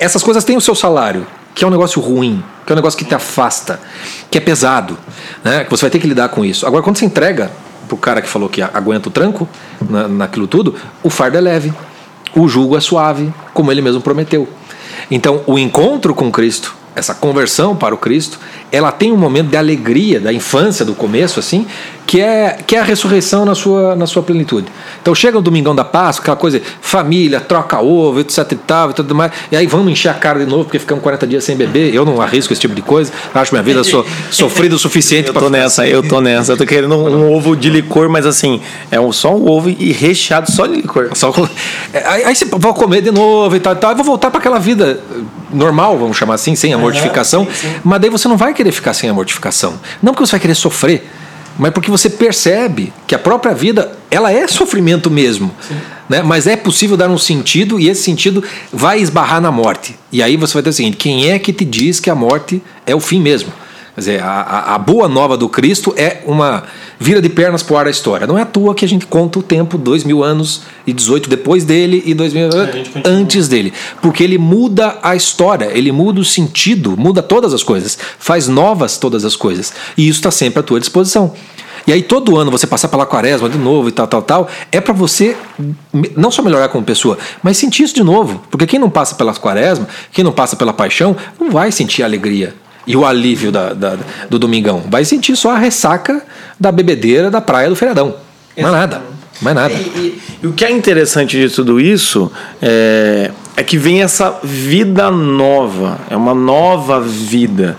Essas 0.00 0.22
coisas 0.22 0.42
têm 0.42 0.56
o 0.56 0.60
seu 0.60 0.74
salário, 0.74 1.26
que 1.54 1.64
é 1.64 1.66
um 1.66 1.70
negócio 1.70 2.00
ruim, 2.00 2.42
que 2.64 2.72
é 2.72 2.74
um 2.74 2.76
negócio 2.76 2.98
que 2.98 3.04
te 3.04 3.14
afasta, 3.14 3.78
que 4.30 4.38
é 4.38 4.40
pesado, 4.40 4.96
né, 5.44 5.64
que 5.64 5.70
você 5.70 5.82
vai 5.82 5.90
ter 5.90 5.98
que 5.98 6.06
lidar 6.06 6.30
com 6.30 6.42
isso. 6.42 6.66
Agora, 6.66 6.82
quando 6.82 6.96
você 6.96 7.04
entrega 7.04 7.50
pro 7.86 7.98
cara 7.98 8.22
que 8.22 8.28
falou 8.28 8.48
que 8.48 8.62
aguenta 8.62 9.10
o 9.10 9.12
tranco 9.12 9.46
na, 9.86 10.08
naquilo 10.08 10.46
tudo, 10.46 10.74
o 11.02 11.10
fardo 11.10 11.36
é 11.36 11.40
leve, 11.42 11.74
o 12.34 12.48
jugo 12.48 12.74
é 12.74 12.80
suave, 12.80 13.32
como 13.52 13.70
ele 13.70 13.82
mesmo 13.82 14.00
prometeu. 14.00 14.48
Então, 15.10 15.42
o 15.46 15.58
encontro 15.58 16.14
com 16.14 16.32
Cristo 16.32 16.74
essa 16.96 17.14
conversão 17.14 17.76
para 17.76 17.94
o 17.94 17.98
Cristo, 17.98 18.40
ela 18.70 18.90
tem 18.90 19.12
um 19.12 19.16
momento 19.16 19.48
de 19.48 19.56
alegria 19.56 20.20
da 20.20 20.32
infância, 20.32 20.84
do 20.84 20.94
começo, 20.94 21.38
assim, 21.38 21.66
que 22.06 22.20
é, 22.20 22.58
que 22.66 22.76
é 22.76 22.78
a 22.78 22.84
ressurreição 22.84 23.44
na 23.44 23.54
sua, 23.54 23.96
na 23.96 24.06
sua 24.06 24.22
plenitude. 24.22 24.66
Então 25.02 25.14
chega 25.14 25.36
o 25.38 25.42
Domingão 25.42 25.74
da 25.74 25.84
Páscoa, 25.84 26.22
aquela 26.22 26.36
coisa, 26.36 26.62
família, 26.80 27.40
troca 27.40 27.80
ovo, 27.80 28.20
etc 28.20 28.52
e 28.52 28.54
tal, 28.56 28.90
e 28.90 28.94
tudo 28.94 29.14
mais, 29.14 29.32
e 29.50 29.56
aí 29.56 29.66
vamos 29.66 29.90
encher 29.90 30.08
a 30.08 30.14
cara 30.14 30.38
de 30.38 30.46
novo 30.46 30.64
porque 30.64 30.78
ficamos 30.78 31.02
40 31.02 31.26
dias 31.26 31.44
sem 31.44 31.56
beber. 31.56 31.92
Eu 31.92 32.04
não 32.04 32.20
arrisco 32.20 32.52
esse 32.52 32.60
tipo 32.60 32.74
de 32.74 32.82
coisa, 32.82 33.12
acho 33.34 33.52
minha 33.52 33.62
vida 33.62 33.82
so, 33.82 34.04
sofrida 34.30 34.74
o 34.74 34.78
suficiente 34.78 35.32
para. 35.32 35.40
Eu 35.40 35.44
tô 35.44 35.50
nessa, 35.50 35.86
eu 35.86 36.02
tô 36.02 36.20
nessa. 36.20 36.52
Eu 36.52 36.56
tô 36.56 36.64
querendo 36.64 36.94
um, 36.94 37.08
um, 37.08 37.32
ovo 37.32 37.56
de 37.56 37.68
licor, 37.68 38.08
mas 38.08 38.24
assim, 38.24 38.60
é 38.90 39.00
um, 39.00 39.12
só 39.12 39.34
um 39.34 39.48
ovo 39.48 39.68
e 39.68 39.92
recheado 39.92 40.50
só 40.50 40.66
de 40.66 40.76
licor. 40.76 41.10
Só, 41.14 41.32
é, 41.92 42.06
aí, 42.06 42.24
aí 42.24 42.36
você 42.36 42.44
vai 42.44 42.72
comer 42.72 43.00
de 43.00 43.10
novo 43.10 43.56
e 43.56 43.60
tal 43.60 43.72
e 43.72 43.76
tal, 43.76 43.92
e 43.92 43.94
vou 43.96 44.04
voltar 44.04 44.30
para 44.30 44.38
aquela 44.38 44.58
vida 44.58 45.00
normal, 45.52 45.98
vamos 45.98 46.16
chamar 46.16 46.34
assim, 46.34 46.54
sem 46.54 46.72
a 46.72 46.78
mortificação, 46.78 47.42
uhum, 47.42 47.46
sim, 47.52 47.68
sim. 47.68 47.74
mas 47.84 48.00
daí 48.00 48.10
você 48.10 48.28
não 48.28 48.36
vai 48.36 48.52
querer 48.56 48.72
ficar 48.72 48.94
sem 48.94 49.08
a 49.08 49.14
mortificação. 49.14 49.78
Não 50.02 50.12
porque 50.12 50.26
você 50.26 50.32
vai 50.32 50.40
querer 50.40 50.54
sofrer, 50.54 51.08
mas 51.58 51.72
porque 51.72 51.90
você 51.90 52.10
percebe 52.10 52.92
que 53.06 53.14
a 53.14 53.18
própria 53.18 53.54
vida 53.54 53.96
ela 54.10 54.32
é 54.32 54.46
sofrimento 54.46 55.10
mesmo, 55.10 55.50
né? 56.08 56.22
Mas 56.22 56.46
é 56.46 56.56
possível 56.56 56.96
dar 56.96 57.08
um 57.08 57.18
sentido 57.18 57.80
e 57.80 57.88
esse 57.88 58.02
sentido 58.02 58.42
vai 58.72 59.00
esbarrar 59.00 59.40
na 59.40 59.50
morte. 59.50 59.98
E 60.12 60.22
aí 60.22 60.36
você 60.36 60.54
vai 60.54 60.62
ter 60.62 60.70
o 60.70 60.72
seguinte: 60.72 60.96
quem 60.96 61.30
é 61.30 61.38
que 61.38 61.52
te 61.52 61.64
diz 61.64 61.98
que 61.98 62.10
a 62.10 62.14
morte 62.14 62.62
é 62.86 62.94
o 62.94 63.00
fim 63.00 63.20
mesmo? 63.20 63.52
Quer 63.96 64.00
dizer, 64.00 64.22
a, 64.22 64.74
a, 64.74 64.78
boa 64.78 65.08
nova 65.08 65.38
do 65.38 65.48
Cristo 65.48 65.94
é 65.96 66.22
uma 66.26 66.64
vira 67.00 67.22
de 67.22 67.30
pernas 67.30 67.62
para 67.62 67.74
o 67.74 67.78
ar 67.78 67.86
a 67.86 67.90
história. 67.90 68.26
Não 68.26 68.36
é 68.36 68.42
à 68.42 68.44
toa 68.44 68.74
que 68.74 68.84
a 68.84 68.88
gente 68.88 69.06
conta 69.06 69.38
o 69.38 69.42
tempo, 69.42 69.78
dois 69.78 70.04
mil 70.04 70.22
anos 70.22 70.64
e 70.86 70.92
18 70.92 71.30
depois 71.30 71.64
dele 71.64 72.02
e 72.04 72.12
dois 72.12 72.34
mil 72.34 72.50
antes 73.06 73.48
dele. 73.48 73.72
Porque 74.02 74.22
ele 74.22 74.36
muda 74.36 74.98
a 75.02 75.16
história, 75.16 75.70
ele 75.72 75.90
muda 75.92 76.20
o 76.20 76.24
sentido, 76.26 76.94
muda 76.94 77.22
todas 77.22 77.54
as 77.54 77.62
coisas, 77.62 77.96
faz 78.18 78.48
novas 78.48 78.98
todas 78.98 79.24
as 79.24 79.34
coisas. 79.34 79.72
E 79.96 80.06
isso 80.06 80.18
está 80.18 80.30
sempre 80.30 80.60
à 80.60 80.62
tua 80.62 80.78
disposição. 80.78 81.32
E 81.86 81.92
aí 81.92 82.02
todo 82.02 82.36
ano 82.36 82.50
você 82.50 82.66
passar 82.66 82.88
pela 82.88 83.06
quaresma 83.06 83.48
de 83.48 83.56
novo 83.56 83.88
e 83.88 83.92
tal, 83.92 84.06
tal, 84.06 84.20
tal, 84.20 84.50
é 84.70 84.78
para 84.78 84.92
você 84.92 85.34
não 86.14 86.30
só 86.30 86.42
melhorar 86.42 86.68
como 86.68 86.84
pessoa, 86.84 87.16
mas 87.42 87.56
sentir 87.56 87.84
isso 87.84 87.94
de 87.94 88.02
novo. 88.02 88.42
Porque 88.50 88.66
quem 88.66 88.78
não 88.78 88.90
passa 88.90 89.14
pela 89.14 89.32
quaresma, 89.32 89.88
quem 90.12 90.22
não 90.22 90.32
passa 90.32 90.54
pela 90.54 90.74
paixão, 90.74 91.16
não 91.40 91.50
vai 91.50 91.72
sentir 91.72 92.02
alegria 92.02 92.65
e 92.86 92.96
o 92.96 93.04
alívio 93.04 93.50
da, 93.50 93.72
da, 93.72 93.96
do 94.30 94.38
domingão. 94.38 94.84
Vai 94.88 95.04
sentir 95.04 95.36
só 95.36 95.52
a 95.52 95.58
ressaca 95.58 96.22
da 96.58 96.70
bebedeira 96.70 97.30
da 97.30 97.40
praia 97.40 97.68
do 97.68 97.76
feriadão. 97.76 98.14
Mais 98.56 98.72
nada. 98.72 99.02
Mais 99.40 99.56
nada. 99.56 99.74
E, 99.74 99.76
e, 99.76 100.22
e, 100.42 100.46
o 100.46 100.52
que 100.52 100.64
é 100.64 100.70
interessante 100.70 101.38
de 101.38 101.54
tudo 101.54 101.80
isso 101.80 102.30
é, 102.62 103.30
é 103.56 103.62
que 103.62 103.76
vem 103.76 104.02
essa 104.02 104.38
vida 104.42 105.10
nova. 105.10 105.98
É 106.08 106.16
uma 106.16 106.34
nova 106.34 107.00
vida. 107.00 107.76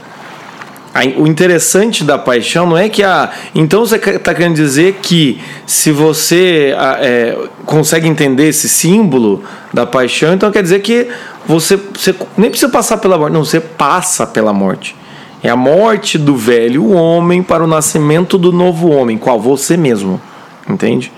O 1.17 1.27
interessante 1.27 2.03
da 2.03 2.17
paixão 2.17 2.65
não 2.65 2.75
é 2.77 2.89
que 2.89 3.03
a. 3.03 3.29
Então 3.53 3.85
você 3.85 3.97
está 3.97 4.33
querendo 4.33 4.55
dizer 4.55 4.95
que 4.95 5.39
se 5.65 5.91
você 5.91 6.75
é, 6.99 7.37
consegue 7.65 8.07
entender 8.07 8.47
esse 8.47 8.67
símbolo 8.67 9.43
da 9.71 9.85
paixão, 9.85 10.33
então 10.33 10.51
quer 10.51 10.63
dizer 10.63 10.79
que 10.79 11.07
você, 11.47 11.77
você 11.77 12.13
nem 12.37 12.49
precisa 12.49 12.71
passar 12.71 12.97
pela 12.97 13.17
morte, 13.17 13.33
não, 13.33 13.45
você 13.45 13.59
passa 13.59 14.27
pela 14.27 14.51
morte. 14.51 14.95
É 15.41 15.49
a 15.49 15.55
morte 15.55 16.17
do 16.17 16.35
velho 16.35 16.91
homem 16.91 17.41
para 17.41 17.63
o 17.63 17.67
nascimento 17.67 18.37
do 18.37 18.51
novo 18.51 18.89
homem, 18.89 19.17
qual 19.17 19.39
você 19.39 19.77
mesmo. 19.77 20.19
Entende? 20.67 21.11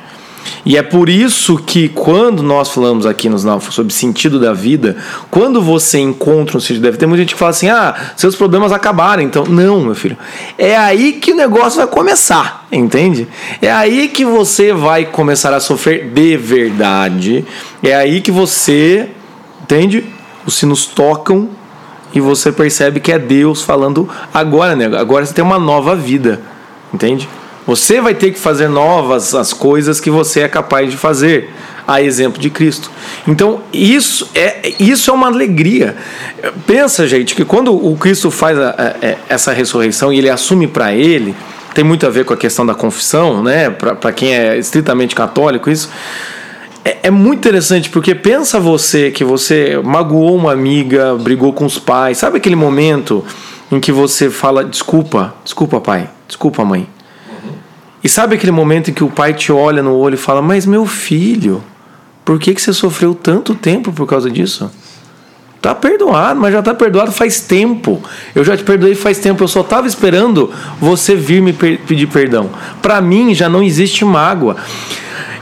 E 0.65 0.77
é 0.77 0.83
por 0.83 1.09
isso 1.09 1.57
que 1.57 1.89
quando 1.89 2.43
nós 2.43 2.69
falamos 2.69 3.05
aqui 3.05 3.29
nos 3.29 3.43
sobre 3.71 3.93
sentido 3.93 4.39
da 4.39 4.53
vida, 4.53 4.97
quando 5.29 5.61
você 5.61 5.99
encontra 5.99 6.57
um 6.57 6.59
sentido 6.59 6.81
da 6.81 6.89
vida, 6.89 6.99
tem 6.99 7.07
muita 7.07 7.23
gente 7.23 7.33
que 7.33 7.39
fala 7.39 7.51
assim: 7.51 7.69
"Ah, 7.69 7.95
seus 8.15 8.35
problemas 8.35 8.71
acabaram". 8.71 9.23
Então, 9.23 9.45
não, 9.45 9.81
meu 9.81 9.95
filho. 9.95 10.17
É 10.57 10.75
aí 10.77 11.13
que 11.13 11.31
o 11.31 11.35
negócio 11.35 11.77
vai 11.77 11.87
começar, 11.87 12.67
entende? 12.71 13.27
É 13.61 13.71
aí 13.71 14.09
que 14.09 14.25
você 14.25 14.73
vai 14.73 15.05
começar 15.05 15.53
a 15.53 15.59
sofrer 15.59 16.09
de 16.09 16.37
verdade. 16.37 17.45
É 17.81 17.95
aí 17.95 18.21
que 18.21 18.31
você, 18.31 19.09
entende? 19.63 20.03
Os 20.49 20.55
sinos 20.55 20.85
tocam 20.85 21.47
e 22.13 22.19
você 22.19 22.51
percebe 22.51 22.99
que 22.99 23.11
é 23.11 23.19
Deus 23.19 23.61
falando 23.61 24.09
agora, 24.33 24.75
né? 24.75 24.85
Agora 24.97 25.25
você 25.25 25.33
tem 25.33 25.43
uma 25.43 25.59
nova 25.59 25.95
vida, 25.95 26.41
entende? 26.93 27.29
Você 27.67 28.01
vai 28.01 28.15
ter 28.15 28.31
que 28.31 28.39
fazer 28.39 28.67
novas 28.67 29.35
as 29.35 29.53
coisas 29.53 29.99
que 29.99 30.09
você 30.09 30.41
é 30.41 30.47
capaz 30.47 30.89
de 30.89 30.97
fazer, 30.97 31.53
a 31.87 32.01
exemplo 32.01 32.41
de 32.41 32.49
Cristo. 32.49 32.89
Então, 33.27 33.61
isso 33.71 34.29
é, 34.33 34.73
isso 34.79 35.11
é 35.11 35.13
uma 35.13 35.27
alegria. 35.27 35.95
Pensa, 36.65 37.07
gente, 37.07 37.35
que 37.35 37.45
quando 37.45 37.73
o 37.73 37.95
Cristo 37.95 38.31
faz 38.31 38.57
a, 38.57 38.69
a, 38.69 39.15
essa 39.27 39.53
ressurreição 39.53 40.11
e 40.11 40.17
ele 40.17 40.29
assume 40.29 40.67
para 40.67 40.93
ele, 40.93 41.35
tem 41.75 41.83
muito 41.83 42.07
a 42.07 42.09
ver 42.09 42.25
com 42.25 42.33
a 42.33 42.37
questão 42.37 42.65
da 42.65 42.73
confissão, 42.73 43.43
né? 43.43 43.69
Para 43.69 44.11
quem 44.11 44.33
é 44.33 44.57
estritamente 44.57 45.13
católico, 45.13 45.69
isso 45.69 45.89
é, 46.89 46.99
é, 47.03 47.11
muito 47.11 47.39
interessante 47.39 47.89
porque 47.89 48.15
pensa 48.15 48.59
você 48.59 49.11
que 49.11 49.23
você 49.23 49.79
magoou 49.83 50.35
uma 50.35 50.51
amiga, 50.51 51.15
brigou 51.15 51.53
com 51.53 51.65
os 51.65 51.77
pais, 51.77 52.17
sabe 52.17 52.37
aquele 52.37 52.55
momento 52.55 53.23
em 53.71 53.79
que 53.79 53.91
você 53.91 54.29
fala 54.29 54.63
desculpa, 54.63 55.35
desculpa 55.43 55.79
pai, 55.79 56.09
desculpa 56.27 56.65
mãe. 56.65 56.87
E 58.03 58.09
sabe 58.09 58.35
aquele 58.35 58.51
momento 58.51 58.89
em 58.89 58.93
que 58.93 59.03
o 59.03 59.09
pai 59.09 59.33
te 59.33 59.51
olha 59.51 59.83
no 59.83 59.93
olho 59.93 60.15
e 60.15 60.17
fala: 60.17 60.41
Mas 60.41 60.65
meu 60.65 60.85
filho, 60.85 61.61
por 62.25 62.39
que, 62.39 62.53
que 62.55 62.61
você 62.61 62.73
sofreu 62.73 63.13
tanto 63.13 63.53
tempo 63.53 63.91
por 63.91 64.07
causa 64.07 64.31
disso? 64.31 64.71
Tá 65.61 65.75
perdoado, 65.75 66.39
mas 66.39 66.53
já 66.53 66.61
tá 66.61 66.73
perdoado 66.73 67.11
faz 67.11 67.41
tempo. 67.41 68.01
Eu 68.33 68.45
já 68.45 68.55
te 68.55 68.63
perdoei 68.63 68.95
faz 68.95 69.19
tempo. 69.19 69.43
Eu 69.43 69.47
só 69.49 69.61
tava 69.61 69.87
esperando 69.87 70.49
você 70.79 71.13
vir 71.15 71.41
me 71.41 71.51
pedir 71.51 72.07
perdão. 72.07 72.49
Para 72.81 73.01
mim 73.01 73.35
já 73.35 73.49
não 73.49 73.61
existe 73.61 74.05
mágoa. 74.05 74.55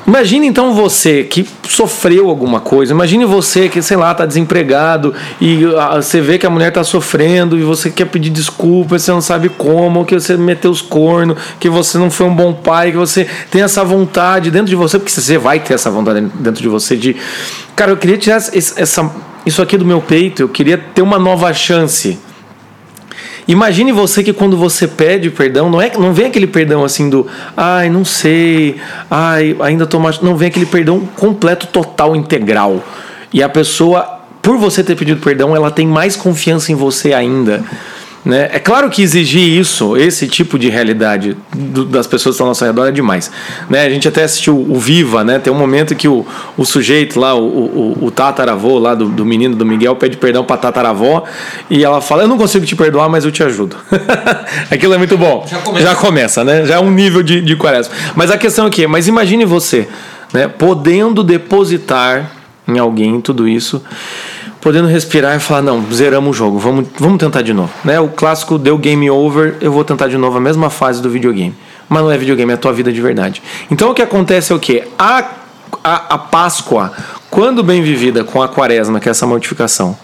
Imagine 0.08 0.48
então 0.48 0.74
você 0.74 1.26
que 1.26 1.46
sofreu 1.68 2.30
alguma 2.30 2.62
coisa. 2.62 2.94
Imagine 2.94 3.26
você 3.26 3.68
que, 3.68 3.82
sei 3.82 3.98
lá, 3.98 4.16
tá 4.16 4.26
desempregado 4.26 5.14
e 5.42 5.66
ah, 5.78 6.02
você 6.02 6.22
vê 6.22 6.38
que 6.38 6.46
a 6.46 6.50
mulher 6.50 6.72
tá 6.72 6.82
sofrendo 6.82 7.60
e 7.60 7.62
você 7.62 7.90
quer 7.90 8.06
pedir 8.06 8.30
desculpa, 8.30 8.98
você 8.98 9.12
não 9.12 9.20
sabe 9.20 9.50
como, 9.50 10.06
que 10.06 10.16
você 10.16 10.38
meteu 10.38 10.72
os 10.72 10.82
cornos, 10.82 11.38
que 11.60 11.70
você 11.70 11.98
não 11.98 12.10
foi 12.10 12.26
um 12.26 12.34
bom 12.34 12.54
pai, 12.54 12.92
que 12.92 12.98
você 12.98 13.28
tem 13.52 13.62
essa 13.62 13.84
vontade 13.84 14.50
dentro 14.50 14.68
de 14.68 14.78
você, 14.78 14.98
porque 14.98 15.12
você 15.12 15.38
vai 15.38 15.60
ter 15.60 15.74
essa 15.74 15.92
vontade 15.92 16.22
dentro 16.36 16.62
de 16.62 16.70
você 16.70 16.96
de, 16.96 17.14
cara, 17.76 17.92
eu 17.92 17.98
queria 17.98 18.18
tirar 18.18 18.38
essa, 18.38 19.12
isso 19.46 19.62
aqui 19.62 19.78
do 19.78 19.86
meu 19.86 20.00
peito, 20.00 20.42
eu 20.42 20.48
queria 20.48 20.78
ter 20.78 21.02
uma 21.02 21.20
nova 21.20 21.54
chance. 21.54 22.18
Imagine 23.48 23.94
você 23.94 24.24
que 24.24 24.34
quando 24.34 24.58
você 24.58 24.88
pede 24.88 25.30
perdão, 25.30 25.70
não 25.70 25.82
é 25.82 25.90
não 25.98 26.14
vem 26.14 26.26
aquele 26.26 26.48
perdão 26.48 26.84
assim 26.84 27.10
do, 27.10 27.26
ai, 27.56 27.90
não 27.90 28.04
sei, 28.04 28.76
ai, 29.10 29.56
ainda 29.62 29.86
tô 29.86 30.00
mais, 30.00 30.20
não 30.20 30.36
vem 30.36 30.50
aquele 30.50 30.66
perdão 30.66 31.08
completo, 31.16 31.68
total, 31.68 32.14
integral. 32.14 32.84
E 33.32 33.42
a 33.42 33.48
pessoa, 33.48 34.20
por 34.42 34.58
você 34.58 34.84
ter 34.84 34.96
pedido 34.96 35.22
perdão, 35.22 35.56
ela 35.56 35.72
tem 35.72 35.88
mais 35.88 36.16
confiança 36.16 36.72
em 36.74 36.76
você 36.76 37.14
ainda. 37.14 37.64
Né? 38.26 38.50
É 38.52 38.60
claro 38.60 38.90
que 38.90 39.02
exigir 39.02 39.42
isso, 39.42 39.96
esse 39.96 40.28
tipo 40.28 40.60
de 40.60 40.70
realidade 40.70 41.38
do, 41.56 41.86
das 41.86 42.06
pessoas 42.06 42.34
que 42.34 42.36
estão 42.36 42.48
ao 42.48 42.50
nosso 42.50 42.66
redor 42.66 42.88
é 42.88 42.92
demais. 42.92 43.32
Né? 43.70 43.86
A 43.86 43.90
gente 43.90 44.08
até 44.08 44.24
assistiu 44.24 44.58
o 44.58 44.78
Viva, 44.80 45.24
né? 45.24 45.40
tem 45.40 45.52
um 45.52 45.58
momento 45.58 45.96
que 45.96 46.08
o, 46.08 46.26
o 46.58 46.66
sujeito 46.66 47.20
lá, 47.20 47.36
o, 47.36 47.46
o, 47.46 48.06
o 48.06 48.12
tataravô 48.12 48.78
lá 48.80 48.96
do, 48.96 49.08
do 49.08 49.26
menino 49.26 49.56
do 49.56 49.66
Miguel, 49.66 49.96
pede 49.96 50.18
perdão 50.18 50.44
para 50.44 50.58
tataravó 50.58 51.24
e 51.70 51.84
ela 51.84 52.02
fala: 52.02 52.24
Eu 52.24 52.28
não 52.28 52.38
consigo 52.38 52.66
te 52.66 52.76
perdoar, 52.76 53.10
mas 53.10 53.24
eu 53.24 53.32
te 53.32 53.44
ajudo. 53.44 53.78
Aquilo 54.70 54.94
é 54.94 54.98
muito 54.98 55.18
bom. 55.18 55.46
Já 55.50 55.60
começa, 55.60 55.86
Já 55.86 55.96
começa 55.96 56.44
né? 56.44 56.66
Já 56.66 56.76
é 56.76 56.80
um 56.80 56.92
nível 56.92 57.24
de, 57.24 57.42
de 57.42 57.56
quaresma. 57.56 57.94
Mas 58.16 58.30
a 58.32 58.38
questão 58.38 58.66
aqui 58.66 58.84
é: 58.84 58.88
mas 58.88 59.08
imagine 59.08 59.46
você 59.46 59.88
né, 60.34 60.48
podendo 60.48 61.24
depositar 61.24 62.32
em 62.68 62.78
alguém 62.78 63.22
tudo 63.22 63.48
isso 63.48 63.82
podendo 64.62 64.88
respirar 64.88 65.36
e 65.36 65.40
falar, 65.40 65.62
não, 65.62 65.84
zeramos 65.92 66.32
o 66.32 66.34
jogo, 66.34 66.58
vamos, 66.58 66.88
vamos 66.98 67.18
tentar 67.18 67.42
de 67.42 67.54
novo. 67.54 67.72
Né? 67.84 68.00
O 68.00 68.10
clássico 68.10 68.58
deu 68.58 68.78
game 68.78 69.10
over, 69.10 69.56
eu 69.62 69.72
vou 69.72 69.84
tentar 69.84 70.08
de 70.08 70.18
novo 70.18 70.38
a 70.38 70.42
mesma 70.42 70.70
fase 70.70 71.02
do 71.02 71.10
videogame. 71.10 71.56
Mas 71.88 72.04
não 72.04 72.12
é 72.12 72.18
videogame, 72.18 72.52
é 72.52 72.56
a 72.56 72.58
tua 72.58 72.74
vida 72.74 72.92
de 72.92 73.02
verdade. 73.02 73.42
Então 73.72 73.92
o 73.92 73.94
que 73.94 74.02
acontece 74.02 74.52
é 74.52 74.56
o 74.56 74.60
quê? 74.60 74.84
A, 74.98 75.24
a, 75.84 76.16
a 76.16 76.18
Páscoa, 76.18 76.92
quando 77.30 77.64
bem 77.64 77.82
vivida 77.82 78.24
com 78.24 78.42
a 78.42 78.48
quaresma, 78.48 79.00
que 79.00 79.08
é 79.08 79.12
essa 79.12 79.26
mortificação, 79.26 79.98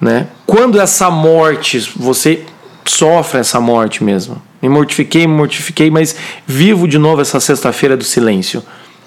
né? 0.00 0.28
quando 0.46 0.80
essa 0.80 1.10
morte, 1.10 1.92
você 1.96 2.44
sofre 2.84 3.40
essa 3.40 3.60
morte 3.60 4.02
mesmo. 4.02 4.40
Me 4.60 4.68
mortifiquei, 4.68 5.26
me 5.26 5.34
mortifiquei, 5.34 5.90
mas 5.90 6.16
vivo 6.46 6.88
de 6.88 6.98
novo 6.98 7.20
essa 7.20 7.38
sexta-feira 7.38 7.96
do 7.96 8.04
silêncio, 8.04 8.62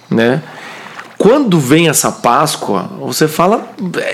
né? 0.09 0.41
Quando 1.21 1.59
vem 1.59 1.87
essa 1.87 2.11
Páscoa, 2.11 2.89
você 2.99 3.27
fala. 3.27 3.69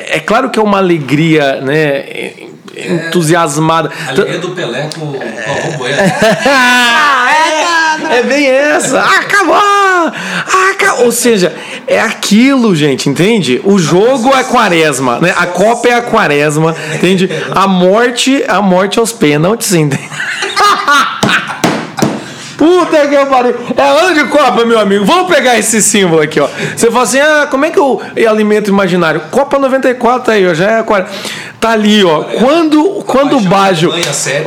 É 0.09 0.19
claro 0.19 0.49
que 0.49 0.59
é 0.59 0.61
uma 0.61 0.77
alegria, 0.77 1.61
né? 1.61 2.33
Entusiasmada. 2.75 3.89
É, 4.07 4.09
alegria 4.11 4.39
do 4.39 4.51
Pelé 4.51 4.89
com, 4.93 5.13
com 5.13 5.85
a 5.85 5.87
é, 8.11 8.19
é 8.19 8.23
bem 8.23 8.45
essa. 8.45 8.99
Acabou! 8.99 9.55
Acabou! 10.69 11.05
Ou 11.05 11.11
seja, 11.13 11.55
é 11.87 11.97
aquilo, 11.97 12.75
gente, 12.75 13.07
entende? 13.07 13.61
O 13.63 13.79
jogo 13.79 14.35
é 14.35 14.43
quaresma, 14.43 15.17
né? 15.21 15.33
A 15.37 15.47
Copa 15.47 15.87
é 15.87 15.93
a 15.93 16.01
quaresma, 16.01 16.75
entende? 16.93 17.29
A 17.55 17.69
morte, 17.69 18.43
a 18.49 18.61
morte 18.61 18.99
aos 18.99 19.13
pênaltis, 19.13 19.73
entende? 19.73 20.03
Puta 22.57 23.07
que 23.07 23.25
pariu. 23.27 23.55
É 23.75 23.83
ano 23.83 24.15
de 24.15 24.23
Copa, 24.25 24.65
meu 24.65 24.79
amigo. 24.79 25.05
Vamos 25.05 25.33
pegar 25.33 25.57
esse 25.57 25.81
símbolo 25.81 26.21
aqui, 26.21 26.39
ó. 26.39 26.47
Você 26.75 26.87
fala 26.87 27.03
assim: 27.03 27.19
ah, 27.19 27.47
como 27.49 27.65
é 27.65 27.69
que 27.69 27.77
eu 27.77 28.01
alimento 28.27 28.69
imaginário? 28.69 29.21
Copa 29.31 29.59
94 29.59 30.33
aí, 30.33 30.47
ó. 30.47 30.53
Já 30.53 30.71
é 30.71 30.79
agora. 30.79 31.07
Tá 31.59 31.71
ali, 31.71 32.03
ó. 32.03 32.23
Quando, 32.23 33.03
quando 33.05 33.37
o 33.37 33.41
Bajo. 33.41 33.91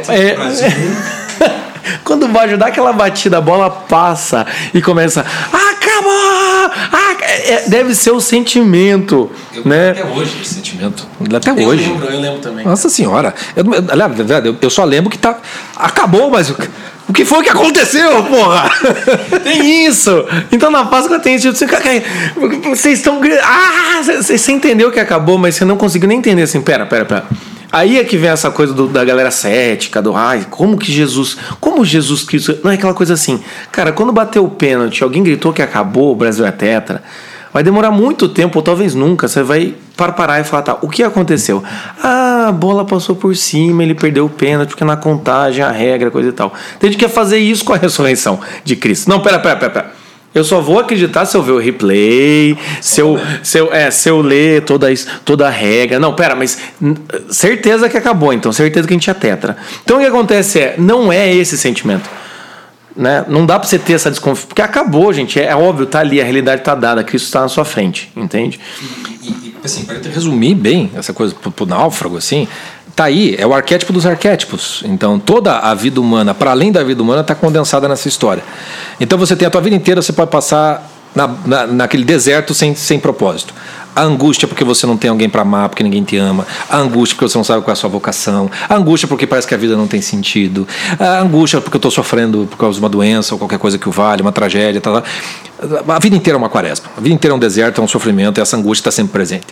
É, 0.08 0.36
quando 2.04 2.24
o 2.24 2.28
Bajo 2.28 2.56
dá 2.56 2.66
aquela 2.66 2.92
batida, 2.92 3.38
a 3.38 3.40
bola 3.40 3.70
passa 3.70 4.44
e 4.74 4.82
começa. 4.82 5.20
Acabou! 5.52 6.70
Ah, 6.92 7.16
é, 7.20 7.68
deve 7.68 7.94
ser 7.94 8.10
o 8.10 8.20
sentimento. 8.20 9.30
Eu 9.54 9.64
né? 9.64 9.90
Até 9.90 10.04
hoje 10.04 10.36
esse 10.42 10.54
sentimento. 10.54 11.06
Até 11.34 11.50
eu 11.50 11.66
hoje. 11.66 11.88
Lembro, 11.88 12.06
eu 12.06 12.20
lembro 12.20 12.38
também. 12.40 12.64
Nossa 12.64 12.88
senhora. 12.88 13.34
Eu, 13.54 13.64
eu, 14.44 14.56
eu 14.60 14.70
só 14.70 14.84
lembro 14.84 15.10
que 15.10 15.18
tá. 15.18 15.38
Acabou, 15.76 16.30
mas. 16.30 16.52
O 17.10 17.12
que 17.12 17.24
foi 17.24 17.42
que 17.42 17.50
aconteceu, 17.50 18.22
porra? 18.22 18.70
tem 19.42 19.84
isso. 19.84 20.24
Então 20.52 20.70
na 20.70 20.84
Páscoa 20.84 21.18
tem 21.18 21.34
isso. 21.34 21.52
Vocês 21.52 22.98
estão. 23.00 23.20
Ah, 23.42 24.00
você 24.00 24.52
entendeu 24.52 24.92
que 24.92 25.00
acabou, 25.00 25.36
mas 25.36 25.56
você 25.56 25.64
não 25.64 25.76
conseguiu 25.76 26.08
nem 26.08 26.18
entender 26.18 26.42
assim. 26.42 26.60
Pera, 26.62 26.86
pera, 26.86 27.04
pera. 27.04 27.24
Aí 27.72 27.98
é 27.98 28.04
que 28.04 28.16
vem 28.16 28.30
essa 28.30 28.48
coisa 28.52 28.72
do, 28.72 28.86
da 28.86 29.04
galera 29.04 29.32
cética, 29.32 30.00
do 30.00 30.14
ai, 30.14 30.46
como 30.50 30.78
que 30.78 30.92
Jesus. 30.92 31.36
Como 31.58 31.84
Jesus 31.84 32.22
Cristo. 32.22 32.56
Não 32.62 32.70
é 32.70 32.74
aquela 32.74 32.94
coisa 32.94 33.14
assim. 33.14 33.42
Cara, 33.72 33.90
quando 33.90 34.12
bateu 34.12 34.44
o 34.44 34.50
pênalti, 34.50 35.02
alguém 35.02 35.24
gritou 35.24 35.52
que 35.52 35.62
acabou, 35.62 36.12
o 36.12 36.14
Brasil 36.14 36.46
é 36.46 36.52
tetra. 36.52 37.02
Vai 37.52 37.62
demorar 37.62 37.90
muito 37.90 38.28
tempo, 38.28 38.58
ou 38.58 38.62
talvez 38.62 38.94
nunca. 38.94 39.26
Você 39.26 39.42
vai 39.42 39.74
parar 39.96 40.40
e 40.40 40.44
falar, 40.44 40.62
tá, 40.62 40.78
o 40.80 40.88
que 40.88 41.02
aconteceu? 41.02 41.62
Ah, 42.02 42.46
a 42.48 42.52
bola 42.52 42.84
passou 42.84 43.16
por 43.16 43.36
cima, 43.36 43.82
ele 43.82 43.94
perdeu 43.94 44.26
o 44.26 44.30
pênalti, 44.30 44.70
porque 44.70 44.84
na 44.84 44.96
contagem, 44.96 45.62
a 45.62 45.70
regra, 45.70 46.10
coisa 46.10 46.28
e 46.28 46.32
tal. 46.32 46.52
Tem 46.78 46.90
gente 46.90 46.98
que 46.98 47.06
quer 47.06 47.12
fazer 47.12 47.38
isso 47.38 47.64
com 47.64 47.72
a 47.72 47.76
ressurreição 47.78 48.40
de 48.64 48.76
Cristo. 48.76 49.08
Não, 49.10 49.20
pera, 49.20 49.38
pera, 49.38 49.56
pera, 49.56 49.70
pera. 49.70 50.00
Eu 50.32 50.44
só 50.44 50.60
vou 50.60 50.78
acreditar 50.78 51.24
se 51.24 51.36
eu 51.36 51.42
ver 51.42 51.50
o 51.50 51.58
replay, 51.58 52.56
se 52.80 53.00
eu, 53.00 53.18
se 53.42 53.58
eu, 53.58 53.74
é, 53.74 53.90
se 53.90 54.08
eu 54.08 54.20
ler 54.20 54.62
toda, 54.62 54.92
isso, 54.92 55.08
toda 55.24 55.48
a 55.48 55.50
regra. 55.50 55.98
Não, 55.98 56.14
pera, 56.14 56.36
mas 56.36 56.56
certeza 57.28 57.88
que 57.88 57.96
acabou, 57.96 58.32
então, 58.32 58.52
certeza 58.52 58.86
que 58.86 58.94
a 58.94 58.96
gente 58.96 59.10
é 59.10 59.14
tetra. 59.14 59.56
Então 59.82 59.96
o 59.96 60.00
que 60.00 60.06
acontece 60.06 60.60
é, 60.60 60.74
não 60.78 61.12
é 61.12 61.34
esse 61.34 61.58
sentimento. 61.58 62.08
Né? 62.96 63.24
Não 63.28 63.46
dá 63.46 63.58
para 63.58 63.68
você 63.68 63.78
ter 63.78 63.94
essa 63.94 64.10
desconfiança. 64.10 64.48
Porque 64.48 64.62
acabou, 64.62 65.12
gente. 65.12 65.38
É, 65.40 65.46
é, 65.46 65.56
óbvio, 65.56 65.86
tá 65.86 66.00
ali, 66.00 66.20
a 66.20 66.24
realidade 66.24 66.62
tá 66.62 66.74
dada, 66.74 67.04
Cristo 67.04 67.26
está 67.26 67.40
na 67.40 67.48
sua 67.48 67.64
frente, 67.64 68.10
entende? 68.16 68.58
E, 69.22 69.28
e 69.28 69.54
assim, 69.64 69.84
para 69.84 69.96
resumir 69.96 70.54
bem 70.54 70.90
essa 70.94 71.12
coisa 71.12 71.34
pro, 71.34 71.50
pro 71.50 71.66
náufrago, 71.66 72.16
assim, 72.16 72.48
tá 72.94 73.04
aí, 73.04 73.36
é 73.38 73.46
o 73.46 73.54
arquétipo 73.54 73.92
dos 73.92 74.06
arquétipos. 74.06 74.82
Então, 74.84 75.18
toda 75.18 75.58
a 75.58 75.74
vida 75.74 76.00
humana, 76.00 76.34
para 76.34 76.50
além 76.50 76.72
da 76.72 76.82
vida 76.82 77.02
humana, 77.02 77.20
está 77.20 77.34
condensada 77.34 77.88
nessa 77.88 78.08
história. 78.08 78.42
Então, 79.00 79.18
você 79.18 79.36
tem 79.36 79.46
a 79.46 79.50
tua 79.50 79.60
vida 79.60 79.76
inteira, 79.76 80.02
você 80.02 80.12
pode 80.12 80.30
passar 80.30 80.86
na, 81.14 81.28
na, 81.46 81.66
naquele 81.66 82.04
deserto 82.04 82.54
sem, 82.54 82.74
sem 82.74 82.98
propósito. 82.98 83.54
A 83.94 84.02
angústia 84.02 84.46
porque 84.46 84.64
você 84.64 84.86
não 84.86 84.96
tem 84.96 85.10
alguém 85.10 85.28
para 85.28 85.42
amar, 85.42 85.68
porque 85.68 85.82
ninguém 85.82 86.02
te 86.04 86.16
ama. 86.16 86.46
A 86.68 86.78
angústia 86.78 87.16
porque 87.16 87.28
você 87.28 87.38
não 87.38 87.44
sabe 87.44 87.62
qual 87.62 87.70
é 87.70 87.72
a 87.72 87.76
sua 87.76 87.90
vocação. 87.90 88.50
A 88.68 88.74
angústia 88.74 89.08
porque 89.08 89.26
parece 89.26 89.48
que 89.48 89.54
a 89.54 89.56
vida 89.56 89.76
não 89.76 89.86
tem 89.86 90.00
sentido. 90.00 90.66
A 90.98 91.20
angústia 91.20 91.60
porque 91.60 91.76
eu 91.76 91.78
estou 91.78 91.90
sofrendo 91.90 92.46
por 92.50 92.56
causa 92.56 92.74
de 92.78 92.82
uma 92.82 92.88
doença 92.88 93.34
ou 93.34 93.38
qualquer 93.38 93.58
coisa 93.58 93.78
que 93.78 93.88
o 93.88 93.92
vale, 93.92 94.22
uma 94.22 94.32
tragédia. 94.32 94.80
Tal, 94.80 95.02
tal. 95.02 95.04
A 95.88 95.98
vida 95.98 96.16
inteira 96.16 96.36
é 96.36 96.38
uma 96.38 96.48
quaresma. 96.48 96.86
A 96.96 97.00
vida 97.00 97.14
inteira 97.14 97.34
é 97.34 97.36
um 97.36 97.38
deserto, 97.38 97.80
é 97.80 97.84
um 97.84 97.88
sofrimento, 97.88 98.38
e 98.38 98.40
essa 98.40 98.56
angústia 98.56 98.82
está 98.82 98.90
sempre 98.90 99.12
presente. 99.12 99.46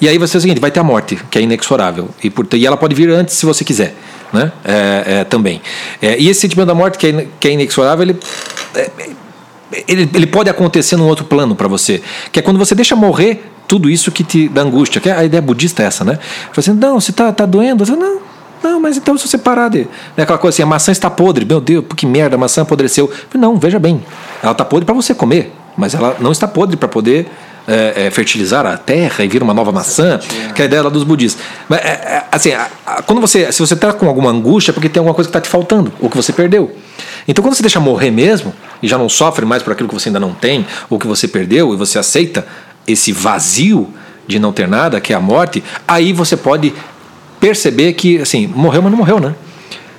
E 0.00 0.08
aí 0.08 0.18
você 0.18 0.36
é 0.36 0.38
o 0.38 0.40
seguinte: 0.40 0.60
vai 0.60 0.70
ter 0.70 0.80
a 0.80 0.84
morte, 0.84 1.18
que 1.30 1.38
é 1.38 1.42
inexorável. 1.42 2.08
E, 2.22 2.28
por, 2.28 2.46
e 2.52 2.66
ela 2.66 2.76
pode 2.76 2.94
vir 2.94 3.08
antes 3.10 3.36
se 3.36 3.46
você 3.46 3.64
quiser. 3.64 3.94
Né? 4.32 4.50
É, 4.64 5.04
é, 5.06 5.24
também. 5.24 5.62
É, 6.02 6.18
e 6.18 6.28
esse 6.28 6.40
sentimento 6.40 6.66
da 6.66 6.74
morte, 6.74 6.98
que 6.98 7.06
é, 7.06 7.26
que 7.38 7.48
é 7.48 7.52
inexorável, 7.52 8.02
ele 8.02 8.16
é, 8.74 8.90
ele, 9.88 10.08
ele 10.14 10.26
pode 10.26 10.48
acontecer 10.48 10.96
num 10.96 11.06
outro 11.06 11.24
plano 11.24 11.54
para 11.54 11.68
você, 11.68 12.02
que 12.30 12.38
é 12.38 12.42
quando 12.42 12.58
você 12.58 12.74
deixa 12.74 12.94
morrer 12.94 13.52
tudo 13.66 13.90
isso 13.90 14.10
que 14.10 14.24
te 14.24 14.48
dá 14.48 14.62
angústia. 14.62 15.00
Que 15.00 15.10
a 15.10 15.24
ideia 15.24 15.42
budista 15.42 15.82
é 15.82 15.86
essa, 15.86 16.04
né? 16.04 16.18
Fala 16.52 16.58
assim, 16.58 16.72
não, 16.72 17.00
se 17.00 17.12
tá, 17.12 17.32
tá 17.32 17.46
doendo, 17.46 17.82
eu 17.82 17.86
falo, 17.86 18.00
não, 18.00 18.20
não, 18.62 18.80
mas 18.80 18.96
então 18.96 19.16
se 19.16 19.28
você 19.28 19.38
parar 19.38 19.68
de. 19.68 19.80
Né, 20.16 20.22
aquela 20.22 20.38
coisa 20.38 20.54
assim, 20.54 20.62
a 20.62 20.66
maçã 20.66 20.92
está 20.92 21.10
podre, 21.10 21.44
meu 21.44 21.60
Deus, 21.60 21.84
que 21.96 22.06
merda, 22.06 22.36
a 22.36 22.38
maçã 22.38 22.62
apodreceu. 22.62 23.10
Não, 23.34 23.56
veja 23.56 23.78
bem, 23.78 24.02
ela 24.42 24.52
está 24.52 24.64
podre 24.64 24.84
para 24.84 24.94
você 24.94 25.14
comer, 25.14 25.52
mas 25.76 25.94
ela 25.94 26.16
não 26.20 26.32
está 26.32 26.48
podre 26.48 26.76
para 26.76 26.88
poder 26.88 27.30
é, 27.66 28.06
é, 28.06 28.10
fertilizar 28.10 28.64
a 28.64 28.76
terra 28.76 29.24
e 29.24 29.28
vir 29.28 29.42
uma 29.42 29.52
nova 29.52 29.72
maçã, 29.72 30.20
que 30.54 30.62
é 30.62 30.64
a 30.64 30.66
ideia 30.66 30.82
lá 30.82 30.88
dos 30.88 31.04
budistas. 31.04 31.44
Mas, 31.68 31.80
é, 31.80 31.82
é, 31.82 32.24
assim, 32.30 32.52
a, 32.52 32.68
a, 32.86 33.02
quando 33.02 33.20
você, 33.20 33.50
se 33.50 33.58
você 33.58 33.74
está 33.74 33.92
com 33.92 34.06
alguma 34.06 34.30
angústia, 34.30 34.70
é 34.70 34.72
porque 34.72 34.88
tem 34.88 35.00
alguma 35.00 35.14
coisa 35.14 35.28
que 35.28 35.36
está 35.36 35.40
te 35.40 35.50
faltando, 35.50 35.92
ou 36.00 36.08
que 36.08 36.16
você 36.16 36.32
perdeu. 36.32 36.74
Então, 37.26 37.42
quando 37.42 37.54
você 37.54 37.62
deixa 37.62 37.80
morrer 37.80 38.10
mesmo, 38.10 38.54
e 38.82 38.86
já 38.86 38.96
não 38.96 39.08
sofre 39.08 39.44
mais 39.44 39.62
por 39.62 39.72
aquilo 39.72 39.88
que 39.88 39.94
você 39.94 40.08
ainda 40.08 40.20
não 40.20 40.32
tem, 40.32 40.64
ou 40.88 40.98
que 40.98 41.06
você 41.06 41.26
perdeu, 41.26 41.74
e 41.74 41.76
você 41.76 41.98
aceita 41.98 42.46
esse 42.86 43.12
vazio 43.12 43.88
de 44.26 44.38
não 44.38 44.52
ter 44.52 44.66
nada, 44.66 45.00
que 45.00 45.12
é 45.12 45.16
a 45.16 45.20
morte, 45.20 45.62
aí 45.86 46.12
você 46.12 46.36
pode 46.36 46.74
perceber 47.38 47.92
que, 47.92 48.18
assim, 48.18 48.46
morreu, 48.46 48.82
mas 48.82 48.90
não 48.90 48.98
morreu, 48.98 49.20
né? 49.20 49.34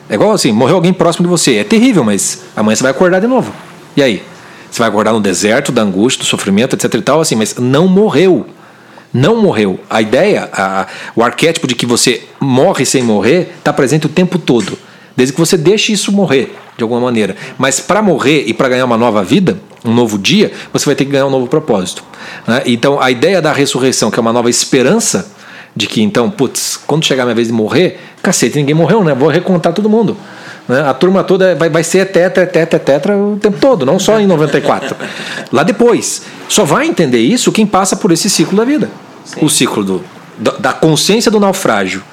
É 0.09 0.15
igual 0.15 0.31
assim, 0.31 0.51
morreu 0.51 0.75
alguém 0.75 0.93
próximo 0.93 1.25
de 1.25 1.29
você. 1.29 1.55
É 1.55 1.63
terrível, 1.63 2.03
mas 2.03 2.43
amanhã 2.55 2.75
você 2.75 2.83
vai 2.83 2.91
acordar 2.91 3.19
de 3.19 3.27
novo. 3.27 3.53
E 3.95 4.01
aí? 4.01 4.23
Você 4.69 4.79
vai 4.79 4.89
acordar 4.89 5.13
no 5.13 5.19
deserto 5.19 5.71
da 5.71 5.81
angústia, 5.81 6.23
do 6.23 6.25
sofrimento, 6.25 6.75
etc 6.75 6.93
e 6.93 7.01
tal, 7.01 7.21
assim, 7.21 7.35
mas 7.35 7.55
não 7.55 7.87
morreu. 7.87 8.45
Não 9.13 9.41
morreu. 9.41 9.79
A 9.89 10.01
ideia, 10.01 10.49
a, 10.53 10.85
o 11.15 11.23
arquétipo 11.23 11.67
de 11.67 11.75
que 11.75 11.85
você 11.85 12.23
morre 12.39 12.85
sem 12.85 13.01
morrer, 13.01 13.53
está 13.57 13.71
presente 13.71 14.05
o 14.05 14.09
tempo 14.09 14.37
todo. 14.37 14.77
Desde 15.15 15.33
que 15.33 15.39
você 15.39 15.57
deixe 15.57 15.93
isso 15.93 16.11
morrer, 16.11 16.55
de 16.77 16.83
alguma 16.83 17.01
maneira. 17.01 17.35
Mas 17.57 17.79
para 17.79 18.01
morrer 18.01 18.43
e 18.45 18.53
para 18.53 18.69
ganhar 18.69 18.85
uma 18.85 18.97
nova 18.97 19.23
vida, 19.23 19.59
um 19.85 19.93
novo 19.93 20.17
dia, 20.17 20.51
você 20.73 20.85
vai 20.85 20.95
ter 20.95 21.05
que 21.05 21.11
ganhar 21.11 21.25
um 21.25 21.29
novo 21.29 21.47
propósito. 21.47 22.03
Né? 22.47 22.63
Então, 22.65 23.01
a 23.01 23.11
ideia 23.11 23.41
da 23.41 23.51
ressurreição, 23.51 24.11
que 24.11 24.19
é 24.19 24.21
uma 24.21 24.33
nova 24.33 24.49
esperança, 24.49 25.31
de 25.75 25.85
que 25.85 26.01
então, 26.01 26.29
putz, 26.29 26.79
quando 26.87 27.05
chegar 27.05 27.23
a 27.23 27.25
minha 27.27 27.35
vez 27.35 27.47
de 27.47 27.53
morrer, 27.53 27.99
cacete, 28.21 28.57
ninguém 28.57 28.73
morreu, 28.73 29.03
né? 29.03 29.13
Vou 29.13 29.29
recontar 29.29 29.73
todo 29.73 29.87
mundo. 29.87 30.17
Né? 30.67 30.81
A 30.81 30.93
turma 30.93 31.23
toda 31.23 31.55
vai, 31.55 31.69
vai 31.69 31.83
ser 31.83 32.11
tetra, 32.11 32.45
tetra, 32.45 32.79
tetra 32.79 33.15
o 33.15 33.37
tempo 33.37 33.57
todo, 33.59 33.85
não 33.85 33.99
só 33.99 34.19
em 34.19 34.25
94. 34.25 34.95
Lá 35.51 35.63
depois. 35.63 36.23
Só 36.49 36.65
vai 36.65 36.87
entender 36.87 37.19
isso 37.19 37.51
quem 37.51 37.65
passa 37.65 37.95
por 37.95 38.11
esse 38.11 38.29
ciclo 38.29 38.57
da 38.57 38.65
vida. 38.65 38.89
Sim. 39.23 39.45
O 39.45 39.49
ciclo 39.49 39.83
do, 39.83 40.03
da 40.59 40.73
consciência 40.73 41.31
do 41.31 41.39
naufrágio. 41.39 42.03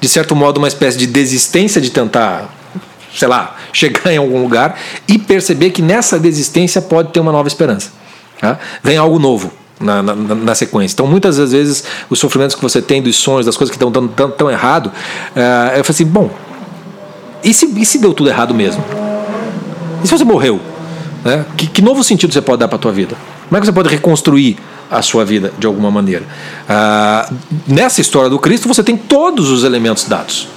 De 0.00 0.08
certo 0.08 0.34
modo, 0.34 0.58
uma 0.58 0.68
espécie 0.68 0.98
de 0.98 1.06
desistência 1.06 1.80
de 1.80 1.90
tentar, 1.90 2.52
sei 3.14 3.28
lá, 3.28 3.56
chegar 3.72 4.12
em 4.12 4.16
algum 4.16 4.42
lugar 4.42 4.78
e 5.08 5.18
perceber 5.18 5.70
que 5.70 5.82
nessa 5.82 6.18
desistência 6.18 6.80
pode 6.80 7.10
ter 7.10 7.20
uma 7.20 7.32
nova 7.32 7.48
esperança. 7.48 7.92
Tá? 8.40 8.58
Vem 8.82 8.96
algo 8.96 9.18
novo. 9.18 9.52
Na, 9.80 10.00
na, 10.00 10.14
na, 10.14 10.54
sequência. 10.54 10.94
Então, 10.94 11.08
muitas 11.08 11.38
das 11.38 11.50
vezes, 11.50 11.82
os 12.08 12.16
sofrimentos 12.16 12.54
que 12.54 12.62
você 12.62 12.80
tem, 12.80 13.02
dos 13.02 13.16
sonhos, 13.16 13.46
das 13.46 13.56
coisas 13.56 13.68
que 13.68 13.76
estão 13.76 13.90
dando 13.90 14.10
tão, 14.10 14.30
tão 14.30 14.48
errado, 14.48 14.86
uh, 14.86 15.76
eu 15.76 15.82
falei 15.82 15.86
assim: 15.88 16.04
bom, 16.04 16.30
e 17.42 17.52
se, 17.52 17.66
e 17.66 17.84
se 17.84 17.98
deu 17.98 18.14
tudo 18.14 18.30
errado 18.30 18.54
mesmo? 18.54 18.84
E 20.04 20.06
se 20.06 20.16
você 20.16 20.22
morreu? 20.22 20.60
Né? 21.24 21.44
Que, 21.56 21.66
que 21.66 21.82
novo 21.82 22.04
sentido 22.04 22.32
você 22.32 22.40
pode 22.40 22.60
dar 22.60 22.68
para 22.68 22.76
a 22.76 22.78
tua 22.78 22.92
vida? 22.92 23.16
Como 23.48 23.56
é 23.56 23.60
que 23.60 23.66
você 23.66 23.72
pode 23.72 23.88
reconstruir 23.88 24.56
a 24.90 25.02
sua 25.02 25.24
vida 25.24 25.52
de 25.58 25.66
alguma 25.66 25.90
maneira? 25.90 26.24
Ah, 26.68 27.30
nessa 27.66 28.00
história 28.00 28.30
do 28.30 28.38
Cristo, 28.38 28.68
você 28.68 28.82
tem 28.82 28.96
todos 28.96 29.50
os 29.50 29.64
elementos 29.64 30.04
dados. 30.04 30.48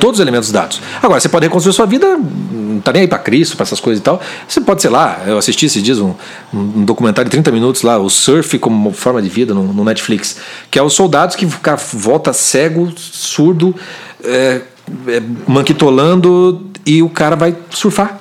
Todos 0.00 0.18
os 0.18 0.20
elementos 0.20 0.52
dados. 0.52 0.80
Agora, 1.02 1.18
você 1.18 1.28
pode 1.28 1.46
reconstruir 1.46 1.72
sua 1.72 1.86
vida, 1.86 2.16
não 2.16 2.78
está 2.78 2.92
nem 2.92 3.02
aí 3.02 3.08
para 3.08 3.18
Cristo, 3.18 3.56
para 3.56 3.64
essas 3.64 3.80
coisas 3.80 4.00
e 4.00 4.02
tal. 4.02 4.20
Você 4.46 4.60
pode, 4.60 4.82
sei 4.82 4.90
lá, 4.90 5.22
eu 5.26 5.38
assisti 5.38 5.66
esses 5.66 5.82
dias 5.82 5.98
um, 5.98 6.14
um 6.52 6.84
documentário 6.84 7.28
de 7.28 7.32
30 7.32 7.50
minutos 7.50 7.82
lá, 7.82 7.98
o 7.98 8.08
Surf 8.10 8.58
como 8.58 8.92
forma 8.92 9.22
de 9.22 9.28
vida 9.28 9.54
no, 9.54 9.72
no 9.72 9.84
Netflix, 9.84 10.36
que 10.70 10.78
é 10.78 10.82
os 10.82 10.92
soldados 10.92 11.36
que 11.36 11.46
cara 11.46 11.78
volta 11.94 12.32
cego, 12.32 12.92
surdo, 12.96 13.74
é, 14.22 14.60
é, 15.06 15.22
manquitolando 15.46 16.66
e 16.84 17.02
o 17.02 17.08
cara 17.08 17.36
vai 17.36 17.56
surfar. 17.70 18.20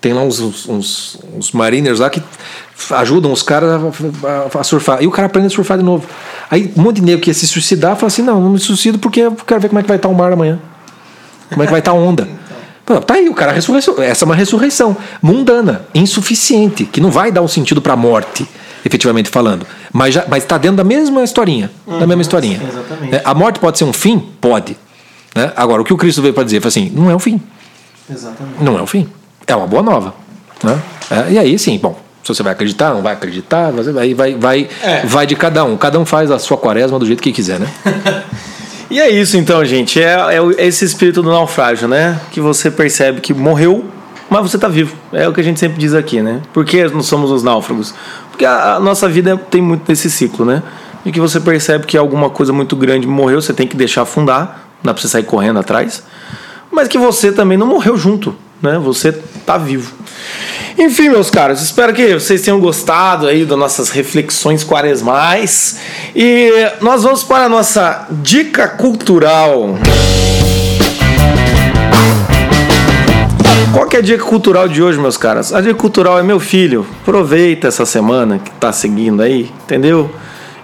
Tem 0.00 0.12
lá 0.12 0.22
uns, 0.22 0.68
uns, 0.68 1.18
uns 1.36 1.52
mariners 1.52 1.98
lá 1.98 2.08
que 2.08 2.22
ajudam 2.90 3.32
os 3.32 3.42
caras 3.42 3.70
a, 3.70 4.28
a, 4.28 4.60
a, 4.60 4.64
surfar. 4.64 5.02
E 5.02 5.06
o 5.06 5.10
cara 5.10 5.26
aprende 5.26 5.48
a 5.48 5.50
surfar 5.50 5.76
de 5.76 5.84
novo. 5.84 6.06
Aí 6.50 6.72
um 6.76 6.82
monte 6.82 6.96
de 6.96 7.02
negro 7.02 7.20
que 7.20 7.30
ia 7.30 7.34
se 7.34 7.46
suicidar 7.46 7.96
fala 7.96 8.06
assim: 8.06 8.22
não, 8.22 8.40
não 8.40 8.50
me 8.50 8.58
suicido 8.58 8.98
porque 8.98 9.20
eu 9.20 9.32
quero 9.32 9.60
ver 9.60 9.68
como 9.68 9.80
é 9.80 9.82
que 9.82 9.88
vai 9.88 9.96
estar 9.96 10.08
o 10.08 10.14
mar 10.14 10.32
amanhã. 10.32 10.58
Como 11.48 11.62
é 11.62 11.66
que 11.66 11.72
vai 11.72 11.80
estar 11.80 11.92
a 11.92 11.94
onda. 11.94 12.28
Pô, 12.84 13.00
tá 13.00 13.14
aí, 13.14 13.28
o 13.28 13.34
cara 13.34 13.52
ressurreição. 13.52 14.02
Essa 14.02 14.24
é 14.24 14.26
uma 14.26 14.34
ressurreição 14.34 14.96
mundana, 15.20 15.82
insuficiente, 15.94 16.84
que 16.86 17.00
não 17.00 17.10
vai 17.10 17.30
dar 17.30 17.42
um 17.42 17.48
sentido 17.48 17.82
para 17.82 17.92
a 17.92 17.96
morte, 17.96 18.48
efetivamente 18.84 19.28
falando. 19.28 19.66
Mas 19.92 20.16
está 20.16 20.26
mas 20.28 20.44
tá 20.44 20.56
dentro 20.56 20.78
da 20.78 20.84
mesma 20.84 21.22
historinha. 21.22 21.70
Uhum, 21.86 21.98
da 21.98 22.06
mesma 22.06 22.22
historinha. 22.22 22.58
Sim, 22.58 22.68
exatamente. 22.68 23.14
É, 23.14 23.22
a 23.24 23.34
morte 23.34 23.58
pode 23.58 23.76
ser 23.76 23.84
um 23.84 23.92
fim? 23.92 24.18
Pode. 24.40 24.76
Né? 25.34 25.52
Agora, 25.54 25.82
o 25.82 25.84
que 25.84 25.92
o 25.92 25.98
Cristo 25.98 26.22
veio 26.22 26.32
para 26.32 26.44
dizer 26.44 26.62
foi 26.62 26.68
assim: 26.68 26.90
não 26.94 27.10
é 27.10 27.14
o 27.14 27.18
fim. 27.18 27.40
Exatamente. 28.10 28.62
Não 28.62 28.78
é 28.78 28.82
o 28.82 28.86
fim. 28.86 29.06
É 29.46 29.54
uma 29.54 29.66
boa 29.66 29.82
nova. 29.82 30.14
Né? 30.62 30.80
É, 31.10 31.32
e 31.32 31.38
aí, 31.38 31.58
sim, 31.58 31.78
bom, 31.78 31.98
se 32.22 32.34
você 32.34 32.42
vai 32.42 32.52
acreditar, 32.52 32.94
não 32.94 33.02
vai 33.02 33.12
acreditar, 33.12 33.70
aí 33.98 34.14
vai, 34.14 34.34
vai, 34.34 34.68
é. 34.82 35.04
vai 35.04 35.26
de 35.26 35.36
cada 35.36 35.62
um. 35.64 35.76
Cada 35.76 35.98
um 35.98 36.06
faz 36.06 36.30
a 36.30 36.38
sua 36.38 36.56
quaresma 36.56 36.98
do 36.98 37.06
jeito 37.06 37.22
que 37.22 37.32
quiser, 37.32 37.60
né? 37.60 37.70
e 38.90 39.00
é 39.00 39.10
isso 39.10 39.36
então, 39.36 39.64
gente. 39.64 40.00
É, 40.00 40.16
é 40.36 40.66
esse 40.66 40.84
espírito 40.84 41.22
do 41.22 41.30
naufrágio, 41.30 41.88
né? 41.88 42.20
Que 42.30 42.40
você 42.40 42.70
percebe 42.70 43.20
que 43.20 43.34
morreu, 43.34 43.84
mas 44.30 44.42
você 44.42 44.56
está 44.56 44.68
vivo. 44.68 44.96
É 45.12 45.28
o 45.28 45.32
que 45.32 45.40
a 45.40 45.44
gente 45.44 45.60
sempre 45.60 45.78
diz 45.78 45.94
aqui, 45.94 46.20
né? 46.22 46.42
Por 46.52 46.64
que 46.64 46.84
nós 46.88 47.06
somos 47.06 47.30
os 47.30 47.42
náufragos? 47.42 47.94
Porque 48.30 48.44
a, 48.44 48.74
a 48.74 48.80
nossa 48.80 49.08
vida 49.08 49.36
tem 49.36 49.60
muito 49.60 49.86
desse 49.86 50.10
ciclo, 50.10 50.44
né? 50.44 50.62
E 51.04 51.12
que 51.12 51.20
você 51.20 51.40
percebe 51.40 51.86
que 51.86 51.96
alguma 51.96 52.30
coisa 52.30 52.52
muito 52.52 52.74
grande 52.76 53.06
morreu, 53.06 53.40
você 53.40 53.52
tem 53.52 53.66
que 53.66 53.76
deixar 53.76 54.02
afundar 54.02 54.68
dá 54.82 54.94
pra 54.94 55.00
você 55.00 55.08
sair 55.08 55.24
correndo 55.24 55.58
atrás. 55.58 56.02
Mas 56.70 56.88
que 56.88 56.98
você 56.98 57.32
também 57.32 57.58
não 57.58 57.66
morreu 57.66 57.96
junto, 57.96 58.34
né? 58.62 58.78
Você 58.78 59.12
tá 59.12 59.58
vivo. 59.58 59.92
Enfim, 60.78 61.08
meus 61.08 61.30
caros, 61.30 61.60
espero 61.60 61.92
que 61.92 62.14
vocês 62.14 62.40
tenham 62.42 62.60
gostado 62.60 63.26
aí 63.26 63.44
das 63.44 63.58
nossas 63.58 63.90
reflexões 63.90 64.62
quaresmais. 64.62 65.78
E 66.14 66.50
nós 66.80 67.02
vamos 67.02 67.24
para 67.24 67.44
a 67.44 67.48
nossa 67.48 68.06
dica 68.10 68.68
cultural. 68.68 69.76
Qual 73.72 73.86
que 73.86 73.96
é 73.96 73.98
a 73.98 74.02
dica 74.02 74.24
cultural 74.24 74.66
de 74.68 74.82
hoje, 74.82 74.98
meus 74.98 75.16
caras? 75.16 75.52
A 75.52 75.60
dica 75.60 75.74
cultural 75.74 76.18
é 76.18 76.22
meu 76.22 76.40
filho. 76.40 76.86
Aproveita 77.02 77.68
essa 77.68 77.84
semana 77.84 78.38
que 78.38 78.50
tá 78.52 78.72
seguindo 78.72 79.22
aí, 79.22 79.50
entendeu? 79.64 80.10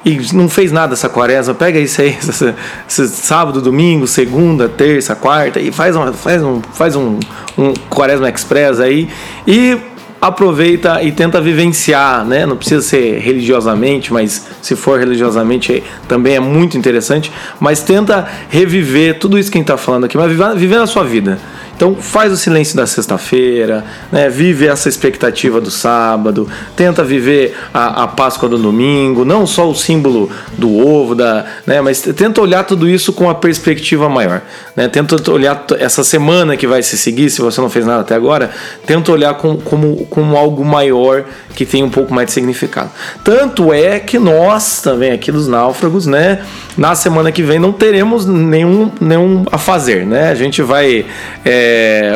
E 0.05 0.21
não 0.35 0.49
fez 0.49 0.71
nada 0.71 0.93
essa 0.93 1.09
quaresma, 1.09 1.55
pega 1.55 1.79
isso 1.79 2.01
aí, 2.01 2.17
sábado, 2.87 3.63
domingo, 3.63 4.07
segunda, 4.07 4.69
terça, 4.69 5.17
quarta, 5.17 5.61
e 5.61 5.73
faz, 5.73 5.97
uma, 5.97 6.13
faz, 6.13 6.43
um, 6.43 6.61
faz 6.61 6.95
um, 6.95 7.19
um 7.57 7.73
quaresma 7.89 8.29
express 8.29 8.81
aí 8.81 9.09
e 9.47 9.79
aproveita 10.27 11.03
e 11.03 11.13
tenta 11.13 11.41
vivenciar, 11.41 12.25
né? 12.25 12.47
Não 12.47 12.57
precisa 12.57 12.81
ser 12.81 13.19
religiosamente, 13.19 14.13
mas 14.13 14.47
se 14.63 14.75
for 14.75 14.99
religiosamente 14.99 15.83
também 16.09 16.37
é 16.37 16.41
muito 16.41 16.79
interessante. 16.79 17.31
Mas 17.61 17.83
tenta 17.83 18.27
reviver 18.49 19.19
tudo 19.19 19.39
isso 19.39 19.51
que 19.51 19.59
a 19.59 19.61
gente 19.61 19.71
está 19.71 19.77
falando 19.77 20.05
aqui, 20.05 20.17
mas 20.17 20.31
viver, 20.31 20.55
viver 20.57 20.87
sua 20.87 21.05
vida. 21.05 21.39
Então 21.77 21.95
faz 21.95 22.33
o 22.33 22.37
silêncio 22.37 22.77
da 22.77 22.87
sexta-feira, 22.87 23.85
né? 24.13 24.29
vive 24.29 24.67
essa 24.67 24.89
expectativa 24.89 25.61
do 25.61 25.71
sábado, 25.71 26.49
tenta 26.77 27.03
viver 27.03 27.57
a, 27.73 28.05
a, 28.05 28.09
Páscoa 28.09 28.49
do 28.49 28.59
domingo, 28.59 29.25
não 29.25 29.47
só 29.47 29.69
o 29.69 29.75
símbolo 29.75 30.31
do 30.57 30.79
ovo, 30.79 31.15
da, 31.15 31.45
né? 31.67 31.81
mas 31.81 32.01
tenta 32.01 32.41
olhar 32.41 32.65
tudo 32.65 32.89
isso 32.89 33.13
com 33.13 33.25
uma 33.25 33.35
perspectiva 33.35 34.09
maior. 34.09 34.43
Né? 34.77 34.89
Tenta 34.89 35.31
olhar 35.31 35.65
essa 35.79 36.05
semana 36.05 36.57
que 36.57 36.67
vai 36.67 36.83
se 36.83 36.97
seguir, 36.97 37.29
se 37.31 37.41
você 37.41 37.61
não 37.61 37.69
fez 37.69 37.85
nada 37.85 38.03
até 38.03 38.15
agora, 38.15 38.51
tenta 38.87 39.11
olhar 39.11 39.35
com, 39.35 39.57
como, 39.57 40.07
como 40.07 40.37
algo 40.37 40.65
maior 40.65 41.25
que 41.55 41.65
tem 41.65 41.83
um 41.83 41.91
pouco 41.91 42.15
mais 42.15 42.29
de 42.29 42.33
significado. 42.33 42.91
Tanto 43.25 43.73
é 43.73 43.99
que 43.99 44.19
nós 44.19 44.81
também 44.81 45.13
aqui 45.13 45.33
dos 45.33 45.49
náufragos, 45.49 46.07
né, 46.07 46.45
na 46.77 46.95
semana 46.95 47.31
que 47.31 47.43
vem 47.43 47.59
não 47.59 47.73
teremos 47.73 48.27
nenhum, 48.27 48.91
nenhum 49.01 49.45
a 49.51 49.59
fazer, 49.59 50.05
né? 50.05 50.31
A 50.31 50.35
gente 50.35 50.61
vai 50.63 51.07
é, 51.45 51.64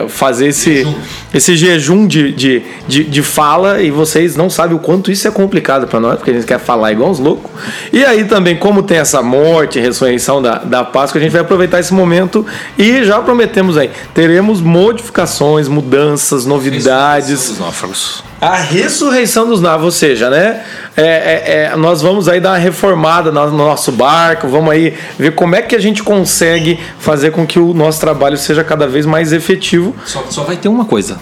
fazer 0.09 0.49
esse 0.49 0.77
jejum, 0.77 0.95
esse 1.35 1.57
jejum 1.57 2.07
de, 2.07 2.33
de, 2.33 2.63
de, 2.87 3.05
de, 3.05 3.23
fala 3.23 3.83
e 3.83 3.91
vocês 3.91 4.37
não 4.37 4.49
sabem 4.49 4.77
o 4.77 4.79
quanto 4.79 5.11
isso 5.11 5.27
é 5.27 5.31
complicado 5.31 5.87
para 5.87 6.01
nós, 6.01 6.17
porque 6.17 6.31
a 6.31 6.35
gente 6.35 6.47
quer 6.47 6.59
falar 6.59 6.93
igual 6.93 7.11
uns 7.11 7.19
loucos. 7.19 7.51
E 7.93 8.05
aí 8.05 8.25
também, 8.25 8.57
como 8.57 8.83
tem 8.83 8.99
essa 8.99 9.23
morte 9.23 9.79
e 9.79 9.83
ressurreição 9.83 10.41
da, 10.41 10.59
da 10.59 10.85
Páscoa, 10.85 11.19
a 11.19 11.23
gente 11.23 11.33
vai 11.33 11.43
aproveitar 11.43 11.81
esse 11.81 11.93
momento 11.93 12.47
e 12.77 13.05
já 13.05 13.21
prometemos 13.21 13.77
aí, 13.77 13.91
teremos 14.15 14.61
modificações, 14.61 15.69
mudanças, 15.69 16.47
novidades. 16.47 17.49
Dos 17.49 17.59
náufragos. 17.59 18.28
A 18.41 18.57
ressurreição 18.57 19.49
dos 19.49 19.61
navios, 19.61 19.85
ou 19.85 19.91
seja, 19.91 20.31
né? 20.31 20.63
É, 20.97 21.03
é, 21.03 21.71
é, 21.73 21.77
nós 21.77 22.01
vamos 22.01 22.29
aí 22.29 22.41
dar 22.41 22.51
uma 22.51 22.59
reformada 22.59 23.33
no, 23.33 23.51
no, 23.51 23.57
nosso 23.57 23.91
barco, 23.91 24.47
vamos 24.47 24.71
aí 24.71 24.95
ver 25.19 25.35
como 25.35 25.57
é 25.57 25.63
que 25.63 25.75
a 25.75 25.81
gente 25.81 26.05
consegue 26.05 26.79
fazer 27.01 27.33
com 27.33 27.45
que 27.45 27.59
o 27.59 27.75
nosso 27.75 28.01
trabalho 28.01 28.37
seja 28.37 28.63
cada 28.63 28.87
vez 28.87 29.07
mais 29.07 29.33
efetivo. 29.33 29.95
Só, 30.05 30.25
só 30.31 30.45
vai 30.45 30.57
ter 30.57 30.69
uma 30.69 30.85
coisa, 30.85 31.19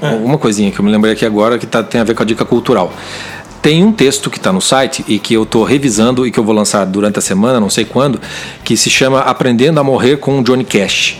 é. 0.00 0.08
uma 0.08 0.38
coisinha 0.38 0.70
que 0.70 0.78
eu 0.78 0.84
me 0.84 0.90
lembrei 0.90 1.12
aqui 1.12 1.26
agora 1.26 1.58
que 1.58 1.66
tá, 1.66 1.82
tem 1.82 2.00
a 2.00 2.04
ver 2.04 2.14
com 2.14 2.22
a 2.22 2.26
dica 2.26 2.46
cultural. 2.46 2.94
tem 3.60 3.84
um 3.84 3.92
texto 3.92 4.30
que 4.30 4.38
está 4.38 4.50
no 4.50 4.60
site 4.60 5.04
e 5.06 5.18
que 5.18 5.34
eu 5.34 5.42
estou 5.42 5.64
revisando 5.64 6.26
e 6.26 6.30
que 6.30 6.40
eu 6.40 6.44
vou 6.44 6.54
lançar 6.54 6.86
durante 6.86 7.18
a 7.18 7.22
semana, 7.22 7.60
não 7.60 7.68
sei 7.68 7.84
quando, 7.84 8.18
que 8.64 8.74
se 8.74 8.88
chama 8.88 9.20
Aprendendo 9.20 9.78
a 9.78 9.84
Morrer 9.84 10.16
com 10.16 10.42
Johnny 10.42 10.64
Cash. 10.64 11.18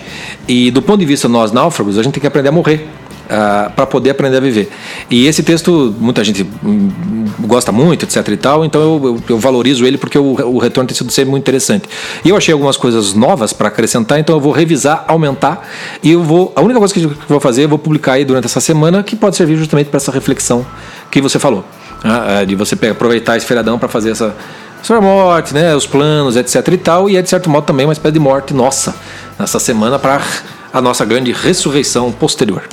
E 0.48 0.70
do 0.70 0.80
ponto 0.80 1.01
de 1.01 1.06
vista 1.06 1.28
nós 1.28 1.52
náufragos, 1.52 1.98
a 1.98 2.02
gente 2.02 2.14
tem 2.14 2.20
que 2.22 2.26
aprender 2.26 2.48
a 2.48 2.52
morrer. 2.52 2.89
Uh, 3.23 3.35
ah, 3.35 3.73
para 3.74 3.86
poder 3.86 4.11
aprender 4.11 4.36
a 4.36 4.40
viver. 4.40 4.70
E 5.11 5.27
esse 5.27 5.43
texto, 5.43 5.94
muita 5.99 6.23
gente 6.23 6.47
gosta 7.40 7.73
muito, 7.73 8.05
etc 8.05 8.28
e 8.28 8.36
tal, 8.36 8.65
então 8.65 8.81
eu, 8.81 9.07
eu, 9.07 9.23
eu 9.31 9.39
valorizo 9.39 9.86
ele 9.86 9.97
porque 9.97 10.19
o, 10.19 10.32
o, 10.32 10.59
retorno 10.59 10.89
tem 10.89 10.97
sido 10.97 11.11
sempre 11.11 11.31
muito 11.31 11.43
interessante. 11.43 11.89
E 12.24 12.28
eu 12.28 12.36
achei 12.36 12.53
algumas 12.53 12.77
coisas 12.77 13.15
novas 13.15 13.53
para 13.53 13.69
acrescentar, 13.69 14.19
então 14.19 14.36
eu 14.36 14.40
vou 14.40 14.53
revisar, 14.53 15.05
aumentar, 15.09 15.66
e 16.03 16.12
eu 16.12 16.23
vou. 16.23 16.53
A 16.55 16.61
única 16.61 16.78
coisa 16.78 16.93
que 16.93 17.05
eu 17.05 17.15
vou 17.28 17.40
fazer, 17.40 17.65
eu 17.65 17.69
vou 17.69 17.78
publicar 17.78 18.15
aí 18.15 18.24
durante 18.24 18.44
essa 18.44 18.61
semana, 18.61 19.03
que 19.03 19.16
pode 19.16 19.36
servir 19.36 19.57
justamente 19.57 19.89
para 19.89 19.97
essa 19.97 20.12
reflexão 20.12 20.66
que 21.11 21.20
você 21.20 21.39
falou. 21.39 21.65
Uh, 22.05 22.44
de 22.44 22.57
você 22.57 22.77
aproveitar 22.90 23.36
esse 23.36 23.47
feriadão 23.47 23.78
para 23.78 23.89
fazer 23.89 24.11
essa 24.11 24.35
sobre 24.82 24.99
a 24.99 25.09
morte, 25.09 25.55
né, 25.55 25.74
os 25.77 25.86
planos, 25.86 26.36
etc 26.36 26.66
e 26.73 26.77
tal, 26.77 27.09
e 27.09 27.16
é 27.16 27.23
de 27.23 27.31
certo 27.31 27.49
modo 27.49 27.65
também 27.65 27.86
uma 27.86 27.93
espécie 27.93 28.15
de 28.15 28.19
morte 28.19 28.53
nossa 28.53 28.93
nessa 29.39 29.61
semana 29.61 29.97
para 29.99 30.20
a 30.73 30.81
nossa 30.81 31.05
grande 31.05 31.31
ressurreição 31.31 32.11
posterior. 32.11 32.65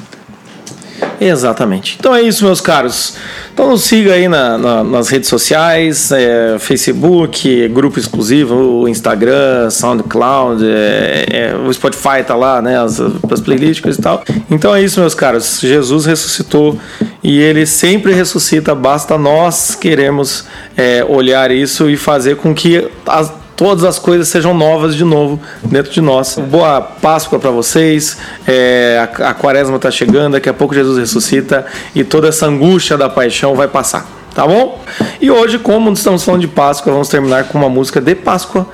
Exatamente. 1.19 1.97
Então 1.99 2.15
é 2.15 2.21
isso, 2.21 2.45
meus 2.45 2.61
caros. 2.61 3.15
Então 3.53 3.69
nos 3.69 3.84
siga 3.84 4.13
aí 4.13 4.27
na, 4.27 4.57
na, 4.57 4.84
nas 4.84 5.09
redes 5.09 5.27
sociais, 5.27 6.11
é, 6.11 6.57
Facebook, 6.59 7.67
grupo 7.69 7.99
exclusivo, 7.99 8.88
Instagram, 8.88 9.69
SoundCloud, 9.69 10.63
é, 10.65 11.26
é, 11.30 11.55
o 11.55 11.73
Spotify 11.73 12.23
tá 12.26 12.35
lá, 12.35 12.61
né? 12.61 12.80
As, 12.80 12.99
as 12.99 13.41
playlists 13.41 13.97
e 13.97 14.01
tal. 14.01 14.23
Então 14.49 14.73
é 14.73 14.81
isso, 14.81 14.99
meus 14.99 15.13
caros. 15.13 15.59
Jesus 15.59 16.05
ressuscitou 16.05 16.80
e 17.21 17.39
ele 17.39 17.65
sempre 17.65 18.13
ressuscita, 18.13 18.73
basta 18.73 19.17
nós 19.17 19.76
queremos 19.76 20.45
é, 20.77 21.03
olhar 21.07 21.51
isso 21.51 21.89
e 21.89 21.97
fazer 21.97 22.38
com 22.38 22.55
que 22.55 22.88
as 23.05 23.38
todas 23.60 23.84
as 23.84 23.99
coisas 23.99 24.30
sejam 24.30 24.53
novas 24.53 24.95
de 24.95 25.03
novo 25.03 25.38
dentro 25.64 25.91
de 25.91 25.99
nós. 25.99 26.38
Boa 26.38 26.80
Páscoa 26.80 27.38
para 27.38 27.52
vocês. 27.52 28.18
É, 28.48 29.06
a, 29.19 29.31
a 29.31 29.34
quaresma 29.34 29.76
está 29.76 29.91
chegando, 29.91 30.31
daqui 30.31 30.48
a 30.48 30.53
pouco 30.53 30.73
Jesus 30.73 30.98
ressuscita 30.98 31.65
e 31.94 32.06
toda 32.06 32.30
essa 32.30 32.45
angústia 32.45 32.98
da 32.98 33.10
paixão 33.10 33.56
vai 33.56 33.68
passar. 33.68 34.07
Tá 34.34 34.48
bom? 34.48 34.81
E 35.19 35.30
hoje, 35.30 35.60
como 35.60 35.91
estamos 35.91 36.23
falando 36.23 36.40
de 36.40 36.48
Páscoa, 36.48 36.94
vamos 36.94 37.10
terminar 37.10 37.49
com 37.49 37.57
uma 37.57 37.68
música 37.68 37.99
de 37.99 38.15
Páscoa. 38.15 38.65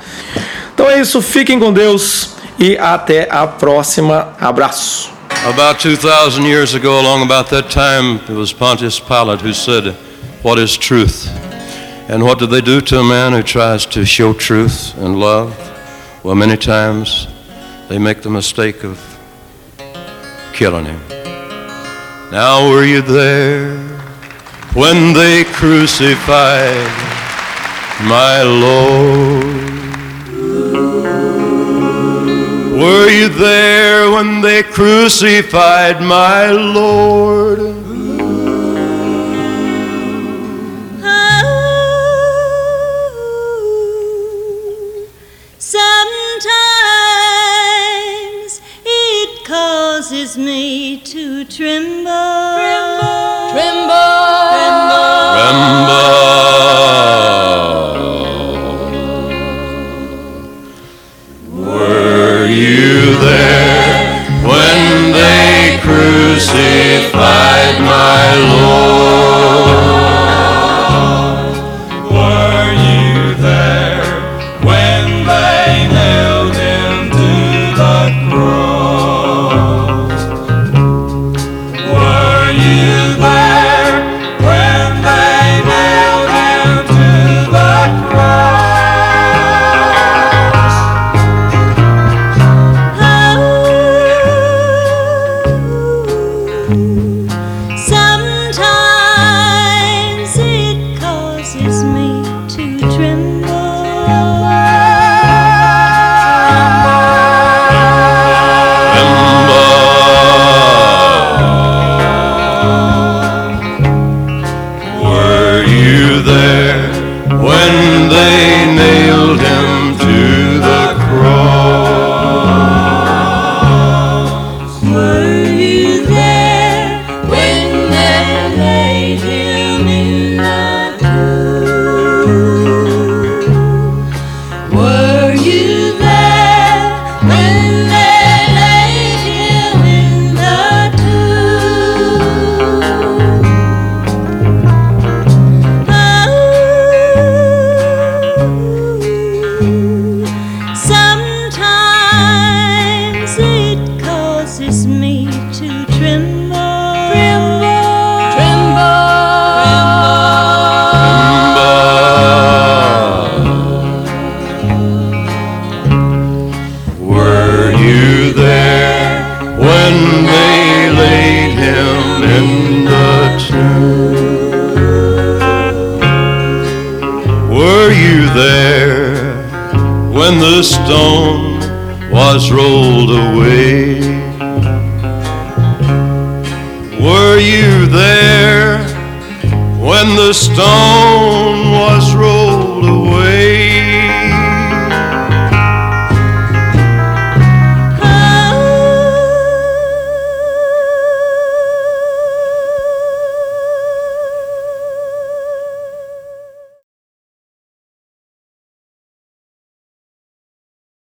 Então 0.75 0.87
é 0.87 1.01
isso, 1.01 1.19
fiquem 1.19 1.59
com 1.59 1.73
Deus 1.73 2.35
e 2.59 2.77
até 2.77 3.27
a 3.31 3.47
próxima. 3.47 4.35
Abraço. 4.39 5.09
About 5.49 5.81
2000 5.81 6.45
years 6.45 6.75
ago, 6.75 6.89
along 6.89 7.23
about 7.23 7.49
that 7.49 7.69
time, 7.69 8.19
it 8.29 8.33
was 8.33 8.53
Pontius 8.53 8.99
Pilate 8.99 9.43
who 9.43 9.53
said, 9.53 9.95
What 10.43 10.61
is 10.61 10.77
truth? 10.77 11.44
And 12.07 12.23
what 12.23 12.37
do 12.37 12.45
they 12.45 12.61
do 12.61 12.81
to 12.81 12.99
a 12.99 13.03
man 13.03 13.31
who 13.33 13.41
tries 13.41 13.87
to 13.87 14.05
show 14.05 14.31
truth 14.31 14.95
and 14.97 15.19
love? 15.19 15.57
Well, 16.23 16.35
many 16.35 16.55
times 16.55 17.27
they 17.89 17.97
make 17.97 18.21
the 18.21 18.29
mistake 18.29 18.83
of 18.83 18.99
killing 20.53 20.85
him. 20.85 21.01
Now, 22.31 22.69
were 22.69 22.85
you 22.85 23.01
there 23.01 23.75
when 24.75 25.13
they 25.13 25.45
crucified 25.45 26.91
my 28.03 28.43
Lord? 28.43 29.45
Were 32.79 33.09
you 33.09 33.29
there 33.29 34.11
when 34.11 34.41
they 34.41 34.61
crucified 34.61 36.01
my 36.01 36.51
Lord? 36.51 37.84
Causes 50.07 50.37
me 50.37 50.99
to 50.99 51.43
tremble. 51.45 52.03
Tremble. 52.53 53.15
Tremble. 53.53 53.95
Tremble. 55.35 56.05
Were 61.71 62.45
you 62.45 63.17
there 63.17 64.27
when 64.43 65.11
they 65.11 65.79
crucified 65.81 67.75
my 67.81 68.35
Lord? 68.35 68.64